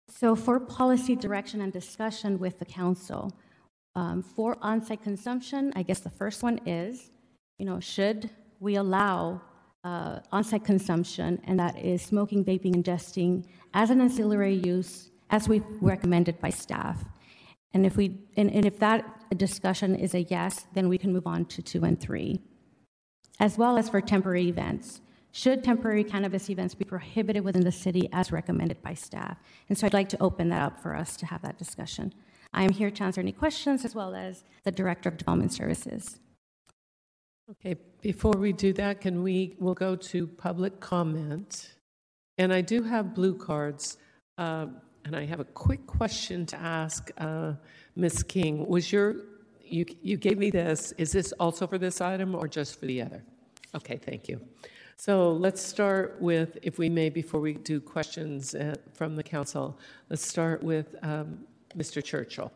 So, 0.10 0.36
for 0.36 0.60
policy 0.60 1.15
direction 1.15 1.61
and 1.61 1.73
discussion 1.73 2.38
with 2.38 2.60
the 2.60 2.65
council, 2.65 3.34
um, 3.95 4.22
for 4.22 4.57
on 4.61 4.86
site 4.86 5.02
consumption, 5.02 5.73
I 5.76 5.82
guess 5.82 6.02
the 6.02 6.10
first 6.22 6.44
one 6.44 6.60
is 6.68 7.11
you 7.57 7.65
know, 7.65 7.80
should 7.80 8.30
we 8.60 8.76
allow 8.76 9.41
uh, 9.84 10.19
on-site 10.32 10.65
consumption, 10.65 11.40
and 11.45 11.60
that 11.60 11.77
is 11.77 12.02
smoking, 12.02 12.44
vaping, 12.44 12.76
ingesting 12.76 13.45
as 13.73 13.90
an 13.91 14.02
ancillary 14.02 14.56
use, 14.56 15.11
as 15.30 15.48
we 15.48 15.62
recommended 15.82 16.40
by 16.40 16.50
staff. 16.50 17.04
And 17.74 17.86
if 17.86 17.98
we 17.98 18.18
and, 18.38 18.50
and 18.52 18.66
if 18.66 18.80
that 18.80 19.04
discussion 19.38 19.96
is 19.96 20.14
a 20.14 20.22
yes, 20.24 20.68
then 20.74 20.88
we 20.88 20.98
can 20.98 21.12
move 21.12 21.28
on 21.28 21.46
to 21.46 21.62
two 21.62 21.84
and 21.84 22.00
three, 22.00 22.40
as 23.40 23.58
well 23.58 23.78
as 23.78 23.90
for 23.90 24.02
temporary 24.02 24.48
events. 24.48 25.02
Should 25.32 25.66
temporary 25.66 26.06
cannabis 26.06 26.50
events 26.50 26.76
be 26.76 26.86
prohibited 26.86 27.44
within 27.44 27.66
the 27.66 27.72
city 27.72 28.08
as 28.14 28.32
recommended 28.32 28.82
by 28.82 28.94
staff? 28.94 29.38
And 29.68 29.78
so 29.78 29.86
I'd 29.86 29.94
like 29.94 30.08
to 30.10 30.24
open 30.24 30.48
that 30.50 30.62
up 30.62 30.82
for 30.82 30.96
us 30.96 31.18
to 31.18 31.26
have 31.26 31.42
that 31.42 31.58
discussion. 31.58 32.14
I 32.54 32.64
am 32.64 32.72
here 32.72 32.90
to 32.90 33.04
answer 33.04 33.20
any 33.20 33.34
questions 33.34 33.84
as 33.84 33.94
well 33.94 34.16
as 34.16 34.46
the 34.64 34.72
Director 34.72 35.10
of 35.10 35.18
Development 35.18 35.52
Services. 35.52 36.20
Okay, 37.52 37.76
before 38.02 38.32
we 38.32 38.54
do 38.54 38.72
that, 38.74 39.02
can 39.02 39.22
we, 39.22 39.58
we'll 39.60 39.74
go 39.74 39.98
to 39.98 40.26
public 40.26 40.80
comment. 40.80 41.76
And 42.38 42.54
I 42.54 42.62
do 42.62 42.82
have 42.84 43.14
blue 43.14 43.36
cards, 43.38 43.98
uh, 44.38 44.68
and 45.06 45.15
I 45.15 45.23
have 45.26 45.40
a 45.40 45.45
quick 45.45 45.86
question 45.86 46.45
to 46.48 46.57
ask 46.57 47.11
uh, 47.19 47.53
Ms. 47.95 48.23
King. 48.23 48.68
Was 48.68 48.91
your, 48.91 49.15
you, 49.64 49.86
you 50.02 50.18
gave 50.18 50.40
me 50.40 50.49
this, 50.49 50.94
is 50.98 51.11
this 51.11 51.32
also 51.34 51.68
for 51.68 51.77
this 51.77 52.02
item 52.02 52.34
or 52.34 52.48
just 52.48 52.80
for 52.80 52.88
the 52.88 53.03
other? 53.03 53.23
Okay, 53.76 53.98
thank 53.98 54.27
you. 54.27 54.41
So 54.98 55.34
let's 55.34 55.61
start 55.61 56.18
with, 56.19 56.57
if 56.64 56.80
we 56.80 56.90
may, 56.90 57.10
before 57.10 57.40
we 57.40 57.53
do 57.53 57.80
questions 57.80 58.56
uh, 58.56 58.76
from 58.94 59.15
the 59.15 59.23
council, 59.23 59.77
let's 60.10 60.26
start 60.26 60.64
with 60.64 60.95
um, 61.03 61.40
Mr. 61.77 62.03
Churchill. 62.03 62.52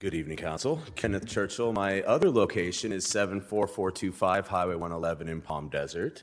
Good 0.00 0.14
evening, 0.14 0.38
Council. 0.38 0.80
Kenneth 0.96 1.26
Churchill. 1.26 1.74
My 1.74 2.00
other 2.04 2.30
location 2.30 2.90
is 2.90 3.04
74425 3.04 4.48
Highway 4.48 4.74
111 4.74 5.28
in 5.28 5.42
Palm 5.42 5.68
Desert. 5.68 6.22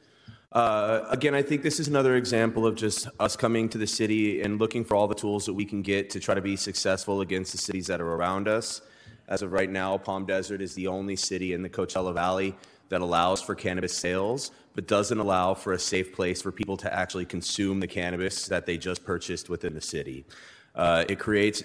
Uh, 0.51 1.05
again, 1.11 1.35
I 1.35 1.43
think 1.43 1.61
this 1.61 1.79
is 1.79 1.87
another 1.87 2.15
example 2.15 2.65
of 2.65 2.73
just 2.73 3.07
us 3.19 3.35
coming 3.35 3.69
to 3.69 3.77
the 3.77 3.85
city 3.85 4.41
and 4.41 4.57
looking 4.59 4.83
for 4.83 4.95
all 4.95 5.07
the 5.07 5.13
tools 5.13 5.45
that 5.45 5.53
we 5.53 5.63
can 5.63 5.83
get 5.83 6.09
to 6.09 6.19
try 6.19 6.33
to 6.33 6.41
be 6.41 6.55
successful 6.55 7.21
against 7.21 7.51
the 7.51 7.59
cities 7.59 7.85
that 7.85 8.01
are 8.01 8.15
around 8.15 8.47
us. 8.47 8.81
As 9.27 9.43
of 9.43 9.51
right 9.51 9.69
now, 9.69 9.95
Palm 9.99 10.25
Desert 10.25 10.59
is 10.59 10.73
the 10.73 10.87
only 10.87 11.15
city 11.15 11.53
in 11.53 11.61
the 11.61 11.69
Coachella 11.69 12.15
Valley 12.15 12.55
that 12.89 13.01
allows 13.01 13.43
for 13.43 13.53
cannabis 13.53 13.95
sales, 13.95 14.49
but 14.73 14.87
doesn't 14.87 15.19
allow 15.19 15.53
for 15.53 15.73
a 15.73 15.79
safe 15.79 16.15
place 16.15 16.41
for 16.41 16.51
people 16.51 16.77
to 16.77 16.91
actually 16.91 17.25
consume 17.25 17.79
the 17.79 17.87
cannabis 17.87 18.47
that 18.47 18.65
they 18.65 18.75
just 18.75 19.05
purchased 19.05 19.49
within 19.49 19.75
the 19.75 19.81
city. 19.81 20.25
Uh, 20.73 21.05
it 21.07 21.19
creates 21.19 21.61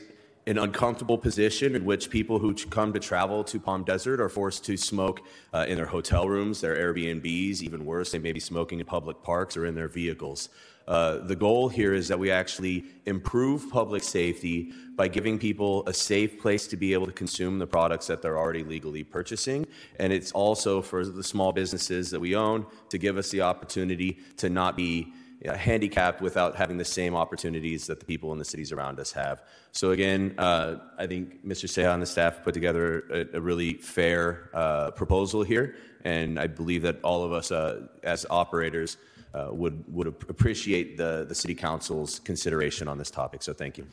an 0.46 0.58
uncomfortable 0.58 1.16
position 1.16 1.76
in 1.76 1.84
which 1.84 2.10
people 2.10 2.38
who 2.38 2.52
come 2.54 2.92
to 2.92 2.98
travel 2.98 3.44
to 3.44 3.60
Palm 3.60 3.84
Desert 3.84 4.20
are 4.20 4.28
forced 4.28 4.64
to 4.64 4.76
smoke 4.76 5.20
uh, 5.52 5.66
in 5.68 5.76
their 5.76 5.86
hotel 5.86 6.28
rooms, 6.28 6.60
their 6.60 6.76
Airbnbs, 6.76 7.62
even 7.62 7.84
worse, 7.84 8.10
they 8.10 8.18
may 8.18 8.32
be 8.32 8.40
smoking 8.40 8.80
in 8.80 8.86
public 8.86 9.22
parks 9.22 9.56
or 9.56 9.66
in 9.66 9.74
their 9.74 9.88
vehicles. 9.88 10.48
Uh, 10.88 11.18
the 11.18 11.36
goal 11.36 11.68
here 11.68 11.94
is 11.94 12.08
that 12.08 12.18
we 12.18 12.30
actually 12.30 12.84
improve 13.06 13.70
public 13.70 14.02
safety 14.02 14.72
by 14.96 15.06
giving 15.06 15.38
people 15.38 15.84
a 15.86 15.94
safe 15.94 16.40
place 16.40 16.66
to 16.66 16.76
be 16.76 16.92
able 16.92 17.06
to 17.06 17.12
consume 17.12 17.58
the 17.58 17.66
products 17.66 18.08
that 18.08 18.20
they're 18.20 18.36
already 18.36 18.64
legally 18.64 19.04
purchasing. 19.04 19.64
And 20.00 20.12
it's 20.12 20.32
also 20.32 20.82
for 20.82 21.06
the 21.06 21.22
small 21.22 21.52
businesses 21.52 22.10
that 22.10 22.18
we 22.18 22.34
own 22.34 22.66
to 22.88 22.98
give 22.98 23.16
us 23.16 23.30
the 23.30 23.42
opportunity 23.42 24.18
to 24.38 24.50
not 24.50 24.76
be 24.76 25.12
handicapped 25.50 26.20
without 26.20 26.56
having 26.56 26.78
the 26.78 26.84
same 26.84 27.14
opportunities 27.14 27.86
that 27.86 27.98
the 27.98 28.06
people 28.06 28.32
in 28.32 28.38
the 28.38 28.44
cities 28.44 28.72
around 28.72 29.00
us 29.00 29.12
have. 29.12 29.42
So 29.72 29.90
again, 29.90 30.34
uh, 30.38 30.76
I 30.98 31.06
think 31.06 31.44
Mr. 31.44 31.66
Ceja 31.66 31.92
and 31.92 32.02
the 32.02 32.06
staff 32.06 32.42
put 32.44 32.54
together 32.54 33.04
a, 33.10 33.38
a 33.38 33.40
really 33.40 33.74
fair 33.74 34.50
uh, 34.54 34.90
proposal 34.92 35.42
here, 35.42 35.74
and 36.04 36.38
I 36.38 36.46
believe 36.46 36.82
that 36.82 37.00
all 37.02 37.24
of 37.24 37.32
us 37.32 37.50
uh, 37.50 37.88
as 38.02 38.24
operators 38.30 38.98
uh, 39.34 39.48
would 39.50 39.84
would 39.92 40.06
appreciate 40.06 40.96
the 40.96 41.24
the 41.28 41.34
city 41.34 41.54
council's 41.54 42.18
consideration 42.20 42.86
on 42.88 42.98
this 42.98 43.10
topic. 43.10 43.42
So 43.42 43.52
thank 43.52 43.78
you. 43.78 43.86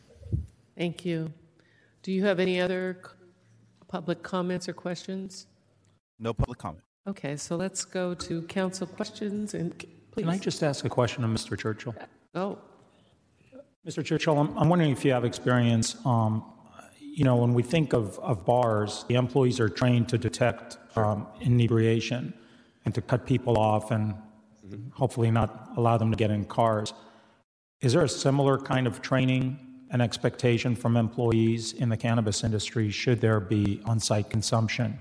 Thank 0.77 1.05
you. 1.05 1.33
Do 2.03 2.11
you 2.11 2.25
have 2.25 2.39
any 2.39 2.61
other 2.61 3.01
public 3.87 4.23
comments 4.23 4.69
or 4.69 4.73
questions? 4.73 5.47
No 6.19 6.33
public 6.33 6.59
comment. 6.59 6.83
Okay, 7.07 7.35
so 7.37 7.55
let's 7.55 7.85
go 7.85 8.13
to 8.13 8.43
council 8.43 8.85
questions 8.85 9.53
and 9.53 9.73
please. 10.11 10.23
Can 10.23 10.29
I 10.29 10.37
just 10.37 10.63
ask 10.63 10.85
a 10.85 10.89
question 10.89 11.23
of 11.23 11.29
Mr. 11.29 11.57
Churchill? 11.57 11.95
Oh. 12.35 12.57
Mr. 13.87 14.03
Churchill, 14.03 14.37
I'm, 14.37 14.57
I'm 14.57 14.69
wondering 14.69 14.91
if 14.91 15.05
you 15.05 15.11
have 15.11 15.25
experience. 15.25 15.95
Um, 16.05 16.43
you 17.01 17.23
know, 17.23 17.37
when 17.37 17.53
we 17.53 17.63
think 17.63 17.93
of, 17.93 18.19
of 18.19 18.45
bars, 18.45 19.05
the 19.07 19.15
employees 19.15 19.59
are 19.59 19.69
trained 19.69 20.09
to 20.09 20.17
detect 20.17 20.77
um, 20.95 21.27
inebriation 21.41 22.33
and 22.85 22.93
to 22.95 23.01
cut 23.01 23.25
people 23.25 23.57
off 23.57 23.91
and 23.91 24.13
mm-hmm. 24.13 24.89
hopefully 24.91 25.31
not 25.31 25.71
allow 25.77 25.97
them 25.97 26.11
to 26.11 26.17
get 26.17 26.31
in 26.31 26.45
cars. 26.45 26.93
Is 27.81 27.93
there 27.93 28.03
a 28.03 28.09
similar 28.09 28.57
kind 28.57 28.87
of 28.87 29.01
training 29.01 29.57
and 29.91 30.01
expectation 30.01 30.75
from 30.75 30.95
employees 30.97 31.73
in 31.73 31.89
the 31.89 31.97
cannabis 31.97 32.43
industry 32.43 32.89
should 32.91 33.21
there 33.21 33.39
be 33.39 33.81
on 33.85 33.99
site 33.99 34.29
consumption? 34.29 34.97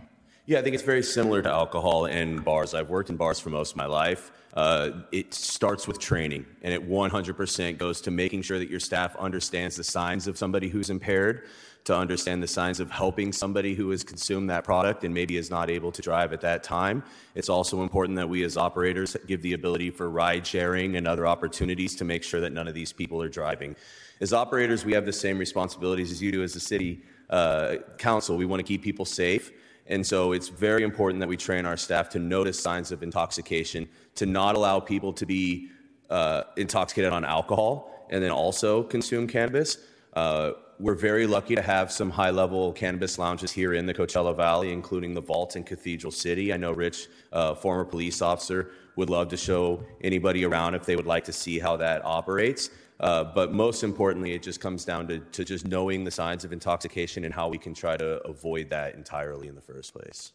Yeah, 0.46 0.60
I 0.60 0.62
think 0.62 0.74
it's 0.74 0.82
very 0.82 1.02
similar 1.02 1.42
to 1.42 1.50
alcohol 1.50 2.06
and 2.06 2.42
bars. 2.42 2.72
I've 2.72 2.88
worked 2.88 3.10
in 3.10 3.16
bars 3.16 3.38
for 3.38 3.50
most 3.50 3.72
of 3.72 3.76
my 3.76 3.86
life. 3.86 4.30
Uh, 4.58 5.04
it 5.12 5.32
starts 5.32 5.86
with 5.86 6.00
training, 6.00 6.44
and 6.62 6.74
it 6.74 6.90
100% 6.90 7.78
goes 7.78 8.00
to 8.00 8.10
making 8.10 8.42
sure 8.42 8.58
that 8.58 8.68
your 8.68 8.80
staff 8.80 9.14
understands 9.14 9.76
the 9.76 9.84
signs 9.84 10.26
of 10.26 10.36
somebody 10.36 10.68
who's 10.68 10.90
impaired, 10.90 11.44
to 11.84 11.96
understand 11.96 12.42
the 12.42 12.48
signs 12.48 12.80
of 12.80 12.90
helping 12.90 13.32
somebody 13.32 13.76
who 13.76 13.88
has 13.90 14.02
consumed 14.02 14.50
that 14.50 14.64
product 14.64 15.04
and 15.04 15.14
maybe 15.14 15.36
is 15.36 15.48
not 15.48 15.70
able 15.70 15.92
to 15.92 16.02
drive 16.02 16.32
at 16.32 16.40
that 16.40 16.64
time. 16.64 17.04
It's 17.36 17.48
also 17.48 17.82
important 17.82 18.16
that 18.16 18.28
we 18.28 18.42
as 18.42 18.56
operators 18.56 19.16
give 19.28 19.42
the 19.42 19.52
ability 19.52 19.90
for 19.90 20.10
ride 20.10 20.44
sharing 20.44 20.96
and 20.96 21.06
other 21.06 21.24
opportunities 21.24 21.94
to 21.94 22.04
make 22.04 22.24
sure 22.24 22.40
that 22.40 22.52
none 22.52 22.66
of 22.66 22.74
these 22.74 22.92
people 22.92 23.22
are 23.22 23.28
driving. 23.28 23.76
As 24.20 24.32
operators, 24.32 24.84
we 24.84 24.92
have 24.92 25.06
the 25.06 25.12
same 25.12 25.38
responsibilities 25.38 26.10
as 26.10 26.20
you 26.20 26.32
do 26.32 26.42
as 26.42 26.56
a 26.56 26.60
city 26.60 27.04
uh, 27.30 27.76
council. 27.96 28.36
We 28.36 28.44
want 28.44 28.58
to 28.58 28.66
keep 28.66 28.82
people 28.82 29.04
safe. 29.04 29.52
And 29.88 30.06
so 30.06 30.32
it's 30.32 30.48
very 30.48 30.82
important 30.82 31.20
that 31.20 31.28
we 31.28 31.36
train 31.36 31.64
our 31.66 31.76
staff 31.76 32.08
to 32.10 32.18
notice 32.18 32.60
signs 32.60 32.92
of 32.92 33.02
intoxication, 33.02 33.88
to 34.16 34.26
not 34.26 34.54
allow 34.54 34.80
people 34.80 35.12
to 35.14 35.26
be 35.26 35.70
uh, 36.10 36.44
intoxicated 36.56 37.12
on 37.12 37.24
alcohol 37.24 38.06
and 38.10 38.22
then 38.22 38.30
also 38.30 38.82
consume 38.82 39.26
cannabis. 39.26 39.78
Uh, 40.14 40.52
we're 40.80 40.94
very 40.94 41.26
lucky 41.26 41.56
to 41.56 41.62
have 41.62 41.90
some 41.90 42.08
high 42.08 42.30
level 42.30 42.72
cannabis 42.72 43.18
lounges 43.18 43.50
here 43.50 43.74
in 43.74 43.84
the 43.84 43.92
Coachella 43.92 44.36
Valley, 44.36 44.72
including 44.72 45.12
the 45.12 45.20
Vault 45.20 45.56
in 45.56 45.64
Cathedral 45.64 46.12
City. 46.12 46.52
I 46.52 46.56
know 46.56 46.72
Rich, 46.72 47.08
uh, 47.32 47.54
former 47.54 47.84
police 47.84 48.22
officer, 48.22 48.70
would 48.94 49.10
love 49.10 49.28
to 49.28 49.36
show 49.36 49.84
anybody 50.02 50.44
around 50.44 50.74
if 50.74 50.84
they 50.84 50.96
would 50.96 51.06
like 51.06 51.24
to 51.24 51.32
see 51.32 51.58
how 51.58 51.76
that 51.78 52.04
operates. 52.04 52.70
Uh, 53.00 53.24
but 53.24 53.52
most 53.52 53.84
importantly, 53.84 54.32
it 54.32 54.42
just 54.42 54.60
comes 54.60 54.84
down 54.84 55.06
to, 55.06 55.18
to 55.20 55.44
just 55.44 55.66
knowing 55.66 56.04
the 56.04 56.10
signs 56.10 56.44
of 56.44 56.52
intoxication 56.52 57.24
and 57.24 57.32
how 57.32 57.48
we 57.48 57.58
can 57.58 57.72
try 57.72 57.96
to 57.96 58.20
avoid 58.26 58.68
that 58.70 58.94
entirely 58.94 59.46
in 59.46 59.54
the 59.54 59.60
first 59.60 59.92
place. 59.92 60.32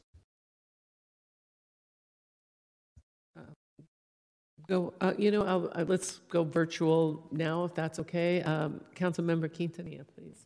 Go, 4.69 4.93
uh, 5.01 5.13
you 5.17 5.29
know, 5.29 5.43
I'll, 5.43 5.69
uh, 5.75 5.83
let's 5.85 6.19
go 6.29 6.45
virtual 6.45 7.27
now, 7.31 7.65
if 7.65 7.75
that's 7.75 7.99
okay. 7.99 8.41
Um, 8.43 8.79
Councilmember 8.95 9.49
Quintanilla, 9.49 10.05
please. 10.15 10.45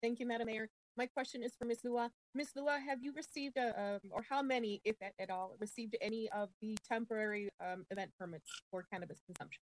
Thank 0.00 0.20
you, 0.20 0.26
Madam 0.26 0.46
Mayor. 0.46 0.68
My 0.96 1.06
question 1.06 1.42
is 1.42 1.52
for 1.58 1.64
Ms. 1.64 1.80
Lua. 1.82 2.12
Ms. 2.36 2.50
Lua, 2.54 2.78
have 2.86 3.02
you 3.02 3.12
received, 3.12 3.56
a, 3.56 3.68
um, 3.80 4.10
or 4.12 4.24
how 4.28 4.40
many, 4.40 4.80
if 4.84 4.94
at, 5.02 5.14
at 5.18 5.30
all, 5.30 5.56
received 5.58 5.96
any 6.00 6.28
of 6.30 6.50
the 6.60 6.76
temporary 6.88 7.48
um, 7.60 7.84
event 7.90 8.12
permits 8.16 8.48
for 8.70 8.84
cannabis 8.92 9.18
consumption? 9.26 9.60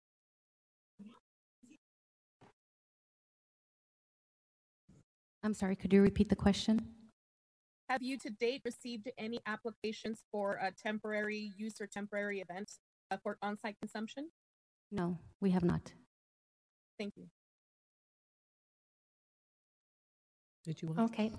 I'm 5.42 5.54
sorry, 5.54 5.76
could 5.76 5.92
you 5.92 6.02
repeat 6.02 6.28
the 6.28 6.36
question? 6.36 6.80
Have 7.88 8.02
you 8.02 8.16
to 8.18 8.30
date 8.30 8.62
received 8.64 9.10
any 9.18 9.40
applications 9.46 10.22
for 10.30 10.54
a 10.54 10.70
temporary 10.70 11.52
use 11.56 11.80
or 11.80 11.86
temporary 11.86 12.40
event 12.40 12.70
uh, 13.10 13.16
for 13.22 13.38
on-site 13.42 13.76
consumption? 13.80 14.30
No, 14.90 15.18
we 15.40 15.50
have 15.50 15.64
not. 15.64 15.92
Thank 16.98 17.16
you. 17.16 17.26
Did 20.64 20.80
you 20.80 20.88
want? 20.88 21.10
Okay. 21.10 21.32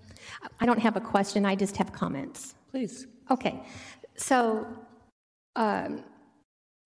I 0.60 0.66
don't 0.66 0.80
have 0.80 0.98
a 0.98 1.02
question, 1.02 1.46
I 1.46 1.56
just 1.56 1.78
have 1.78 1.94
comments. 1.94 2.56
Please. 2.70 3.08
Okay. 3.32 3.64
So 4.18 4.68
um, 5.56 6.04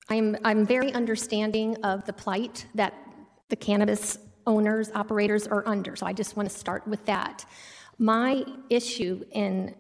I'm, 0.10 0.38
I'm 0.44 0.66
very 0.66 0.94
understanding 0.94 1.76
of 1.84 2.06
the 2.06 2.14
plight 2.14 2.68
that 2.76 2.94
the 3.50 3.56
cannabis 3.56 4.20
owners, 4.48 4.90
operators 4.96 5.46
are 5.46 5.68
under. 5.68 5.96
So 5.96 6.08
I 6.08 6.14
just 6.14 6.36
want 6.36 6.50
to 6.50 6.56
start 6.56 6.88
with 6.88 7.06
that. 7.06 7.46
My 8.00 8.44
issue 8.70 9.24
in, 9.32 9.76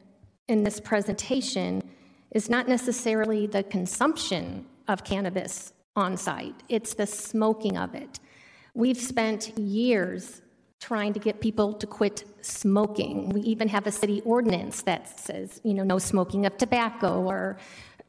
in 0.47 0.63
this 0.63 0.79
presentation 0.79 1.81
is 2.31 2.49
not 2.49 2.67
necessarily 2.67 3.47
the 3.47 3.63
consumption 3.63 4.65
of 4.87 5.03
cannabis 5.03 5.73
on 5.95 6.15
site, 6.15 6.53
it's 6.69 6.93
the 6.93 7.07
smoking 7.07 7.75
of 7.75 7.95
it. 7.95 8.19
We've 8.75 8.97
spent 8.97 9.57
years 9.57 10.43
trying 10.79 11.11
to 11.13 11.19
get 11.19 11.41
people 11.41 11.73
to 11.73 11.87
quit 11.87 12.23
smoking. 12.41 13.29
We 13.29 13.41
even 13.41 13.67
have 13.69 13.87
a 13.87 13.91
city 13.91 14.21
ordinance 14.21 14.83
that 14.83 15.19
says, 15.19 15.59
you 15.63 15.73
know, 15.73 15.83
no 15.83 15.97
smoking 15.97 16.45
of 16.45 16.55
tobacco 16.57 17.23
or 17.23 17.57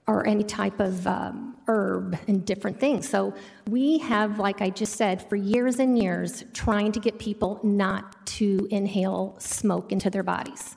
or 0.08 0.26
any 0.26 0.42
type 0.42 0.80
of 0.80 1.06
um, 1.06 1.56
herb 1.68 2.18
and 2.26 2.44
different 2.44 2.80
things. 2.80 3.08
So 3.08 3.34
we 3.68 3.98
have, 3.98 4.38
like 4.38 4.62
I 4.62 4.70
just 4.70 4.96
said, 4.96 5.26
for 5.28 5.36
years 5.36 5.78
and 5.78 5.98
years, 5.98 6.44
trying 6.54 6.92
to 6.92 7.00
get 7.00 7.18
people 7.18 7.60
not 7.62 8.26
to 8.38 8.66
inhale 8.70 9.36
smoke 9.38 9.92
into 9.92 10.08
their 10.10 10.22
bodies. 10.22 10.76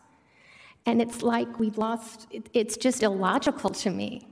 And 0.85 1.01
it's 1.01 1.23
like 1.23 1.59
we've 1.59 1.77
lost, 1.77 2.27
it's 2.53 2.75
just 2.75 3.03
illogical 3.03 3.69
to 3.69 3.89
me 3.89 4.27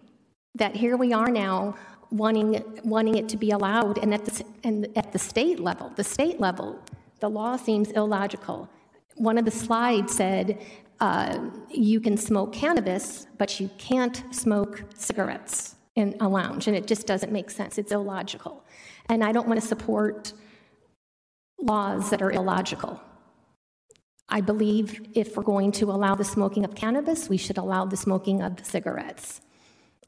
that 0.55 0.75
here 0.75 0.97
we 0.97 1.13
are 1.13 1.29
now 1.29 1.75
wanting, 2.11 2.61
wanting 2.83 3.15
it 3.15 3.29
to 3.29 3.37
be 3.37 3.51
allowed, 3.51 3.97
and 3.99 4.13
at, 4.13 4.25
the, 4.25 4.43
and 4.63 4.87
at 4.97 5.13
the 5.13 5.19
state 5.19 5.59
level, 5.59 5.93
the 5.95 6.03
state 6.03 6.39
level, 6.41 6.79
the 7.19 7.29
law 7.29 7.55
seems 7.55 7.91
illogical. 7.91 8.67
One 9.15 9.37
of 9.37 9.45
the 9.45 9.51
slides 9.51 10.15
said 10.15 10.59
uh, 10.99 11.39
you 11.69 11.99
can 11.99 12.17
smoke 12.17 12.53
cannabis, 12.53 13.27
but 13.37 13.59
you 13.59 13.69
can't 13.77 14.23
smoke 14.31 14.83
cigarettes 14.95 15.75
in 15.95 16.15
a 16.19 16.27
lounge, 16.27 16.67
and 16.67 16.75
it 16.75 16.87
just 16.87 17.07
doesn't 17.07 17.31
make 17.31 17.49
sense. 17.49 17.77
It's 17.77 17.91
illogical. 17.91 18.63
And 19.07 19.23
I 19.23 19.31
don't 19.31 19.47
want 19.47 19.59
to 19.59 19.65
support 19.65 20.33
laws 21.59 22.09
that 22.09 22.21
are 22.21 22.31
illogical. 22.31 23.01
I 24.29 24.41
believe 24.41 25.01
if 25.15 25.35
we're 25.35 25.43
going 25.43 25.71
to 25.73 25.85
allow 25.85 26.15
the 26.15 26.23
smoking 26.23 26.63
of 26.63 26.75
cannabis, 26.75 27.29
we 27.29 27.37
should 27.37 27.57
allow 27.57 27.85
the 27.85 27.97
smoking 27.97 28.41
of 28.41 28.57
the 28.57 28.63
cigarettes. 28.63 29.41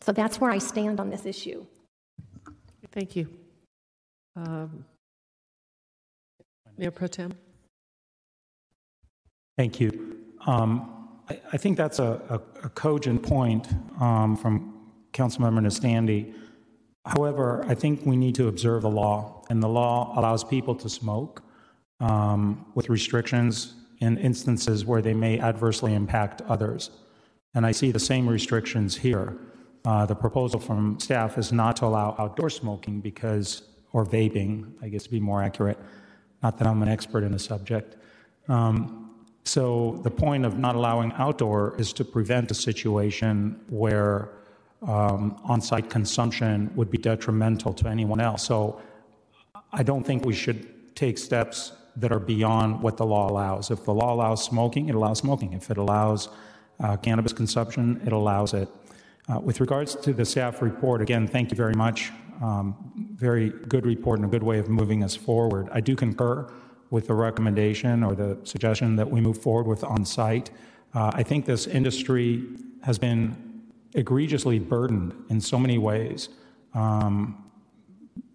So 0.02 0.12
that's 0.12 0.40
where 0.40 0.52
I 0.52 0.60
stand 0.60 1.00
on 1.00 1.10
this 1.10 1.26
issue. 1.26 1.66
Thank 2.92 3.16
you. 3.16 3.28
Um, 4.36 4.86
Mayor 6.78 6.92
Pro 6.92 7.08
Tem? 7.08 7.34
Thank 9.58 9.80
you. 9.80 10.21
Um, 10.48 11.10
I, 11.30 11.40
I, 11.54 11.58
think 11.58 11.78
that's 11.78 12.00
a, 12.00 12.22
a, 12.30 12.66
a 12.66 12.70
cogent 12.70 13.24
point 13.24 13.68
um, 14.00 14.36
from 14.36 14.92
Councilmember 15.14 15.62
Nestande. 15.62 16.34
However, 17.06 17.66
I 17.68 17.76
think 17.76 18.06
we 18.06 18.16
need 18.16 18.36
to 18.36 18.48
observe 18.48 18.84
the 18.84 18.90
law, 18.90 19.44
and 19.50 19.62
the 19.62 19.70
law 19.70 20.14
allows 20.18 20.44
people 20.44 20.76
to 20.76 20.90
smoke 20.90 21.44
um, 22.00 22.66
with 22.76 22.90
restrictions 22.90 23.76
in 24.00 24.18
instances 24.18 24.86
where 24.86 25.02
they 25.02 25.14
may 25.14 25.40
adversely 25.40 25.94
impact 25.94 26.42
others. 26.48 26.90
And 27.54 27.66
I 27.66 27.72
see 27.72 27.92
the 27.92 28.00
same 28.00 28.28
restrictions 28.28 28.98
here. 28.98 29.38
Uh, 29.86 30.06
the 30.06 30.16
proposal 30.16 30.60
from 30.60 31.00
staff 31.00 31.38
is 31.38 31.52
not 31.52 31.76
to 31.78 31.86
allow 31.86 32.16
outdoor 32.18 32.50
smoking 32.50 33.02
because, 33.02 33.64
or 33.94 34.06
vaping, 34.06 34.72
I 34.82 34.90
guess 34.90 35.04
to 35.04 35.10
be 35.10 35.20
more 35.20 35.42
accurate. 35.42 35.78
Not 36.44 36.58
that 36.58 36.68
I'm 36.68 36.82
an 36.82 36.90
expert 36.90 37.24
in 37.24 37.32
the 37.32 37.40
subject. 37.40 37.98
Um, 38.48 39.01
so 39.44 40.00
the 40.04 40.12
point 40.12 40.46
of 40.46 40.58
not 40.58 40.76
allowing 40.76 41.12
outdoor 41.14 41.76
is 41.80 41.94
to 41.94 42.06
prevent 42.06 42.52
a 42.52 42.54
situation 42.54 43.60
where 43.70 44.30
um, 44.82 45.40
on-site 45.44 45.90
consumption 45.90 46.72
would 46.76 46.90
be 46.90 46.98
detrimental 46.98 47.74
to 47.74 47.88
anyone 47.88 48.20
else. 48.20 48.46
So 48.46 48.82
I 49.72 49.84
don't 49.84 50.04
think 50.04 50.26
we 50.26 50.34
should 50.34 50.96
take 50.96 51.18
steps 51.18 51.74
that 51.96 52.12
are 52.12 52.20
beyond 52.20 52.82
what 52.82 52.98
the 52.98 53.06
law 53.06 53.30
allows. 53.30 53.72
If 53.72 53.86
the 53.86 53.94
law 53.94 54.14
allows 54.14 54.44
smoking, 54.44 54.90
it 54.90 54.96
allows 54.96 55.20
smoking. 55.20 55.54
If 55.54 55.70
it 55.70 55.78
allows 55.78 56.30
uh, 56.80 56.98
cannabis 56.98 57.34
consumption, 57.34 58.02
it 58.06 58.14
allows 58.14 58.54
it. 58.54 58.70
Uh, 59.28 59.40
with 59.40 59.60
regards 59.60 59.96
to 59.96 60.14
the 60.14 60.26
staff 60.26 60.62
report, 60.62 61.02
again, 61.02 61.28
thank 61.28 61.52
you 61.52 61.58
very 61.58 61.74
much. 61.74 62.12
Um, 62.42 62.92
very 63.16 63.50
good 63.50 63.86
report 63.86 64.20
and 64.20 64.26
a 64.26 64.32
good 64.32 64.42
way 64.42 64.58
of 64.58 64.68
moving 64.68 65.04
us 65.04 65.16
forward. 65.16 65.70
I 65.72 65.80
do 65.80 65.96
concur 65.96 66.52
with 66.92 67.08
the 67.08 67.14
recommendation 67.14 68.04
or 68.04 68.14
the 68.14 68.38
suggestion 68.44 68.96
that 68.98 69.10
we 69.10 69.20
move 69.20 69.42
forward 69.42 69.66
with 69.66 69.84
on 69.84 70.06
site. 70.06 70.52
Uh, 70.94 71.10
I 71.14 71.24
think 71.24 71.46
this 71.46 71.66
industry 71.66 72.44
has 72.84 73.00
been 73.00 73.36
egregiously 73.96 74.60
burdened 74.60 75.14
in 75.30 75.42
so 75.42 75.58
many 75.58 75.78
ways 75.78 76.30
um, 76.74 77.44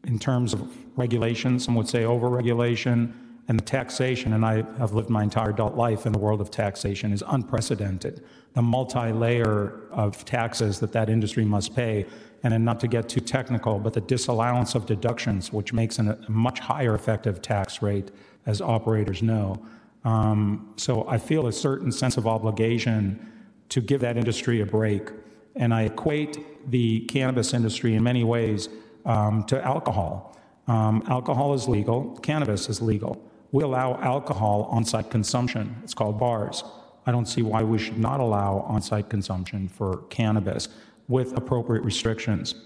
in 0.04 0.18
terms 0.18 0.52
of 0.52 0.68
regulation, 0.96 1.58
some 1.58 1.74
would 1.74 1.88
say 1.88 2.02
overregulation, 2.02 3.12
and 3.48 3.58
the 3.58 3.64
taxation. 3.64 4.32
And 4.32 4.44
I 4.44 4.64
have 4.78 4.92
lived 4.92 5.08
my 5.10 5.22
entire 5.22 5.50
adult 5.50 5.76
life 5.76 6.06
in 6.06 6.12
the 6.12 6.18
world 6.18 6.40
of 6.40 6.50
taxation 6.50 7.12
is 7.12 7.22
unprecedented. 7.28 8.24
The 8.54 8.62
multi 8.62 9.12
layer 9.12 9.80
of 9.90 10.24
taxes 10.24 10.80
that 10.80 10.92
that 10.92 11.08
industry 11.08 11.44
must 11.44 11.74
pay. 11.74 12.06
And 12.42 12.52
then 12.52 12.64
not 12.64 12.80
to 12.80 12.88
get 12.88 13.08
too 13.08 13.20
technical, 13.20 13.78
but 13.78 13.92
the 13.92 14.00
disallowance 14.00 14.74
of 14.74 14.86
deductions, 14.86 15.52
which 15.52 15.72
makes 15.72 15.98
an, 15.98 16.10
a 16.10 16.30
much 16.30 16.60
higher 16.60 16.94
effective 16.94 17.42
tax 17.42 17.82
rate 17.82 18.10
as 18.46 18.60
operators 18.60 19.22
know. 19.22 19.60
Um, 20.04 20.72
so 20.76 21.06
I 21.08 21.18
feel 21.18 21.46
a 21.48 21.52
certain 21.52 21.90
sense 21.92 22.16
of 22.16 22.26
obligation 22.26 23.32
to 23.68 23.80
give 23.80 24.00
that 24.00 24.16
industry 24.16 24.60
a 24.60 24.66
break. 24.66 25.10
And 25.56 25.74
I 25.74 25.82
equate 25.82 26.70
the 26.70 27.00
cannabis 27.06 27.52
industry 27.52 27.94
in 27.94 28.02
many 28.02 28.24
ways 28.24 28.68
um, 29.04 29.44
to 29.44 29.62
alcohol. 29.64 30.36
Um, 30.68 31.02
alcohol 31.08 31.54
is 31.54 31.68
legal, 31.68 32.16
cannabis 32.22 32.68
is 32.68 32.80
legal. 32.80 33.22
We 33.52 33.62
allow 33.64 34.00
alcohol 34.00 34.68
on 34.70 34.84
site 34.84 35.10
consumption. 35.10 35.76
It's 35.82 35.94
called 35.94 36.18
bars. 36.18 36.62
I 37.06 37.12
don't 37.12 37.26
see 37.26 37.42
why 37.42 37.62
we 37.62 37.78
should 37.78 37.98
not 37.98 38.18
allow 38.18 38.64
on-site 38.68 39.08
consumption 39.08 39.68
for 39.68 39.98
cannabis 40.10 40.68
with 41.06 41.36
appropriate 41.36 41.84
restrictions. 41.84 42.56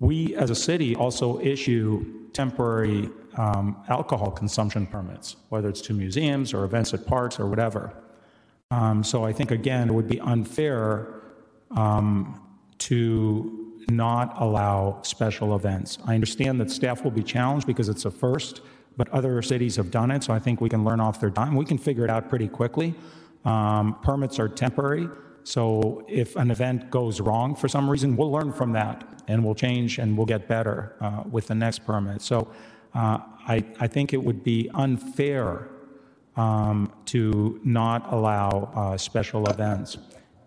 We, 0.00 0.34
as 0.34 0.50
a 0.50 0.54
city, 0.54 0.96
also 0.96 1.38
issue 1.40 2.28
temporary 2.32 3.08
um, 3.36 3.82
alcohol 3.88 4.30
consumption 4.30 4.86
permits, 4.86 5.36
whether 5.48 5.68
it's 5.68 5.80
to 5.82 5.92
museums 5.92 6.52
or 6.54 6.64
events 6.64 6.92
at 6.94 7.06
parks 7.06 7.38
or 7.40 7.46
whatever. 7.46 7.92
Um, 8.70 9.04
so 9.04 9.24
I 9.24 9.32
think, 9.32 9.50
again, 9.50 9.88
it 9.88 9.92
would 9.92 10.08
be 10.08 10.20
unfair 10.20 11.22
um, 11.72 12.40
to 12.78 13.74
not 13.88 14.34
allow 14.40 15.00
special 15.02 15.54
events. 15.54 15.98
I 16.06 16.14
understand 16.14 16.60
that 16.60 16.70
staff 16.70 17.04
will 17.04 17.10
be 17.10 17.22
challenged 17.22 17.66
because 17.66 17.88
it's 17.88 18.04
a 18.04 18.10
first, 18.10 18.62
but 18.96 19.08
other 19.10 19.42
cities 19.42 19.76
have 19.76 19.90
done 19.90 20.10
it, 20.10 20.22
so 20.24 20.32
I 20.32 20.38
think 20.38 20.60
we 20.60 20.68
can 20.68 20.84
learn 20.84 21.00
off 21.00 21.20
their 21.20 21.30
dime. 21.30 21.54
We 21.54 21.64
can 21.64 21.78
figure 21.78 22.04
it 22.04 22.10
out 22.10 22.28
pretty 22.28 22.48
quickly. 22.48 22.94
Um, 23.44 23.96
permits 24.02 24.38
are 24.38 24.48
temporary, 24.48 25.08
so 25.44 26.04
if 26.08 26.36
an 26.36 26.50
event 26.50 26.90
goes 26.90 27.20
wrong 27.20 27.54
for 27.54 27.68
some 27.68 27.90
reason, 27.90 28.16
we'll 28.16 28.30
learn 28.30 28.52
from 28.52 28.72
that 28.72 29.22
and 29.28 29.44
we'll 29.44 29.54
change 29.54 29.98
and 29.98 30.16
we'll 30.16 30.26
get 30.26 30.46
better 30.48 30.94
uh, 31.00 31.24
with 31.30 31.48
the 31.48 31.54
next 31.54 31.84
permit. 31.84 32.22
So 32.22 32.48
uh, 32.94 33.18
I, 33.46 33.64
I 33.80 33.86
think 33.86 34.12
it 34.12 34.22
would 34.22 34.44
be 34.44 34.70
unfair 34.74 35.68
um, 36.36 36.92
to 37.06 37.60
not 37.64 38.12
allow 38.12 38.70
uh, 38.74 38.96
special 38.96 39.48
events. 39.48 39.98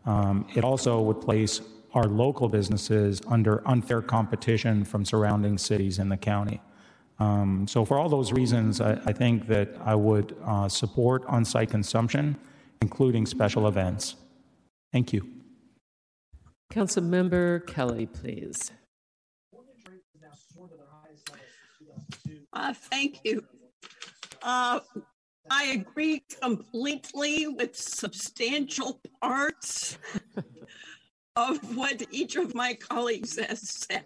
Um, 0.06 0.48
it 0.56 0.64
also 0.64 1.02
would 1.02 1.22
place 1.22 1.62
our 1.94 2.06
local 2.06 2.50
businesses 2.50 3.22
under 3.28 3.68
unfair 3.68 4.02
competition 4.02 4.84
from 4.84 5.06
surrounding 5.06 5.58
cities 5.58 6.00
in 6.00 6.10
the 6.10 6.18
county. 6.18 6.62
Um, 7.20 7.66
so, 7.68 7.86
for 7.86 7.98
all 7.98 8.10
those 8.10 8.34
reasons, 8.34 8.82
I, 8.82 9.00
I 9.06 9.14
think 9.14 9.48
that 9.48 9.70
I 9.84 9.96
would 9.96 10.36
uh, 10.44 10.68
support 10.68 11.24
on 11.28 11.46
site 11.46 11.70
consumption, 11.70 12.36
including 12.82 13.26
special 13.26 13.68
events. 13.68 14.16
Thank 14.92 15.14
you. 15.14 15.26
Councilmember 16.74 17.66
Kelly, 17.66 18.06
please. 18.06 18.72
Uh, 22.56 22.74
thank 22.74 23.20
you. 23.26 23.44
Uh, 24.42 24.80
I 25.52 25.66
agree 25.66 26.24
completely 26.42 27.48
with 27.48 27.76
substantial 27.76 29.02
parts 29.22 29.98
of 31.36 31.78
what 31.78 32.02
each 32.12 32.38
of 32.38 32.56
my 32.56 32.74
colleagues 32.74 33.38
has 33.38 33.70
said. 33.70 34.06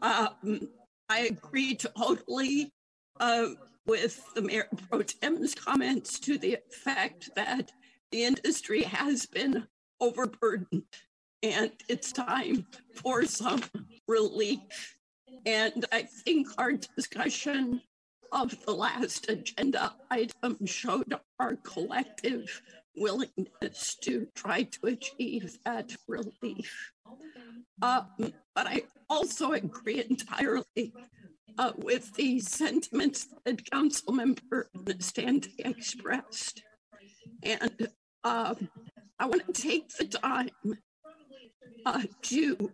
Um, 0.00 0.68
I 1.08 1.20
agree 1.20 1.76
totally 1.76 2.72
uh, 3.20 3.48
with 3.86 4.22
the 4.34 4.42
Mayor 4.42 4.68
Pro 4.88 5.02
Tem's 5.02 5.54
comments 5.54 6.18
to 6.20 6.38
the 6.38 6.58
effect 6.70 7.30
that 7.36 7.72
the 8.12 8.24
industry 8.24 8.82
has 8.82 9.26
been 9.26 9.66
overburdened 10.00 10.84
and 11.42 11.72
it's 11.88 12.10
time 12.10 12.66
for 12.94 13.26
some 13.26 13.62
relief. 14.08 14.93
And 15.46 15.84
I 15.92 16.02
think 16.02 16.48
our 16.58 16.72
discussion 16.72 17.80
of 18.32 18.54
the 18.64 18.72
last 18.72 19.28
agenda 19.28 19.94
item 20.10 20.66
showed 20.66 21.14
our 21.38 21.56
collective 21.56 22.62
willingness 22.96 23.96
to 24.02 24.26
try 24.34 24.62
to 24.62 24.86
achieve 24.86 25.58
that 25.64 25.94
relief. 26.08 26.92
Um, 27.82 28.06
but 28.54 28.66
I 28.66 28.82
also 29.08 29.52
agree 29.52 30.04
entirely 30.08 30.92
uh, 31.58 31.72
with 31.76 32.14
the 32.14 32.40
sentiments 32.40 33.28
that 33.44 33.70
Council 33.70 34.14
Councilmember 34.14 34.64
Nestande 34.76 35.48
expressed. 35.58 36.62
And 37.42 37.88
um, 38.24 38.68
I 39.18 39.26
want 39.26 39.46
to 39.46 39.62
take 39.62 39.88
the 39.96 40.06
time 40.06 40.50
uh, 41.86 42.02
to 42.22 42.72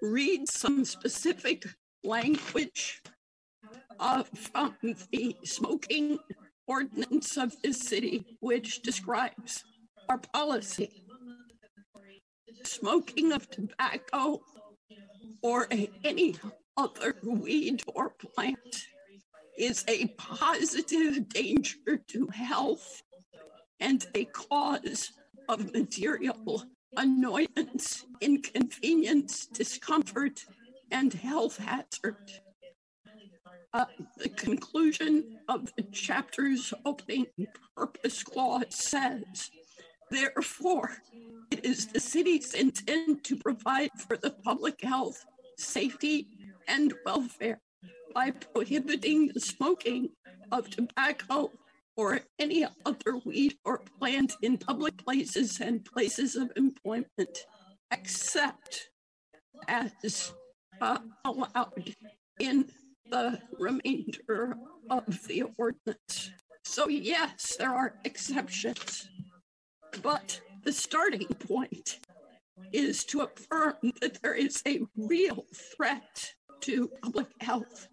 read 0.00 0.48
some 0.48 0.84
specific 0.84 1.64
language 2.04 3.02
uh, 4.00 4.22
from 4.34 4.76
the 5.10 5.36
smoking 5.44 6.18
ordinance 6.66 7.36
of 7.36 7.54
this 7.62 7.80
city, 7.80 8.24
which 8.40 8.82
describes 8.82 9.64
our 10.08 10.18
policy. 10.18 11.04
Smoking 12.64 13.32
of 13.32 13.48
tobacco 13.50 14.40
or 15.42 15.66
any 16.04 16.36
other 16.76 17.16
weed 17.22 17.82
or 17.94 18.10
plant 18.10 18.86
is 19.58 19.84
a 19.88 20.06
positive 20.18 21.28
danger 21.28 21.98
to 22.08 22.26
health 22.28 23.02
and 23.80 24.06
a 24.14 24.24
cause 24.26 25.12
of 25.48 25.72
material 25.74 26.64
annoyance, 26.96 28.04
inconvenience, 28.20 29.46
discomfort, 29.46 30.44
and 30.92 31.12
health 31.12 31.58
hazard. 31.58 32.30
Uh, 33.74 33.86
the 34.18 34.28
conclusion 34.28 35.38
of 35.48 35.72
the 35.76 35.82
chapter's 35.84 36.74
opening 36.84 37.26
purpose 37.74 38.22
clause 38.22 38.66
says, 38.68 39.50
therefore, 40.10 40.90
it 41.50 41.64
is 41.64 41.86
the 41.86 41.98
city's 42.00 42.52
intent 42.52 43.24
to 43.24 43.36
provide 43.36 43.90
for 44.06 44.18
the 44.18 44.30
public 44.44 44.80
health, 44.82 45.24
safety, 45.56 46.28
and 46.68 46.92
welfare 47.06 47.60
by 48.14 48.30
prohibiting 48.30 49.28
the 49.28 49.40
smoking 49.40 50.10
of 50.52 50.68
tobacco 50.68 51.50
or 51.96 52.20
any 52.38 52.66
other 52.84 53.16
weed 53.24 53.54
or 53.64 53.82
plant 53.98 54.34
in 54.42 54.58
public 54.58 54.96
places 55.02 55.60
and 55.60 55.84
places 55.84 56.36
of 56.36 56.52
employment, 56.56 57.46
except 57.90 58.90
as 59.68 60.32
uh, 60.82 60.98
allowed 61.24 61.94
in 62.40 62.66
the 63.08 63.40
remainder 63.58 64.56
of 64.90 65.26
the 65.28 65.44
ordinance. 65.56 66.32
So, 66.64 66.88
yes, 66.88 67.56
there 67.56 67.72
are 67.72 67.94
exceptions, 68.04 69.08
but 70.02 70.40
the 70.64 70.72
starting 70.72 71.26
point 71.28 72.00
is 72.72 73.04
to 73.04 73.20
affirm 73.20 73.74
that 74.00 74.20
there 74.22 74.34
is 74.34 74.60
a 74.66 74.80
real 74.96 75.44
threat 75.54 76.34
to 76.62 76.90
public 77.02 77.28
health 77.40 77.88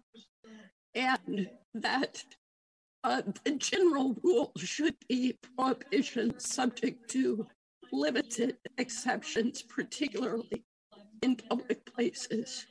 and 0.94 1.48
that 1.74 2.24
uh, 3.04 3.22
the 3.44 3.52
general 3.52 4.16
rule 4.22 4.52
should 4.56 4.96
be 5.08 5.38
prohibition 5.56 6.38
subject 6.38 7.08
to 7.10 7.46
limited 7.92 8.56
exceptions, 8.78 9.62
particularly 9.62 10.64
in 11.22 11.36
public 11.36 11.84
places. 11.86 12.66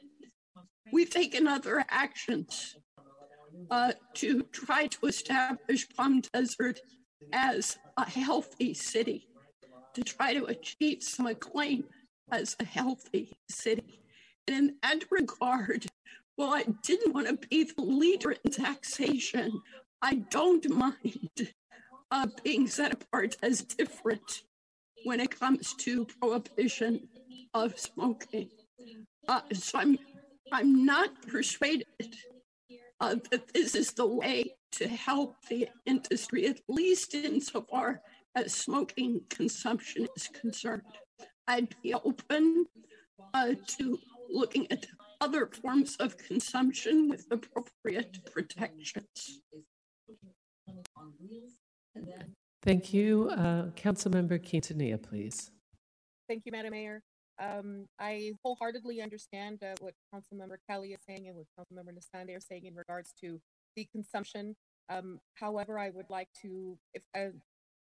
We've 0.91 1.10
taken 1.10 1.48
other 1.48 1.86
actions 1.90 2.76
uh, 3.70 3.94
to 4.16 4.44
try 4.52 4.88
to 4.88 5.07
establish 5.07 5.88
Palm 5.95 6.22
Desert 6.34 6.80
as 7.34 7.78
a 7.98 8.10
healthy 8.10 8.74
city, 8.74 9.28
to 9.94 10.03
try 10.03 10.34
to 10.34 10.45
achieve 10.45 11.03
some 11.03 11.28
acclaim 11.28 11.84
as 12.32 12.56
a 12.60 12.66
healthy 12.66 13.34
city. 13.49 14.02
And 14.48 14.57
in 14.57 14.76
that 14.82 15.03
regard, 15.11 15.86
well, 16.38 16.53
I 16.53 16.64
didn't 16.84 17.14
want 17.14 17.28
to 17.28 17.48
be 17.48 17.66
the 17.66 17.82
leader 17.82 18.32
in 18.32 18.52
taxation. 18.52 19.61
I 20.02 20.16
don't 20.30 20.68
mind 20.70 21.53
uh, 22.11 22.28
being 22.44 22.68
set 22.68 22.94
apart 22.94 23.38
as 23.44 23.61
different 23.61 24.44
when 25.06 25.20
it 25.20 25.38
comes 25.38 25.74
to 25.80 26.06
prohibition 26.06 27.07
of 27.53 27.78
smoking. 27.78 28.49
Uh, 29.28 29.41
so 29.53 29.80
I'm 29.80 29.98
I'm 30.52 30.86
not 30.86 31.10
persuaded 31.28 31.86
uh, 33.00 33.16
that 33.32 33.54
this 33.54 33.76
is 33.76 33.92
the 33.94 34.08
way 34.08 34.56
to 34.74 34.88
help 34.88 35.36
the 35.48 35.68
industry, 35.86 36.48
at 36.48 36.60
least 36.68 37.14
insofar 37.14 38.02
as 38.36 38.54
smoking 38.54 39.22
consumption 39.30 40.08
is 40.16 40.28
concerned. 40.30 40.84
I'd 41.48 41.76
be 41.82 41.94
open 41.94 42.66
uh, 43.34 43.54
to 43.78 44.00
looking 44.30 44.72
at 44.72 44.86
other 45.22 45.48
forms 45.48 45.96
of 45.98 46.18
consumption 46.18 47.10
with 47.10 47.26
appropriate 47.32 48.20
protections. 48.32 49.42
Thank 52.64 52.94
you. 52.94 53.30
Uh, 53.32 53.72
Councilmember 53.72 54.40
Quintanilla, 54.40 55.02
please. 55.02 55.52
Thank 56.28 56.44
you, 56.46 56.52
Madam 56.52 56.72
Mayor. 56.72 57.02
Um, 57.40 57.88
I 57.99 58.34
wholeheartedly 58.44 59.02
understand 59.02 59.64
uh, 59.64 59.76
what 59.80 59.94
Councilmember 60.14 60.57
Kelly 60.70 60.90
is 60.90 60.99
saying 61.07 61.28
and 61.28 61.38
what 61.38 61.45
Councilmember 61.57 61.94
Nestande 61.94 62.36
are 62.36 62.41
saying 62.41 62.66
in 62.66 62.76
regards 62.76 63.14
to 63.22 63.40
the 63.76 63.88
consumption. 63.91 64.56
Um, 64.90 65.20
however, 65.36 65.80
I 65.80 65.90
would 65.90 66.10
like 66.10 66.28
to, 66.41 66.78
if 66.94 67.03
uh, 67.16 67.30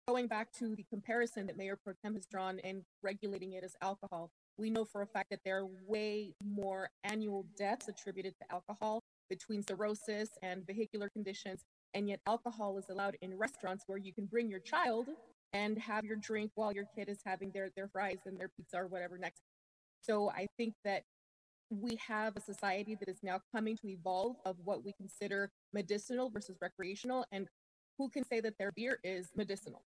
going 0.07 0.27
back 0.27 0.51
to 0.59 0.75
the 0.75 0.85
comparison 0.89 1.47
that 1.47 1.57
Mayor 1.57 1.77
Pro 1.81 1.93
Tem 2.03 2.15
has 2.15 2.25
drawn 2.25 2.59
and 2.63 2.83
regulating 3.03 3.53
it 3.53 3.63
as 3.63 3.75
alcohol, 3.81 4.31
we 4.57 4.69
know 4.69 4.83
for 4.83 5.01
a 5.01 5.07
fact 5.07 5.29
that 5.29 5.39
there 5.45 5.59
are 5.59 5.67
way 5.87 6.33
more 6.43 6.89
annual 7.03 7.45
deaths 7.57 7.87
attributed 7.87 8.33
to 8.39 8.51
alcohol 8.51 9.03
between 9.29 9.61
cirrhosis 9.61 10.29
and 10.41 10.65
vehicular 10.65 11.09
conditions, 11.09 11.63
and 11.93 12.09
yet 12.09 12.19
alcohol 12.25 12.77
is 12.77 12.85
allowed 12.89 13.17
in 13.21 13.37
restaurants 13.37 13.83
where 13.87 13.97
you 13.97 14.13
can 14.13 14.25
bring 14.25 14.49
your 14.49 14.59
child 14.59 15.07
and 15.57 15.77
have 15.79 16.05
your 16.05 16.17
drink 16.17 16.51
while 16.55 16.71
your 16.71 16.85
kid 16.95 17.09
is 17.09 17.19
having 17.25 17.49
their, 17.51 17.69
their 17.75 17.87
fries 17.87 18.19
and 18.25 18.39
their 18.39 18.49
pizza 18.55 18.77
or 18.77 18.87
whatever 18.87 19.17
next. 19.17 19.41
So 20.01 20.29
I 20.29 20.45
think 20.57 20.75
that 20.85 21.03
we 21.69 21.97
have 22.07 22.37
a 22.37 22.41
society 22.41 22.95
that 22.99 23.09
is 23.09 23.17
now 23.23 23.39
coming 23.53 23.75
to 23.77 23.87
evolve 23.89 24.35
of 24.45 24.55
what 24.63 24.85
we 24.85 24.93
consider 24.93 25.49
medicinal 25.73 26.29
versus 26.29 26.57
recreational 26.61 27.25
and 27.31 27.47
who 27.97 28.07
can 28.09 28.23
say 28.25 28.39
that 28.39 28.53
their 28.59 28.71
beer 28.71 28.99
is 29.03 29.29
medicinal. 29.35 29.81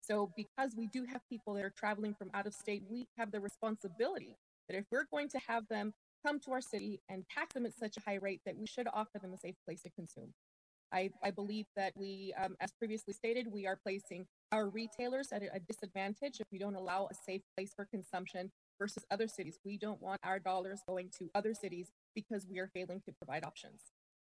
So 0.00 0.32
because 0.36 0.74
we 0.76 0.88
do 0.88 1.04
have 1.04 1.20
people 1.30 1.54
that 1.54 1.64
are 1.64 1.72
traveling 1.76 2.14
from 2.14 2.30
out 2.34 2.46
of 2.48 2.54
state, 2.54 2.82
we 2.90 3.06
have 3.16 3.30
the 3.30 3.40
responsibility 3.40 4.36
that 4.68 4.76
if 4.76 4.84
we're 4.90 5.06
going 5.12 5.28
to 5.28 5.38
have 5.46 5.68
them 5.68 5.92
come 6.26 6.40
to 6.40 6.50
our 6.52 6.60
city 6.60 7.00
and 7.08 7.24
tax 7.32 7.54
them 7.54 7.64
at 7.64 7.74
such 7.74 7.96
a 7.96 8.00
high 8.00 8.18
rate 8.20 8.40
that 8.44 8.56
we 8.56 8.66
should 8.66 8.88
offer 8.92 9.20
them 9.20 9.32
a 9.32 9.38
safe 9.38 9.54
place 9.64 9.82
to 9.82 9.90
consume. 9.90 10.34
I, 10.92 11.10
I 11.22 11.30
believe 11.30 11.66
that 11.76 11.92
we, 11.96 12.34
um, 12.42 12.56
as 12.60 12.72
previously 12.72 13.14
stated, 13.14 13.46
we 13.50 13.66
are 13.66 13.76
placing 13.76 14.26
our 14.52 14.68
retailers 14.68 15.32
at 15.32 15.42
a, 15.42 15.60
disadvantage 15.60 16.40
if 16.40 16.46
we 16.52 16.58
don't 16.58 16.74
allow 16.74 17.08
a 17.10 17.14
safe 17.14 17.42
place 17.56 17.72
for 17.74 17.86
consumption 17.86 18.50
versus 18.78 19.04
other 19.10 19.28
cities. 19.28 19.58
We 19.64 19.78
don't 19.78 20.00
want 20.02 20.20
our 20.22 20.38
dollars 20.38 20.82
going 20.86 21.10
to 21.18 21.30
other 21.34 21.54
cities 21.54 21.88
because 22.14 22.46
we 22.48 22.58
are 22.58 22.68
failing 22.74 23.00
to 23.06 23.12
provide 23.12 23.44
options. 23.44 23.80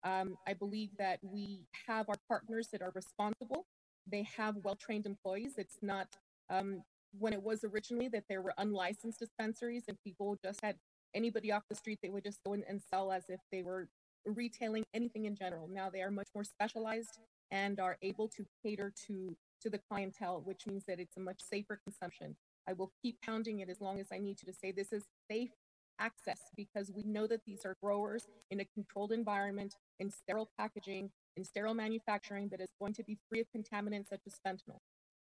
Um, 0.03 0.37
I 0.47 0.53
believe 0.53 0.89
that 0.97 1.19
we 1.21 1.65
have 1.87 2.09
our 2.09 2.15
partners 2.27 2.69
that 2.71 2.81
are 2.81 2.91
responsible. 2.95 3.65
They 4.09 4.27
have 4.37 4.55
well-trained 4.63 5.05
employees. 5.05 5.53
It's 5.57 5.77
not 5.81 6.07
um, 6.49 6.83
when 7.17 7.33
it 7.33 7.41
was 7.41 7.63
originally 7.63 8.07
that 8.09 8.23
there 8.29 8.41
were 8.41 8.53
unlicensed 8.57 9.19
dispensaries 9.19 9.83
and 9.87 9.97
people 10.03 10.37
just 10.43 10.63
had 10.63 10.75
anybody 11.13 11.51
off 11.51 11.63
the 11.69 11.75
street 11.75 11.99
they 12.01 12.09
would 12.09 12.23
just 12.23 12.43
go 12.45 12.53
in 12.53 12.63
and 12.67 12.81
sell 12.81 13.11
as 13.11 13.23
if 13.29 13.39
they 13.51 13.63
were 13.63 13.87
retailing 14.35 14.83
anything 14.93 15.25
in 15.25 15.35
general. 15.35 15.67
Now 15.67 15.89
they 15.89 16.01
are 16.01 16.11
much 16.11 16.29
more 16.35 16.43
specialized 16.43 17.19
and 17.51 17.79
are 17.79 17.97
able 18.01 18.27
to 18.29 18.45
cater 18.63 18.93
to 19.07 19.35
to 19.61 19.69
the 19.69 19.79
clientele, 19.89 20.41
which 20.45 20.67
means 20.67 20.83
that 20.87 20.99
it's 20.99 21.17
a 21.17 21.19
much 21.19 21.41
safer 21.41 21.79
consumption. 21.83 22.35
I 22.69 22.73
will 22.73 22.91
keep 23.01 23.19
pounding 23.21 23.59
it 23.61 23.69
as 23.69 23.81
long 23.81 23.99
as 23.99 24.07
I 24.11 24.19
need 24.19 24.37
to 24.39 24.45
to 24.45 24.53
say 24.53 24.71
this 24.71 24.93
is 24.93 25.05
safe 25.29 25.51
access 25.99 26.41
because 26.55 26.91
we 26.95 27.03
know 27.03 27.25
that 27.27 27.41
these 27.45 27.65
are 27.65 27.75
growers 27.81 28.27
in 28.51 28.59
a 28.59 28.65
controlled 28.73 29.11
environment, 29.11 29.75
in 29.99 30.11
sterile 30.11 30.49
packaging, 30.57 31.09
in 31.35 31.43
sterile 31.43 31.73
manufacturing 31.73 32.49
that 32.49 32.61
is 32.61 32.69
going 32.79 32.93
to 32.93 33.03
be 33.03 33.17
free 33.29 33.39
of 33.39 33.47
contaminants 33.55 34.09
such 34.09 34.21
as 34.27 34.35
fentanyl. 34.45 34.79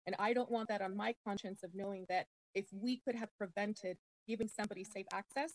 And 0.05 0.15
I 0.19 0.34
don't 0.34 0.51
want 0.51 0.69
that 0.69 0.81
on 0.81 0.95
my 0.95 1.15
conscience 1.26 1.63
of 1.63 1.71
knowing 1.73 2.05
that 2.09 2.27
if 2.55 2.65
we 2.73 2.97
could 2.97 3.15
have 3.15 3.30
prevented 3.38 3.97
giving 4.27 4.47
somebody 4.47 4.84
safe 4.84 5.07
access, 5.13 5.51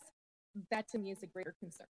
that 0.71 0.89
to 0.89 0.99
me 0.99 1.11
is 1.11 1.23
a 1.23 1.27
greater 1.27 1.55
concern. 1.61 1.87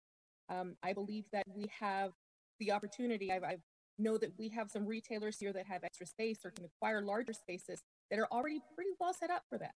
Um, 0.49 0.75
I 0.83 0.93
believe 0.93 1.25
that 1.31 1.43
we 1.53 1.65
have 1.79 2.11
the 2.59 2.71
opportunity. 2.71 3.31
I, 3.31 3.37
I 3.37 3.57
know 3.97 4.17
that 4.17 4.31
we 4.37 4.49
have 4.49 4.69
some 4.69 4.85
retailers 4.85 5.37
here 5.39 5.53
that 5.53 5.65
have 5.67 5.83
extra 5.83 6.05
space 6.05 6.39
or 6.43 6.51
can 6.51 6.65
acquire 6.65 7.01
larger 7.01 7.33
spaces 7.33 7.81
that 8.09 8.19
are 8.19 8.27
already 8.31 8.59
pretty 8.75 8.91
well 8.99 9.13
set 9.13 9.29
up 9.29 9.43
for 9.49 9.57
that. 9.57 9.73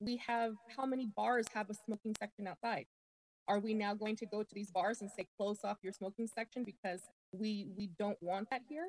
We 0.00 0.16
have 0.26 0.54
how 0.76 0.86
many 0.86 1.06
bars 1.16 1.46
have 1.54 1.70
a 1.70 1.74
smoking 1.74 2.14
section 2.18 2.46
outside? 2.46 2.86
Are 3.48 3.60
we 3.60 3.74
now 3.74 3.94
going 3.94 4.16
to 4.16 4.26
go 4.26 4.42
to 4.42 4.54
these 4.54 4.70
bars 4.70 5.00
and 5.00 5.10
say 5.10 5.26
close 5.36 5.60
off 5.64 5.78
your 5.82 5.92
smoking 5.92 6.26
section 6.26 6.64
because 6.64 7.02
we 7.32 7.68
we 7.76 7.90
don't 7.98 8.20
want 8.20 8.50
that 8.50 8.62
here? 8.68 8.88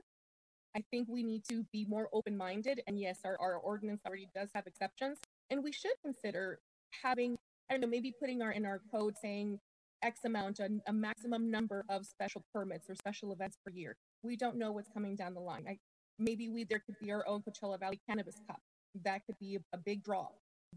I 0.75 0.83
think 0.91 1.07
we 1.09 1.23
need 1.23 1.43
to 1.49 1.63
be 1.71 1.85
more 1.85 2.09
open-minded. 2.13 2.81
And 2.87 2.99
yes, 2.99 3.19
our, 3.23 3.37
our 3.39 3.55
ordinance 3.55 4.01
already 4.05 4.27
does 4.35 4.49
have 4.53 4.67
exceptions, 4.67 5.17
and 5.49 5.63
we 5.63 5.71
should 5.71 5.93
consider 6.03 6.59
having 7.03 7.37
I 7.69 7.73
don't 7.73 7.81
know 7.81 7.87
maybe 7.87 8.13
putting 8.19 8.41
our 8.41 8.51
in 8.51 8.65
our 8.65 8.81
code 8.91 9.15
saying 9.21 9.59
X 10.03 10.22
amount, 10.26 10.60
a, 10.60 10.69
a 10.88 10.94
maximum 10.94 11.49
number 11.49 11.86
of 11.90 12.06
special 12.06 12.44
permits 12.53 12.90
or 12.90 12.95
special 12.95 13.32
events 13.32 13.57
per 13.65 13.72
year. 13.72 13.95
We 14.24 14.36
don't 14.36 14.57
know 14.57 14.72
what's 14.72 14.90
coming 14.90 15.15
down 15.15 15.34
the 15.34 15.40
line. 15.41 15.65
I, 15.68 15.78
maybe 16.19 16.49
we 16.49 16.64
there 16.64 16.82
could 16.86 16.95
be 17.02 17.11
our 17.11 17.28
own 17.28 17.41
Coachella 17.41 17.80
Valley 17.80 17.99
Cannabis 18.07 18.36
Cup. 18.48 18.60
That 19.03 19.26
could 19.26 19.38
be 19.40 19.56
a, 19.56 19.60
a 19.74 19.78
big 19.78 20.03
draw. 20.03 20.28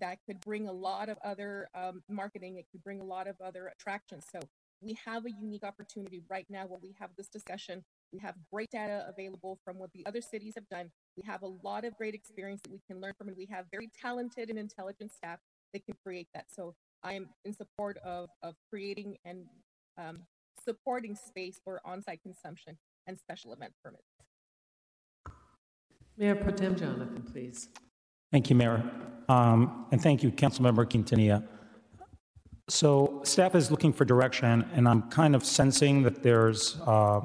That 0.01 0.19
could 0.27 0.41
bring 0.41 0.69
a 0.69 0.73
lot 0.73 1.09
of 1.09 1.19
other 1.25 1.69
um, 1.75 2.03
marketing. 2.09 2.57
It 2.57 2.67
could 2.71 2.83
bring 2.83 3.01
a 3.01 3.05
lot 3.05 3.27
of 3.27 3.37
other 3.45 3.69
attractions. 3.69 4.25
So 4.31 4.41
we 4.81 4.97
have 5.05 5.27
a 5.27 5.31
unique 5.31 5.65
opportunity 5.65 6.23
right 6.31 6.47
now 6.49 6.67
where 6.67 6.79
we 6.83 6.95
have 6.99 7.11
this 7.17 7.29
discussion. 7.29 7.85
We 8.13 8.19
have 8.21 8.35
great 8.53 8.71
data 8.71 9.05
available 9.09 9.59
from 9.65 9.79
what 9.79 9.91
the 9.93 10.05
other 10.07 10.21
cities 10.21 10.55
have 10.57 10.69
done. 10.69 10.91
We 11.17 11.23
have 11.27 11.43
a 11.43 11.51
lot 11.63 11.85
of 11.85 11.97
great 11.97 12.15
experience 12.15 12.61
that 12.65 12.73
we 12.73 12.81
can 12.87 13.01
learn 13.01 13.13
from, 13.19 13.29
and 13.29 13.37
we 13.37 13.47
have 13.47 13.67
very 13.71 13.91
talented 14.01 14.49
and 14.49 14.59
intelligent 14.59 15.13
staff 15.13 15.39
that 15.73 15.85
can 15.85 15.95
create 16.03 16.29
that. 16.35 16.47
So 16.49 16.75
I 17.03 17.15
am 17.15 17.29
in 17.45 17.53
support 17.53 17.99
of, 17.99 18.29
of 18.43 18.55
creating 18.69 19.17
and 19.25 19.45
um, 19.99 20.21
supporting 20.65 21.15
space 21.15 21.61
for 21.65 21.81
on-site 21.85 22.21
consumption 22.23 22.77
and 23.07 23.19
special 23.19 23.53
event 23.53 23.73
permits. 23.83 24.05
Mayor 26.17 26.35
Pro 26.35 26.53
Tem 26.53 26.77
Jonathan, 26.77 27.23
please. 27.33 27.69
Thank 28.31 28.51
you, 28.51 28.57
Mayor. 28.57 28.89
Um, 29.29 29.87
and 29.91 30.01
thank 30.01 30.23
you, 30.23 30.31
Councilmember 30.31 30.85
Quintanilla. 30.85 31.43
So 32.69 33.23
staff 33.25 33.55
is 33.55 33.71
looking 33.71 33.93
for 33.93 34.05
direction, 34.05 34.69
and 34.75 34.87
I'm 34.87 35.03
kind 35.11 35.35
of 35.35 35.45
sensing 35.45 36.03
that 36.03 36.23
there's 36.23 36.79
uh, 36.87 37.21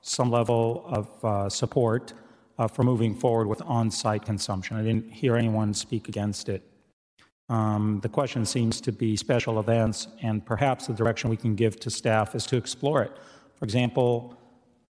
some 0.00 0.30
level 0.30 0.84
of 0.86 1.24
uh, 1.24 1.48
support 1.48 2.14
uh, 2.58 2.66
for 2.66 2.82
moving 2.82 3.14
forward 3.14 3.46
with 3.46 3.62
on-site 3.62 4.24
consumption. 4.24 4.76
I 4.76 4.82
didn't 4.82 5.12
hear 5.12 5.36
anyone 5.36 5.72
speak 5.74 6.08
against 6.08 6.48
it. 6.48 6.62
Um, 7.48 8.00
the 8.02 8.08
question 8.08 8.44
seems 8.44 8.80
to 8.82 8.92
be 8.92 9.16
special 9.16 9.58
events, 9.58 10.08
and 10.22 10.44
perhaps 10.44 10.86
the 10.86 10.92
direction 10.92 11.30
we 11.30 11.36
can 11.36 11.54
give 11.54 11.80
to 11.80 11.90
staff 11.90 12.34
is 12.34 12.44
to 12.46 12.56
explore 12.56 13.02
it. 13.02 13.12
For 13.56 13.64
example, 13.64 14.36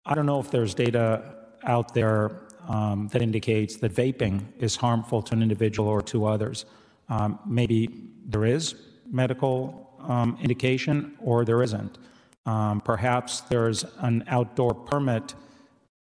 I 0.04 0.14
don't 0.14 0.26
know 0.26 0.40
if 0.40 0.50
there's 0.50 0.74
data 0.74 1.36
out 1.64 1.94
there 1.94 2.32
um, 2.68 3.08
that 3.12 3.22
indicates 3.22 3.76
that 3.76 3.94
vaping 3.94 4.42
is 4.58 4.76
harmful 4.76 5.22
to 5.22 5.34
an 5.34 5.42
individual 5.42 5.88
or 5.88 6.02
to 6.02 6.26
others. 6.26 6.64
Um, 7.08 7.38
maybe 7.46 8.10
there 8.26 8.44
is 8.44 8.74
medical 9.10 9.96
um, 10.00 10.38
indication 10.42 11.16
or 11.20 11.44
there 11.44 11.62
isn't. 11.62 11.98
Um, 12.46 12.80
perhaps 12.80 13.40
there's 13.42 13.84
an 13.98 14.24
outdoor 14.28 14.74
permit 14.74 15.34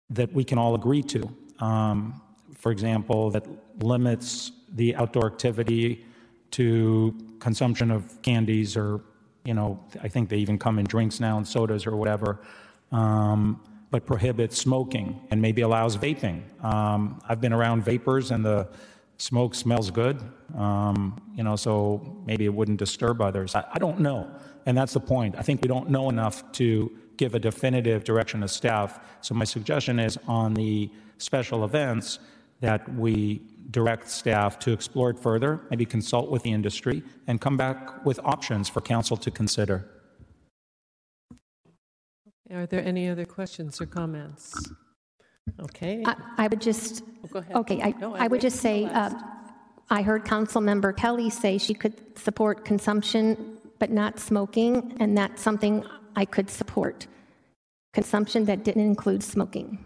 that 0.09 0.31
we 0.33 0.43
can 0.43 0.57
all 0.57 0.75
agree 0.75 1.03
to. 1.03 1.29
Um, 1.59 2.21
for 2.55 2.71
example, 2.71 3.31
that 3.31 3.45
limits 3.83 4.51
the 4.71 4.95
outdoor 4.95 5.27
activity 5.27 6.05
to 6.55 7.13
consumption 7.39 7.91
of 7.91 8.21
candies 8.21 8.77
or, 8.77 9.01
you 9.43 9.53
know, 9.53 9.77
I 10.01 10.07
think 10.07 10.29
they 10.29 10.37
even 10.37 10.57
come 10.57 10.79
in 10.79 10.85
drinks 10.85 11.19
now 11.19 11.37
and 11.37 11.45
sodas 11.45 11.85
or 11.85 11.95
whatever, 11.97 12.39
um, 12.91 13.61
but 13.91 14.05
prohibits 14.05 14.57
smoking 14.57 15.19
and 15.31 15.41
maybe 15.41 15.61
allows 15.63 15.97
vaping. 15.97 16.41
Um, 16.63 17.19
I've 17.27 17.41
been 17.41 17.51
around 17.53 17.83
vapors 17.83 18.31
and 18.31 18.45
the 18.45 18.69
smoke 19.17 19.53
smells 19.53 19.91
good, 19.91 20.21
um, 20.57 21.19
you 21.35 21.43
know, 21.43 21.57
so 21.57 22.23
maybe 22.25 22.45
it 22.45 22.53
wouldn't 22.53 22.79
disturb 22.79 23.21
others. 23.21 23.53
I, 23.53 23.65
I 23.73 23.77
don't 23.77 23.99
know. 23.99 24.29
And 24.65 24.77
that's 24.77 24.93
the 24.93 25.01
point. 25.01 25.35
I 25.37 25.41
think 25.41 25.61
we 25.61 25.67
don't 25.67 25.89
know 25.89 26.09
enough 26.09 26.49
to 26.53 26.89
give 27.17 27.35
a 27.35 27.39
definitive 27.39 28.05
direction 28.05 28.41
to 28.41 28.47
staff. 28.47 28.99
So 29.21 29.35
my 29.35 29.45
suggestion 29.45 29.99
is 29.99 30.17
on 30.25 30.53
the 30.53 30.89
special 31.17 31.65
events 31.65 32.19
that 32.61 32.81
we 32.95 33.41
direct 33.71 34.09
staff 34.09 34.59
to 34.59 34.71
explore 34.71 35.09
it 35.09 35.19
further, 35.19 35.61
maybe 35.69 35.85
consult 35.85 36.29
with 36.29 36.43
the 36.43 36.51
industry, 36.51 37.03
and 37.27 37.41
come 37.41 37.57
back 37.57 38.05
with 38.05 38.19
options 38.23 38.69
for 38.69 38.81
council 38.81 39.17
to 39.17 39.31
consider. 39.31 39.89
Are 42.53 42.65
there 42.67 42.83
any 42.83 43.09
other 43.09 43.25
questions 43.25 43.81
or 43.81 43.85
comments? 43.87 44.53
Okay. 45.59 46.03
I, 46.05 46.15
I 46.37 46.47
would 46.47 46.61
just, 46.61 47.03
Oh, 47.23 47.27
go 47.27 47.39
ahead. 47.39 47.55
okay, 47.57 47.81
I, 47.81 47.89
No, 47.99 48.15
I 48.15 48.27
would 48.27 48.41
just 48.41 48.59
say, 48.59 48.85
uh, 48.85 49.11
I 49.89 50.01
heard 50.01 50.25
Councilmember 50.25 50.95
Kelly 50.95 51.29
say 51.29 51.57
she 51.57 51.73
could 51.73 52.17
support 52.17 52.65
consumption 52.65 53.57
but 53.79 53.89
not 53.91 54.19
smoking, 54.19 54.95
and 54.99 55.17
that's 55.17 55.41
something 55.41 55.85
I 56.15 56.25
could 56.25 56.49
support. 56.49 57.07
Consumption 57.93 58.45
that 58.45 58.63
didn't 58.63 58.85
include 58.85 59.21
smoking. 59.21 59.83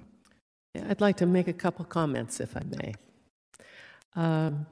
Yeah, 0.75 0.85
I'd 0.89 1.01
like 1.01 1.17
to 1.17 1.25
make 1.25 1.47
a 1.47 1.53
couple 1.53 1.85
comments, 1.85 2.39
if 2.39 2.55
I 2.55 2.61
may. 2.77 2.93
Um, 4.15 4.65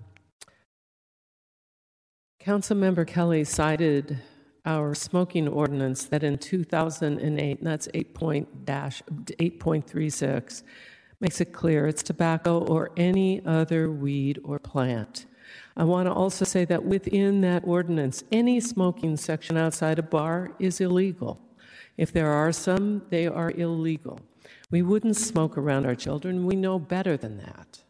Councilmember 2.41 3.05
Kelly 3.05 3.43
cited 3.43 4.19
our 4.65 4.93
smoking 4.93 5.47
ordinance 5.47 6.05
that 6.05 6.23
in 6.23 6.37
2008, 6.37 7.57
and 7.57 7.67
that's 7.67 7.87
8 7.93 8.13
point 8.13 8.65
dash 8.65 9.01
8.36, 9.03 10.63
makes 11.19 11.41
it 11.41 11.53
clear 11.53 11.87
it's 11.87 12.03
tobacco 12.03 12.59
or 12.65 12.91
any 12.97 13.45
other 13.45 13.91
weed 13.91 14.39
or 14.43 14.59
plant. 14.59 15.25
I 15.75 15.83
want 15.83 16.07
to 16.07 16.13
also 16.13 16.43
say 16.43 16.65
that 16.65 16.83
within 16.83 17.41
that 17.41 17.63
ordinance, 17.65 18.23
any 18.31 18.59
smoking 18.59 19.15
section 19.17 19.57
outside 19.57 19.99
a 19.99 20.03
bar 20.03 20.51
is 20.59 20.81
illegal. 20.81 21.39
If 21.97 22.11
there 22.11 22.31
are 22.31 22.51
some, 22.51 23.03
they 23.09 23.27
are 23.27 23.51
illegal. 23.51 24.19
We 24.69 24.81
wouldn't 24.81 25.17
smoke 25.17 25.57
around 25.57 25.85
our 25.85 25.95
children. 25.95 26.45
We 26.45 26.55
know 26.55 26.77
better 26.79 27.15
than 27.15 27.37
that. 27.37 27.83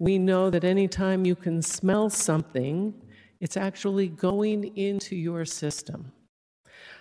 We 0.00 0.18
know 0.18 0.48
that 0.48 0.64
anytime 0.64 1.26
you 1.26 1.36
can 1.36 1.60
smell 1.60 2.08
something, 2.08 2.94
it's 3.38 3.58
actually 3.58 4.08
going 4.08 4.76
into 4.76 5.14
your 5.14 5.44
system. 5.44 6.10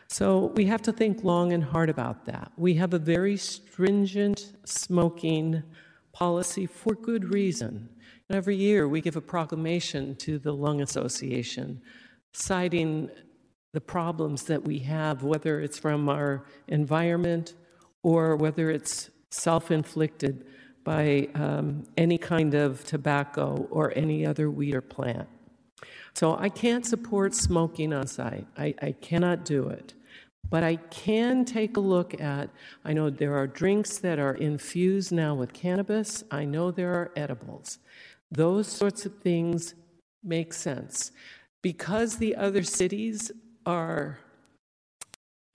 So 0.10 0.48
we 0.56 0.66
have 0.66 0.82
to 0.82 0.92
think 0.92 1.24
long 1.24 1.54
and 1.54 1.64
hard 1.64 1.90
about 1.90 2.26
that. 2.26 2.52
We 2.58 2.74
have 2.74 2.94
a 2.94 3.00
very 3.00 3.38
stringent 3.38 4.52
smoking 4.66 5.64
policy 6.12 6.66
for 6.66 6.94
good 6.94 7.32
reason. 7.34 7.88
And 8.28 8.36
every 8.36 8.58
year, 8.58 8.86
we 8.88 9.00
give 9.00 9.16
a 9.16 9.22
proclamation 9.22 10.16
to 10.18 10.38
the 10.38 10.52
Lung 10.52 10.82
Association 10.82 11.82
citing 12.34 13.10
the 13.72 13.82
problems 13.82 14.44
that 14.44 14.64
we 14.64 14.80
have, 14.80 15.24
whether 15.24 15.62
it's 15.62 15.80
from 15.80 16.10
our 16.10 16.44
environment 16.68 17.54
or 18.04 18.36
whether 18.36 18.70
it's 18.70 19.10
self 19.32 19.72
inflicted 19.72 20.46
by 20.84 21.28
um, 21.36 21.84
any 21.98 22.18
kind 22.18 22.54
of 22.54 22.84
tobacco 22.84 23.68
or 23.70 23.94
any 23.96 24.26
other 24.26 24.50
weed 24.50 24.76
or 24.76 24.82
plant. 24.82 25.28
So 26.14 26.36
I 26.38 26.50
can't 26.50 26.86
support 26.86 27.34
smoking 27.34 27.94
on 27.94 28.08
site. 28.08 28.48
I, 28.58 28.74
I 28.82 28.92
cannot 28.94 29.46
do 29.46 29.70
it. 29.70 29.94
But 30.50 30.64
I 30.64 30.78
can 30.78 31.46
take 31.46 31.78
a 31.78 31.80
look 31.80 32.20
at, 32.20 32.50
I 32.84 32.94
know 32.94 33.10
there 33.10 33.38
are 33.38 33.46
drinks 33.46 34.00
that 34.00 34.18
are 34.18 34.34
infused 34.34 35.12
now 35.12 35.36
with 35.36 35.54
cannabis. 35.54 36.24
I 36.32 36.46
know 36.46 36.72
there 36.72 36.94
are 36.94 37.12
edibles. 37.16 37.78
Those 38.32 38.68
sorts 38.68 39.06
of 39.06 39.20
things 39.20 39.76
make 40.24 40.54
sense. 40.54 41.12
Because 41.62 42.18
the 42.18 42.36
other 42.36 42.64
cities 42.64 43.32
are 43.66 44.20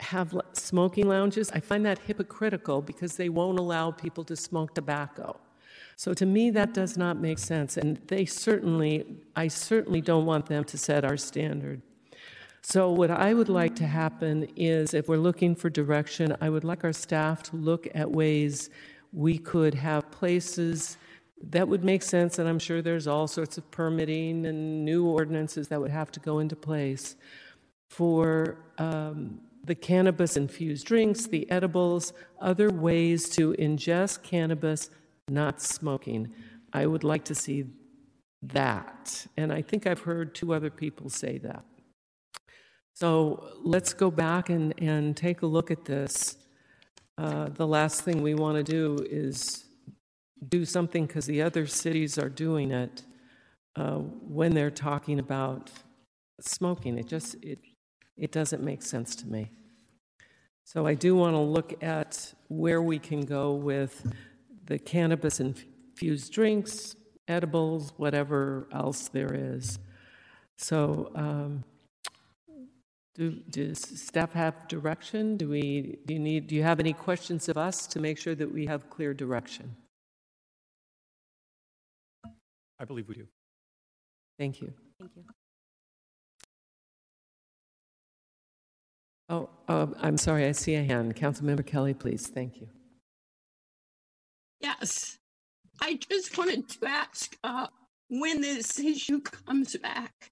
have 0.00 0.34
smoking 0.52 1.08
lounges, 1.08 1.50
I 1.52 1.60
find 1.60 1.84
that 1.86 1.98
hypocritical 2.00 2.82
because 2.82 3.16
they 3.16 3.28
won't 3.28 3.58
allow 3.58 3.90
people 3.90 4.24
to 4.24 4.36
smoke 4.36 4.74
tobacco. 4.74 5.38
So 5.96 6.12
to 6.14 6.26
me, 6.26 6.50
that 6.50 6.74
does 6.74 6.96
not 6.96 7.20
make 7.20 7.38
sense. 7.38 7.76
And 7.76 7.98
they 8.08 8.24
certainly, 8.24 9.06
I 9.36 9.48
certainly 9.48 10.00
don't 10.00 10.26
want 10.26 10.46
them 10.46 10.64
to 10.64 10.76
set 10.78 11.04
our 11.04 11.16
standard. 11.16 11.80
So, 12.62 12.90
what 12.90 13.10
I 13.10 13.34
would 13.34 13.50
like 13.50 13.76
to 13.76 13.86
happen 13.86 14.48
is 14.56 14.94
if 14.94 15.06
we're 15.06 15.18
looking 15.18 15.54
for 15.54 15.68
direction, 15.68 16.34
I 16.40 16.48
would 16.48 16.64
like 16.64 16.82
our 16.82 16.94
staff 16.94 17.42
to 17.44 17.56
look 17.56 17.86
at 17.94 18.10
ways 18.10 18.70
we 19.12 19.36
could 19.36 19.74
have 19.74 20.10
places 20.10 20.96
that 21.50 21.68
would 21.68 21.84
make 21.84 22.02
sense. 22.02 22.38
And 22.38 22.48
I'm 22.48 22.58
sure 22.58 22.82
there's 22.82 23.06
all 23.06 23.26
sorts 23.26 23.58
of 23.58 23.70
permitting 23.70 24.46
and 24.46 24.84
new 24.84 25.06
ordinances 25.06 25.68
that 25.68 25.80
would 25.80 25.90
have 25.90 26.10
to 26.12 26.20
go 26.20 26.38
into 26.38 26.56
place 26.56 27.16
for 27.88 28.56
um, 28.78 29.40
the 29.64 29.74
cannabis 29.74 30.36
infused 30.36 30.86
drinks, 30.86 31.26
the 31.26 31.50
edibles, 31.50 32.12
other 32.40 32.70
ways 32.70 33.28
to 33.30 33.52
ingest 33.54 34.22
cannabis, 34.22 34.90
not 35.28 35.60
smoking. 35.60 36.32
I 36.72 36.86
would 36.86 37.04
like 37.04 37.24
to 37.24 37.34
see 37.34 37.64
that. 38.42 39.26
And 39.36 39.52
I 39.52 39.62
think 39.62 39.86
I've 39.86 40.00
heard 40.00 40.34
two 40.34 40.52
other 40.52 40.70
people 40.70 41.08
say 41.08 41.38
that. 41.38 41.64
So 42.94 43.48
let's 43.62 43.92
go 43.92 44.10
back 44.10 44.50
and, 44.50 44.74
and 44.78 45.16
take 45.16 45.42
a 45.42 45.46
look 45.46 45.70
at 45.70 45.84
this. 45.84 46.36
Uh, 47.16 47.48
the 47.48 47.66
last 47.66 48.02
thing 48.02 48.22
we 48.22 48.34
want 48.34 48.56
to 48.56 48.62
do 48.62 49.04
is 49.08 49.64
do 50.48 50.64
something 50.64 51.06
because 51.06 51.26
the 51.26 51.42
other 51.42 51.66
cities 51.66 52.18
are 52.18 52.28
doing 52.28 52.70
it 52.70 53.02
uh, 53.76 53.96
when 53.96 54.54
they're 54.54 54.70
talking 54.70 55.18
about 55.18 55.70
smoking. 56.40 56.98
It 56.98 57.06
just 57.06 57.36
it 57.42 57.58
it 58.16 58.32
doesn't 58.32 58.62
make 58.62 58.82
sense 58.82 59.16
to 59.16 59.26
me. 59.26 59.50
So 60.64 60.86
I 60.86 60.94
do 60.94 61.14
want 61.14 61.34
to 61.34 61.40
look 61.40 61.82
at 61.82 62.34
where 62.48 62.82
we 62.82 62.98
can 62.98 63.20
go 63.20 63.52
with 63.54 64.12
the 64.66 64.78
cannabis 64.78 65.40
infused 65.40 66.32
drinks, 66.32 66.96
edibles, 67.28 67.92
whatever 67.96 68.68
else 68.72 69.08
there 69.08 69.34
is. 69.34 69.78
So. 70.56 71.10
Um, 71.14 71.64
do, 73.14 73.30
does 73.48 73.78
staff 73.78 74.32
have 74.32 74.66
direction? 74.66 75.36
Do 75.36 75.48
we, 75.48 75.98
do 76.04 76.14
you 76.14 76.20
need, 76.20 76.48
do 76.48 76.56
you 76.56 76.64
have 76.64 76.80
any 76.80 76.92
questions 76.92 77.48
of 77.48 77.56
us 77.56 77.86
to 77.88 78.00
make 78.00 78.18
sure 78.18 78.34
that 78.34 78.52
we 78.52 78.66
have 78.66 78.90
clear 78.90 79.14
direction? 79.14 79.76
I 82.80 82.84
believe 82.84 83.08
we 83.08 83.14
do. 83.14 83.26
Thank 84.36 84.60
you. 84.60 84.72
Thank 84.98 85.12
you. 85.14 85.24
Oh, 89.34 89.48
uh, 89.66 89.86
I'm 90.00 90.16
sorry, 90.16 90.46
I 90.46 90.52
see 90.52 90.76
a 90.76 90.84
hand. 90.84 91.16
Councilmember 91.16 91.66
Kelly, 91.66 91.92
please. 91.92 92.28
Thank 92.28 92.60
you. 92.60 92.68
Yes, 94.60 95.18
I 95.80 95.98
just 96.08 96.38
wanted 96.38 96.68
to 96.68 96.86
ask 96.86 97.36
uh, 97.42 97.66
when 98.08 98.40
this 98.40 98.78
issue 98.78 99.20
comes 99.20 99.76
back, 99.76 100.30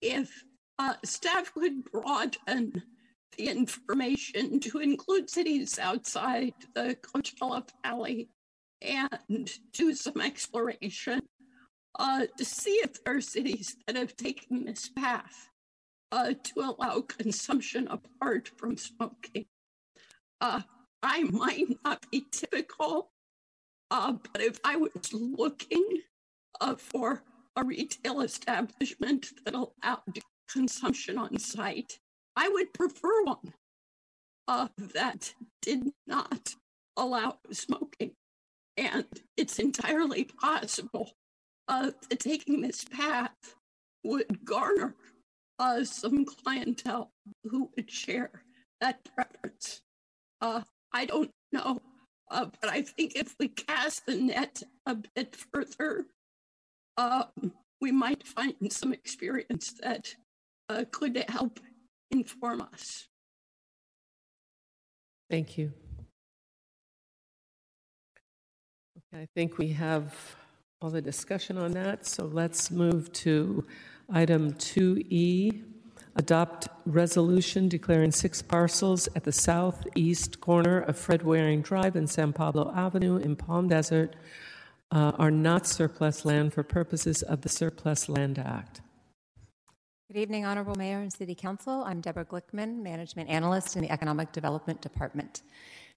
if 0.00 0.44
uh, 0.78 0.94
staff 1.04 1.50
would 1.56 1.84
broaden 1.90 2.80
the 3.36 3.48
information 3.48 4.60
to 4.60 4.78
include 4.78 5.28
cities 5.28 5.80
outside 5.80 6.54
the 6.76 6.96
Coachella 7.02 7.68
Valley 7.84 8.28
and 8.82 9.50
do 9.72 9.94
some 9.94 10.20
exploration 10.20 11.20
uh, 11.98 12.26
to 12.38 12.44
see 12.44 12.78
if 12.84 13.02
there 13.02 13.16
are 13.16 13.20
cities 13.20 13.76
that 13.88 13.96
have 13.96 14.14
taken 14.16 14.64
this 14.64 14.88
path 14.90 15.48
uh, 16.14 16.32
to 16.44 16.60
allow 16.60 17.00
consumption 17.00 17.88
apart 17.88 18.48
from 18.56 18.76
smoking. 18.76 19.46
Uh, 20.40 20.60
I 21.02 21.24
might 21.24 21.66
not 21.84 22.08
be 22.12 22.24
typical, 22.30 23.10
uh, 23.90 24.12
but 24.32 24.40
if 24.40 24.60
I 24.64 24.76
was 24.76 25.12
looking 25.12 26.02
uh, 26.60 26.76
for 26.76 27.24
a 27.56 27.64
retail 27.64 28.20
establishment 28.20 29.32
that 29.44 29.54
allowed 29.54 30.20
consumption 30.48 31.18
on 31.18 31.38
site. 31.38 31.98
I 32.36 32.48
would 32.48 32.72
prefer 32.72 33.24
one 33.24 33.54
uh, 34.46 34.68
that 34.94 35.34
did 35.62 35.90
not 36.06 36.54
allow 36.96 37.38
smoking. 37.50 38.12
And 38.76 39.06
it's 39.36 39.58
entirely 39.58 40.24
possible 40.24 41.12
uh, 41.68 41.92
that 42.08 42.20
taking 42.20 42.60
this 42.60 42.84
path 42.84 43.56
would 44.02 44.44
garner 44.44 44.94
uh, 45.58 45.84
some 45.84 46.24
clientele 46.24 47.12
who 47.44 47.70
would 47.76 47.90
share 47.90 48.30
that 48.80 49.06
preference. 49.14 49.82
Uh, 50.40 50.62
I 50.92 51.04
don't 51.06 51.30
know, 51.52 51.80
uh, 52.30 52.46
but 52.60 52.70
I 52.70 52.82
think 52.82 53.16
if 53.16 53.34
we 53.38 53.48
cast 53.48 54.06
the 54.06 54.16
net 54.16 54.62
a 54.86 54.96
bit 55.14 55.36
further, 55.52 56.06
uh, 56.96 57.24
we 57.80 57.92
might 57.92 58.26
find 58.26 58.54
some 58.70 58.92
experience 58.92 59.74
that 59.82 60.14
uh, 60.68 60.84
could 60.90 61.22
help 61.28 61.60
inform 62.10 62.60
us. 62.60 63.08
Thank 65.30 65.58
you. 65.58 65.72
Okay, 69.12 69.22
I 69.22 69.28
think 69.34 69.58
we 69.58 69.68
have 69.68 70.14
all 70.80 70.90
the 70.90 71.02
discussion 71.02 71.56
on 71.58 71.72
that, 71.72 72.06
so 72.06 72.26
let's 72.26 72.70
move 72.70 73.12
to 73.12 73.64
item 74.12 74.52
2E. 74.52 75.62
Adopt 76.16 76.68
resolution 76.86 77.68
declaring 77.68 78.12
six 78.12 78.40
parcels 78.40 79.08
at 79.16 79.24
the 79.24 79.32
southeast 79.32 80.40
corner 80.40 80.80
of 80.80 80.96
Fred 80.96 81.22
Waring 81.22 81.60
Drive 81.60 81.96
and 81.96 82.08
San 82.08 82.32
Pablo 82.32 82.72
Avenue 82.74 83.16
in 83.16 83.34
Palm 83.34 83.66
Desert 83.66 84.14
uh, 84.92 85.12
are 85.18 85.32
not 85.32 85.66
surplus 85.66 86.24
land 86.24 86.52
for 86.52 86.62
purposes 86.62 87.22
of 87.22 87.40
the 87.40 87.48
Surplus 87.48 88.08
Land 88.08 88.38
Act. 88.38 88.80
Good 90.06 90.18
evening, 90.18 90.44
Honorable 90.44 90.76
Mayor 90.76 91.00
and 91.00 91.12
City 91.12 91.34
Council. 91.34 91.82
I'm 91.84 92.00
Deborah 92.00 92.24
Glickman, 92.24 92.80
Management 92.80 93.28
Analyst 93.28 93.74
in 93.74 93.82
the 93.82 93.90
Economic 93.90 94.30
Development 94.30 94.80
Department. 94.80 95.42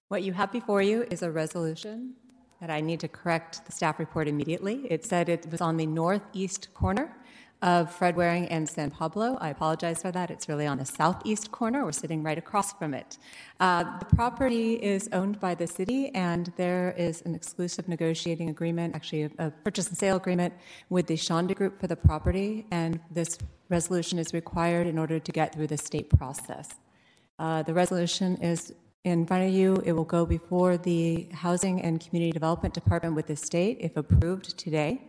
What 0.08 0.24
you 0.24 0.32
have 0.32 0.50
before 0.50 0.82
you 0.82 1.06
is 1.10 1.22
a 1.22 1.30
resolution 1.30 2.14
that 2.60 2.70
I 2.70 2.80
need 2.80 2.98
to 3.00 3.08
correct 3.08 3.64
the 3.66 3.72
staff 3.72 4.00
report 4.00 4.26
immediately. 4.26 4.86
It 4.90 5.04
said 5.04 5.28
it 5.28 5.46
was 5.48 5.60
on 5.60 5.76
the 5.76 5.86
northeast 5.86 6.74
corner 6.74 7.14
of 7.60 7.92
Fred 7.92 8.14
Waring 8.16 8.46
and 8.46 8.68
San 8.68 8.90
Pablo. 8.90 9.36
I 9.40 9.48
apologize 9.50 10.02
for 10.02 10.12
that. 10.12 10.30
It's 10.30 10.48
really 10.48 10.66
on 10.66 10.78
the 10.78 10.84
southeast 10.84 11.50
corner. 11.50 11.84
We're 11.84 11.92
sitting 11.92 12.22
right 12.22 12.38
across 12.38 12.72
from 12.72 12.94
it. 12.94 13.18
Uh, 13.58 13.98
the 13.98 14.04
property 14.04 14.74
is 14.74 15.08
owned 15.12 15.40
by 15.40 15.54
the 15.54 15.66
city, 15.66 16.14
and 16.14 16.52
there 16.56 16.94
is 16.96 17.22
an 17.22 17.34
exclusive 17.34 17.88
negotiating 17.88 18.48
agreement, 18.48 18.94
actually, 18.94 19.24
a, 19.24 19.30
a 19.38 19.50
purchase 19.50 19.88
and 19.88 19.98
sale 19.98 20.16
agreement 20.16 20.54
with 20.88 21.08
the 21.08 21.14
Shonda 21.14 21.54
Group 21.54 21.80
for 21.80 21.88
the 21.88 21.96
property, 21.96 22.66
and 22.70 23.00
this 23.10 23.38
resolution 23.68 24.18
is 24.18 24.32
required 24.32 24.86
in 24.86 24.98
order 24.98 25.18
to 25.18 25.32
get 25.32 25.52
through 25.54 25.66
the 25.66 25.78
state 25.78 26.08
process. 26.10 26.70
Uh, 27.40 27.62
the 27.62 27.74
resolution 27.74 28.36
is 28.36 28.72
in 29.04 29.26
front 29.26 29.48
of 29.48 29.52
you. 29.52 29.82
It 29.84 29.92
will 29.92 30.04
go 30.04 30.24
before 30.24 30.76
the 30.76 31.28
Housing 31.32 31.82
and 31.82 32.00
Community 32.00 32.32
Development 32.32 32.72
Department 32.72 33.14
with 33.14 33.26
the 33.26 33.36
state 33.36 33.78
if 33.80 33.96
approved 33.96 34.56
today. 34.58 35.02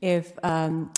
If 0.00 0.32
um, 0.44 0.92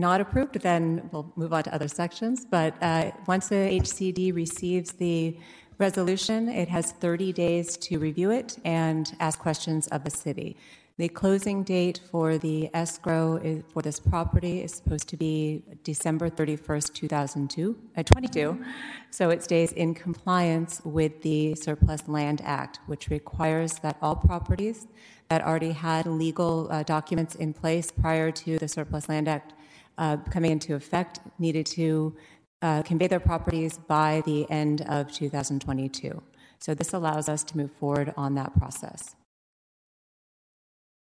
not 0.00 0.20
approved, 0.20 0.60
then 0.60 1.08
we'll 1.12 1.32
move 1.36 1.52
on 1.52 1.64
to 1.64 1.74
other 1.74 1.88
sections. 1.88 2.46
But 2.48 2.74
uh, 2.82 3.12
once 3.26 3.48
the 3.48 3.56
HCD 3.80 4.34
receives 4.34 4.92
the 4.92 5.36
resolution, 5.78 6.48
it 6.48 6.68
has 6.68 6.92
30 6.92 7.32
days 7.32 7.76
to 7.78 7.98
review 7.98 8.30
it 8.30 8.58
and 8.64 9.14
ask 9.20 9.38
questions 9.38 9.88
of 9.88 10.04
the 10.04 10.10
city. 10.10 10.56
The 10.98 11.08
closing 11.08 11.62
date 11.62 12.00
for 12.10 12.36
the 12.36 12.70
escrow 12.74 13.36
is, 13.36 13.64
for 13.72 13.80
this 13.80 13.98
property 13.98 14.62
is 14.62 14.74
supposed 14.74 15.08
to 15.08 15.16
be 15.16 15.62
December 15.84 16.28
31st, 16.28 16.92
2002, 16.92 17.76
uh, 17.96 18.02
22. 18.02 18.62
So 19.10 19.30
it 19.30 19.42
stays 19.42 19.72
in 19.72 19.94
compliance 19.94 20.82
with 20.84 21.22
the 21.22 21.54
Surplus 21.54 22.06
Land 22.08 22.42
Act, 22.44 22.80
which 22.86 23.08
requires 23.08 23.78
that 23.78 23.96
all 24.02 24.14
properties 24.14 24.86
that 25.28 25.42
already 25.42 25.72
had 25.72 26.06
legal 26.06 26.68
uh, 26.70 26.82
documents 26.82 27.34
in 27.36 27.54
place 27.54 27.90
prior 27.90 28.30
to 28.30 28.58
the 28.58 28.68
Surplus 28.68 29.08
Land 29.08 29.28
Act 29.28 29.54
uh, 30.02 30.16
coming 30.30 30.50
into 30.50 30.74
effect 30.74 31.20
needed 31.38 31.64
to 31.64 32.16
uh, 32.60 32.82
convey 32.82 33.06
their 33.06 33.20
properties 33.20 33.78
by 33.78 34.20
the 34.26 34.50
end 34.50 34.80
of 34.82 35.12
2022. 35.12 36.20
So 36.58 36.74
this 36.74 36.92
allows 36.92 37.28
us 37.28 37.44
to 37.44 37.56
move 37.56 37.70
forward 37.70 38.12
on 38.16 38.34
that 38.34 38.52
process. 38.58 39.14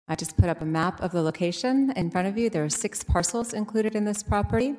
I 0.08 0.16
just 0.16 0.36
put 0.36 0.48
up 0.48 0.60
a 0.60 0.64
map 0.64 1.00
of 1.00 1.12
the 1.12 1.22
location 1.22 1.92
in 1.94 2.10
front 2.10 2.26
of 2.26 2.36
you. 2.36 2.50
There 2.50 2.64
are 2.64 2.68
six 2.84 3.04
parcels 3.04 3.52
included 3.52 3.94
in 3.94 4.04
this 4.04 4.24
property. 4.24 4.74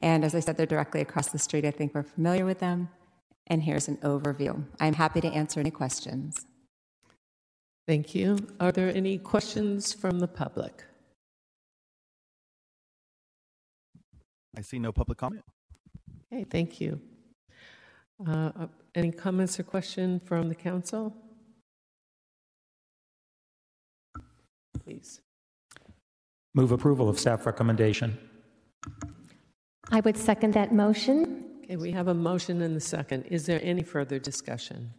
And 0.00 0.24
as 0.24 0.34
I 0.34 0.40
said, 0.40 0.56
they're 0.56 0.66
directly 0.66 1.00
across 1.00 1.28
the 1.28 1.38
street. 1.38 1.64
I 1.64 1.70
think 1.70 1.94
we're 1.94 2.02
familiar 2.02 2.44
with 2.44 2.58
them. 2.58 2.88
And 3.46 3.62
here's 3.62 3.86
an 3.86 3.98
overview. 3.98 4.64
I'm 4.80 4.94
happy 4.94 5.20
to 5.20 5.28
answer 5.28 5.60
any 5.60 5.70
questions. 5.70 6.46
Thank 7.86 8.12
you. 8.12 8.38
Are 8.58 8.72
there 8.72 8.92
any 8.92 9.18
questions 9.18 9.92
from 9.92 10.18
the 10.18 10.28
public? 10.28 10.84
I 14.56 14.60
see 14.60 14.78
no 14.78 14.92
public 14.92 15.18
comment. 15.18 15.44
Okay, 16.32 16.44
thank 16.44 16.80
you. 16.80 17.00
Uh, 18.26 18.50
uh, 18.58 18.66
Any 18.94 19.10
comments 19.10 19.58
or 19.58 19.62
question 19.62 20.20
from 20.20 20.48
the 20.48 20.54
council? 20.54 21.14
Please. 24.84 25.20
Move 26.54 26.72
approval 26.72 27.08
of 27.08 27.18
staff 27.18 27.46
recommendation. 27.46 28.18
I 29.90 30.00
would 30.00 30.16
second 30.16 30.54
that 30.54 30.74
motion. 30.74 31.44
Okay, 31.64 31.76
we 31.76 31.90
have 31.92 32.08
a 32.08 32.14
motion 32.14 32.60
and 32.62 32.76
a 32.76 32.80
second. 32.80 33.24
Is 33.24 33.46
there 33.46 33.60
any 33.62 33.82
further 33.82 34.18
discussion? 34.18 34.92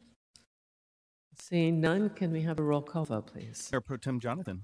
Seeing 1.39 1.81
none, 1.81 2.09
can 2.09 2.31
we 2.31 2.41
have 2.41 2.59
a 2.59 2.63
roll 2.63 2.81
call 2.81 3.05
vote, 3.05 3.27
please? 3.27 3.69
Mayor 3.71 3.81
Pro 3.81 3.97
Tem 3.97 4.19
Jonathan. 4.19 4.63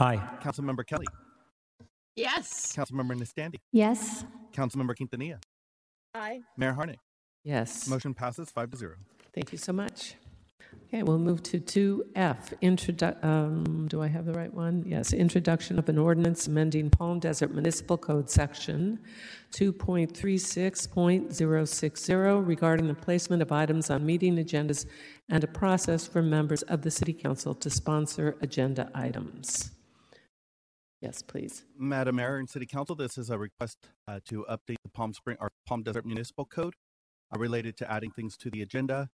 Aye. 0.00 0.20
Councilmember 0.42 0.86
Kelly. 0.86 1.06
Yes. 2.18 2.72
Councilmember 2.76 3.16
Nestande. 3.18 3.56
Yes. 3.72 4.24
Councilmember 4.52 4.94
Quintanilla. 4.96 5.38
Aye. 6.14 6.42
Mayor 6.56 6.74
Harnik. 6.74 6.96
Yes. 7.44 7.86
Motion 7.88 8.14
passes 8.14 8.50
five 8.50 8.70
to 8.70 8.76
zero. 8.76 8.94
Thank 9.34 9.52
you 9.52 9.58
so 9.58 9.72
much. 9.72 10.14
Okay, 10.88 11.02
we'll 11.02 11.18
move 11.18 11.42
to 11.44 11.60
2F, 11.60 12.54
introdu- 12.62 13.22
um, 13.24 13.86
do 13.88 14.02
I 14.02 14.06
have 14.06 14.24
the 14.26 14.32
right 14.32 14.52
one? 14.52 14.82
Yes, 14.86 15.12
introduction 15.12 15.78
of 15.78 15.88
an 15.88 15.98
ordinance 15.98 16.46
amending 16.46 16.90
Palm 16.90 17.20
Desert 17.20 17.52
Municipal 17.52 17.96
Code 17.98 18.28
Section 18.30 18.98
2.36.060 19.52 22.46
regarding 22.46 22.86
the 22.86 22.94
placement 22.94 23.42
of 23.42 23.52
items 23.52 23.90
on 23.90 24.04
meeting 24.04 24.36
agendas 24.36 24.86
and 25.28 25.44
a 25.44 25.46
process 25.46 26.06
for 26.06 26.22
members 26.22 26.62
of 26.64 26.82
the 26.82 26.90
City 26.90 27.12
Council 27.12 27.54
to 27.54 27.70
sponsor 27.70 28.36
agenda 28.40 28.90
items. 28.94 29.70
Yes, 31.00 31.22
please. 31.22 31.64
Madam 31.78 32.16
Mayor 32.16 32.36
and 32.38 32.50
City 32.50 32.66
Council, 32.66 32.96
this 32.96 33.16
is 33.16 33.30
a 33.30 33.38
request 33.38 33.78
uh, 34.08 34.18
to 34.28 34.44
update 34.50 34.76
the 34.82 34.90
Palm 34.92 35.12
Spring 35.12 35.36
or 35.40 35.50
Palm 35.64 35.82
Desert 35.82 36.04
Municipal 36.04 36.44
Code 36.44 36.74
uh, 37.34 37.38
related 37.38 37.76
to 37.78 37.90
adding 37.90 38.10
things 38.10 38.36
to 38.38 38.50
the 38.50 38.62
agenda. 38.62 39.08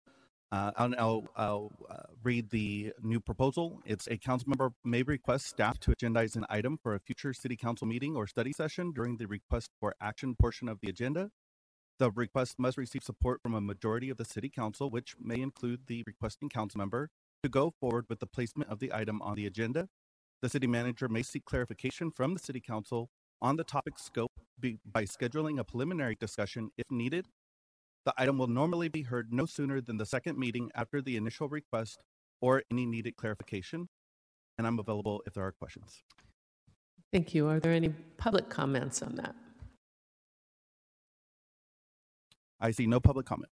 Uh, 0.50 0.70
I'll, 0.76 0.94
I'll, 0.98 1.24
I'll 1.36 1.72
uh, 1.90 2.02
read 2.22 2.50
the 2.50 2.92
new 3.02 3.20
proposal. 3.20 3.80
It's 3.84 4.06
a 4.06 4.16
council 4.16 4.48
member 4.48 4.72
may 4.84 5.02
request 5.02 5.46
staff 5.46 5.78
to 5.80 5.90
agendize 5.90 6.36
an 6.36 6.46
item 6.48 6.78
for 6.82 6.94
a 6.94 7.00
future 7.00 7.34
city 7.34 7.56
council 7.56 7.86
meeting 7.86 8.14
or 8.16 8.26
study 8.26 8.52
session 8.52 8.92
during 8.92 9.16
the 9.16 9.26
request 9.26 9.70
for 9.80 9.94
action 10.00 10.36
portion 10.40 10.68
of 10.68 10.78
the 10.80 10.88
agenda. 10.88 11.30
The 11.98 12.10
request 12.10 12.54
must 12.58 12.78
receive 12.78 13.02
support 13.02 13.40
from 13.42 13.54
a 13.54 13.60
majority 13.60 14.10
of 14.10 14.16
the 14.16 14.24
city 14.24 14.48
council, 14.48 14.90
which 14.90 15.16
may 15.20 15.40
include 15.40 15.80
the 15.86 16.02
requesting 16.06 16.48
council 16.48 16.78
member, 16.78 17.10
to 17.42 17.48
go 17.48 17.72
forward 17.80 18.06
with 18.08 18.20
the 18.20 18.26
placement 18.26 18.70
of 18.70 18.78
the 18.78 18.92
item 18.92 19.20
on 19.22 19.34
the 19.34 19.46
agenda. 19.46 19.88
The 20.44 20.50
city 20.50 20.66
manager 20.66 21.08
may 21.08 21.22
seek 21.22 21.46
clarification 21.46 22.10
from 22.10 22.34
the 22.34 22.38
city 22.38 22.60
council 22.60 23.08
on 23.40 23.56
the 23.56 23.64
topic 23.64 23.98
scope 23.98 24.30
by 24.60 25.04
scheduling 25.04 25.58
a 25.58 25.64
preliminary 25.64 26.18
discussion 26.20 26.68
if 26.76 26.84
needed. 26.90 27.24
The 28.04 28.12
item 28.18 28.36
will 28.36 28.48
normally 28.48 28.90
be 28.90 29.00
heard 29.00 29.32
no 29.32 29.46
sooner 29.46 29.80
than 29.80 29.96
the 29.96 30.04
second 30.04 30.36
meeting 30.36 30.70
after 30.74 31.00
the 31.00 31.16
initial 31.16 31.48
request 31.48 32.02
or 32.42 32.62
any 32.70 32.84
needed 32.84 33.16
clarification. 33.16 33.88
And 34.58 34.66
I'm 34.66 34.78
available 34.78 35.22
if 35.26 35.32
there 35.32 35.46
are 35.46 35.52
questions. 35.52 36.02
Thank 37.10 37.32
you. 37.32 37.48
Are 37.48 37.58
there 37.58 37.72
any 37.72 37.94
public 38.18 38.50
comments 38.50 39.00
on 39.00 39.14
that? 39.14 39.34
I 42.60 42.70
see 42.72 42.86
no 42.86 43.00
public 43.00 43.24
comment. 43.24 43.48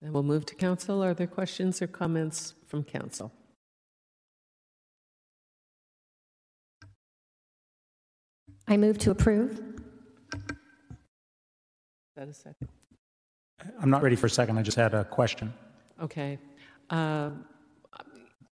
Then 0.00 0.14
we'll 0.14 0.22
move 0.22 0.46
to 0.46 0.54
council. 0.54 1.04
Are 1.04 1.12
there 1.12 1.26
questions 1.26 1.82
or 1.82 1.86
comments 1.86 2.54
from 2.66 2.84
council? 2.84 3.30
I 8.70 8.76
move 8.76 8.98
to 8.98 9.10
approve. 9.10 9.60
Is 10.32 10.56
that 12.16 12.28
a 12.28 12.32
second? 12.32 12.68
I'm 13.80 13.90
not 13.90 14.00
ready 14.00 14.14
for 14.14 14.26
a 14.26 14.30
second. 14.30 14.58
I 14.58 14.62
just 14.62 14.76
had 14.76 14.94
a 14.94 15.04
question. 15.04 15.52
Okay. 16.00 16.38
Um, 16.88 17.44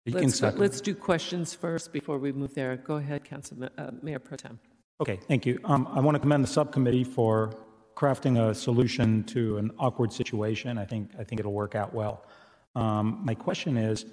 You 0.05 0.13
can 0.13 0.23
Let's, 0.23 0.37
second. 0.37 0.59
let's 0.59 0.81
do 0.81 0.93
questions 0.93 1.55
first 1.55 1.91
before 1.91 2.19
we 2.19 2.31
move 2.31 2.53
there. 2.53 2.75
Go 2.77 2.97
ahead, 2.97 3.23
Council, 3.23 3.57
uh, 3.77 3.91
Mayor 4.01 4.19
Pro 4.19 4.37
Tem. 4.37 4.59
Okay, 5.01 5.17
thank 5.29 5.45
you. 5.45 5.59
Um, 5.63 5.87
I 5.91 5.99
want 6.01 6.15
to 6.15 6.19
commend 6.19 6.43
the 6.43 6.47
subcommittee 6.47 7.05
for 7.05 7.55
crafting 7.95 8.37
a 8.37 8.53
solution 8.53 9.23
to 9.35 9.57
an 9.57 9.71
awkward 9.79 10.11
situation. 10.13 10.77
I 10.77 10.85
think, 10.85 11.11
I 11.17 11.23
think 11.23 11.39
it'll 11.39 11.53
work 11.53 11.73
out 11.73 11.93
well. 11.93 12.25
Um, 12.75 13.21
my 13.23 13.33
question 13.33 13.77
is, 13.77 14.05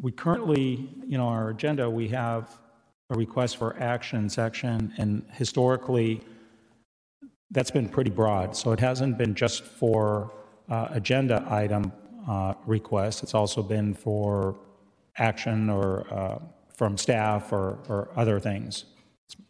we 0.00 0.10
currently, 0.12 0.90
you 1.06 1.16
know, 1.16 1.28
our 1.28 1.50
agenda, 1.50 1.88
we 1.88 2.08
have 2.08 2.58
a 3.12 3.14
request 3.14 3.58
for 3.58 3.76
action 3.78 4.28
section, 4.30 4.92
and 4.96 5.22
historically, 5.32 6.22
that's 7.50 7.70
been 7.70 7.88
pretty 7.88 8.10
broad. 8.10 8.56
So 8.56 8.72
it 8.72 8.80
hasn't 8.80 9.18
been 9.18 9.34
just 9.34 9.64
for 9.64 10.32
uh, 10.70 10.88
agenda 10.90 11.46
item 11.50 11.92
uh, 12.26 12.54
requests. 12.64 13.22
It's 13.22 13.34
also 13.34 13.62
been 13.62 13.92
for 13.92 14.56
action 15.18 15.68
or 15.68 16.06
uh, 16.10 16.38
from 16.74 16.96
staff 16.96 17.52
or, 17.52 17.78
or 17.88 18.08
other 18.16 18.40
things, 18.40 18.86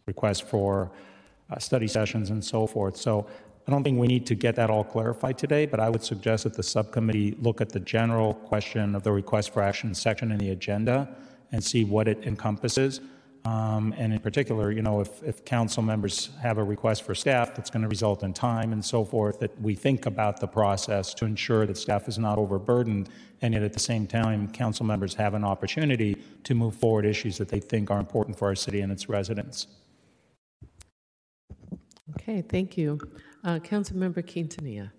requests 0.07 0.41
for 0.41 0.91
uh, 1.49 1.57
study 1.57 1.87
sessions 1.87 2.29
and 2.31 2.43
so 2.43 2.67
forth. 2.67 2.97
So 2.97 3.25
I 3.65 3.71
don't 3.71 3.83
think 3.85 3.97
we 3.97 4.07
need 4.07 4.25
to 4.25 4.35
get 4.35 4.57
that 4.57 4.69
all 4.69 4.83
clarified 4.83 5.37
today, 5.37 5.65
but 5.65 5.79
I 5.79 5.89
would 5.89 6.03
suggest 6.03 6.43
that 6.43 6.53
the 6.53 6.63
subcommittee 6.63 7.37
look 7.39 7.61
at 7.61 7.69
the 7.69 7.79
general 7.79 8.33
question 8.33 8.93
of 8.93 9.03
the 9.03 9.13
request 9.13 9.53
for 9.53 9.61
action 9.61 9.95
section 9.95 10.33
in 10.33 10.37
the 10.37 10.49
agenda 10.49 11.07
and 11.53 11.63
see 11.63 11.85
what 11.85 12.09
it 12.09 12.25
encompasses. 12.25 12.99
Um, 13.45 13.93
and 13.97 14.13
in 14.13 14.19
particular, 14.19 14.71
you 14.71 14.81
know, 14.81 15.01
if, 15.01 15.21
if 15.21 15.43
council 15.43 15.83
members 15.83 16.29
have 16.41 16.57
a 16.57 16.63
request 16.63 17.03
for 17.03 17.13
staff 17.13 17.53
that's 17.55 17.69
going 17.69 17.81
to 17.81 17.89
result 17.89 18.23
in 18.23 18.33
time 18.33 18.71
and 18.71 18.83
so 18.83 19.03
forth, 19.03 19.39
that 19.39 19.59
we 19.61 19.75
think 19.75 20.05
about 20.05 20.39
the 20.39 20.47
process 20.47 21.13
to 21.15 21.25
ensure 21.25 21.65
that 21.65 21.77
staff 21.77 22.07
is 22.07 22.17
not 22.17 22.37
overburdened, 22.37 23.09
and 23.41 23.53
yet 23.53 23.63
at 23.63 23.73
the 23.73 23.79
same 23.79 24.07
time, 24.07 24.47
council 24.49 24.85
members 24.85 25.13
have 25.15 25.33
an 25.33 25.43
opportunity 25.43 26.15
to 26.45 26.55
move 26.55 26.73
forward 26.73 27.05
issues 27.05 27.37
that 27.37 27.49
they 27.49 27.59
think 27.59 27.91
are 27.91 27.99
important 27.99 28.37
for 28.37 28.47
our 28.47 28.55
city 28.55 28.79
and 28.79 28.93
its 28.93 29.09
residents. 29.09 29.67
Okay, 32.11 32.41
thank 32.41 32.77
you. 32.77 32.97
Uh, 33.43 33.59
Councilmember 33.59 34.23
Quintanilla. 34.23 34.89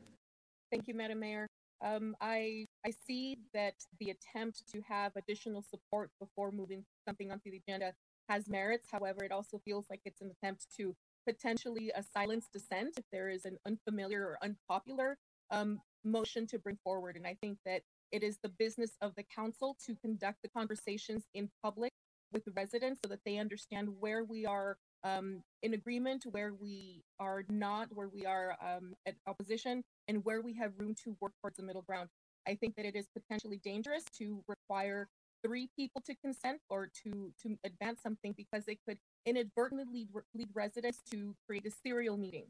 Thank 0.70 0.86
you, 0.86 0.94
Madam 0.94 1.20
Mayor. 1.20 1.46
Um, 1.82 2.14
I, 2.20 2.66
I 2.84 2.92
see 3.06 3.38
that 3.52 3.74
the 4.00 4.10
attempt 4.10 4.64
to 4.72 4.82
have 4.82 5.12
additional 5.16 5.62
support 5.62 6.10
before 6.18 6.50
moving 6.50 6.84
something 7.06 7.30
onto 7.30 7.50
the 7.50 7.60
agenda 7.66 7.92
has 8.28 8.48
merits. 8.48 8.88
However, 8.90 9.24
it 9.24 9.32
also 9.32 9.60
feels 9.64 9.86
like 9.90 10.00
it's 10.04 10.20
an 10.20 10.30
attempt 10.30 10.66
to 10.76 10.94
potentially 11.26 11.92
uh, 11.92 12.02
silence 12.12 12.48
dissent 12.52 12.94
if 12.98 13.04
there 13.12 13.28
is 13.28 13.44
an 13.44 13.56
unfamiliar 13.66 14.22
or 14.22 14.38
unpopular 14.42 15.16
um, 15.50 15.80
motion 16.04 16.46
to 16.46 16.58
bring 16.58 16.78
forward. 16.84 17.16
And 17.16 17.26
I 17.26 17.36
think 17.40 17.58
that 17.64 17.82
it 18.12 18.22
is 18.22 18.38
the 18.42 18.50
business 18.50 18.92
of 19.00 19.14
the 19.16 19.24
council 19.24 19.76
to 19.86 19.96
conduct 19.96 20.38
the 20.42 20.48
conversations 20.48 21.24
in 21.34 21.48
public 21.62 21.90
with 22.32 22.44
the 22.44 22.52
residents 22.52 23.00
so 23.04 23.08
that 23.08 23.20
they 23.24 23.38
understand 23.38 23.88
where 24.00 24.24
we 24.24 24.44
are 24.44 24.76
um, 25.04 25.42
in 25.62 25.74
agreement, 25.74 26.24
where 26.30 26.54
we 26.54 27.02
are 27.18 27.44
not, 27.48 27.88
where 27.92 28.08
we 28.08 28.24
are 28.24 28.56
um, 28.62 28.94
at 29.06 29.14
opposition, 29.26 29.82
and 30.08 30.24
where 30.24 30.40
we 30.40 30.54
have 30.54 30.72
room 30.78 30.94
to 31.04 31.16
work 31.20 31.32
towards 31.40 31.58
a 31.58 31.62
middle 31.62 31.82
ground. 31.82 32.08
I 32.46 32.54
think 32.54 32.76
that 32.76 32.86
it 32.86 32.96
is 32.96 33.06
potentially 33.16 33.60
dangerous 33.64 34.04
to 34.18 34.42
require 34.48 35.08
three 35.44 35.68
people 35.76 36.00
to 36.06 36.14
consent 36.14 36.60
or 36.70 36.88
to 37.02 37.32
to 37.42 37.56
advance 37.64 38.00
something 38.02 38.34
because 38.36 38.64
they 38.64 38.78
could 38.86 38.98
inadvertently 39.26 39.84
lead, 39.92 40.08
lead 40.34 40.48
residents 40.54 41.00
to 41.10 41.34
create 41.46 41.66
a 41.66 41.70
serial 41.70 42.16
meeting. 42.16 42.46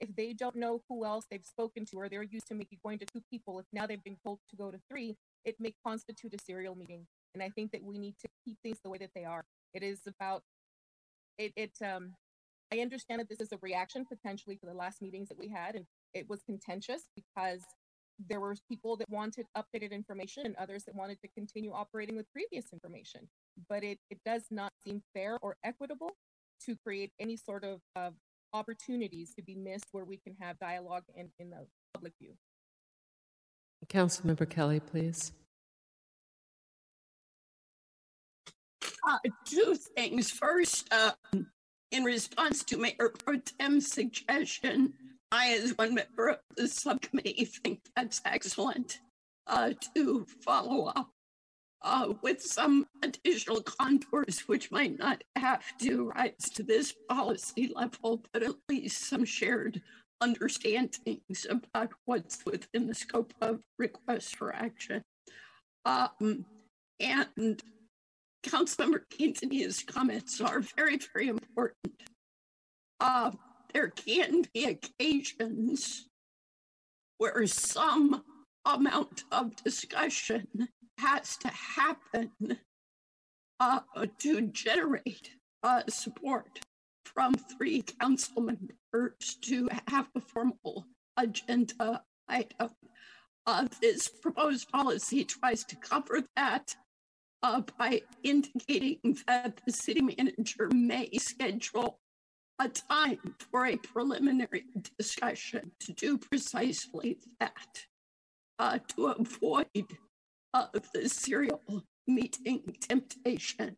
If 0.00 0.14
they 0.14 0.32
don't 0.32 0.56
know 0.56 0.82
who 0.88 1.04
else 1.04 1.26
they've 1.30 1.44
spoken 1.44 1.84
to, 1.86 1.98
or 1.98 2.08
they're 2.08 2.22
used 2.22 2.46
to 2.48 2.54
maybe 2.54 2.78
going 2.84 2.98
to 3.00 3.06
two 3.06 3.22
people, 3.30 3.58
if 3.58 3.66
now 3.72 3.86
they've 3.86 4.02
been 4.02 4.16
told 4.24 4.38
to 4.50 4.56
go 4.56 4.70
to 4.70 4.78
three, 4.88 5.16
it 5.44 5.56
may 5.58 5.74
constitute 5.84 6.34
a 6.34 6.38
serial 6.42 6.76
meeting. 6.76 7.06
And 7.34 7.42
I 7.42 7.50
think 7.50 7.72
that 7.72 7.82
we 7.82 7.98
need 7.98 8.14
to 8.20 8.28
keep 8.44 8.58
things 8.62 8.78
the 8.82 8.90
way 8.90 8.98
that 8.98 9.10
they 9.14 9.24
are. 9.24 9.44
It 9.74 9.82
is 9.82 10.00
about, 10.06 10.42
it, 11.36 11.52
it, 11.56 11.72
um, 11.84 12.14
I 12.72 12.78
understand 12.78 13.20
that 13.20 13.28
this 13.28 13.40
is 13.40 13.52
a 13.52 13.58
reaction 13.60 14.04
potentially 14.06 14.56
to 14.56 14.66
the 14.66 14.74
last 14.74 15.02
meetings 15.02 15.28
that 15.28 15.38
we 15.38 15.48
had, 15.48 15.74
and 15.74 15.86
it 16.14 16.28
was 16.28 16.42
contentious 16.42 17.02
because 17.16 17.62
there 18.26 18.40
were 18.40 18.56
people 18.68 18.96
that 18.96 19.08
wanted 19.08 19.46
updated 19.56 19.92
information 19.92 20.44
and 20.44 20.56
others 20.56 20.84
that 20.84 20.94
wanted 20.94 21.20
to 21.20 21.28
continue 21.28 21.72
operating 21.72 22.16
with 22.16 22.30
previous 22.32 22.72
information. 22.72 23.28
But 23.68 23.84
it, 23.84 23.98
it 24.10 24.18
does 24.24 24.44
not 24.50 24.72
seem 24.84 25.02
fair 25.14 25.38
or 25.40 25.56
equitable 25.64 26.16
to 26.66 26.76
create 26.84 27.12
any 27.20 27.36
sort 27.36 27.64
of, 27.64 27.80
of 27.94 28.14
opportunities 28.52 29.34
to 29.34 29.42
be 29.42 29.54
missed 29.54 29.86
where 29.92 30.04
we 30.04 30.16
can 30.16 30.34
have 30.40 30.58
dialogue 30.58 31.04
in, 31.14 31.30
in 31.38 31.50
the 31.50 31.66
public 31.94 32.12
view. 32.20 32.32
Councilmember 33.86 34.48
Kelly, 34.48 34.80
please. 34.80 35.32
Uh, 39.08 39.18
two 39.44 39.76
things. 39.96 40.30
First, 40.30 40.88
uh, 40.92 41.12
in 41.92 42.04
response 42.04 42.64
to 42.64 42.76
Mayor 42.76 43.12
Pro 43.24 43.36
Tem's 43.38 43.90
suggestion, 43.90 44.92
I, 45.30 45.52
as 45.52 45.76
one 45.76 45.94
member 45.94 46.28
of 46.28 46.38
the 46.56 46.68
subcommittee, 46.68 47.44
think 47.44 47.80
that's 47.94 48.20
excellent 48.24 49.00
uh, 49.46 49.72
to 49.94 50.26
follow 50.40 50.86
up 50.86 51.10
uh, 51.82 52.14
with 52.22 52.42
some 52.42 52.86
additional 53.02 53.62
contours, 53.62 54.40
which 54.46 54.70
might 54.70 54.98
not 54.98 55.22
have 55.36 55.64
to 55.78 56.10
rise 56.10 56.50
to 56.54 56.62
this 56.62 56.94
policy 57.08 57.72
level, 57.74 58.22
but 58.32 58.42
at 58.42 58.54
least 58.68 59.08
some 59.08 59.24
shared 59.24 59.82
understandings 60.20 61.46
about 61.48 61.90
what's 62.06 62.44
within 62.44 62.86
the 62.86 62.94
scope 62.94 63.32
of 63.40 63.60
requests 63.78 64.34
for 64.34 64.54
action. 64.54 65.02
Um, 65.84 66.44
and 67.00 67.62
Councilmember 68.44 69.02
Quintanilla's 69.16 69.82
comments 69.82 70.40
are 70.40 70.60
very, 70.60 70.98
very 71.12 71.28
important. 71.28 72.02
Uh, 73.00 73.30
there 73.72 73.88
can 73.88 74.44
be 74.54 74.64
occasions 74.64 76.08
where 77.18 77.46
some 77.46 78.24
amount 78.64 79.24
of 79.32 79.56
discussion 79.56 80.46
has 80.98 81.36
to 81.38 81.48
happen 81.48 82.58
uh, 83.60 83.80
to 84.18 84.42
generate 84.48 85.30
uh, 85.62 85.82
support 85.88 86.60
from 87.04 87.34
three 87.34 87.82
council 87.82 88.42
members 88.42 89.36
to 89.40 89.68
have 89.88 90.08
a 90.14 90.20
formal 90.20 90.86
agenda 91.16 92.02
item. 92.28 92.70
Uh, 93.46 93.66
this 93.80 94.08
proposed 94.08 94.68
policy 94.70 95.24
tries 95.24 95.64
to 95.64 95.76
cover 95.76 96.22
that 96.36 96.76
uh, 97.42 97.62
by 97.78 98.00
indicating 98.22 99.16
that 99.26 99.60
the 99.64 99.72
city 99.72 100.02
manager 100.02 100.68
may 100.72 101.08
schedule 101.18 101.98
a 102.58 102.68
time 102.68 103.34
for 103.50 103.66
a 103.66 103.76
preliminary 103.76 104.64
discussion 104.98 105.70
to 105.80 105.92
do 105.92 106.18
precisely 106.18 107.18
that, 107.38 107.86
uh, 108.58 108.78
to 108.88 109.06
avoid 109.06 109.86
uh, 110.54 110.66
the 110.92 111.08
serial 111.08 111.62
meeting 112.06 112.74
temptation 112.80 113.76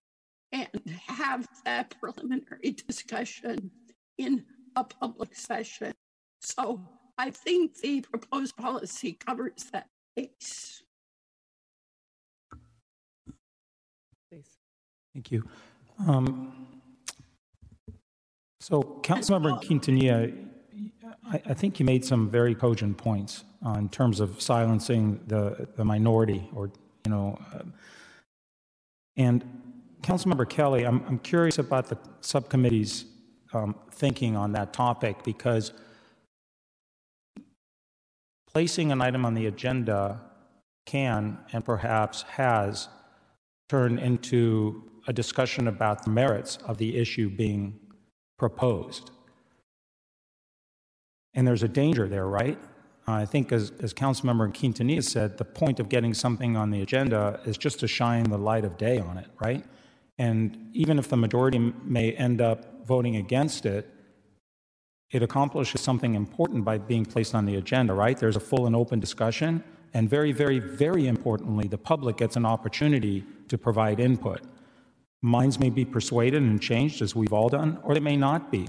and 0.52 0.68
have 1.06 1.46
that 1.64 1.94
preliminary 2.00 2.74
discussion 2.88 3.70
in 4.18 4.44
a 4.76 4.84
public 4.84 5.34
session. 5.34 5.92
So 6.40 6.80
I 7.18 7.30
think 7.30 7.78
the 7.78 8.00
proposed 8.00 8.56
policy 8.56 9.12
covers 9.12 9.66
that 9.72 9.86
base. 10.16 10.82
Please. 14.30 14.56
Thank 15.12 15.30
you. 15.30 15.44
Um, 16.06 16.69
so, 18.60 18.82
Councilmember 19.02 19.62
Quintanilla, 19.62 20.36
I, 21.32 21.42
I 21.46 21.54
think 21.54 21.80
you 21.80 21.86
made 21.86 22.04
some 22.04 22.28
very 22.28 22.54
cogent 22.54 22.98
points 22.98 23.44
uh, 23.64 23.72
in 23.72 23.88
terms 23.88 24.20
of 24.20 24.40
silencing 24.40 25.20
the, 25.26 25.66
the 25.76 25.84
minority, 25.84 26.48
or 26.54 26.70
you 27.06 27.10
know, 27.10 27.38
uh, 27.54 27.62
and 29.16 29.44
Councilmember 30.02 30.48
Kelly, 30.48 30.84
I'm, 30.84 31.04
I'm 31.06 31.18
curious 31.18 31.58
about 31.58 31.88
the 31.88 31.98
subcommittee's 32.20 33.06
um, 33.52 33.74
thinking 33.92 34.36
on 34.36 34.52
that 34.52 34.72
topic 34.72 35.24
because 35.24 35.72
placing 38.52 38.92
an 38.92 39.00
item 39.00 39.24
on 39.24 39.34
the 39.34 39.46
agenda 39.46 40.20
can 40.86 41.38
and 41.52 41.64
perhaps 41.64 42.22
has 42.22 42.88
turned 43.68 43.98
into 43.98 44.90
a 45.06 45.12
discussion 45.12 45.68
about 45.68 46.04
the 46.04 46.10
merits 46.10 46.58
of 46.66 46.78
the 46.78 46.96
issue 46.96 47.28
being 47.28 47.78
proposed. 48.40 49.10
And 51.34 51.46
there's 51.46 51.62
a 51.62 51.68
danger 51.68 52.08
there, 52.08 52.26
right? 52.26 52.58
I 53.06 53.26
think, 53.26 53.52
as, 53.52 53.70
as 53.80 53.92
Councilmember 53.92 54.48
Quintanilla 54.58 55.04
said, 55.04 55.36
the 55.36 55.44
point 55.44 55.78
of 55.78 55.90
getting 55.90 56.14
something 56.14 56.56
on 56.56 56.70
the 56.70 56.80
agenda 56.80 57.38
is 57.44 57.58
just 57.58 57.80
to 57.80 57.86
shine 57.86 58.24
the 58.24 58.38
light 58.38 58.64
of 58.64 58.78
day 58.78 58.98
on 58.98 59.18
it, 59.18 59.28
right? 59.42 59.62
And 60.16 60.70
even 60.72 60.98
if 60.98 61.08
the 61.08 61.18
majority 61.18 61.58
may 61.84 62.12
end 62.12 62.40
up 62.40 62.86
voting 62.86 63.16
against 63.16 63.66
it, 63.66 63.86
it 65.10 65.22
accomplishes 65.22 65.82
something 65.82 66.14
important 66.14 66.64
by 66.64 66.78
being 66.78 67.04
placed 67.04 67.34
on 67.34 67.44
the 67.44 67.56
agenda, 67.56 67.92
right? 67.92 68.16
There's 68.16 68.36
a 68.36 68.46
full 68.50 68.66
and 68.66 68.74
open 68.74 69.00
discussion. 69.00 69.62
And 69.92 70.08
very, 70.08 70.32
very, 70.32 70.60
very 70.60 71.08
importantly, 71.08 71.68
the 71.68 71.82
public 71.92 72.16
gets 72.16 72.36
an 72.36 72.46
opportunity 72.46 73.24
to 73.48 73.58
provide 73.58 74.00
input. 74.00 74.40
Minds 75.22 75.60
may 75.60 75.70
be 75.70 75.84
persuaded 75.84 76.42
and 76.42 76.60
changed, 76.60 77.02
as 77.02 77.14
we've 77.14 77.32
all 77.32 77.48
done, 77.48 77.78
or 77.82 77.94
they 77.94 78.00
may 78.00 78.16
not 78.16 78.50
be. 78.50 78.68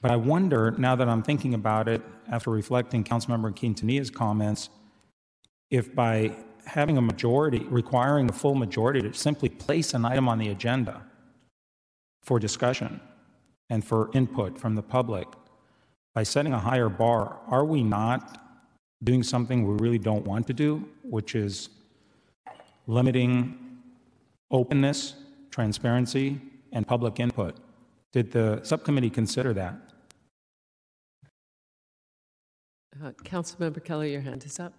But 0.00 0.12
I 0.12 0.16
wonder, 0.16 0.70
now 0.72 0.94
that 0.96 1.08
I'm 1.08 1.22
thinking 1.22 1.54
about 1.54 1.88
it, 1.88 2.02
after 2.30 2.50
reflecting 2.50 3.04
Councilmember 3.04 3.54
Quintanilla's 3.54 4.10
comments, 4.10 4.70
if 5.68 5.94
by 5.94 6.36
having 6.64 6.96
a 6.96 7.02
majority, 7.02 7.60
requiring 7.68 8.28
a 8.30 8.32
full 8.32 8.54
majority 8.54 9.00
to 9.02 9.12
simply 9.12 9.48
place 9.48 9.92
an 9.92 10.04
item 10.04 10.28
on 10.28 10.38
the 10.38 10.48
agenda 10.48 11.02
for 12.22 12.38
discussion 12.38 13.00
and 13.68 13.84
for 13.84 14.10
input 14.14 14.58
from 14.58 14.74
the 14.74 14.82
public, 14.82 15.26
by 16.14 16.22
setting 16.22 16.52
a 16.52 16.58
higher 16.58 16.88
bar, 16.88 17.38
are 17.48 17.64
we 17.64 17.82
not 17.82 18.40
doing 19.02 19.22
something 19.22 19.66
we 19.66 19.74
really 19.82 19.98
don't 19.98 20.24
want 20.24 20.46
to 20.46 20.52
do, 20.52 20.86
which 21.02 21.34
is 21.34 21.70
limiting 22.86 23.78
openness, 24.50 25.14
transparency, 25.50 26.40
and 26.72 26.86
public 26.86 27.20
input? 27.20 27.56
Did 28.12 28.32
the 28.32 28.60
subcommittee 28.62 29.10
consider 29.10 29.52
that? 29.54 29.74
Uh, 33.02 33.12
Councilmember 33.24 33.82
Kelly, 33.82 34.12
your 34.12 34.20
hand 34.20 34.44
is 34.44 34.58
up. 34.58 34.74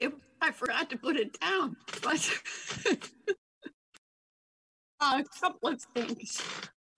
It, 0.00 0.12
I 0.42 0.50
forgot 0.50 0.90
to 0.90 0.98
put 0.98 1.16
it 1.16 1.38
down, 1.40 1.76
but 2.02 2.30
a 5.00 5.24
couple 5.40 5.70
of 5.70 5.80
things. 5.80 6.42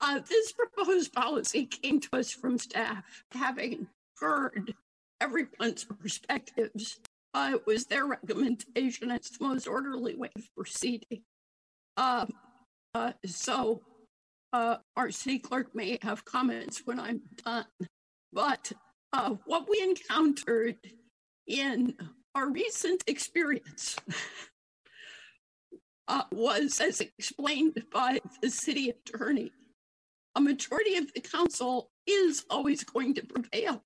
Uh, 0.00 0.20
this 0.28 0.52
proposed 0.52 1.12
policy 1.12 1.66
came 1.66 2.00
to 2.00 2.08
us 2.16 2.30
from 2.30 2.58
staff, 2.58 3.24
having 3.32 3.88
heard 4.20 4.74
everyone's 5.20 5.84
perspectives. 5.84 6.98
Uh, 7.34 7.52
it 7.54 7.66
was 7.66 7.86
their 7.86 8.06
recommendation. 8.06 9.10
It's 9.10 9.36
the 9.36 9.44
most 9.44 9.66
orderly 9.66 10.16
way 10.16 10.30
of 10.36 10.54
proceeding. 10.56 11.22
Um, 11.98 12.28
uh, 12.94 13.12
so 13.26 13.82
uh, 14.52 14.76
our 14.96 15.10
city 15.10 15.40
clerk 15.40 15.74
may 15.74 15.98
have 16.02 16.24
comments 16.24 16.82
when 16.84 17.00
I'm 17.00 17.22
done, 17.44 17.66
but 18.32 18.72
uh, 19.12 19.34
what 19.46 19.68
we 19.68 19.82
encountered 19.82 20.76
in 21.48 21.94
our 22.36 22.50
recent 22.50 23.02
experience 23.08 23.96
uh, 26.08 26.22
was, 26.30 26.80
as 26.80 27.00
explained 27.00 27.82
by 27.92 28.20
the 28.42 28.50
city 28.50 28.90
attorney, 28.90 29.50
a 30.36 30.40
majority 30.40 30.98
of 30.98 31.12
the 31.12 31.20
council 31.20 31.90
is 32.06 32.44
always 32.48 32.84
going 32.84 33.14
to 33.14 33.26
prevail. 33.26 33.82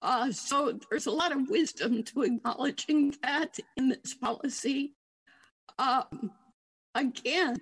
Uh, 0.00 0.30
so 0.30 0.78
there's 0.88 1.06
a 1.06 1.10
lot 1.10 1.32
of 1.32 1.50
wisdom 1.50 2.04
to 2.04 2.22
acknowledging 2.22 3.12
that 3.24 3.58
in 3.76 3.88
this 3.88 4.14
policy. 4.14 4.92
Um, 5.80 6.30
again, 6.96 7.56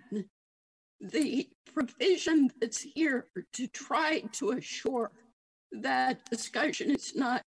the 1.00 1.48
provision 1.74 2.50
that's 2.60 2.80
here 2.80 3.26
to 3.52 3.66
try 3.68 4.20
to 4.32 4.52
assure 4.52 5.10
that 5.72 6.24
discussion 6.30 6.90
is 6.90 7.14
not 7.14 7.44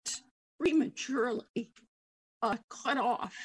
prematurely 0.59 1.71
uh, 2.43 2.57
cut 2.69 2.99
off 2.99 3.37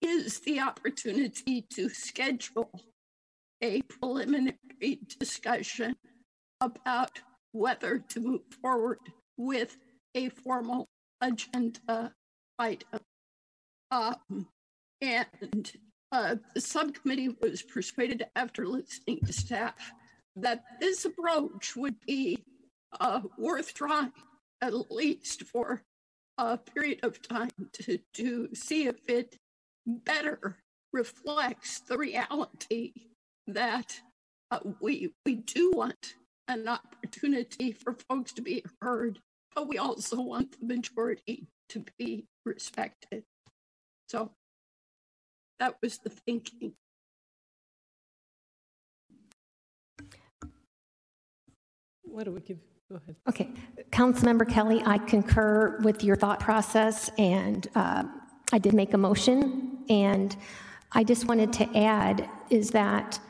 is 0.00 0.40
the 0.40 0.60
opportunity 0.60 1.66
to 1.70 1.88
schedule 1.88 2.70
a 3.62 3.82
preliminary 3.82 5.00
discussion 5.18 5.94
about 6.60 7.18
whether 7.52 7.98
to 7.98 8.20
move 8.20 8.40
forward 8.62 8.98
with 9.36 9.76
a 10.14 10.28
formal 10.30 10.86
agenda 11.20 12.12
item. 12.58 13.00
Um, 13.90 14.46
and 15.02 15.72
uh, 16.12 16.36
the 16.54 16.60
subcommittee 16.60 17.36
was 17.40 17.62
persuaded 17.62 18.26
after 18.36 18.66
listening 18.66 19.20
to 19.24 19.32
staff 19.32 19.92
that 20.36 20.64
this 20.80 21.04
approach 21.04 21.76
would 21.76 21.96
be 22.06 22.38
uh, 23.00 23.20
worth 23.38 23.74
trying 23.74 24.12
at 24.62 24.90
least 24.90 25.44
for 25.44 25.82
a 26.38 26.56
period 26.56 27.00
of 27.02 27.20
time 27.22 27.50
to, 27.72 27.98
to 28.14 28.48
see 28.54 28.86
if 28.86 28.96
it 29.08 29.36
better 29.86 30.56
reflects 30.92 31.80
the 31.80 31.96
reality 31.96 32.92
that 33.46 34.00
uh, 34.50 34.58
we 34.80 35.12
we 35.24 35.36
do 35.36 35.72
want 35.74 36.14
an 36.48 36.66
opportunity 36.66 37.72
for 37.72 37.96
folks 38.08 38.32
to 38.32 38.42
be 38.42 38.64
heard, 38.80 39.20
but 39.54 39.68
we 39.68 39.78
also 39.78 40.20
want 40.20 40.56
the 40.58 40.66
majority 40.66 41.46
to 41.68 41.84
be 41.98 42.26
respected. 42.44 43.22
So 44.08 44.32
that 45.60 45.76
was 45.82 45.98
the 45.98 46.10
thinking. 46.10 46.72
What 52.02 52.24
do 52.24 52.32
we 52.32 52.40
give? 52.40 52.58
Go 52.88 52.96
ahead. 52.96 53.14
Okay, 53.28 53.50
Councilmember 53.92 54.48
Kelly, 54.48 54.82
I 54.84 54.98
concur 54.98 55.78
with 55.82 56.02
your 56.02 56.16
thought 56.16 56.40
process, 56.40 57.08
and 57.18 57.68
uh, 57.76 58.02
I 58.52 58.58
did 58.58 58.74
make 58.74 58.94
a 58.94 58.98
motion, 58.98 59.84
and 59.88 60.36
I 60.90 61.04
just 61.04 61.28
wanted 61.28 61.52
to 61.52 61.78
add 61.78 62.28
is 62.48 62.70
that 62.70 63.20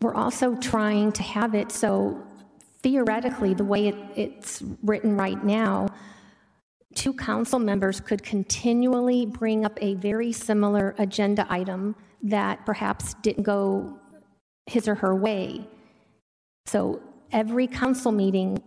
we're 0.00 0.14
also 0.14 0.56
trying 0.56 1.12
to 1.12 1.22
have 1.22 1.54
it 1.54 1.70
so 1.70 2.24
theoretically, 2.82 3.52
the 3.52 3.64
way 3.64 3.88
it, 3.88 3.96
it's 4.16 4.62
written 4.82 5.16
right 5.16 5.42
now, 5.44 5.88
two 6.94 7.12
council 7.12 7.58
members 7.58 8.00
could 8.00 8.22
continually 8.22 9.26
bring 9.26 9.64
up 9.64 9.78
a 9.82 9.94
very 9.94 10.32
similar 10.32 10.94
agenda 10.98 11.46
item 11.50 11.94
that 12.22 12.64
perhaps 12.64 13.14
didn't 13.22 13.42
go 13.42 13.98
his 14.66 14.88
or 14.88 14.94
her 14.94 15.14
way. 15.14 15.68
So 16.66 17.02
every 17.32 17.66
council 17.66 18.12
meeting, 18.12 18.62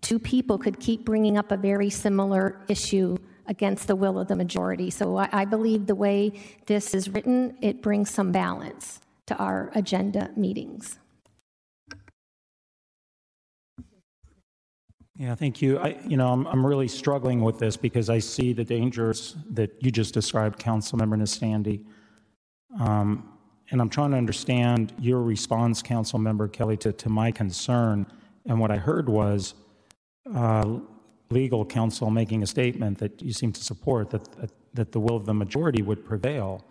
two 0.00 0.18
people 0.18 0.58
could 0.58 0.78
keep 0.78 1.04
bringing 1.04 1.36
up 1.36 1.50
a 1.50 1.56
very 1.56 1.90
similar 1.90 2.60
issue 2.68 3.16
against 3.48 3.88
the 3.88 3.96
will 3.96 4.20
of 4.20 4.28
the 4.28 4.36
majority. 4.36 4.90
So 4.90 5.16
I, 5.16 5.28
I 5.32 5.44
believe 5.44 5.86
the 5.86 5.96
way 5.96 6.32
this 6.66 6.94
is 6.94 7.08
written, 7.08 7.56
it 7.60 7.82
brings 7.82 8.08
some 8.08 8.30
balance 8.30 9.00
to 9.26 9.36
our 9.36 9.72
agenda 9.74 10.30
meetings. 10.36 10.99
Yeah, 15.20 15.34
thank 15.34 15.60
you. 15.60 15.78
I, 15.78 15.98
you 16.08 16.16
know, 16.16 16.32
I'm, 16.32 16.46
I'm 16.46 16.66
really 16.66 16.88
struggling 16.88 17.42
with 17.42 17.58
this 17.58 17.76
because 17.76 18.08
I 18.08 18.20
see 18.20 18.54
the 18.54 18.64
dangers 18.64 19.36
that 19.50 19.70
you 19.78 19.90
just 19.90 20.14
described, 20.14 20.58
Councilmember 20.58 21.14
Nestande. 21.14 21.84
Um, 22.80 23.28
and 23.70 23.82
I'm 23.82 23.90
trying 23.90 24.12
to 24.12 24.16
understand 24.16 24.94
your 24.98 25.20
response, 25.20 25.82
Councilmember 25.82 26.50
Kelly, 26.50 26.78
to, 26.78 26.92
to 26.94 27.10
my 27.10 27.30
concern. 27.32 28.06
And 28.46 28.58
what 28.58 28.70
I 28.70 28.78
heard 28.78 29.10
was 29.10 29.52
uh, 30.34 30.78
legal 31.28 31.66
counsel 31.66 32.08
making 32.08 32.42
a 32.42 32.46
statement 32.46 32.96
that 32.96 33.20
you 33.20 33.34
seem 33.34 33.52
to 33.52 33.62
support 33.62 34.08
that, 34.08 34.24
that, 34.40 34.50
that 34.72 34.92
the 34.92 35.00
will 35.00 35.16
of 35.16 35.26
the 35.26 35.34
majority 35.34 35.82
would 35.82 36.02
prevail. 36.02 36.64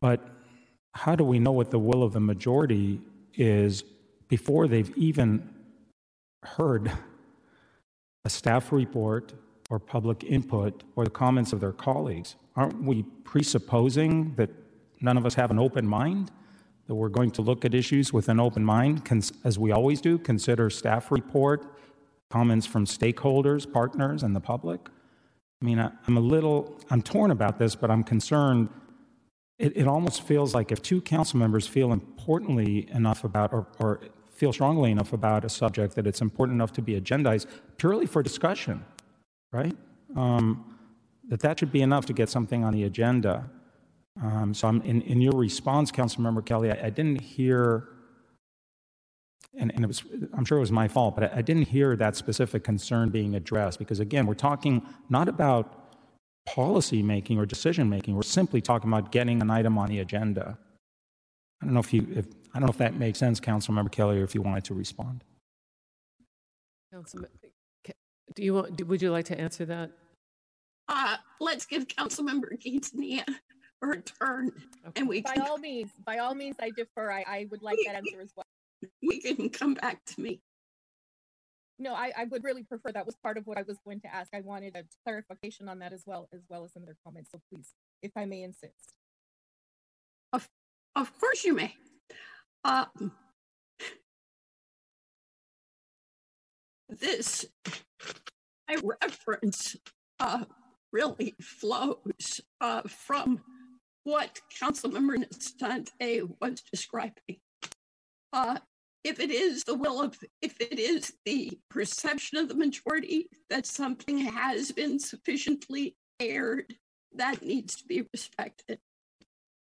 But 0.00 0.26
how 0.94 1.16
do 1.16 1.22
we 1.22 1.38
know 1.38 1.52
what 1.52 1.70
the 1.70 1.78
will 1.78 2.02
of 2.02 2.14
the 2.14 2.20
majority 2.20 3.02
is 3.34 3.84
before 4.28 4.68
they've 4.68 4.96
even 4.96 5.46
heard 6.42 6.90
a 8.24 8.30
staff 8.30 8.72
report 8.72 9.32
or 9.70 9.78
public 9.78 10.24
input 10.24 10.82
or 10.96 11.04
the 11.04 11.10
comments 11.10 11.52
of 11.52 11.60
their 11.60 11.72
colleagues? 11.72 12.36
Aren't 12.56 12.82
we 12.82 13.02
presupposing 13.24 14.34
that 14.34 14.50
none 15.00 15.16
of 15.16 15.24
us 15.24 15.34
have 15.34 15.50
an 15.50 15.58
open 15.58 15.86
mind? 15.86 16.30
That 16.86 16.96
we're 16.96 17.08
going 17.08 17.30
to 17.32 17.42
look 17.42 17.64
at 17.64 17.72
issues 17.72 18.12
with 18.12 18.28
an 18.28 18.40
open 18.40 18.64
mind, 18.64 19.08
as 19.44 19.58
we 19.58 19.70
always 19.70 20.00
do, 20.00 20.18
consider 20.18 20.68
staff 20.70 21.12
report, 21.12 21.64
comments 22.30 22.66
from 22.66 22.84
stakeholders, 22.84 23.70
partners, 23.70 24.24
and 24.24 24.34
the 24.34 24.40
public? 24.40 24.88
I 25.62 25.64
mean, 25.64 25.78
I, 25.78 25.92
I'm 26.08 26.16
a 26.16 26.20
little, 26.20 26.80
I'm 26.90 27.02
torn 27.02 27.30
about 27.30 27.58
this, 27.58 27.76
but 27.76 27.90
I'm 27.90 28.02
concerned. 28.02 28.70
It, 29.58 29.76
it 29.76 29.86
almost 29.86 30.22
feels 30.22 30.54
like 30.54 30.72
if 30.72 30.82
two 30.82 31.00
council 31.00 31.38
members 31.38 31.66
feel 31.66 31.92
importantly 31.92 32.90
enough 32.90 33.24
about, 33.24 33.52
or, 33.52 33.66
or 33.78 34.00
feel 34.40 34.54
strongly 34.54 34.90
enough 34.90 35.12
about 35.12 35.44
a 35.44 35.50
subject 35.50 35.94
that 35.94 36.06
it's 36.06 36.22
important 36.22 36.56
enough 36.56 36.72
to 36.72 36.80
be 36.80 36.98
agendized 36.98 37.46
purely 37.76 38.06
for 38.06 38.22
discussion, 38.22 38.82
right? 39.52 39.76
Um, 40.16 40.46
that 41.28 41.40
that 41.40 41.58
should 41.58 41.70
be 41.70 41.82
enough 41.82 42.06
to 42.06 42.14
get 42.14 42.30
something 42.30 42.64
on 42.64 42.72
the 42.72 42.84
agenda. 42.84 43.50
Um, 44.22 44.54
so 44.54 44.66
I'm, 44.66 44.80
in, 44.80 45.02
in 45.02 45.20
your 45.20 45.34
response, 45.34 45.92
Councilmember 45.92 46.44
Kelly, 46.44 46.70
I, 46.72 46.86
I 46.86 46.90
didn't 46.90 47.20
hear, 47.20 47.88
and, 49.58 49.70
and 49.74 49.84
it 49.84 49.86
was, 49.86 50.02
I'm 50.32 50.46
sure 50.46 50.56
it 50.56 50.62
was 50.62 50.72
my 50.72 50.88
fault, 50.88 51.16
but 51.16 51.24
I, 51.24 51.40
I 51.40 51.42
didn't 51.42 51.68
hear 51.68 51.94
that 51.96 52.16
specific 52.16 52.64
concern 52.64 53.10
being 53.10 53.34
addressed 53.34 53.78
because 53.78 54.00
again, 54.00 54.24
we're 54.26 54.42
talking 54.48 54.82
not 55.10 55.28
about 55.28 55.64
policy 56.46 57.02
making 57.02 57.38
or 57.38 57.44
decision 57.44 57.90
making. 57.90 58.16
We're 58.16 58.22
simply 58.22 58.62
talking 58.62 58.88
about 58.90 59.12
getting 59.12 59.42
an 59.42 59.50
item 59.50 59.76
on 59.76 59.90
the 59.90 59.98
agenda. 59.98 60.56
I 61.60 61.66
don't 61.66 61.74
know 61.74 61.80
if 61.80 61.92
you, 61.92 62.06
if, 62.16 62.24
I 62.52 62.58
don't 62.58 62.66
know 62.66 62.72
if 62.72 62.78
that 62.78 62.94
makes 62.94 63.18
sense, 63.18 63.38
Councilmember 63.38 63.90
Kelly, 63.90 64.20
or 64.20 64.24
if 64.24 64.34
you 64.34 64.42
wanted 64.42 64.64
to 64.64 64.74
respond. 64.74 65.22
Councilman, 66.92 67.30
do 68.34 68.42
you 68.42 68.54
want, 68.54 68.86
would 68.86 69.00
you 69.00 69.10
like 69.10 69.26
to 69.26 69.40
answer 69.40 69.64
that? 69.66 69.90
Uh, 70.88 71.16
let's 71.40 71.66
give 71.66 71.86
Councilmember 71.86 72.58
Quintanilla 72.58 73.24
her 73.80 73.96
turn, 73.96 74.52
okay. 74.86 75.00
and 75.00 75.08
we 75.08 75.22
By 75.22 75.34
can, 75.34 75.42
all 75.42 75.58
means, 75.58 75.90
by 76.04 76.18
all 76.18 76.34
means, 76.34 76.56
I 76.60 76.70
defer. 76.70 77.10
I, 77.10 77.24
I 77.26 77.46
would 77.50 77.62
like 77.62 77.78
that 77.86 77.94
answer 77.94 78.20
as 78.20 78.32
well. 78.36 78.46
we 79.02 79.20
can 79.20 79.48
come 79.48 79.74
back 79.74 80.04
to 80.06 80.20
me. 80.20 80.40
No, 81.78 81.94
I, 81.94 82.12
I 82.16 82.24
would 82.24 82.44
really 82.44 82.62
prefer, 82.62 82.92
that 82.92 83.06
was 83.06 83.16
part 83.22 83.38
of 83.38 83.46
what 83.46 83.56
I 83.56 83.62
was 83.62 83.78
going 83.84 84.00
to 84.00 84.14
ask. 84.14 84.28
I 84.34 84.42
wanted 84.42 84.76
a 84.76 84.84
clarification 85.04 85.66
on 85.68 85.78
that 85.78 85.94
as 85.94 86.02
well, 86.04 86.28
as 86.34 86.42
well 86.48 86.64
as 86.64 86.72
some 86.72 86.82
other 86.82 86.96
comments. 87.06 87.30
So 87.32 87.40
please, 87.50 87.72
if 88.02 88.10
I 88.16 88.26
may 88.26 88.42
insist. 88.42 88.92
Of, 90.32 90.46
of 90.94 91.18
course 91.18 91.44
you 91.44 91.54
may. 91.54 91.74
Um, 92.64 93.12
this 96.88 97.46
I 98.68 98.76
reference 99.02 99.76
uh, 100.20 100.44
really 100.92 101.34
flows 101.40 102.40
uh, 102.60 102.82
from 102.82 103.40
what 104.04 104.40
Councilmember 104.60 105.16
Nestande 105.16 106.30
was 106.40 106.62
describing. 106.72 107.38
Uh, 108.32 108.58
if 109.02 109.18
it 109.18 109.30
is 109.30 109.64
the 109.64 109.74
will 109.74 110.00
of, 110.00 110.16
if 110.42 110.60
it 110.60 110.78
is 110.78 111.14
the 111.24 111.58
perception 111.70 112.38
of 112.38 112.48
the 112.48 112.54
majority 112.54 113.28
that 113.48 113.66
something 113.66 114.18
has 114.18 114.72
been 114.72 114.98
sufficiently 114.98 115.96
aired, 116.20 116.74
that 117.14 117.42
needs 117.42 117.76
to 117.76 117.84
be 117.86 118.06
respected. 118.12 118.78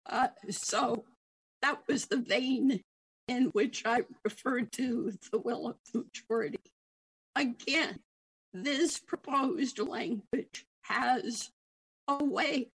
Uh, 0.09 0.29
so 0.49 1.05
that 1.61 1.79
was 1.87 2.05
the 2.05 2.17
vein 2.17 2.81
in 3.27 3.45
which 3.47 3.83
I 3.85 4.01
referred 4.23 4.71
to 4.73 5.11
the 5.31 5.39
will 5.39 5.67
of 5.67 5.75
the 5.93 6.03
majority. 6.03 6.59
Again, 7.35 7.99
this 8.53 8.99
proposed 8.99 9.79
language 9.79 10.65
has 10.81 11.51
a 12.07 12.23
way 12.23 12.71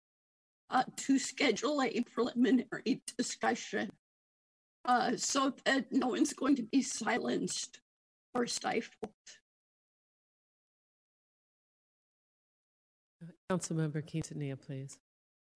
uh, 0.69 0.83
to 0.95 1.17
schedule 1.17 1.81
a 1.81 2.01
preliminary 2.01 3.01
discussion 3.17 3.89
uh, 4.85 5.11
so 5.15 5.53
that 5.65 5.91
no 5.91 6.07
one's 6.07 6.33
going 6.33 6.55
to 6.57 6.63
be 6.63 6.81
silenced 6.81 7.79
or 8.35 8.45
stifled. 8.45 9.11
Councilmember 13.49 14.03
Quintanilla, 14.03 14.59
please. 14.59 14.99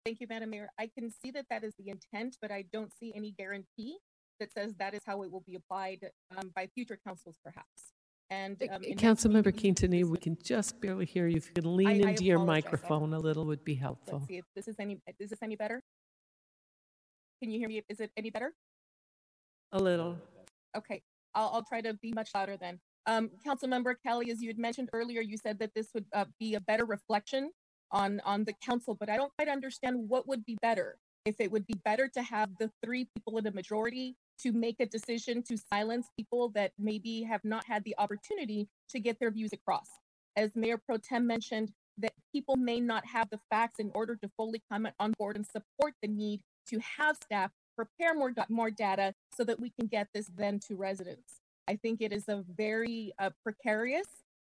Thank 0.08 0.22
you, 0.22 0.28
Madam 0.30 0.52
Mayor. 0.52 0.70
I 0.80 0.88
can 0.88 1.12
see 1.12 1.32
that 1.32 1.48
that 1.50 1.66
is 1.66 1.74
the 1.78 1.90
intent, 1.90 2.38
but 2.42 2.50
I 2.50 2.64
don't 2.72 2.94
see 2.98 3.12
any 3.14 3.32
guarantee 3.32 3.98
that 4.40 4.54
says 4.54 4.74
that 4.80 4.94
is 4.94 5.02
how 5.06 5.22
it 5.24 5.30
will 5.30 5.44
be 5.46 5.56
applied 5.56 6.10
um, 6.38 6.50
by 6.56 6.70
future 6.74 6.98
councils, 7.06 7.36
perhaps. 7.44 7.92
And 8.30 8.56
um, 8.72 8.84
Councilmember 8.96 9.52
Quintanilla, 9.52 10.06
we 10.06 10.18
can 10.18 10.38
just 10.42 10.80
barely 10.80 11.06
hear 11.06 11.28
you. 11.28 11.36
If 11.36 11.48
you 11.48 11.56
could 11.56 11.66
lean 11.66 12.08
I 12.08 12.12
into 12.12 12.24
your 12.24 12.40
microphone 12.40 13.14
a 13.14 13.20
little 13.20 13.46
would 13.48 13.66
be 13.66 13.76
helpful. 13.76 14.20
Let's 14.20 14.30
see 14.30 14.38
if 14.38 14.46
this 14.56 14.70
is 14.70 14.78
any, 14.80 14.98
is 15.20 15.30
this 15.30 15.40
any 15.44 15.58
better? 15.58 15.84
Can 17.44 17.52
you 17.52 17.60
hear 17.60 17.68
me? 17.68 17.84
Is 17.90 18.00
it 18.00 18.12
any 18.16 18.30
better? 18.30 18.54
A 19.74 19.78
little. 19.78 20.16
Okay, 20.78 21.02
I'll, 21.36 21.50
I'll 21.56 21.66
try 21.66 21.82
to 21.82 21.96
be 21.96 22.14
much 22.14 22.30
louder 22.34 22.56
then. 22.56 22.80
Um, 23.08 23.30
Councilmember 23.46 23.96
Kelly, 24.02 24.32
as 24.32 24.42
you 24.42 24.48
had 24.48 24.58
mentioned 24.58 24.88
earlier, 24.94 25.20
you 25.20 25.36
said 25.36 25.60
that 25.60 25.74
this 25.76 25.90
would 25.94 26.06
uh, 26.14 26.24
be 26.40 26.56
a 26.56 26.62
better 26.62 26.86
reflection 26.86 27.52
on, 27.92 28.22
on 28.26 28.44
the 28.44 28.54
council, 28.54 28.96
but 29.00 29.10
I 29.10 29.18
don't 29.18 29.32
quite 29.38 29.50
understand 29.50 30.10
what 30.10 30.28
would 30.28 30.46
be 30.46 30.58
better. 30.62 30.98
If 31.26 31.42
it 31.42 31.52
would 31.52 31.68
be 31.68 31.80
better 31.84 32.08
to 32.08 32.22
have 32.22 32.50
the 32.60 32.72
three 32.84 33.08
people 33.16 33.38
in 33.38 33.44
the 33.44 33.52
majority 33.52 34.16
to 34.40 34.52
make 34.54 34.78
a 34.80 34.86
decision 34.86 35.44
to 35.44 35.58
silence 35.58 36.08
people 36.18 36.50
that 36.50 36.72
maybe 36.80 37.24
have 37.24 37.44
not 37.44 37.66
had 37.66 37.84
the 37.84 37.96
opportunity 37.98 38.70
to 38.90 39.00
get 39.00 39.20
their 39.20 39.32
views 39.32 39.52
across. 39.52 39.88
As 40.36 40.56
Mayor 40.56 40.78
Pro 40.78 40.98
Tem 40.98 41.26
mentioned, 41.26 41.72
that 41.98 42.14
people 42.32 42.56
may 42.56 42.80
not 42.80 43.06
have 43.06 43.30
the 43.30 43.40
facts 43.50 43.80
in 43.80 43.92
order 43.96 44.16
to 44.16 44.30
fully 44.38 44.62
come 44.72 44.88
on 45.00 45.14
board 45.18 45.36
and 45.36 45.46
support 45.46 45.94
the 46.02 46.08
need 46.08 46.42
to 46.70 46.80
have 46.80 47.18
staff 47.24 47.52
prepare 47.76 48.14
more, 48.14 48.34
more 48.50 48.72
data 48.72 49.14
so 49.34 49.44
that 49.44 49.60
we 49.60 49.70
can 49.70 49.88
get 49.88 50.08
this 50.14 50.30
then 50.36 50.60
to 50.68 50.76
residents. 50.76 51.42
I 51.68 51.76
think 51.76 52.02
it 52.02 52.12
is 52.12 52.28
a 52.28 52.44
very 52.56 53.14
uh, 53.20 53.30
precarious 53.44 54.08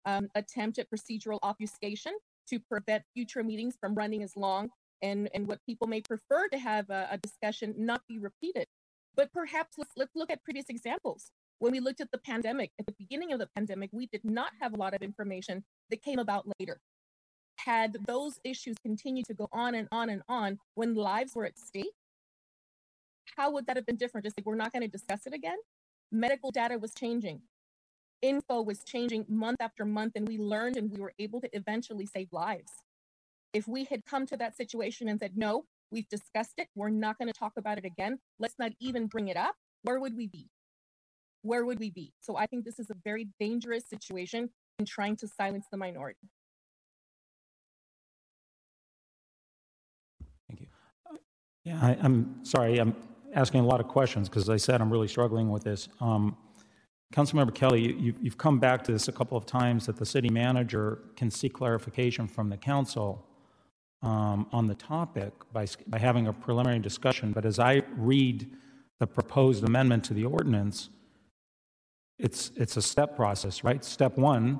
um, 0.05 0.27
attempt 0.35 0.77
at 0.79 0.89
procedural 0.91 1.39
obfuscation 1.41 2.13
to 2.49 2.59
prevent 2.59 3.03
future 3.13 3.43
meetings 3.43 3.75
from 3.79 3.95
running 3.95 4.23
as 4.23 4.35
long 4.35 4.69
and, 5.01 5.29
and 5.33 5.47
what 5.47 5.59
people 5.65 5.87
may 5.87 6.01
prefer 6.01 6.47
to 6.47 6.57
have 6.57 6.89
a, 6.89 7.07
a 7.11 7.17
discussion 7.17 7.73
not 7.77 8.01
be 8.07 8.19
repeated. 8.19 8.67
But 9.15 9.31
perhaps 9.31 9.75
let's, 9.77 9.91
let's 9.95 10.15
look 10.15 10.31
at 10.31 10.43
previous 10.43 10.65
examples. 10.69 11.31
When 11.59 11.71
we 11.71 11.79
looked 11.79 12.01
at 12.01 12.11
the 12.11 12.17
pandemic, 12.17 12.71
at 12.79 12.85
the 12.85 12.95
beginning 12.97 13.31
of 13.31 13.39
the 13.39 13.47
pandemic, 13.55 13.89
we 13.93 14.07
did 14.07 14.25
not 14.25 14.51
have 14.59 14.73
a 14.73 14.77
lot 14.77 14.93
of 14.93 15.01
information 15.01 15.63
that 15.89 16.01
came 16.01 16.19
about 16.19 16.45
later. 16.59 16.79
Had 17.57 17.97
those 18.07 18.39
issues 18.43 18.75
continued 18.81 19.25
to 19.27 19.33
go 19.33 19.47
on 19.51 19.75
and 19.75 19.87
on 19.91 20.09
and 20.09 20.23
on 20.27 20.57
when 20.75 20.95
lives 20.95 21.35
were 21.35 21.45
at 21.45 21.57
stake, 21.57 21.93
how 23.37 23.51
would 23.51 23.67
that 23.67 23.77
have 23.77 23.85
been 23.85 23.95
different? 23.95 24.25
Just 24.25 24.37
like 24.37 24.45
we're 24.45 24.55
not 24.55 24.73
going 24.73 24.81
to 24.81 24.87
discuss 24.87 25.25
it 25.25 25.33
again? 25.33 25.57
Medical 26.11 26.51
data 26.51 26.77
was 26.77 26.93
changing. 26.93 27.41
Info 28.23 28.61
was 28.61 28.83
changing 28.83 29.25
month 29.27 29.61
after 29.61 29.85
month, 29.85 30.13
and 30.15 30.27
we 30.27 30.37
learned 30.37 30.77
and 30.77 30.89
we 30.89 30.99
were 30.99 31.13
able 31.19 31.41
to 31.41 31.49
eventually 31.53 32.07
save 32.07 32.29
lives. 32.31 32.71
If 33.53 33.67
we 33.67 33.83
had 33.83 34.05
come 34.05 34.25
to 34.27 34.37
that 34.37 34.57
situation 34.57 35.09
and 35.09 35.19
said, 35.19 35.37
no, 35.37 35.65
we've 35.91 36.07
discussed 36.09 36.53
it, 36.57 36.69
we're 36.73 36.89
not 36.89 37.19
going 37.19 37.27
to 37.27 37.37
talk 37.37 37.53
about 37.57 37.77
it 37.77 37.85
again, 37.85 38.17
let's 38.39 38.55
not 38.57 38.71
even 38.79 39.07
bring 39.07 39.27
it 39.27 39.37
up, 39.37 39.55
where 39.83 39.99
would 39.99 40.17
we 40.17 40.27
be? 40.27 40.49
Where 41.43 41.65
would 41.65 41.79
we 41.79 41.91
be? 41.91 42.13
So 42.21 42.37
I 42.37 42.47
think 42.47 42.63
this 42.63 42.79
is 42.79 42.89
a 42.89 42.95
very 43.03 43.27
dangerous 43.39 43.83
situation 43.87 44.49
in 44.79 44.85
trying 44.85 45.17
to 45.17 45.27
silence 45.27 45.65
the 45.69 45.77
minority. 45.77 46.29
Thank 50.47 50.61
you. 50.61 50.67
Yeah, 51.65 51.79
I, 51.81 51.97
I'm 52.01 52.43
sorry, 52.43 52.79
I'm 52.79 52.95
asking 53.35 53.59
a 53.59 53.65
lot 53.65 53.81
of 53.81 53.87
questions 53.87 54.29
because 54.29 54.43
as 54.43 54.49
I 54.49 54.57
said, 54.57 54.81
I'm 54.81 54.91
really 54.91 55.07
struggling 55.09 55.49
with 55.49 55.63
this. 55.63 55.89
Um, 55.99 56.37
Councilmember 57.13 57.53
Kelly, 57.53 57.93
you, 57.93 58.15
you've 58.21 58.39
come 58.39 58.59
back 58.59 58.83
to 58.85 58.91
this 58.91 59.07
a 59.07 59.11
couple 59.11 59.37
of 59.37 59.45
times 59.45 59.85
that 59.85 59.97
the 59.97 60.05
city 60.05 60.29
manager 60.29 60.97
can 61.15 61.29
seek 61.29 61.53
clarification 61.53 62.27
from 62.27 62.49
the 62.49 62.57
council 62.57 63.23
um, 64.01 64.47
on 64.51 64.65
the 64.65 64.73
topic 64.73 65.31
by, 65.53 65.67
by 65.87 65.99
having 65.99 66.27
a 66.27 66.33
preliminary 66.33 66.79
discussion. 66.79 67.31
But 67.31 67.45
as 67.45 67.59
I 67.59 67.83
read 67.95 68.49
the 68.99 69.05
proposed 69.05 69.63
amendment 69.63 70.03
to 70.05 70.15
the 70.15 70.25
ordinance, 70.25 70.89
it's, 72.17 72.51
it's 72.55 72.77
a 72.77 72.81
step 72.81 73.15
process, 73.15 73.63
right? 73.63 73.85
Step 73.85 74.17
one, 74.17 74.59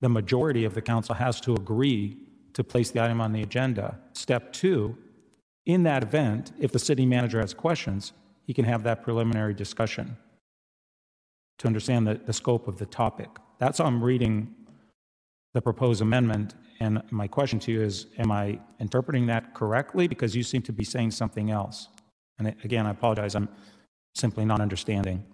the 0.00 0.08
majority 0.08 0.64
of 0.64 0.74
the 0.74 0.82
council 0.82 1.16
has 1.16 1.40
to 1.40 1.54
agree 1.54 2.16
to 2.52 2.62
place 2.62 2.92
the 2.92 3.02
item 3.02 3.20
on 3.20 3.32
the 3.32 3.42
agenda. 3.42 3.98
Step 4.12 4.52
two, 4.52 4.96
in 5.66 5.82
that 5.82 6.04
event, 6.04 6.52
if 6.60 6.70
the 6.70 6.78
city 6.78 7.04
manager 7.04 7.40
has 7.40 7.52
questions, 7.52 8.12
he 8.46 8.54
can 8.54 8.64
have 8.64 8.84
that 8.84 9.02
preliminary 9.02 9.52
discussion 9.52 10.16
to 11.58 11.66
understand 11.66 12.06
the, 12.06 12.14
the 12.14 12.32
scope 12.32 12.68
of 12.68 12.78
the 12.78 12.86
topic. 12.86 13.28
That's 13.58 13.78
how 13.78 13.84
I'm 13.84 14.02
reading 14.02 14.54
the 15.54 15.60
proposed 15.60 16.00
amendment. 16.02 16.54
And 16.80 17.02
my 17.10 17.26
question 17.26 17.58
to 17.60 17.72
you 17.72 17.82
is, 17.82 18.06
am 18.18 18.30
I 18.30 18.60
interpreting 18.78 19.26
that 19.26 19.54
correctly? 19.54 20.06
Because 20.06 20.36
you 20.36 20.42
seem 20.42 20.62
to 20.62 20.72
be 20.72 20.84
saying 20.84 21.10
something 21.10 21.50
else. 21.50 21.88
And 22.38 22.54
again, 22.62 22.86
I 22.86 22.90
apologize, 22.90 23.34
I'm 23.34 23.48
simply 24.14 24.44
not 24.44 24.60
understanding. 24.60 25.24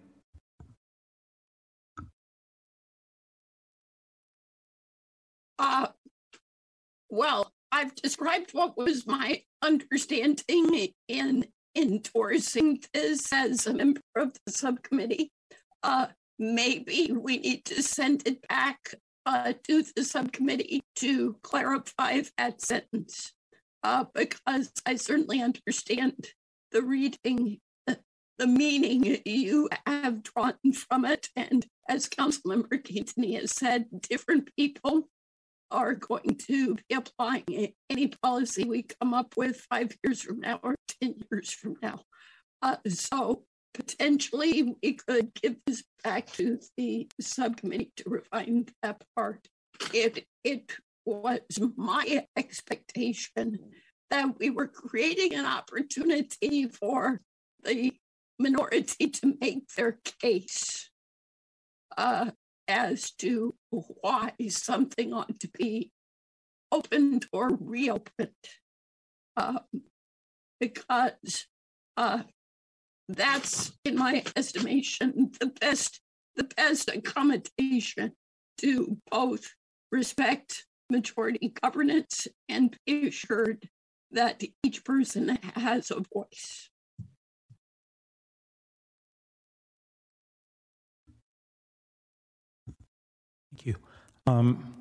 Uh, 5.59 5.88
well, 7.10 7.52
I've 7.70 7.94
described 7.94 8.52
what 8.52 8.76
was 8.76 9.06
my 9.06 9.42
understanding 9.62 10.88
in 11.09 11.46
endorsing 11.76 12.80
this 12.94 13.32
as 13.32 13.66
a 13.66 13.74
member 13.74 14.01
of 14.16 14.32
the 14.46 14.52
subcommittee. 14.52 15.30
Uh, 15.85 16.06
maybe 16.39 17.12
we 17.12 17.36
need 17.36 17.65
to 17.66 17.82
send 17.82 18.27
it 18.27 18.40
back 18.48 18.94
uh, 19.27 19.52
to 19.69 19.85
the 19.94 20.02
subcommittee 20.02 20.82
to 20.97 21.36
clarify 21.43 22.23
that 22.39 22.61
sentence. 22.61 23.32
Uh, 23.82 24.05
because 24.15 24.73
I 24.86 24.97
certainly 24.97 25.43
understand 25.43 26.28
the 26.73 26.81
reading, 26.81 27.61
the, 27.86 28.47
meaning 28.47 29.19
you 29.27 29.69
have 29.86 30.23
drawn 30.23 30.55
from 30.73 31.05
it. 31.05 31.28
And 31.36 31.66
as 31.89 32.09
Councilmember 32.09 32.81
has 33.35 33.51
said, 33.52 33.85
different 34.09 34.48
people 34.56 35.09
are 35.70 35.93
going 35.93 36.38
to 36.46 36.77
be 36.77 36.95
applying 36.95 37.74
any 37.90 38.09
policy 38.22 38.64
we 38.64 38.87
come 39.01 39.13
up 39.13 39.35
with 39.37 39.66
five 39.69 39.95
years 40.03 40.22
from 40.22 40.40
now 40.40 40.61
or 40.63 40.77
10 41.03 41.16
years 41.30 41.51
from 41.51 41.77
now. 41.82 42.01
Uh, 42.63 42.77
so 42.88 43.45
potentially 43.74 44.74
we 44.82 44.94
could 44.94 45.35
give 45.35 45.56
this 45.66 45.85
back 46.03 46.32
to 46.32 46.59
the 46.77 47.09
subcommittee 47.20 47.93
to 47.96 48.04
refine 48.09 48.66
that 48.82 49.03
part. 49.16 49.46
It, 49.93 50.27
it 50.44 50.72
was 51.04 51.40
my 51.77 52.24
expectation 52.36 53.59
that 54.11 54.38
we 54.38 54.51
were 54.51 54.69
creating 54.69 55.35
an 55.35 55.44
opportunity 55.44 56.69
for 56.69 57.20
the 57.64 57.93
minority 58.38 59.09
to 59.09 59.36
make 59.40 59.66
their 59.77 59.98
case 60.20 60.90
uh, 61.96 62.30
as 62.69 63.11
to 63.12 63.54
why 63.70 64.32
something 64.48 65.12
ought 65.12 65.38
to 65.40 65.48
be 65.59 65.90
opened 66.72 67.27
or 67.32 67.51
reopened. 67.61 68.30
Um, 69.36 69.61
because 70.61 71.46
uh, 71.96 72.22
that's, 73.09 73.73
in 73.85 73.97
my 73.97 74.23
estimation, 74.37 75.31
the 75.41 75.47
best 75.47 76.01
the 76.37 76.45
best 76.57 76.89
accommodation 76.89 78.13
to 78.59 78.99
both 79.11 79.55
respect 79.93 80.66
majority 80.91 81.55
governance 81.63 82.27
and 82.49 82.77
be 82.87 83.07
assured 83.07 83.69
that 84.11 84.43
each 84.65 84.85
person 84.85 85.39
has 85.55 85.91
a 85.91 86.03
voice. 86.13 86.71
Thank 93.53 93.66
you. 93.66 93.77
Um, 94.27 94.74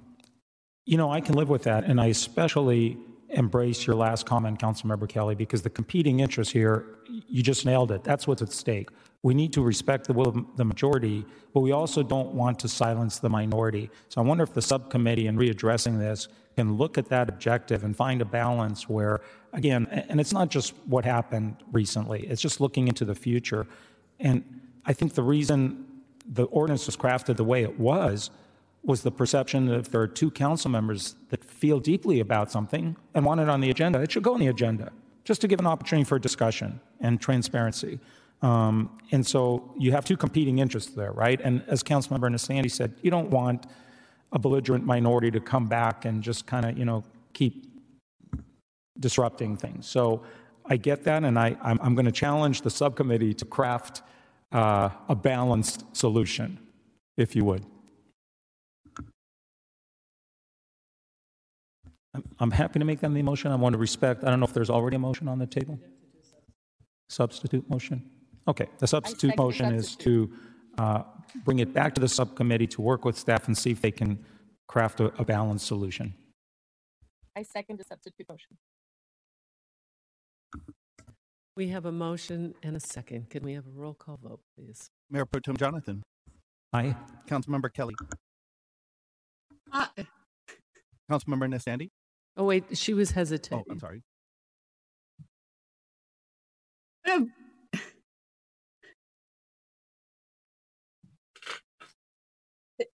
you 0.85 0.98
know, 0.98 1.11
I 1.11 1.22
can 1.22 1.35
live 1.35 1.50
with 1.50 1.64
that, 1.64 1.84
and 1.84 2.02
I 2.02 2.08
especially 2.08 2.98
embrace 3.33 3.85
your 3.85 3.95
last 3.95 4.25
comment, 4.25 4.59
Councilmember 4.59 5.07
Kelly, 5.09 5.35
because 5.35 5.61
the 5.61 5.69
competing 5.69 6.19
interests 6.19 6.53
here, 6.53 6.85
you 7.27 7.43
just 7.43 7.65
nailed 7.65 7.91
it. 7.91 8.03
That's 8.03 8.27
what's 8.27 8.41
at 8.41 8.51
stake. 8.51 8.89
We 9.23 9.33
need 9.33 9.53
to 9.53 9.61
respect 9.61 10.07
the 10.07 10.13
will 10.13 10.27
of 10.27 10.45
the 10.57 10.65
majority, 10.65 11.25
but 11.53 11.61
we 11.61 11.71
also 11.71 12.03
don't 12.03 12.33
want 12.33 12.59
to 12.59 12.67
silence 12.67 13.19
the 13.19 13.29
minority. 13.29 13.89
So 14.09 14.21
I 14.21 14.23
wonder 14.23 14.43
if 14.43 14.53
the 14.53 14.61
subcommittee, 14.61 15.27
in 15.27 15.37
readdressing 15.37 15.97
this, 15.97 16.27
can 16.55 16.77
look 16.77 16.97
at 16.97 17.09
that 17.09 17.29
objective 17.29 17.83
and 17.83 17.95
find 17.95 18.21
a 18.21 18.25
balance 18.25 18.87
where, 18.87 19.21
again, 19.53 19.87
and 20.09 20.19
it's 20.19 20.33
not 20.33 20.49
just 20.49 20.73
what 20.85 21.05
happened 21.05 21.55
recently, 21.71 22.27
it's 22.27 22.41
just 22.41 22.61
looking 22.61 22.87
into 22.87 23.05
the 23.05 23.15
future. 23.15 23.65
And 24.19 24.43
I 24.85 24.93
think 24.93 25.13
the 25.13 25.23
reason 25.23 25.85
the 26.27 26.43
ordinance 26.45 26.85
was 26.85 26.95
crafted 26.95 27.37
the 27.37 27.43
way 27.43 27.63
it 27.63 27.79
was 27.79 28.29
was 28.83 29.01
the 29.01 29.11
perception 29.11 29.65
that 29.67 29.79
if 29.79 29.89
there 29.91 30.01
are 30.01 30.07
two 30.07 30.29
council 30.29 30.69
members 30.69 31.15
that 31.29 31.43
feel 31.43 31.79
deeply 31.79 32.19
about 32.19 32.51
something 32.51 32.95
and 33.13 33.25
want 33.25 33.39
it 33.39 33.49
on 33.49 33.61
the 33.61 33.69
agenda, 33.69 34.01
it 34.01 34.11
should 34.11 34.23
go 34.23 34.33
on 34.33 34.39
the 34.39 34.47
agenda, 34.47 34.91
just 35.23 35.39
to 35.41 35.47
give 35.47 35.59
an 35.59 35.67
opportunity 35.67 36.03
for 36.03 36.19
discussion 36.19 36.79
and 36.99 37.21
transparency. 37.21 37.99
Um, 38.41 38.99
and 39.11 39.25
so 39.25 39.73
you 39.79 39.93
have 39.93 40.03
two 40.03 40.17
competing 40.17 40.59
interests 40.59 40.91
there, 40.93 41.13
right? 41.13 41.39
And 41.41 41.63
as 41.67 41.81
Councilmember 41.81 42.29
Nestande 42.29 42.69
said, 42.69 42.93
you 43.01 43.09
don't 43.09 43.29
want 43.29 43.67
a 44.33 44.39
belligerent 44.39 44.85
minority 44.85 45.31
to 45.31 45.39
come 45.39 45.67
back 45.67 46.03
and 46.03 46.21
just 46.21 46.45
kind 46.45 46.65
of, 46.65 46.77
you 46.77 46.83
know, 46.83 47.05
keep 47.31 47.71
disrupting 48.99 49.55
things. 49.55 49.87
So 49.87 50.23
I 50.65 50.75
get 50.75 51.03
that, 51.05 51.23
and 51.23 51.39
I, 51.39 51.55
I'm, 51.61 51.79
I'm 51.81 51.95
going 51.95 52.05
to 52.05 52.11
challenge 52.11 52.61
the 52.61 52.69
subcommittee 52.69 53.33
to 53.35 53.45
craft 53.45 54.01
uh, 54.51 54.89
a 55.07 55.15
balanced 55.15 55.95
solution, 55.95 56.59
if 57.15 57.35
you 57.35 57.45
would. 57.45 57.65
I'm- 62.14 62.35
I'm 62.40 62.51
happy 62.51 62.80
to 62.80 62.85
make 62.85 63.00
that 63.00 63.09
the 63.14 63.22
motion. 63.24 63.51
I 63.51 63.56
want 63.56 63.74
to 63.74 63.80
respect, 63.80 64.24
I 64.24 64.30
don't 64.30 64.40
know 64.40 64.45
if 64.45 64.53
there's 64.53 64.69
already 64.69 64.95
a 64.95 65.00
motion 65.00 65.27
on 65.27 65.40
the 65.40 65.48
table? 65.48 65.80
Substitute 67.09 67.67
motion? 67.69 68.09
Okay, 68.48 68.67
the 68.80 68.88
substitute 68.88 69.30
second 69.32 69.38
the 69.38 69.43
motion 69.43 69.74
is 69.75 69.95
to 69.98 70.32
uh, 70.77 71.03
bring 71.43 71.59
it 71.59 71.74
back 71.74 71.93
to 71.95 72.01
the 72.01 72.08
subcommittee 72.08 72.67
to 72.67 72.82
work 72.82 73.06
with 73.06 73.17
staff 73.17 73.48
and 73.48 73.58
see 73.58 73.72
if 73.72 73.82
they 73.82 73.92
can 73.92 74.24
craft 74.67 75.00
a 75.00 75.06
a 75.22 75.25
balanced 75.25 75.66
solution. 75.67 76.14
I 77.35 77.43
second 77.43 77.77
the 77.80 77.83
substitute 77.83 78.27
motion. 78.30 78.58
We 81.56 81.67
have 81.69 81.85
a 81.85 81.92
motion 81.92 82.56
and 82.64 82.75
a 82.75 82.80
second. 82.80 83.30
Can 83.30 83.43
we 83.43 83.53
have 83.53 83.66
a 83.67 83.72
roll 83.72 83.93
call 83.93 84.17
vote, 84.22 84.42
please? 84.56 84.90
Mayor 85.09 85.25
Pro 85.25 85.40
Tem 85.40 85.56
Jonathan. 85.56 86.01
Aye. 86.74 86.95
Councilmember 87.27 87.72
Kelly. 87.72 87.93
Aye. 89.72 90.08
Councilmember 91.09 91.48
Nestande. 91.48 91.90
Oh, 92.35 92.45
wait, 92.45 92.77
she 92.77 92.93
was 92.93 93.11
hesitant. 93.11 93.65
Oh. 93.67 93.71
I'm 93.71 93.79
sorry. 93.79 94.01
Um, 97.11 97.31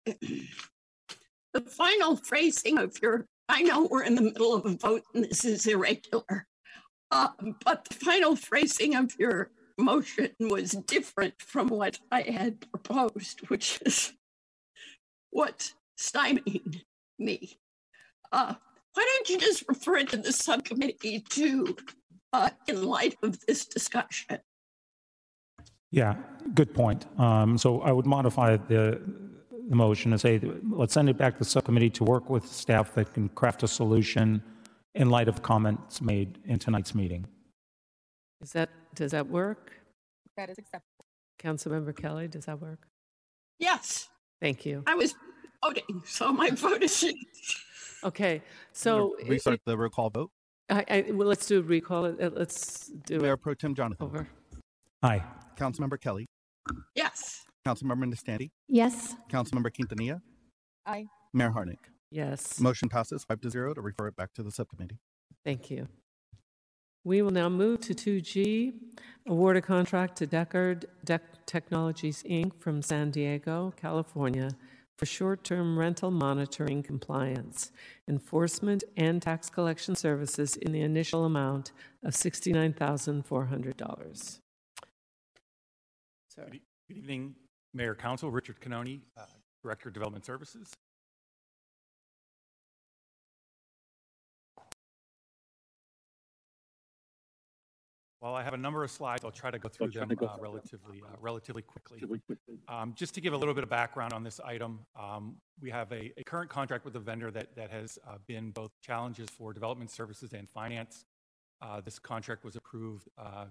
The 1.54 1.60
final 1.60 2.16
phrasing 2.16 2.78
of 2.78 2.98
your, 3.00 3.26
I 3.48 3.62
know 3.62 3.86
we're 3.88 4.02
in 4.02 4.16
the 4.16 4.22
middle 4.22 4.54
of 4.54 4.66
a 4.66 4.70
vote 4.76 5.04
and 5.14 5.22
this 5.24 5.44
is 5.44 5.68
irregular, 5.68 6.48
uh, 7.12 7.28
but 7.64 7.84
the 7.84 7.94
final 7.94 8.34
phrasing 8.34 8.96
of 8.96 9.14
your 9.20 9.52
motion 9.78 10.30
was 10.40 10.72
different 10.72 11.34
from 11.40 11.68
what 11.68 12.00
I 12.10 12.22
had 12.22 12.68
proposed, 12.72 13.48
which 13.48 13.78
is 13.86 14.14
what 15.30 15.72
stymied 15.96 16.82
me. 17.20 17.56
Uh, 18.32 18.54
why 18.94 19.04
don't 19.04 19.28
you 19.28 19.38
just 19.38 19.64
refer 19.68 19.96
it 19.96 20.08
to 20.10 20.16
the 20.16 20.32
subcommittee 20.32 21.20
too, 21.28 21.76
uh, 22.32 22.50
in 22.68 22.84
light 22.84 23.16
of 23.22 23.38
this 23.46 23.66
discussion? 23.66 24.38
Yeah, 25.90 26.16
good 26.54 26.74
point. 26.74 27.06
Um, 27.18 27.58
So 27.58 27.80
I 27.82 27.92
would 27.92 28.06
modify 28.06 28.56
the, 28.56 29.00
the 29.68 29.76
motion 29.76 30.12
and 30.12 30.20
say, 30.20 30.40
let's 30.70 30.94
send 30.94 31.08
it 31.08 31.16
back 31.16 31.34
to 31.34 31.38
the 31.40 31.44
subcommittee 31.44 31.90
to 31.90 32.04
work 32.04 32.28
with 32.30 32.46
staff 32.46 32.94
that 32.94 33.12
can 33.14 33.28
craft 33.30 33.62
a 33.62 33.68
solution 33.68 34.42
in 34.94 35.10
light 35.10 35.28
of 35.28 35.42
comments 35.42 36.00
made 36.00 36.38
in 36.46 36.58
tonight's 36.58 36.94
meeting. 36.94 37.26
Is 38.40 38.52
that, 38.52 38.70
does 38.94 39.12
that 39.12 39.28
work? 39.28 39.72
That 40.36 40.50
is 40.50 40.58
acceptable. 40.58 41.04
Councilmember 41.40 41.96
Kelly, 41.96 42.28
does 42.28 42.46
that 42.46 42.60
work? 42.60 42.86
Yes, 43.58 44.08
Thank 44.40 44.66
you. 44.66 44.82
I 44.86 44.94
was 44.94 45.14
voting, 45.64 46.02
so 46.04 46.30
my 46.30 46.50
vote 46.50 46.82
is 46.82 47.00
changed. 47.00 47.60
Okay, 48.04 48.42
so 48.72 49.16
Restart 49.26 49.60
the 49.64 49.76
recall 49.78 50.10
vote. 50.10 50.30
I, 50.70 50.84
I, 50.88 51.04
well, 51.12 51.28
let's 51.28 51.46
do 51.46 51.58
a 51.60 51.62
recall. 51.62 52.06
Uh, 52.06 52.30
Let's 52.32 52.88
do 53.06 53.18
Mayor 53.18 53.34
it 53.34 53.42
Pro 53.42 53.54
Tem 53.54 53.74
Jonathan. 53.74 54.06
over. 54.06 54.28
Aye. 55.02 55.22
Councilmember 55.58 56.00
Kelly. 56.00 56.26
Yes. 56.94 57.44
Councilmember 57.66 58.04
Nestande. 58.12 58.50
Yes. 58.68 59.14
Councilmember 59.30 59.70
Quintanilla. 59.70 60.20
Aye. 60.86 61.06
Mayor 61.32 61.50
Harnik. 61.50 61.78
Yes. 62.10 62.58
Motion 62.60 62.88
passes 62.88 63.24
five 63.24 63.40
to 63.42 63.50
zero 63.50 63.74
to 63.74 63.80
refer 63.80 64.06
it 64.08 64.16
back 64.16 64.32
to 64.34 64.42
the 64.42 64.50
subcommittee. 64.50 64.98
Thank 65.44 65.70
you. 65.70 65.88
We 67.04 67.20
will 67.20 67.30
now 67.32 67.50
move 67.50 67.80
to 67.82 67.94
2G, 67.94 68.72
award 69.28 69.58
a 69.58 69.60
contract 69.60 70.16
to 70.16 70.26
Deckard 70.26 70.86
Deck 71.04 71.44
Technologies, 71.44 72.22
Inc. 72.22 72.58
from 72.58 72.80
San 72.80 73.10
Diego, 73.10 73.74
California 73.76 74.48
for 74.98 75.06
short-term 75.06 75.78
rental 75.78 76.10
monitoring 76.10 76.82
compliance, 76.82 77.70
enforcement, 78.08 78.84
and 78.96 79.20
tax 79.20 79.50
collection 79.50 79.94
services 79.96 80.56
in 80.56 80.72
the 80.72 80.80
initial 80.82 81.24
amount 81.24 81.72
of 82.04 82.14
$69,400. 82.14 84.38
Good 86.36 86.60
good 86.88 86.96
evening, 86.96 87.34
Mayor 87.72 87.94
Council, 87.94 88.30
Richard 88.30 88.60
Cannone, 88.60 89.00
uh, 89.16 89.22
Director 89.62 89.88
of 89.88 89.94
Development 89.94 90.24
Services. 90.24 90.72
While 98.24 98.36
I 98.36 98.42
have 98.42 98.54
a 98.54 98.56
number 98.56 98.82
of 98.82 98.90
slides, 98.90 99.22
I'll 99.22 99.30
try 99.30 99.50
to 99.50 99.58
go 99.58 99.68
through 99.68 99.90
them 99.90 100.10
uh, 100.10 100.36
relatively, 100.40 101.02
uh, 101.06 101.14
relatively 101.20 101.60
quickly. 101.60 102.02
Um, 102.68 102.94
Just 102.96 103.14
to 103.16 103.20
give 103.20 103.34
a 103.34 103.36
little 103.36 103.52
bit 103.52 103.64
of 103.64 103.68
background 103.68 104.14
on 104.14 104.24
this 104.24 104.40
item, 104.40 104.80
um, 104.98 105.36
we 105.60 105.68
have 105.68 105.92
a 105.92 106.10
a 106.16 106.24
current 106.24 106.48
contract 106.48 106.86
with 106.86 106.96
a 106.96 107.00
vendor 107.00 107.30
that 107.32 107.54
that 107.54 107.70
has 107.70 107.98
uh, 108.08 108.16
been 108.26 108.50
both 108.50 108.70
challenges 108.80 109.28
for 109.28 109.52
development 109.52 109.90
services 109.90 110.32
and 110.32 110.48
finance. 110.48 111.04
Uh, 111.60 111.82
This 111.82 111.98
contract 111.98 112.44
was 112.44 112.56
approved 112.56 113.10
uh, 113.18 113.44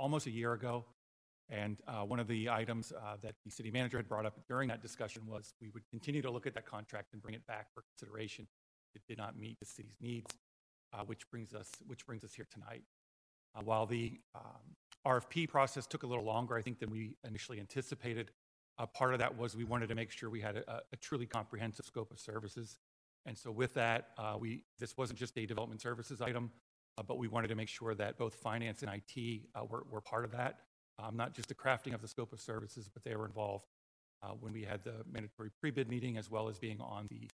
almost 0.00 0.26
a 0.26 0.32
year 0.32 0.52
ago. 0.52 0.84
And 1.48 1.76
uh, 1.86 2.02
one 2.12 2.18
of 2.18 2.26
the 2.26 2.50
items 2.50 2.92
uh, 2.92 3.16
that 3.24 3.36
the 3.44 3.52
city 3.52 3.70
manager 3.70 3.98
had 3.98 4.08
brought 4.08 4.26
up 4.26 4.36
during 4.48 4.68
that 4.70 4.82
discussion 4.82 5.22
was 5.28 5.54
we 5.60 5.68
would 5.74 5.86
continue 5.94 6.22
to 6.22 6.30
look 6.30 6.46
at 6.48 6.54
that 6.54 6.66
contract 6.66 7.12
and 7.12 7.22
bring 7.22 7.36
it 7.36 7.46
back 7.46 7.66
for 7.72 7.82
consideration. 7.90 8.48
It 8.96 9.02
did 9.06 9.18
not 9.18 9.38
meet 9.38 9.60
the 9.60 9.66
city's 9.76 9.98
needs, 10.00 10.30
uh, 10.92 11.04
which 11.04 11.30
brings 11.30 11.54
us, 11.54 11.70
which 11.86 12.04
brings 12.04 12.24
us 12.24 12.34
here 12.34 12.48
tonight. 12.50 12.82
Uh, 13.54 13.62
While 13.62 13.86
the 13.86 14.18
um, 14.34 14.76
RFP 15.06 15.48
process 15.48 15.86
took 15.86 16.02
a 16.02 16.06
little 16.06 16.24
longer, 16.24 16.56
I 16.56 16.62
think, 16.62 16.78
than 16.78 16.90
we 16.90 17.16
initially 17.26 17.60
anticipated, 17.60 18.30
part 18.94 19.12
of 19.12 19.20
that 19.20 19.36
was 19.36 19.54
we 19.54 19.64
wanted 19.64 19.88
to 19.88 19.94
make 19.94 20.10
sure 20.10 20.28
we 20.28 20.40
had 20.40 20.56
a 20.56 20.96
truly 21.00 21.26
comprehensive 21.26 21.86
scope 21.86 22.10
of 22.10 22.18
services. 22.18 22.78
And 23.26 23.38
so 23.38 23.52
with 23.52 23.74
that, 23.74 24.08
uh, 24.18 24.36
we, 24.40 24.64
this 24.80 24.96
wasn't 24.96 25.20
just 25.20 25.38
a 25.38 25.46
development 25.46 25.80
services 25.80 26.20
item, 26.20 26.50
uh, 26.98 27.02
but 27.04 27.16
we 27.16 27.28
wanted 27.28 27.48
to 27.48 27.54
make 27.54 27.68
sure 27.68 27.94
that 27.94 28.18
both 28.18 28.34
finance 28.34 28.82
and 28.82 28.90
IT 28.90 29.42
were 29.68 30.00
part 30.00 30.24
of 30.24 30.32
that 30.32 30.60
um, 30.98 31.16
not 31.16 31.34
just 31.34 31.48
the 31.48 31.54
crafting 31.54 31.94
of 31.94 32.00
the 32.00 32.08
scope 32.08 32.32
of 32.32 32.40
services, 32.40 32.88
but 32.92 33.02
they 33.02 33.16
were 33.16 33.26
involved 33.26 33.66
when 34.40 34.52
we 34.52 34.62
had 34.62 34.82
the 34.84 35.04
mandatory 35.10 35.50
pre-bid 35.60 35.88
meeting 35.88 36.16
as 36.16 36.30
well 36.30 36.48
as 36.48 36.58
being 36.58 36.80
on 36.80 37.08
the 37.08 37.28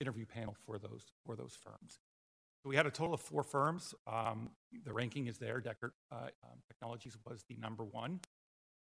interview 0.00 0.26
panel 0.26 0.56
for 0.66 0.78
those, 0.78 1.04
for 1.24 1.36
those 1.36 1.56
firms. 1.62 2.00
So 2.66 2.70
we 2.70 2.74
had 2.74 2.86
a 2.86 2.90
total 2.90 3.14
of 3.14 3.20
four 3.20 3.44
firms. 3.44 3.94
Um, 4.08 4.50
The 4.84 4.92
ranking 4.92 5.28
is 5.28 5.38
there. 5.38 5.60
Deckard 5.60 5.92
uh, 6.10 6.30
um, 6.42 6.58
Technologies 6.66 7.16
was 7.24 7.44
the 7.48 7.56
number 7.58 7.84
one. 7.84 8.18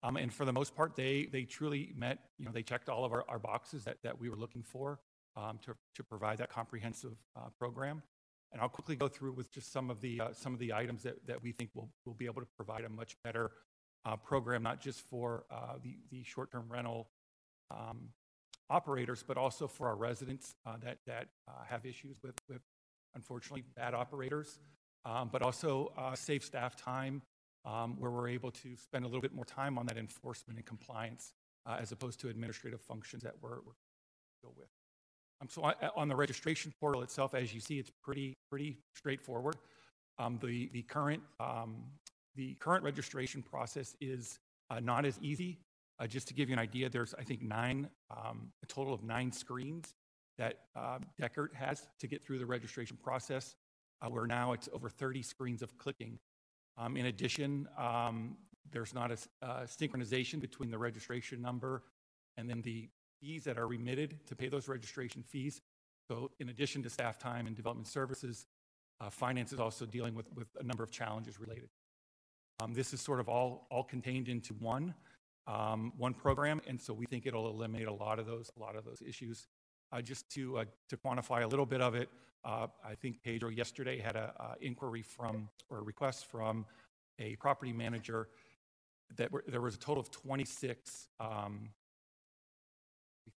Um, 0.03 0.15
And 0.15 0.33
for 0.33 0.45
the 0.45 0.53
most 0.53 0.73
part, 0.73 0.95
they, 0.95 1.25
they 1.25 1.43
truly 1.43 1.91
met, 1.93 2.19
you 2.39 2.45
know, 2.45 2.51
they 2.53 2.63
checked 2.63 2.87
all 2.87 3.03
of 3.03 3.11
our, 3.11 3.25
our 3.27 3.39
boxes 3.39 3.83
that, 3.83 3.97
that 4.03 4.17
we 4.17 4.29
were 4.29 4.37
looking 4.37 4.63
for 4.63 5.01
um, 5.35 5.59
to, 5.65 5.75
to 5.95 6.01
provide 6.01 6.37
that 6.37 6.49
comprehensive 6.49 7.17
uh, 7.35 7.49
program. 7.59 8.01
And 8.53 8.61
I'll 8.61 8.69
quickly 8.69 8.95
go 8.95 9.09
through 9.09 9.33
with 9.33 9.51
just 9.51 9.73
some 9.73 9.89
of 9.89 9.99
the, 9.99 10.21
uh, 10.21 10.27
some 10.31 10.53
of 10.53 10.59
the 10.59 10.71
items 10.71 11.03
that, 11.03 11.15
that 11.27 11.43
we 11.43 11.51
think 11.51 11.71
will, 11.73 11.89
will 12.05 12.13
be 12.13 12.25
able 12.25 12.39
to 12.39 12.47
provide 12.55 12.85
a 12.85 12.89
much 12.89 13.17
better 13.21 13.51
uh, 14.05 14.15
program, 14.15 14.63
not 14.63 14.79
just 14.79 15.01
for 15.01 15.43
uh, 15.51 15.73
the, 15.83 15.97
the 16.09 16.23
short-term 16.23 16.67
rental 16.69 17.09
um, 17.69 18.11
operators, 18.69 19.25
but 19.27 19.35
also 19.35 19.67
for 19.67 19.89
our 19.89 19.97
residents 19.97 20.55
uh, 20.65 20.77
that, 20.81 20.99
that 21.05 21.27
uh, 21.49 21.65
have 21.67 21.85
issues 21.85 22.23
with, 22.23 22.35
with 22.47 22.61
unfortunately 23.15 23.63
bad 23.75 23.93
operators, 23.93 24.59
um, 25.05 25.29
but 25.31 25.41
also 25.41 25.91
uh, 25.97 26.15
save 26.15 26.43
staff 26.43 26.75
time 26.75 27.21
um, 27.65 27.95
where 27.99 28.11
we're 28.11 28.27
able 28.27 28.51
to 28.51 28.75
spend 28.75 29.05
a 29.05 29.07
little 29.07 29.21
bit 29.21 29.33
more 29.33 29.45
time 29.45 29.77
on 29.77 29.85
that 29.85 29.97
enforcement 29.97 30.57
and 30.57 30.65
compliance 30.65 31.33
uh, 31.65 31.77
as 31.79 31.91
opposed 31.91 32.19
to 32.19 32.29
administrative 32.29 32.81
functions 32.81 33.23
that 33.23 33.33
we're, 33.41 33.61
we're 33.65 33.73
deal 34.41 34.53
with. 34.57 34.67
Um, 35.41 35.47
so 35.49 35.63
on, 35.63 35.73
on 35.95 36.07
the 36.07 36.15
registration 36.15 36.73
portal 36.79 37.01
itself, 37.01 37.33
as 37.33 37.53
you 37.53 37.59
see, 37.59 37.79
it's 37.79 37.91
pretty 38.03 38.37
pretty 38.49 38.77
straightforward. 38.95 39.55
Um, 40.19 40.39
the 40.43 40.69
the 40.73 40.83
current 40.83 41.23
um, 41.39 41.83
the 42.35 42.55
current 42.55 42.83
registration 42.83 43.41
process 43.41 43.95
is 44.01 44.39
uh, 44.69 44.79
not 44.79 45.05
as 45.05 45.19
easy. 45.21 45.59
Uh, 45.99 46.07
just 46.07 46.27
to 46.27 46.33
give 46.33 46.49
you 46.49 46.53
an 46.53 46.59
idea, 46.59 46.89
there's 46.89 47.13
I 47.17 47.23
think 47.23 47.41
nine 47.41 47.89
um, 48.11 48.51
a 48.63 48.65
total 48.65 48.93
of 48.93 49.03
nine 49.03 49.31
screens 49.31 49.93
that 50.37 50.61
uh, 50.75 50.99
Deckard 51.21 51.53
has 51.53 51.87
to 51.99 52.07
get 52.07 52.25
through 52.25 52.39
the 52.39 52.45
registration 52.45 52.97
process. 52.97 53.55
Uh, 54.03 54.09
where 54.09 54.27
now 54.27 54.51
it's 54.51 54.67
over 54.73 54.89
30 54.89 55.21
screens 55.21 55.61
of 55.61 55.77
clicking. 55.77 56.19
Um, 56.77 56.97
in 56.97 57.05
addition, 57.05 57.69
um, 57.77 58.35
there's 58.71 58.93
not 58.93 59.11
a 59.11 59.17
uh, 59.41 59.61
synchronization 59.61 60.41
between 60.41 60.69
the 60.69 60.77
registration 60.77 61.41
number 61.41 61.83
and 62.35 62.49
then 62.49 62.61
the 62.63 62.89
fees 63.21 63.45
that 63.45 63.57
are 63.57 63.67
remitted 63.67 64.19
to 64.27 64.35
pay 64.35 64.49
those 64.49 64.67
registration 64.67 65.23
fees. 65.23 65.61
So 66.09 66.31
in 66.39 66.49
addition 66.49 66.83
to 66.83 66.89
staff 66.89 67.17
time 67.17 67.47
and 67.47 67.55
development 67.55 67.87
services, 67.87 68.45
uh, 68.99 69.09
finance 69.09 69.53
is 69.53 69.59
also 69.59 69.85
dealing 69.85 70.15
with, 70.15 70.25
with 70.33 70.47
a 70.59 70.63
number 70.63 70.83
of 70.83 70.91
challenges 70.91 71.39
related. 71.39 71.69
Um, 72.61 72.73
this 72.73 72.93
is 72.93 72.99
sort 72.99 73.19
of 73.19 73.29
all, 73.29 73.67
all 73.71 73.83
contained 73.83 74.27
into 74.27 74.53
one, 74.55 74.93
um, 75.47 75.93
one 75.97 76.13
program, 76.13 76.61
and 76.67 76.79
so 76.79 76.93
we 76.93 77.05
think 77.05 77.25
it'll 77.25 77.49
eliminate 77.49 77.87
a 77.87 77.93
lot 77.93 78.19
of 78.19 78.25
those, 78.25 78.51
a 78.57 78.59
lot 78.59 78.75
of 78.75 78.83
those 78.83 79.01
issues. 79.01 79.47
Uh, 79.93 80.01
just 80.01 80.27
to, 80.31 80.57
uh, 80.57 80.65
to 80.89 80.97
quantify 80.97 81.43
a 81.43 81.47
little 81.47 81.67
bit 81.67 81.79
of 81.79 81.93
it, 81.93 82.09
uh, 82.43 82.65
I 82.83 82.95
think 82.95 83.21
Pedro 83.23 83.49
yesterday 83.49 83.99
had 83.99 84.15
a 84.15 84.33
uh, 84.39 84.53
inquiry 84.59 85.03
from, 85.03 85.49
or 85.69 85.77
a 85.77 85.81
request 85.83 86.25
from 86.25 86.65
a 87.19 87.35
property 87.35 87.71
manager 87.71 88.27
that 89.17 89.31
were, 89.31 89.43
there 89.47 89.61
was 89.61 89.75
a 89.75 89.77
total 89.77 90.01
of 90.01 90.09
26 90.09 91.09
um, 91.19 91.69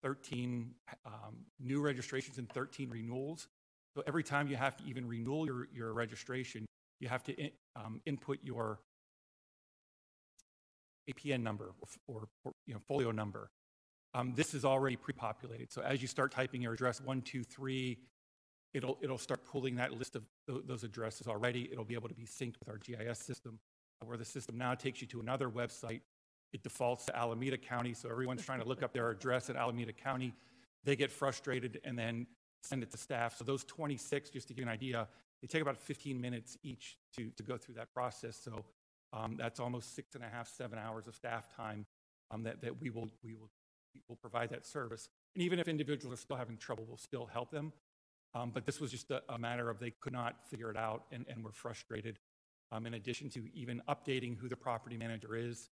13 0.03 0.75
um, 1.07 1.37
new 1.59 1.81
registrations 1.81 2.37
and 2.37 2.47
13 2.49 2.91
renewals. 2.91 3.47
So 3.95 4.03
every 4.05 4.23
time 4.23 4.47
you 4.47 4.55
have 4.55 4.77
to 4.77 4.83
even 4.83 5.07
renew 5.07 5.45
your, 5.45 5.67
your 5.73 5.93
registration, 5.93 6.67
you 6.99 7.07
have 7.07 7.23
to 7.23 7.33
in, 7.33 7.49
um, 7.75 7.99
input 8.05 8.37
your 8.43 8.79
APN 11.09 11.41
number 11.41 11.73
or, 12.07 12.27
or 12.43 12.53
you 12.67 12.75
know, 12.75 12.79
folio 12.87 13.09
number. 13.09 13.49
Um, 14.13 14.33
this 14.35 14.53
is 14.53 14.63
already 14.63 14.95
pre-populated. 14.95 15.71
So 15.71 15.81
as 15.81 16.01
you 16.01 16.07
start 16.07 16.31
typing 16.31 16.61
your 16.61 16.73
address 16.73 17.01
one, 17.01 17.21
two, 17.21 17.43
three, 17.43 17.97
it'll, 18.73 18.97
it'll 19.01 19.17
start 19.17 19.43
pulling 19.45 19.75
that 19.75 19.93
list 19.93 20.15
of 20.15 20.23
tho- 20.47 20.61
those 20.65 20.83
addresses 20.83 21.27
already. 21.27 21.69
It'll 21.71 21.83
be 21.83 21.95
able 21.95 22.09
to 22.09 22.15
be 22.15 22.25
synced 22.25 22.55
with 22.59 22.69
our 22.69 22.77
GIS 22.77 23.19
system, 23.19 23.59
where 24.05 24.17
the 24.17 24.25
system 24.25 24.57
now 24.57 24.75
takes 24.75 25.01
you 25.01 25.07
to 25.07 25.19
another 25.19 25.49
website 25.49 26.01
it 26.53 26.61
defaults 26.61 27.05
to 27.05 27.17
Alameda 27.17 27.57
County, 27.57 27.93
so 27.93 28.09
everyone's 28.09 28.45
trying 28.45 28.61
to 28.61 28.67
look 28.67 28.83
up 28.83 28.93
their 28.93 29.09
address 29.09 29.49
in 29.49 29.57
Alameda 29.57 29.91
County. 29.91 30.33
They 30.83 30.95
get 30.95 31.11
frustrated, 31.11 31.81
and 31.83 31.97
then 31.97 32.27
send 32.61 32.83
it 32.83 32.91
to 32.91 32.97
staff. 32.97 33.35
So 33.35 33.43
those 33.43 33.63
26, 33.63 34.29
just 34.29 34.47
to 34.47 34.53
give 34.53 34.63
you 34.63 34.69
an 34.69 34.73
idea, 34.73 35.07
they 35.41 35.47
take 35.47 35.63
about 35.63 35.77
15 35.77 36.21
minutes 36.21 36.57
each 36.61 36.97
to, 37.17 37.29
to 37.31 37.43
go 37.43 37.57
through 37.57 37.75
that 37.75 37.91
process. 37.93 38.37
So 38.37 38.63
um, 39.11 39.35
that's 39.37 39.59
almost 39.59 39.95
six 39.95 40.13
and 40.15 40.23
a 40.23 40.27
half, 40.27 40.47
seven 40.47 40.77
hours 40.77 41.07
of 41.07 41.15
staff 41.15 41.53
time 41.55 41.85
um, 42.29 42.43
that, 42.43 42.61
that 42.61 42.79
we 42.79 42.91
will, 42.91 43.09
we 43.23 43.33
will, 43.33 43.49
will 44.07 44.15
provide 44.15 44.49
that 44.49 44.65
service. 44.65 45.09
And 45.35 45.43
even 45.43 45.59
if 45.59 45.67
individuals 45.67 46.13
are 46.17 46.21
still 46.21 46.37
having 46.37 46.57
trouble, 46.57 46.85
we'll 46.87 46.97
still 46.97 47.25
help 47.25 47.51
them. 47.51 47.73
Um, 48.35 48.51
but 48.53 48.65
this 48.65 48.79
was 48.79 48.91
just 48.91 49.11
a, 49.11 49.21
a 49.29 49.37
matter 49.37 49.69
of 49.69 49.79
they 49.79 49.91
could 49.91 50.13
not 50.13 50.45
figure 50.49 50.71
it 50.71 50.77
out 50.77 51.03
and, 51.11 51.25
and 51.29 51.43
were 51.43 51.51
frustrated. 51.51 52.19
Um, 52.71 52.87
in 52.87 52.95
addition 52.95 53.29
to 53.31 53.47
even 53.53 53.81
updating 53.87 54.37
who 54.37 54.49
the 54.49 54.55
property 54.55 54.97
manager 54.97 55.35
is, 55.35 55.69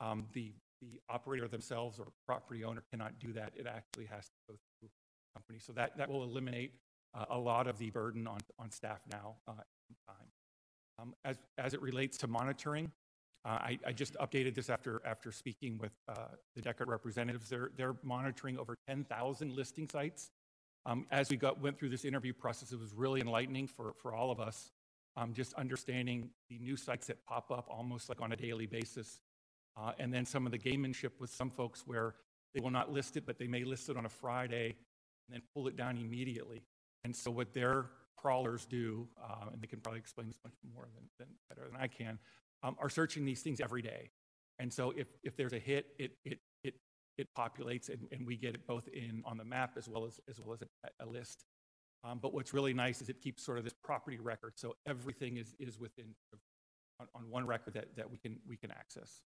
um, 0.00 0.26
the, 0.34 0.52
the 0.82 1.00
operator 1.08 1.48
themselves 1.48 1.98
or 1.98 2.08
property 2.26 2.64
owner 2.64 2.82
cannot 2.90 3.18
do 3.18 3.32
that. 3.32 3.52
It 3.56 3.66
actually 3.66 4.06
has 4.06 4.26
to 4.26 4.32
go 4.48 4.54
through 4.54 4.88
the 4.88 4.88
company. 5.34 5.58
So 5.58 5.72
that, 5.72 5.96
that 5.96 6.10
will 6.10 6.24
eliminate 6.24 6.72
uh, 7.14 7.24
a 7.30 7.38
lot 7.38 7.66
of 7.66 7.78
the 7.78 7.90
burden 7.90 8.26
on, 8.26 8.40
on 8.58 8.70
staff 8.70 9.00
now 9.10 9.36
uh, 9.48 9.52
time. 10.06 10.28
Um, 10.98 11.14
as, 11.24 11.36
as 11.56 11.72
it 11.72 11.80
relates 11.80 12.18
to 12.18 12.26
monitoring, 12.26 12.90
I, 13.44 13.78
I 13.86 13.92
just 13.92 14.14
updated 14.18 14.54
this 14.54 14.70
after, 14.70 15.02
after 15.04 15.32
speaking 15.32 15.78
with 15.78 15.92
uh, 16.08 16.28
the 16.54 16.62
Deckard 16.62 16.86
representatives. 16.86 17.48
They're, 17.48 17.70
they're 17.76 17.96
monitoring 18.02 18.58
over 18.58 18.76
10,000 18.86 19.52
listing 19.52 19.88
sites. 19.88 20.30
Um, 20.86 21.06
as 21.10 21.30
we 21.30 21.36
got, 21.36 21.60
went 21.60 21.78
through 21.78 21.90
this 21.90 22.04
interview 22.04 22.32
process, 22.32 22.72
it 22.72 22.78
was 22.78 22.92
really 22.94 23.20
enlightening 23.20 23.66
for, 23.66 23.94
for 23.98 24.14
all 24.14 24.30
of 24.30 24.40
us, 24.40 24.70
um, 25.16 25.32
just 25.32 25.54
understanding 25.54 26.30
the 26.50 26.58
new 26.58 26.76
sites 26.76 27.06
that 27.08 27.24
pop 27.24 27.50
up 27.50 27.66
almost 27.68 28.08
like 28.08 28.20
on 28.20 28.32
a 28.32 28.36
daily 28.36 28.66
basis. 28.66 29.20
Uh, 29.76 29.92
and 29.98 30.12
then 30.12 30.24
some 30.24 30.46
of 30.46 30.52
the 30.52 30.58
gamemanship 30.58 31.10
with 31.18 31.30
some 31.30 31.50
folks 31.50 31.82
where 31.86 32.14
they 32.54 32.60
will 32.60 32.70
not 32.70 32.92
list 32.92 33.16
it, 33.16 33.26
but 33.26 33.38
they 33.38 33.46
may 33.46 33.64
list 33.64 33.88
it 33.88 33.96
on 33.96 34.06
a 34.06 34.08
Friday 34.08 34.76
and 35.28 35.34
then 35.34 35.42
pull 35.54 35.66
it 35.68 35.76
down 35.76 35.96
immediately. 35.96 36.62
And 37.04 37.14
so 37.14 37.30
what 37.30 37.52
their 37.52 37.86
crawlers 38.16 38.66
do, 38.66 39.08
uh, 39.22 39.46
and 39.52 39.60
they 39.60 39.66
can 39.66 39.80
probably 39.80 39.98
explain 39.98 40.28
this 40.28 40.38
much 40.44 40.54
more 40.74 40.86
than, 40.94 41.04
than 41.18 41.28
better 41.48 41.68
than 41.70 41.80
I 41.80 41.88
can, 41.88 42.18
um, 42.62 42.76
are 42.78 42.90
searching 42.90 43.24
these 43.24 43.42
things 43.42 43.60
every 43.60 43.82
day. 43.82 44.10
And 44.58 44.72
so 44.72 44.92
if, 44.96 45.08
if 45.22 45.36
there's 45.36 45.52
a 45.52 45.58
hit, 45.58 45.86
it, 45.98 46.12
it, 46.24 46.38
it, 46.62 46.74
it 47.18 47.28
populates 47.36 47.88
and, 47.88 48.00
and 48.12 48.26
we 48.26 48.36
get 48.36 48.54
it 48.54 48.66
both 48.66 48.88
in 48.88 49.22
on 49.24 49.36
the 49.36 49.44
map 49.44 49.72
as 49.76 49.88
well 49.88 50.06
as, 50.06 50.20
as, 50.28 50.40
well 50.40 50.54
as 50.54 50.62
a, 50.62 51.04
a 51.04 51.06
list. 51.06 51.44
Um, 52.04 52.18
but 52.20 52.34
what's 52.34 52.52
really 52.52 52.74
nice 52.74 53.00
is 53.00 53.08
it 53.08 53.20
keeps 53.20 53.44
sort 53.44 53.58
of 53.58 53.64
this 53.64 53.74
property 53.82 54.18
record. 54.18 54.54
So 54.56 54.74
everything 54.86 55.36
is, 55.36 55.54
is 55.58 55.78
within 55.78 56.14
on, 57.00 57.06
on 57.14 57.30
one 57.30 57.46
record 57.46 57.74
that, 57.74 57.96
that 57.96 58.10
we, 58.10 58.18
can, 58.18 58.38
we 58.46 58.56
can 58.56 58.70
access. 58.70 59.22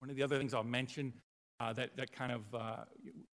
One 0.00 0.10
of 0.10 0.16
the 0.16 0.22
other 0.22 0.38
things 0.38 0.54
I'll 0.54 0.64
mention 0.64 1.12
uh, 1.60 1.72
that, 1.74 1.96
that 1.96 2.12
kind 2.12 2.32
of, 2.32 2.42
uh, 2.54 2.84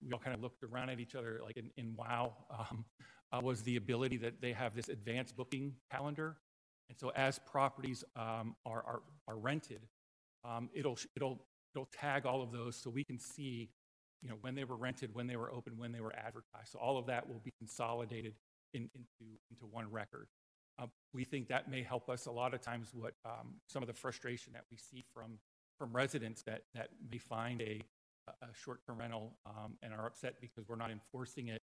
we 0.04 0.12
all 0.12 0.18
kind 0.18 0.34
of 0.34 0.42
looked 0.42 0.62
around 0.64 0.90
at 0.90 0.98
each 0.98 1.14
other 1.14 1.40
like 1.44 1.56
in, 1.56 1.70
in 1.76 1.94
wow, 1.96 2.34
um, 2.50 2.84
uh, 3.32 3.40
was 3.40 3.62
the 3.62 3.76
ability 3.76 4.16
that 4.18 4.40
they 4.40 4.52
have 4.52 4.74
this 4.74 4.88
advanced 4.88 5.36
booking 5.36 5.72
calendar. 5.90 6.36
And 6.88 6.98
so 6.98 7.10
as 7.16 7.38
properties 7.40 8.04
um, 8.14 8.54
are, 8.64 8.82
are, 8.86 9.02
are 9.28 9.36
rented, 9.36 9.80
um, 10.44 10.68
it'll, 10.74 10.98
it'll, 11.16 11.40
it'll 11.74 11.88
tag 11.92 12.26
all 12.26 12.42
of 12.42 12.52
those 12.52 12.76
so 12.76 12.90
we 12.90 13.04
can 13.04 13.18
see 13.18 13.70
you 14.22 14.28
know, 14.28 14.36
when 14.40 14.54
they 14.54 14.64
were 14.64 14.76
rented, 14.76 15.14
when 15.14 15.26
they 15.26 15.36
were 15.36 15.52
open, 15.52 15.74
when 15.76 15.92
they 15.92 16.00
were 16.00 16.14
advertised. 16.14 16.70
So 16.72 16.78
all 16.78 16.98
of 16.98 17.06
that 17.06 17.28
will 17.28 17.40
be 17.44 17.52
consolidated 17.58 18.34
in, 18.74 18.88
into, 18.94 19.38
into 19.50 19.66
one 19.66 19.90
record. 19.90 20.28
Uh, 20.78 20.86
we 21.12 21.24
think 21.24 21.48
that 21.48 21.70
may 21.70 21.82
help 21.82 22.08
us 22.08 22.26
a 22.26 22.30
lot 22.30 22.54
of 22.54 22.60
times 22.60 22.90
what 22.92 23.14
um, 23.24 23.54
some 23.66 23.82
of 23.82 23.86
the 23.86 23.94
frustration 23.94 24.52
that 24.52 24.64
we 24.70 24.76
see 24.76 25.04
from, 25.14 25.38
from 25.78 25.92
residents 25.92 26.42
that, 26.42 26.62
that 26.74 26.88
may 27.10 27.18
find 27.18 27.60
a, 27.62 27.80
a 28.28 28.46
short-term 28.52 28.98
rental 28.98 29.32
um, 29.46 29.76
and 29.82 29.92
are 29.92 30.06
upset 30.06 30.34
because 30.40 30.68
we're 30.68 30.76
not 30.76 30.90
enforcing 30.90 31.48
it. 31.48 31.62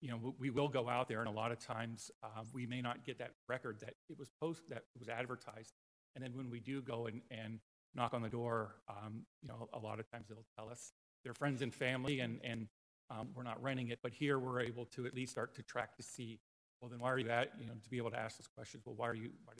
Um, 0.00 0.06
you 0.06 0.10
know, 0.10 0.34
we 0.38 0.50
will 0.50 0.68
go 0.68 0.88
out 0.88 1.08
there, 1.08 1.20
and 1.20 1.28
a 1.28 1.32
lot 1.32 1.52
of 1.52 1.58
times 1.58 2.10
uh, 2.22 2.42
we 2.52 2.66
may 2.66 2.80
not 2.80 3.04
get 3.04 3.18
that 3.18 3.32
record 3.48 3.80
that 3.80 3.94
it 4.08 4.18
was 4.18 4.30
post 4.40 4.62
that 4.68 4.84
was 4.98 5.08
advertised, 5.08 5.72
and 6.14 6.24
then 6.24 6.32
when 6.34 6.50
we 6.50 6.60
do 6.60 6.82
go 6.82 7.06
and, 7.06 7.22
and 7.30 7.60
knock 7.94 8.14
on 8.14 8.22
the 8.22 8.28
door, 8.28 8.76
um, 8.88 9.22
you 9.42 9.48
know, 9.48 9.68
a 9.72 9.78
lot 9.78 9.98
of 9.98 10.10
times 10.10 10.26
they'll 10.28 10.44
tell 10.56 10.70
us 10.70 10.92
they're 11.24 11.34
friends 11.34 11.62
and 11.62 11.74
family, 11.74 12.20
and 12.20 12.40
and 12.44 12.68
um, 13.10 13.28
we're 13.34 13.42
not 13.42 13.62
renting 13.62 13.88
it. 13.88 13.98
But 14.02 14.12
here 14.12 14.38
we're 14.38 14.60
able 14.60 14.86
to 14.86 15.06
at 15.06 15.14
least 15.14 15.32
start 15.32 15.54
to 15.56 15.62
track 15.62 15.96
to 15.96 16.02
see, 16.02 16.40
well, 16.80 16.90
then 16.90 17.00
why 17.00 17.10
are 17.10 17.18
you 17.18 17.30
at? 17.30 17.52
You 17.60 17.66
know, 17.66 17.74
to 17.82 17.90
be 17.90 17.96
able 17.96 18.10
to 18.10 18.18
ask 18.18 18.38
those 18.38 18.48
questions. 18.54 18.84
Well, 18.86 18.94
why 18.96 19.08
are 19.08 19.14
you 19.14 19.30
why 19.44 19.54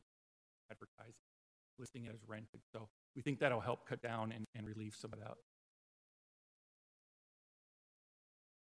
advertise 0.71 1.15
listing 1.79 2.05
it 2.05 2.13
as 2.15 2.21
rented? 2.29 2.61
So 2.73 2.89
we 3.17 3.23
think 3.23 3.41
that'll 3.41 3.61
help 3.61 3.89
cut 3.89 4.03
down 4.03 4.33
and, 4.33 4.45
and 4.55 4.67
relieve 4.67 4.95
some 4.99 5.13
of 5.13 5.19
that 5.21 5.35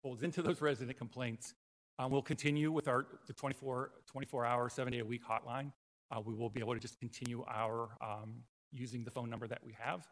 folds 0.02 0.22
into 0.22 0.42
those 0.42 0.60
resident 0.60 0.98
complaints. 0.98 1.54
Um, 1.98 2.10
we'll 2.10 2.22
continue 2.22 2.72
with 2.72 2.88
our 2.88 3.06
the 3.26 3.32
24, 3.32 3.90
24 4.06 4.46
hour, 4.46 4.68
seven 4.68 4.92
day 4.92 5.00
a 5.00 5.04
week 5.04 5.22
hotline. 5.24 5.72
Uh, 6.10 6.20
we 6.20 6.34
will 6.34 6.50
be 6.50 6.60
able 6.60 6.74
to 6.74 6.80
just 6.80 6.98
continue 6.98 7.44
our 7.48 7.90
um, 8.00 8.42
using 8.70 9.04
the 9.04 9.10
phone 9.10 9.28
number 9.28 9.46
that 9.46 9.60
we 9.64 9.74
have. 9.78 10.06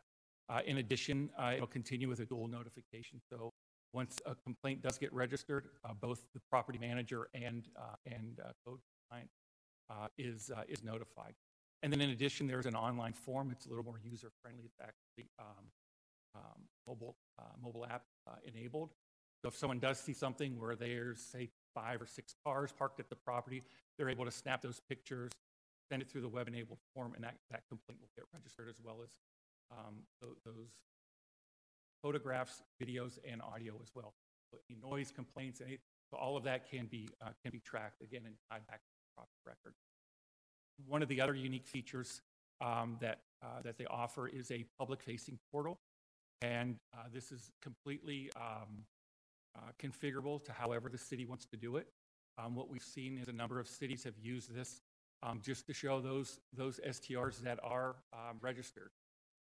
Uh, 0.49 0.61
in 0.67 0.79
addition, 0.79 1.31
uh, 1.39 1.53
it'll 1.55 1.67
continue 1.67 2.09
with 2.09 2.21
a 2.21 2.27
dual 2.27 2.49
notification. 2.49 3.21
So 3.31 3.53
once 3.93 4.19
a 4.27 4.35
complaint 4.35 4.83
does 4.83 4.99
get 4.99 5.13
registered, 5.13 5.69
uh, 5.85 5.93
both 6.01 6.23
the 6.35 6.41
property 6.51 6.79
manager 6.79 7.29
and 7.35 7.69
uh, 7.77 7.97
and 8.07 8.41
uh, 8.45 8.53
code 8.67 8.81
client 9.09 9.29
is 10.19 10.51
is 10.69 10.85
notified. 10.85 11.35
And 11.83 11.93
then 11.93 12.01
in 12.01 12.11
addition, 12.11 12.47
there's 12.47 12.67
an 12.67 12.77
online 12.77 13.15
form. 13.15 13.51
It's 13.51 13.67
a 13.67 13.71
little 13.71 13.85
more 13.85 13.99
user 14.03 14.31
friendly. 14.43 14.65
It's 14.65 14.79
actually 14.81 15.31
um, 15.39 15.65
um, 16.35 16.63
mobile 16.87 17.17
mobile 17.63 17.87
app 17.87 18.03
enabled. 18.45 18.91
So 19.43 19.49
if 19.49 19.57
someone 19.57 19.79
does 19.79 19.99
see 19.99 20.13
something 20.13 20.61
where 20.61 20.77
there's, 20.77 21.21
say, 21.21 21.49
five 21.75 22.01
or 22.01 22.07
six 22.07 22.35
cars 22.45 22.73
parked 22.77 23.01
at 23.01 23.09
the 23.09 23.17
property, 23.17 23.63
they're 23.97 24.11
able 24.11 24.25
to 24.25 24.31
snap 24.31 24.63
those 24.63 24.81
pictures, 24.89 25.31
send 25.91 26.03
it 26.03 26.09
through 26.11 26.23
the 26.23 26.29
web-enabled 26.29 26.79
form, 26.95 27.13
and 27.15 27.25
that, 27.25 27.35
that 27.51 27.63
complaint 27.69 28.01
will 28.01 28.11
get 28.17 28.25
registered 28.33 28.69
as 28.69 28.77
well 28.83 28.99
as 29.03 29.11
um, 29.71 29.97
th- 30.21 30.35
those 30.45 30.71
photographs, 32.03 32.63
videos, 32.83 33.19
and 33.31 33.43
audio 33.43 33.75
as 33.83 33.91
well. 33.95 34.15
So 34.53 34.59
any 34.69 34.79
noise 34.83 35.13
complaints, 35.15 35.61
any, 35.61 35.79
so 36.11 36.19
all 36.19 36.37
of 36.37 36.45
that 36.45 36.69
can 36.69 36.87
be 36.87 37.09
uh, 37.23 37.31
can 37.43 37.53
be 37.53 37.61
tracked 37.61 38.03
again 38.03 38.23
and 38.25 38.35
tied 38.51 38.67
back 38.67 38.81
to 38.81 38.91
the 38.97 39.15
property 39.15 39.41
record. 39.47 39.75
One 40.87 41.03
of 41.03 41.09
the 41.09 41.21
other 41.21 41.35
unique 41.35 41.67
features 41.67 42.21
um, 42.61 42.97
that 43.01 43.21
uh, 43.43 43.63
that 43.63 43.79
they 43.79 43.87
offer 43.87 44.27
is 44.27 44.51
a 44.51 44.65
public-facing 44.79 45.39
portal, 45.53 45.79
and 46.43 46.77
uh, 46.95 47.05
this 47.13 47.31
is 47.31 47.53
completely 47.63 48.31
um, 48.35 48.85
uh, 49.57 49.71
configurable 49.83 50.43
to 50.45 50.53
however 50.53 50.89
the 50.89 50.99
city 50.99 51.25
wants 51.25 51.47
to 51.47 51.57
do 51.57 51.77
it. 51.77 51.87
Um, 52.39 52.55
what 52.55 52.71
we've 52.71 52.83
seen 52.83 53.19
is 53.19 53.29
a 53.29 53.33
number 53.33 53.59
of 53.59 53.69
cities 53.69 54.05
have 54.05 54.19
used 54.21 54.55
this 54.55 54.81
um, 55.23 55.41
just 55.43 55.67
to 55.67 55.75
show 55.75 56.01
those, 56.01 56.41
those 56.57 56.81
STRs 56.87 57.41
that 57.43 57.59
are 57.63 57.97
um, 58.13 58.39
registered. 58.41 58.91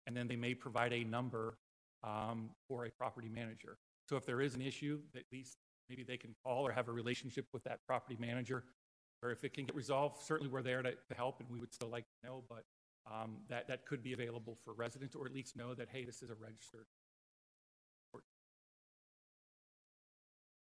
And 0.06 0.16
then 0.16 0.28
they 0.28 0.36
may 0.36 0.54
provide 0.54 0.92
a 0.92 1.04
number 1.04 1.58
um, 2.02 2.50
for 2.68 2.84
a 2.84 2.90
property 2.90 3.28
manager. 3.28 3.78
So 4.08 4.16
if 4.16 4.26
there 4.26 4.40
is 4.40 4.54
an 4.54 4.62
issue, 4.62 5.00
at 5.16 5.22
least 5.32 5.56
maybe 5.88 6.02
they 6.02 6.16
can 6.16 6.34
call 6.44 6.66
or 6.66 6.72
have 6.72 6.88
a 6.88 6.92
relationship 6.92 7.46
with 7.52 7.62
that 7.64 7.80
property 7.86 8.16
manager. 8.18 8.64
Or 9.22 9.30
if 9.30 9.44
it 9.44 9.54
can 9.54 9.64
get 9.64 9.76
resolved, 9.76 10.20
certainly 10.22 10.50
we're 10.50 10.62
there 10.62 10.82
to, 10.82 10.90
to 10.90 11.14
help 11.16 11.38
and 11.40 11.48
we 11.48 11.60
would 11.60 11.72
still 11.72 11.88
like 11.88 12.04
to 12.04 12.28
know, 12.28 12.42
but 12.48 12.64
um, 13.10 13.36
that, 13.48 13.68
that 13.68 13.86
could 13.86 14.02
be 14.02 14.12
available 14.12 14.58
for 14.64 14.74
residents 14.74 15.14
or 15.14 15.26
at 15.26 15.32
least 15.32 15.56
know 15.56 15.74
that, 15.74 15.88
hey, 15.90 16.04
this 16.04 16.22
is 16.22 16.30
a 16.30 16.34
registered 16.34 16.86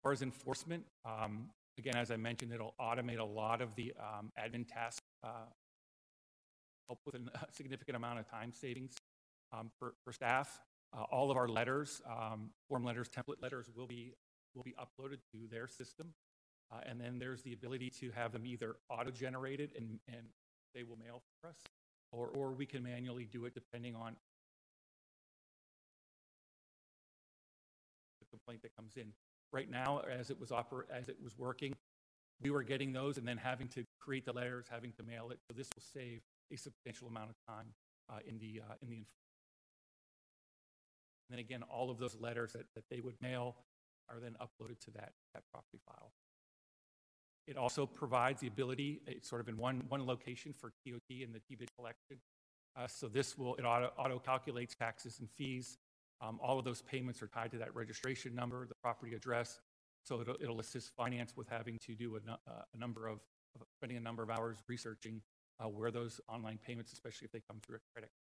far 0.06 0.12
as 0.12 0.22
enforcement, 0.22 0.84
um, 1.04 1.50
again, 1.80 1.96
as 1.96 2.12
I 2.12 2.16
mentioned, 2.16 2.54
it'll 2.54 2.76
automate 2.80 3.18
a 3.18 3.24
lot 3.24 3.60
of 3.60 3.74
the 3.74 3.92
um, 4.00 4.32
admin 4.40 4.68
tasks, 4.68 5.02
uh, 5.24 5.48
help 6.88 7.00
with 7.08 7.16
a 7.16 7.22
significant 7.52 7.98
amount 7.98 8.20
of 8.20 8.30
time 8.30 8.54
savings 8.54 8.94
um, 9.52 9.72
for, 9.80 9.96
for 10.04 10.14
staff. 10.14 10.62
Uh, 10.96 11.06
all 11.12 11.32
of 11.32 11.38
our 11.38 11.48
letters, 11.48 12.04
um, 12.08 12.52
form 12.70 12.86
letters, 12.86 13.10
template 13.10 13.42
letters 13.42 13.68
will 13.76 13.88
be, 13.88 14.14
will 14.54 14.62
be 14.62 14.76
uploaded 14.80 15.18
to 15.32 15.48
their 15.50 15.68
system. 15.68 16.14
Uh, 16.72 16.82
and 16.88 17.02
then 17.02 17.18
there's 17.18 17.42
the 17.42 17.54
ability 17.54 17.90
to 17.90 18.12
have 18.12 18.32
them 18.32 18.46
either 18.46 18.76
auto-generated 18.92 19.72
and, 19.76 19.98
and 20.08 20.28
they 20.76 20.84
will 20.84 20.98
mail 21.04 21.24
for 21.42 21.50
us, 21.50 21.58
or, 22.12 22.28
or 22.28 22.52
we 22.52 22.68
can 22.68 22.84
manually 22.84 23.26
do 23.26 23.46
it 23.46 23.56
depending 23.56 23.96
on 23.96 24.16
the 28.20 28.28
complaint 28.28 28.62
that 28.62 28.76
comes 28.76 28.98
in. 28.98 29.12
Right 29.52 29.70
now, 29.70 30.02
as 30.12 30.30
it 30.30 30.40
was 30.40 30.50
oper- 30.50 30.90
as 30.92 31.08
it 31.08 31.18
was 31.24 31.38
working, 31.38 31.74
we 32.42 32.50
were 32.50 32.64
getting 32.64 32.92
those 32.92 33.18
and 33.18 33.28
then 33.28 33.38
having 33.38 33.68
to 33.70 33.86
create 34.00 34.26
the 34.26 34.34
letters, 34.34 34.66
having 34.70 34.92
to 34.94 35.04
mail 35.04 35.30
it. 35.32 35.40
So 35.48 35.56
this 35.56 35.70
will 35.76 35.84
save 35.94 36.22
a 36.52 36.58
substantial 36.58 37.08
amount 37.08 37.30
of 37.30 37.36
time 37.48 37.68
uh, 38.10 38.20
in 38.28 38.38
the 38.38 38.62
uh, 38.70 38.74
in 38.82 38.90
the. 38.90 39.06
And 41.28 41.32
then 41.32 41.40
again, 41.40 41.64
all 41.64 41.90
of 41.90 41.98
those 41.98 42.16
letters 42.20 42.54
that, 42.54 42.66
that 42.76 42.84
they 42.92 43.00
would 43.00 43.16
mail 43.22 43.56
are 44.10 44.20
then 44.20 44.36
uploaded 44.42 44.80
to 44.82 44.92
that, 44.92 45.14
that 45.34 45.44
property 45.52 45.80
file. 45.86 46.12
It 47.48 47.58
also 47.58 47.86
provides 47.86 48.42
the 48.42 48.48
ability, 48.48 49.02
it's 49.06 49.30
sort 49.30 49.42
of 49.42 49.48
in 49.48 49.58
one, 49.58 49.84
one 49.90 50.06
location 50.06 50.54
for 50.54 50.72
TOT 50.86 51.24
and 51.24 51.34
the 51.34 51.40
TBID 51.40 51.68
collection. 51.78 52.18
Uh, 52.76 52.88
so 52.88 53.08
this 53.08 53.38
will, 53.38 53.56
it 53.56 53.64
auto, 53.64 53.92
auto 53.98 54.20
calculates 54.20 54.76
taxes 54.76 55.20
and 55.20 55.30
fees 55.32 55.78
um, 56.22 56.40
all 56.42 56.58
of 56.58 56.66
those 56.66 56.82
payments 56.82 57.22
are 57.22 57.28
tied 57.28 57.52
to 57.52 57.58
that 57.58 57.76
registration 57.76 58.34
number, 58.34 58.66
the 58.68 58.76
property 58.82 59.16
address. 59.16 59.60
So 60.04 60.22
it'll, 60.22 60.38
it'll 60.40 60.60
assist 60.60 60.92
finance 60.96 61.34
with 61.36 61.48
having 61.50 61.80
to 61.86 61.96
do 61.96 62.16
a, 62.16 62.32
uh, 62.32 62.62
a 62.74 62.78
number 62.78 63.08
of, 63.08 63.20
of- 63.56 63.68
spending 63.78 63.98
a 63.98 64.02
number 64.02 64.24
of 64.24 64.30
hours 64.30 64.58
researching 64.68 65.22
uh, 65.60 65.68
where 65.68 65.92
those 65.92 66.22
online 66.28 66.60
payments, 66.66 66.94
especially 66.94 67.26
if 67.26 67.32
they 67.32 67.42
come 67.50 67.60
through 67.66 67.78
a 67.78 67.80
credit, 67.94 68.12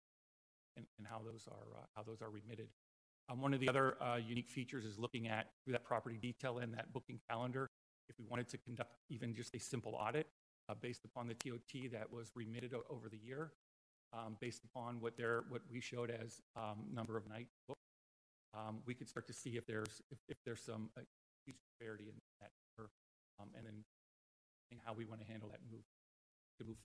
and, 0.77 0.85
and 0.97 1.07
how 1.07 1.21
those 1.23 1.47
are, 1.47 1.79
uh, 1.79 1.85
how 1.95 2.03
those 2.03 2.21
are 2.21 2.29
remitted. 2.29 2.67
Um, 3.29 3.41
One 3.41 3.53
of 3.53 3.59
the 3.59 3.69
other 3.69 4.01
uh, 4.01 4.17
unique 4.17 4.49
features 4.49 4.85
is 4.85 4.99
looking 4.99 5.27
at, 5.27 5.47
through 5.63 5.73
that 5.73 5.83
property 5.83 6.17
detail 6.17 6.59
and 6.59 6.73
that 6.73 6.91
booking 6.93 7.19
calendar, 7.29 7.69
if 8.07 8.15
we 8.19 8.25
wanted 8.29 8.47
to 8.49 8.57
conduct 8.57 8.91
even 9.09 9.33
just 9.33 9.55
a 9.55 9.59
simple 9.59 9.95
audit 9.95 10.27
uh, 10.69 10.75
based 10.79 11.05
upon 11.05 11.27
the 11.27 11.33
TOT 11.33 11.91
that 11.91 12.11
was 12.11 12.31
remitted 12.35 12.73
over 12.89 13.09
the 13.09 13.17
year, 13.17 13.51
um, 14.13 14.37
based 14.39 14.63
upon 14.63 15.01
what 15.01 15.13
what 15.49 15.61
we 15.69 15.81
showed 15.81 16.11
as 16.11 16.41
um, 16.55 16.85
number 16.93 17.17
of 17.17 17.27
nights 17.27 17.55
booked, 17.67 17.81
um, 18.55 18.79
we 18.85 18.93
could 18.93 19.09
start 19.09 19.27
to 19.27 19.33
see 19.33 19.57
if 19.57 19.65
there's, 19.67 20.01
if, 20.11 20.17
if 20.29 20.37
there's 20.45 20.61
some 20.61 20.89
uh, 20.97 21.01
huge 21.45 21.57
disparity 21.67 22.05
in 22.07 22.15
that 22.39 22.51
number, 22.77 22.89
um, 23.39 23.49
and 23.55 23.65
then 23.65 23.83
how 24.85 24.93
we 24.93 25.05
want 25.05 25.21
to 25.21 25.27
handle 25.27 25.49
that 25.49 25.59
move, 25.71 25.81
to 26.59 26.65
move 26.65 26.77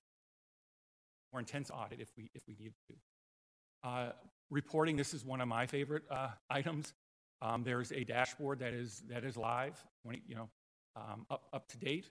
more 1.32 1.40
intense 1.40 1.70
audit 1.70 2.00
if 2.00 2.10
we, 2.16 2.30
if 2.34 2.42
we 2.46 2.56
need 2.58 2.72
to. 2.88 3.88
Uh, 3.88 4.12
Reporting, 4.50 4.96
this 4.96 5.14
is 5.14 5.24
one 5.24 5.40
of 5.40 5.46
my 5.46 5.66
favorite 5.66 6.02
uh, 6.10 6.30
items. 6.50 6.92
Um, 7.40 7.62
There's 7.62 7.92
a 7.92 8.04
dashboard 8.04 8.58
that 8.58 8.74
is, 8.74 9.02
that 9.08 9.24
is 9.24 9.36
live, 9.36 9.82
20, 10.02 10.22
you 10.26 10.34
know, 10.34 10.48
um, 10.96 11.24
up, 11.30 11.44
up 11.52 11.68
to 11.68 11.78
date. 11.78 12.10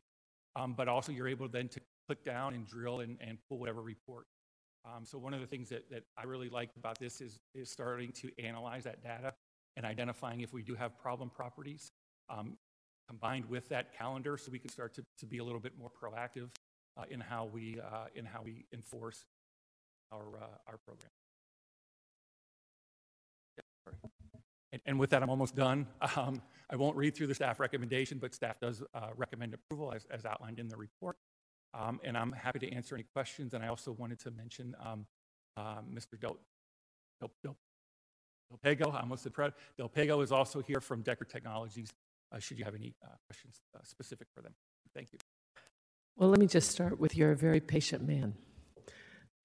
Um, 0.55 0.73
But 0.73 0.87
also 0.87 1.11
you're 1.11 1.27
able 1.27 1.49
then 1.49 1.67
to 1.69 1.81
click 2.07 2.23
down 2.23 2.53
and 2.53 2.65
drill 2.65 3.01
and, 3.01 3.17
and 3.19 3.37
pull 3.47 3.59
whatever 3.59 3.81
report. 3.81 4.25
Um, 4.85 5.05
So 5.05 5.17
one 5.17 5.33
of 5.33 5.41
the 5.41 5.47
things 5.47 5.69
that, 5.69 5.89
that 5.91 6.03
I 6.17 6.23
really 6.23 6.49
like 6.49 6.69
about 6.77 6.97
this 6.97 7.19
is, 7.19 7.39
is 7.53 7.69
starting 7.69 8.13
to 8.13 8.31
analyze 8.41 8.85
that 8.85 9.03
data 9.03 9.33
and 9.79 9.87
identifying 9.87 10.41
if 10.41 10.51
we 10.51 10.61
do 10.61 10.75
have 10.75 10.99
problem 10.99 11.29
properties, 11.29 11.93
um, 12.29 12.57
combined 13.07 13.45
with 13.45 13.69
that 13.69 13.97
calendar, 13.97 14.37
so 14.37 14.51
we 14.51 14.59
can 14.59 14.69
start 14.69 14.93
to, 14.93 15.05
to 15.17 15.25
be 15.25 15.37
a 15.37 15.43
little 15.43 15.61
bit 15.61 15.71
more 15.79 15.89
proactive 15.89 16.49
uh, 16.97 17.05
in 17.09 17.21
how 17.21 17.45
we, 17.45 17.79
uh, 17.79 18.07
in 18.13 18.25
how 18.25 18.41
we 18.43 18.65
enforce 18.73 19.23
our, 20.11 20.35
uh, 20.35 20.47
our 20.67 20.77
program. 20.85 21.09
Yeah. 23.57 24.09
And, 24.73 24.81
and 24.85 24.99
with 24.99 25.11
that, 25.11 25.23
I'm 25.23 25.29
almost 25.29 25.55
done. 25.55 25.87
Um, 26.17 26.41
I 26.71 26.75
won't 26.75 26.97
read 26.97 27.15
through 27.15 27.27
the 27.27 27.33
staff 27.33 27.59
recommendation, 27.59 28.19
but 28.19 28.35
staff 28.35 28.59
does 28.59 28.83
uh, 28.93 29.07
recommend 29.15 29.55
approval 29.55 29.91
as, 29.91 30.05
as 30.11 30.25
outlined 30.25 30.59
in 30.59 30.67
the 30.67 30.77
report. 30.77 31.15
Um, 31.73 31.99
and 32.03 32.15
I'm 32.15 32.31
happy 32.31 32.59
to 32.59 32.71
answer 32.71 32.93
any 32.93 33.05
questions. 33.11 33.55
And 33.55 33.63
I 33.63 33.69
also 33.69 33.91
wanted 33.93 34.19
to 34.19 34.31
mention 34.31 34.75
um, 34.85 35.07
uh, 35.57 35.77
Mr. 35.91 36.19
Del, 36.19 36.37
Del, 37.21 37.31
Del, 37.43 37.57
Del 38.49 38.57
Pego, 38.57 38.91
I 38.93 39.01
almost 39.01 39.23
said 39.23 39.33
Fred. 39.33 39.53
Del 39.77 39.89
Pego 39.89 40.23
is 40.23 40.31
also 40.31 40.61
here 40.61 40.81
from 40.81 41.03
Deckard 41.03 41.29
Technologies, 41.29 41.89
uh, 42.31 42.39
should 42.39 42.57
you 42.57 42.65
have 42.65 42.75
any 42.75 42.95
uh, 43.03 43.09
questions 43.27 43.61
uh, 43.75 43.79
specific 43.83 44.27
for 44.33 44.41
them. 44.41 44.53
Thank 44.95 45.13
you. 45.13 45.19
Well, 46.15 46.29
let 46.29 46.39
me 46.39 46.47
just 46.47 46.69
start 46.69 46.99
with 46.99 47.15
you're 47.15 47.31
a 47.31 47.35
very 47.35 47.59
patient 47.59 48.05
man. 48.07 48.33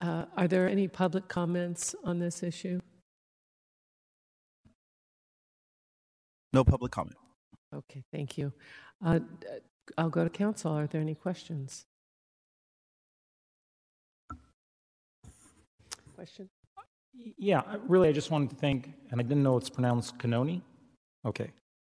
Uh, 0.01 0.25
Are 0.37 0.49
there 0.49 0.69
any 0.69 0.89
public 0.89 1.29
comments 1.29 1.95
on 2.05 2.19
this 2.19 2.43
issue? 2.43 2.81
No 6.53 6.65
public 6.65 6.93
comment. 6.93 7.17
Okay, 7.75 8.05
thank 8.13 8.39
you. 8.39 8.53
Uh, 9.05 9.19
d- 9.19 9.27
I'll 9.99 10.09
go 10.11 10.25
to 10.25 10.31
council. 10.31 10.73
Are 10.73 10.87
there 10.87 11.01
any 11.01 11.15
questions? 11.15 11.85
Question? 16.15 16.49
Yeah, 17.37 17.63
really, 17.87 18.09
I 18.09 18.13
just 18.13 18.31
wanted 18.31 18.51
to 18.51 18.57
thank, 18.57 18.93
and 19.11 19.21
I 19.21 19.23
didn't 19.23 19.43
know 19.43 19.57
it's 19.57 19.71
pronounced 19.71 20.19
Cannone. 20.19 20.63
Okay. 21.25 21.51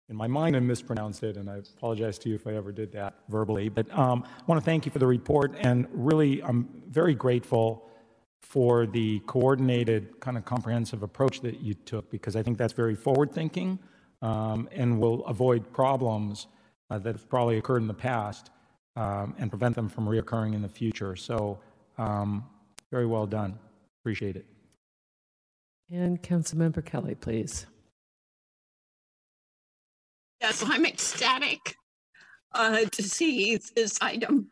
In 0.09 0.17
my 0.17 0.27
mind, 0.27 0.55
I 0.55 0.61
mispronounced 0.61 1.23
it, 1.23 1.37
and 1.37 1.49
I 1.49 1.57
apologize 1.77 2.19
to 2.21 2.29
you 2.29 2.35
if 2.35 2.47
I 2.47 2.55
ever 2.55 2.73
did 2.73 2.93
that 2.93 3.15
verbally. 3.29 3.69
But 3.69 3.91
um, 3.97 4.25
I 4.27 4.43
want 4.47 4.61
to 4.61 4.65
thank 4.65 4.85
you 4.85 4.93
for 4.93 4.99
the 4.99 5.07
report, 5.07 5.55
and 5.61 5.87
really, 5.93 6.43
I'm 6.43 6.69
very 6.91 7.15
grateful 7.15 7.89
for 8.43 8.87
the 8.87 9.21
coordinated, 9.21 10.21
kind 10.21 10.37
of 10.37 10.45
comprehensive 10.45 11.03
approach 11.03 11.41
that 11.41 11.61
you 11.61 11.73
took, 11.75 12.11
because 12.11 12.37
I 12.37 12.43
think 12.43 12.59
that's 12.59 12.75
very 12.75 12.95
forward-thinking 12.95 13.79
um, 14.21 14.69
and 14.73 15.01
will 15.01 15.25
avoid 15.25 15.73
problems 15.73 16.49
uh, 16.91 16.99
that 16.99 17.15
have 17.15 17.29
probably 17.29 17.57
occurred 17.57 17.81
in 17.81 17.89
the 17.89 17.95
past 17.95 18.51
um, 18.97 19.35
and 19.39 19.51
prevent 19.51 19.75
them 19.75 19.89
from 19.89 20.07
reoccurring 20.07 20.55
in 20.55 20.61
the 20.61 20.69
future. 20.69 21.17
So, 21.17 21.59
um, 21.97 22.45
very 22.91 23.07
well 23.07 23.27
done. 23.27 23.59
Appreciate 24.03 24.37
it. 24.37 24.47
And 25.91 26.23
Councilmember 26.23 26.85
Kelly, 26.85 27.15
please. 27.15 27.67
Yes, 30.41 30.63
I'm 30.67 30.85
ecstatic 30.87 31.77
uh, 32.55 32.85
to 32.85 33.03
see 33.03 33.59
this 33.75 33.99
item. 34.01 34.51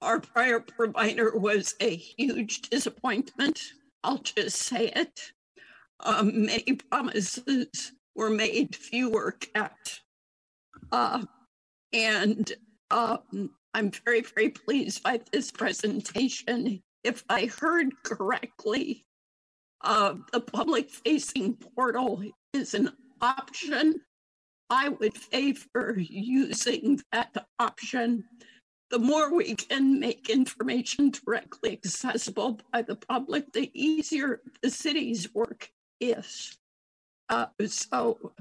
Our 0.00 0.20
prior 0.20 0.60
provider 0.60 1.36
was 1.36 1.74
a 1.80 1.94
huge 1.94 2.62
disappointment. 2.62 3.60
I'll 4.02 4.18
just 4.18 4.56
say 4.58 4.88
it. 4.96 5.20
Um, 6.00 6.46
many 6.46 6.74
promises 6.90 7.92
were 8.16 8.30
made, 8.30 8.74
few 8.74 9.10
were 9.10 9.32
kept. 9.32 10.00
Uh, 10.90 11.24
and 11.92 12.52
um, 12.90 13.50
I'm 13.74 13.90
very, 14.04 14.22
very 14.22 14.48
pleased 14.50 15.02
by 15.02 15.20
this 15.32 15.50
presentation. 15.50 16.82
If 17.04 17.24
I 17.28 17.46
heard 17.46 17.92
correctly, 18.02 19.06
uh, 19.82 20.14
the 20.32 20.40
public 20.40 20.90
facing 20.90 21.54
portal 21.54 22.22
is 22.52 22.74
an 22.74 22.90
option. 23.20 24.00
I 24.70 24.88
would 24.88 25.16
favor 25.16 25.96
using 25.98 27.00
that 27.12 27.46
option. 27.58 28.24
The 28.90 28.98
more 28.98 29.34
we 29.34 29.54
can 29.54 29.98
make 29.98 30.30
information 30.30 31.10
directly 31.10 31.72
accessible 31.72 32.60
by 32.72 32.82
the 32.82 32.96
public, 32.96 33.52
the 33.52 33.70
easier 33.74 34.40
the 34.62 34.70
city's 34.70 35.34
work 35.34 35.70
is. 36.00 36.58
Uh, 37.28 37.46
so, 37.66 38.32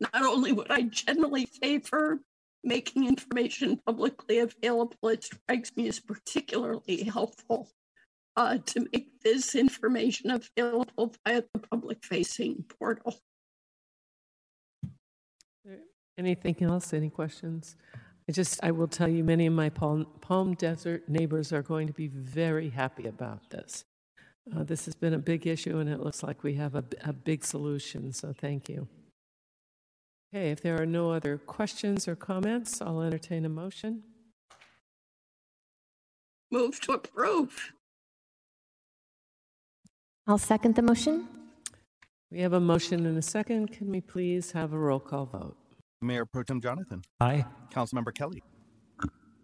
not 0.00 0.22
only 0.22 0.52
would 0.52 0.70
I 0.70 0.82
generally 0.82 1.46
favor 1.46 2.20
making 2.64 3.06
information 3.06 3.80
publicly 3.86 4.40
available, 4.40 5.08
it 5.08 5.24
strikes 5.24 5.76
me 5.76 5.88
as 5.88 6.00
particularly 6.00 7.04
helpful 7.04 7.68
uh, 8.38 8.56
to 8.64 8.86
make 8.92 9.20
this 9.20 9.56
information 9.56 10.30
available 10.30 11.12
via 11.26 11.42
the 11.52 11.58
public 11.58 12.04
facing 12.04 12.64
portal. 12.78 13.18
Anything 16.16 16.56
else? 16.62 16.92
Any 16.94 17.10
questions? 17.10 17.76
I 18.28 18.32
just, 18.32 18.60
I 18.62 18.70
will 18.70 18.86
tell 18.86 19.08
you, 19.08 19.24
many 19.24 19.46
of 19.46 19.54
my 19.54 19.70
Palm, 19.70 20.06
Palm 20.20 20.54
Desert 20.54 21.08
neighbors 21.08 21.52
are 21.52 21.62
going 21.62 21.88
to 21.88 21.92
be 21.92 22.06
very 22.08 22.70
happy 22.70 23.08
about 23.08 23.50
this. 23.50 23.84
Uh, 24.54 24.62
this 24.62 24.84
has 24.84 24.94
been 24.94 25.14
a 25.14 25.18
big 25.18 25.46
issue, 25.46 25.78
and 25.78 25.90
it 25.90 26.00
looks 26.00 26.22
like 26.22 26.44
we 26.44 26.54
have 26.54 26.76
a, 26.76 26.84
a 27.04 27.12
big 27.12 27.44
solution, 27.44 28.12
so 28.12 28.32
thank 28.32 28.68
you. 28.68 28.86
Okay, 30.32 30.50
if 30.50 30.60
there 30.60 30.80
are 30.80 30.86
no 30.86 31.10
other 31.10 31.38
questions 31.38 32.06
or 32.06 32.14
comments, 32.14 32.80
I'll 32.80 33.02
entertain 33.02 33.44
a 33.44 33.48
motion. 33.48 34.02
Move 36.50 36.80
to 36.82 36.92
approve. 36.92 37.72
I'll 40.28 40.36
second 40.36 40.74
the 40.74 40.82
motion. 40.82 41.26
We 42.30 42.40
have 42.40 42.52
a 42.52 42.60
motion 42.60 43.06
and 43.06 43.16
a 43.16 43.22
second. 43.22 43.72
Can 43.72 43.88
we 43.90 44.02
please 44.02 44.52
have 44.52 44.74
a 44.74 44.78
roll 44.78 45.00
call 45.00 45.24
vote? 45.24 45.56
Mayor 46.02 46.26
Pro 46.26 46.42
Tem 46.42 46.60
Jonathan. 46.60 47.00
Aye. 47.18 47.46
Councilmember 47.72 48.14
Kelly. 48.14 48.42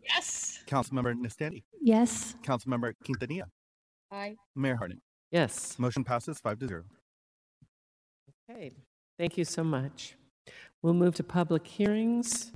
Yes. 0.07 0.63
Councilmember 0.67 1.15
Nestande. 1.15 1.63
Yes. 1.81 2.35
Councilmember 2.43 2.93
Quintanilla. 3.03 3.45
Aye. 4.13 4.37
Mayor 4.55 4.77
Harnik. 4.77 5.01
Yes. 5.33 5.79
Motion 5.79 6.05
passes 6.05 6.39
five 6.39 6.59
to 6.59 6.69
zero. 6.69 6.85
Okay, 8.51 8.73
thank 9.19 9.39
you 9.39 9.45
so 9.47 9.65
much. 9.65 10.17
We'll 10.83 10.93
move 10.93 11.15
to 11.15 11.25
public 11.25 11.67
hearings. 11.67 12.53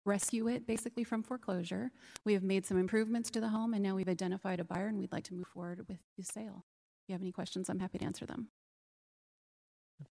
rescue 0.05 0.47
it 0.47 0.65
basically 0.65 1.03
from 1.03 1.23
foreclosure. 1.23 1.91
We 2.25 2.33
have 2.33 2.43
made 2.43 2.65
some 2.65 2.77
improvements 2.77 3.29
to 3.31 3.41
the 3.41 3.49
home, 3.49 3.73
and 3.73 3.83
now 3.83 3.95
we've 3.95 4.09
identified 4.09 4.59
a 4.59 4.63
buyer, 4.63 4.87
and 4.87 4.97
we'd 4.97 5.11
like 5.11 5.25
to 5.25 5.33
move 5.33 5.47
forward 5.47 5.85
with 5.87 5.99
the 6.17 6.23
sale. 6.23 6.65
If 7.03 7.09
you 7.09 7.13
have 7.13 7.21
any 7.21 7.31
questions, 7.31 7.69
I'm 7.69 7.79
happy 7.79 7.97
to 7.99 8.05
answer 8.05 8.25
them. 8.25 8.47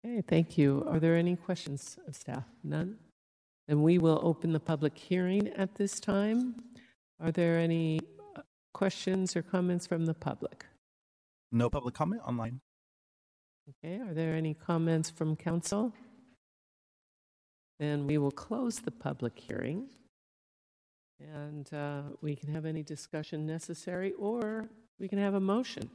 Okay, 0.05 0.23
thank 0.26 0.58
you. 0.58 0.84
Are 0.89 1.00
there 1.00 1.17
any 1.17 1.36
questions 1.36 1.99
of 2.07 2.15
staff? 2.15 2.44
None? 2.62 2.99
Then 3.67 3.83
we 3.83 3.99
will 3.99 4.20
open 4.23 4.52
the 4.52 4.60
public 4.60 4.97
hearing 4.97 5.49
at 5.49 5.75
this 5.75 6.00
time. 6.00 6.62
Are 7.20 7.31
there 7.31 7.58
any 7.58 8.00
uh, 8.36 8.42
questions 8.73 9.36
or 9.36 9.42
comments 9.42 9.86
from 9.86 10.07
the 10.07 10.15
public? 10.15 10.67
No 11.52 11.70
public 11.70 11.94
comment 11.94 12.23
online. 12.26 12.60
Okay, 13.84 13.97
are 13.97 14.15
there 14.15 14.34
any 14.34 14.55
comments 14.55 15.10
from 15.10 15.36
council? 15.36 15.92
Then 17.78 18.07
we 18.07 18.18
will 18.18 18.31
close 18.31 18.81
the 18.81 18.90
public 18.90 19.39
hearing. 19.39 19.89
And 21.20 21.73
uh, 21.73 22.02
we 22.20 22.36
can 22.36 22.55
have 22.55 22.65
any 22.65 22.82
discussion 22.82 23.47
necessary, 23.47 24.12
or 24.12 24.68
we 25.00 25.08
can 25.08 25.18
have 25.18 25.34
a 25.34 25.40
motion. 25.40 25.90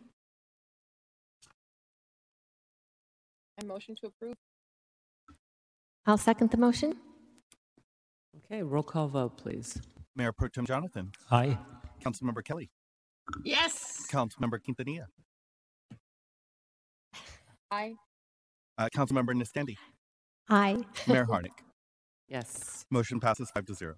I 3.61 3.65
motion 3.65 3.95
to 4.01 4.07
approve. 4.07 4.35
I'll 6.05 6.17
second 6.17 6.51
the 6.51 6.57
motion. 6.57 6.97
Okay, 8.45 8.63
roll 8.63 8.83
call 8.83 9.07
vote, 9.07 9.37
please. 9.37 9.79
Mayor 10.15 10.33
Pro 10.33 10.49
Tem 10.49 10.65
Jonathan. 10.65 11.11
Aye. 11.31 11.57
Councilmember 12.03 12.43
Kelly. 12.43 12.69
Yes. 13.45 14.05
Councilmember 14.11 14.59
Quintanilla. 14.59 15.05
Aye. 17.71 17.95
Uh, 18.77 18.89
Councilmember 18.93 19.33
Nestande. 19.33 19.77
Aye. 20.49 20.77
Mayor 21.07 21.25
Harnik. 21.25 21.63
Yes. 22.33 22.85
Motion 22.89 23.19
passes 23.19 23.51
five 23.51 23.67
to 23.67 23.75
zero. 23.75 23.93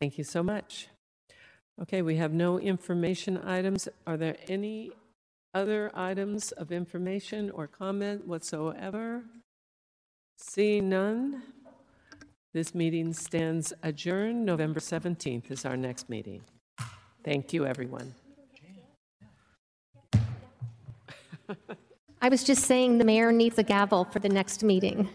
Thank 0.00 0.16
you 0.16 0.24
so 0.24 0.42
much. 0.42 0.88
Okay, 1.82 2.00
we 2.00 2.16
have 2.16 2.32
no 2.32 2.58
information 2.58 3.36
items. 3.36 3.86
Are 4.06 4.16
there 4.16 4.36
any 4.48 4.92
other 5.52 5.90
items 5.94 6.52
of 6.52 6.72
information 6.72 7.50
or 7.50 7.66
comment 7.66 8.26
whatsoever? 8.26 9.24
Seeing 10.38 10.88
none, 10.88 11.42
this 12.54 12.74
meeting 12.74 13.12
stands 13.12 13.74
adjourned. 13.82 14.46
November 14.46 14.80
17th 14.80 15.50
is 15.50 15.66
our 15.66 15.76
next 15.76 16.08
meeting. 16.08 16.40
Thank 17.22 17.52
you, 17.52 17.66
everyone. 17.66 18.14
I 22.22 22.30
was 22.30 22.42
just 22.42 22.64
saying 22.64 22.96
the 22.96 23.04
mayor 23.04 23.32
needs 23.32 23.58
a 23.58 23.62
gavel 23.62 24.04
for 24.04 24.18
the 24.18 24.30
next 24.30 24.64
meeting. 24.64 25.10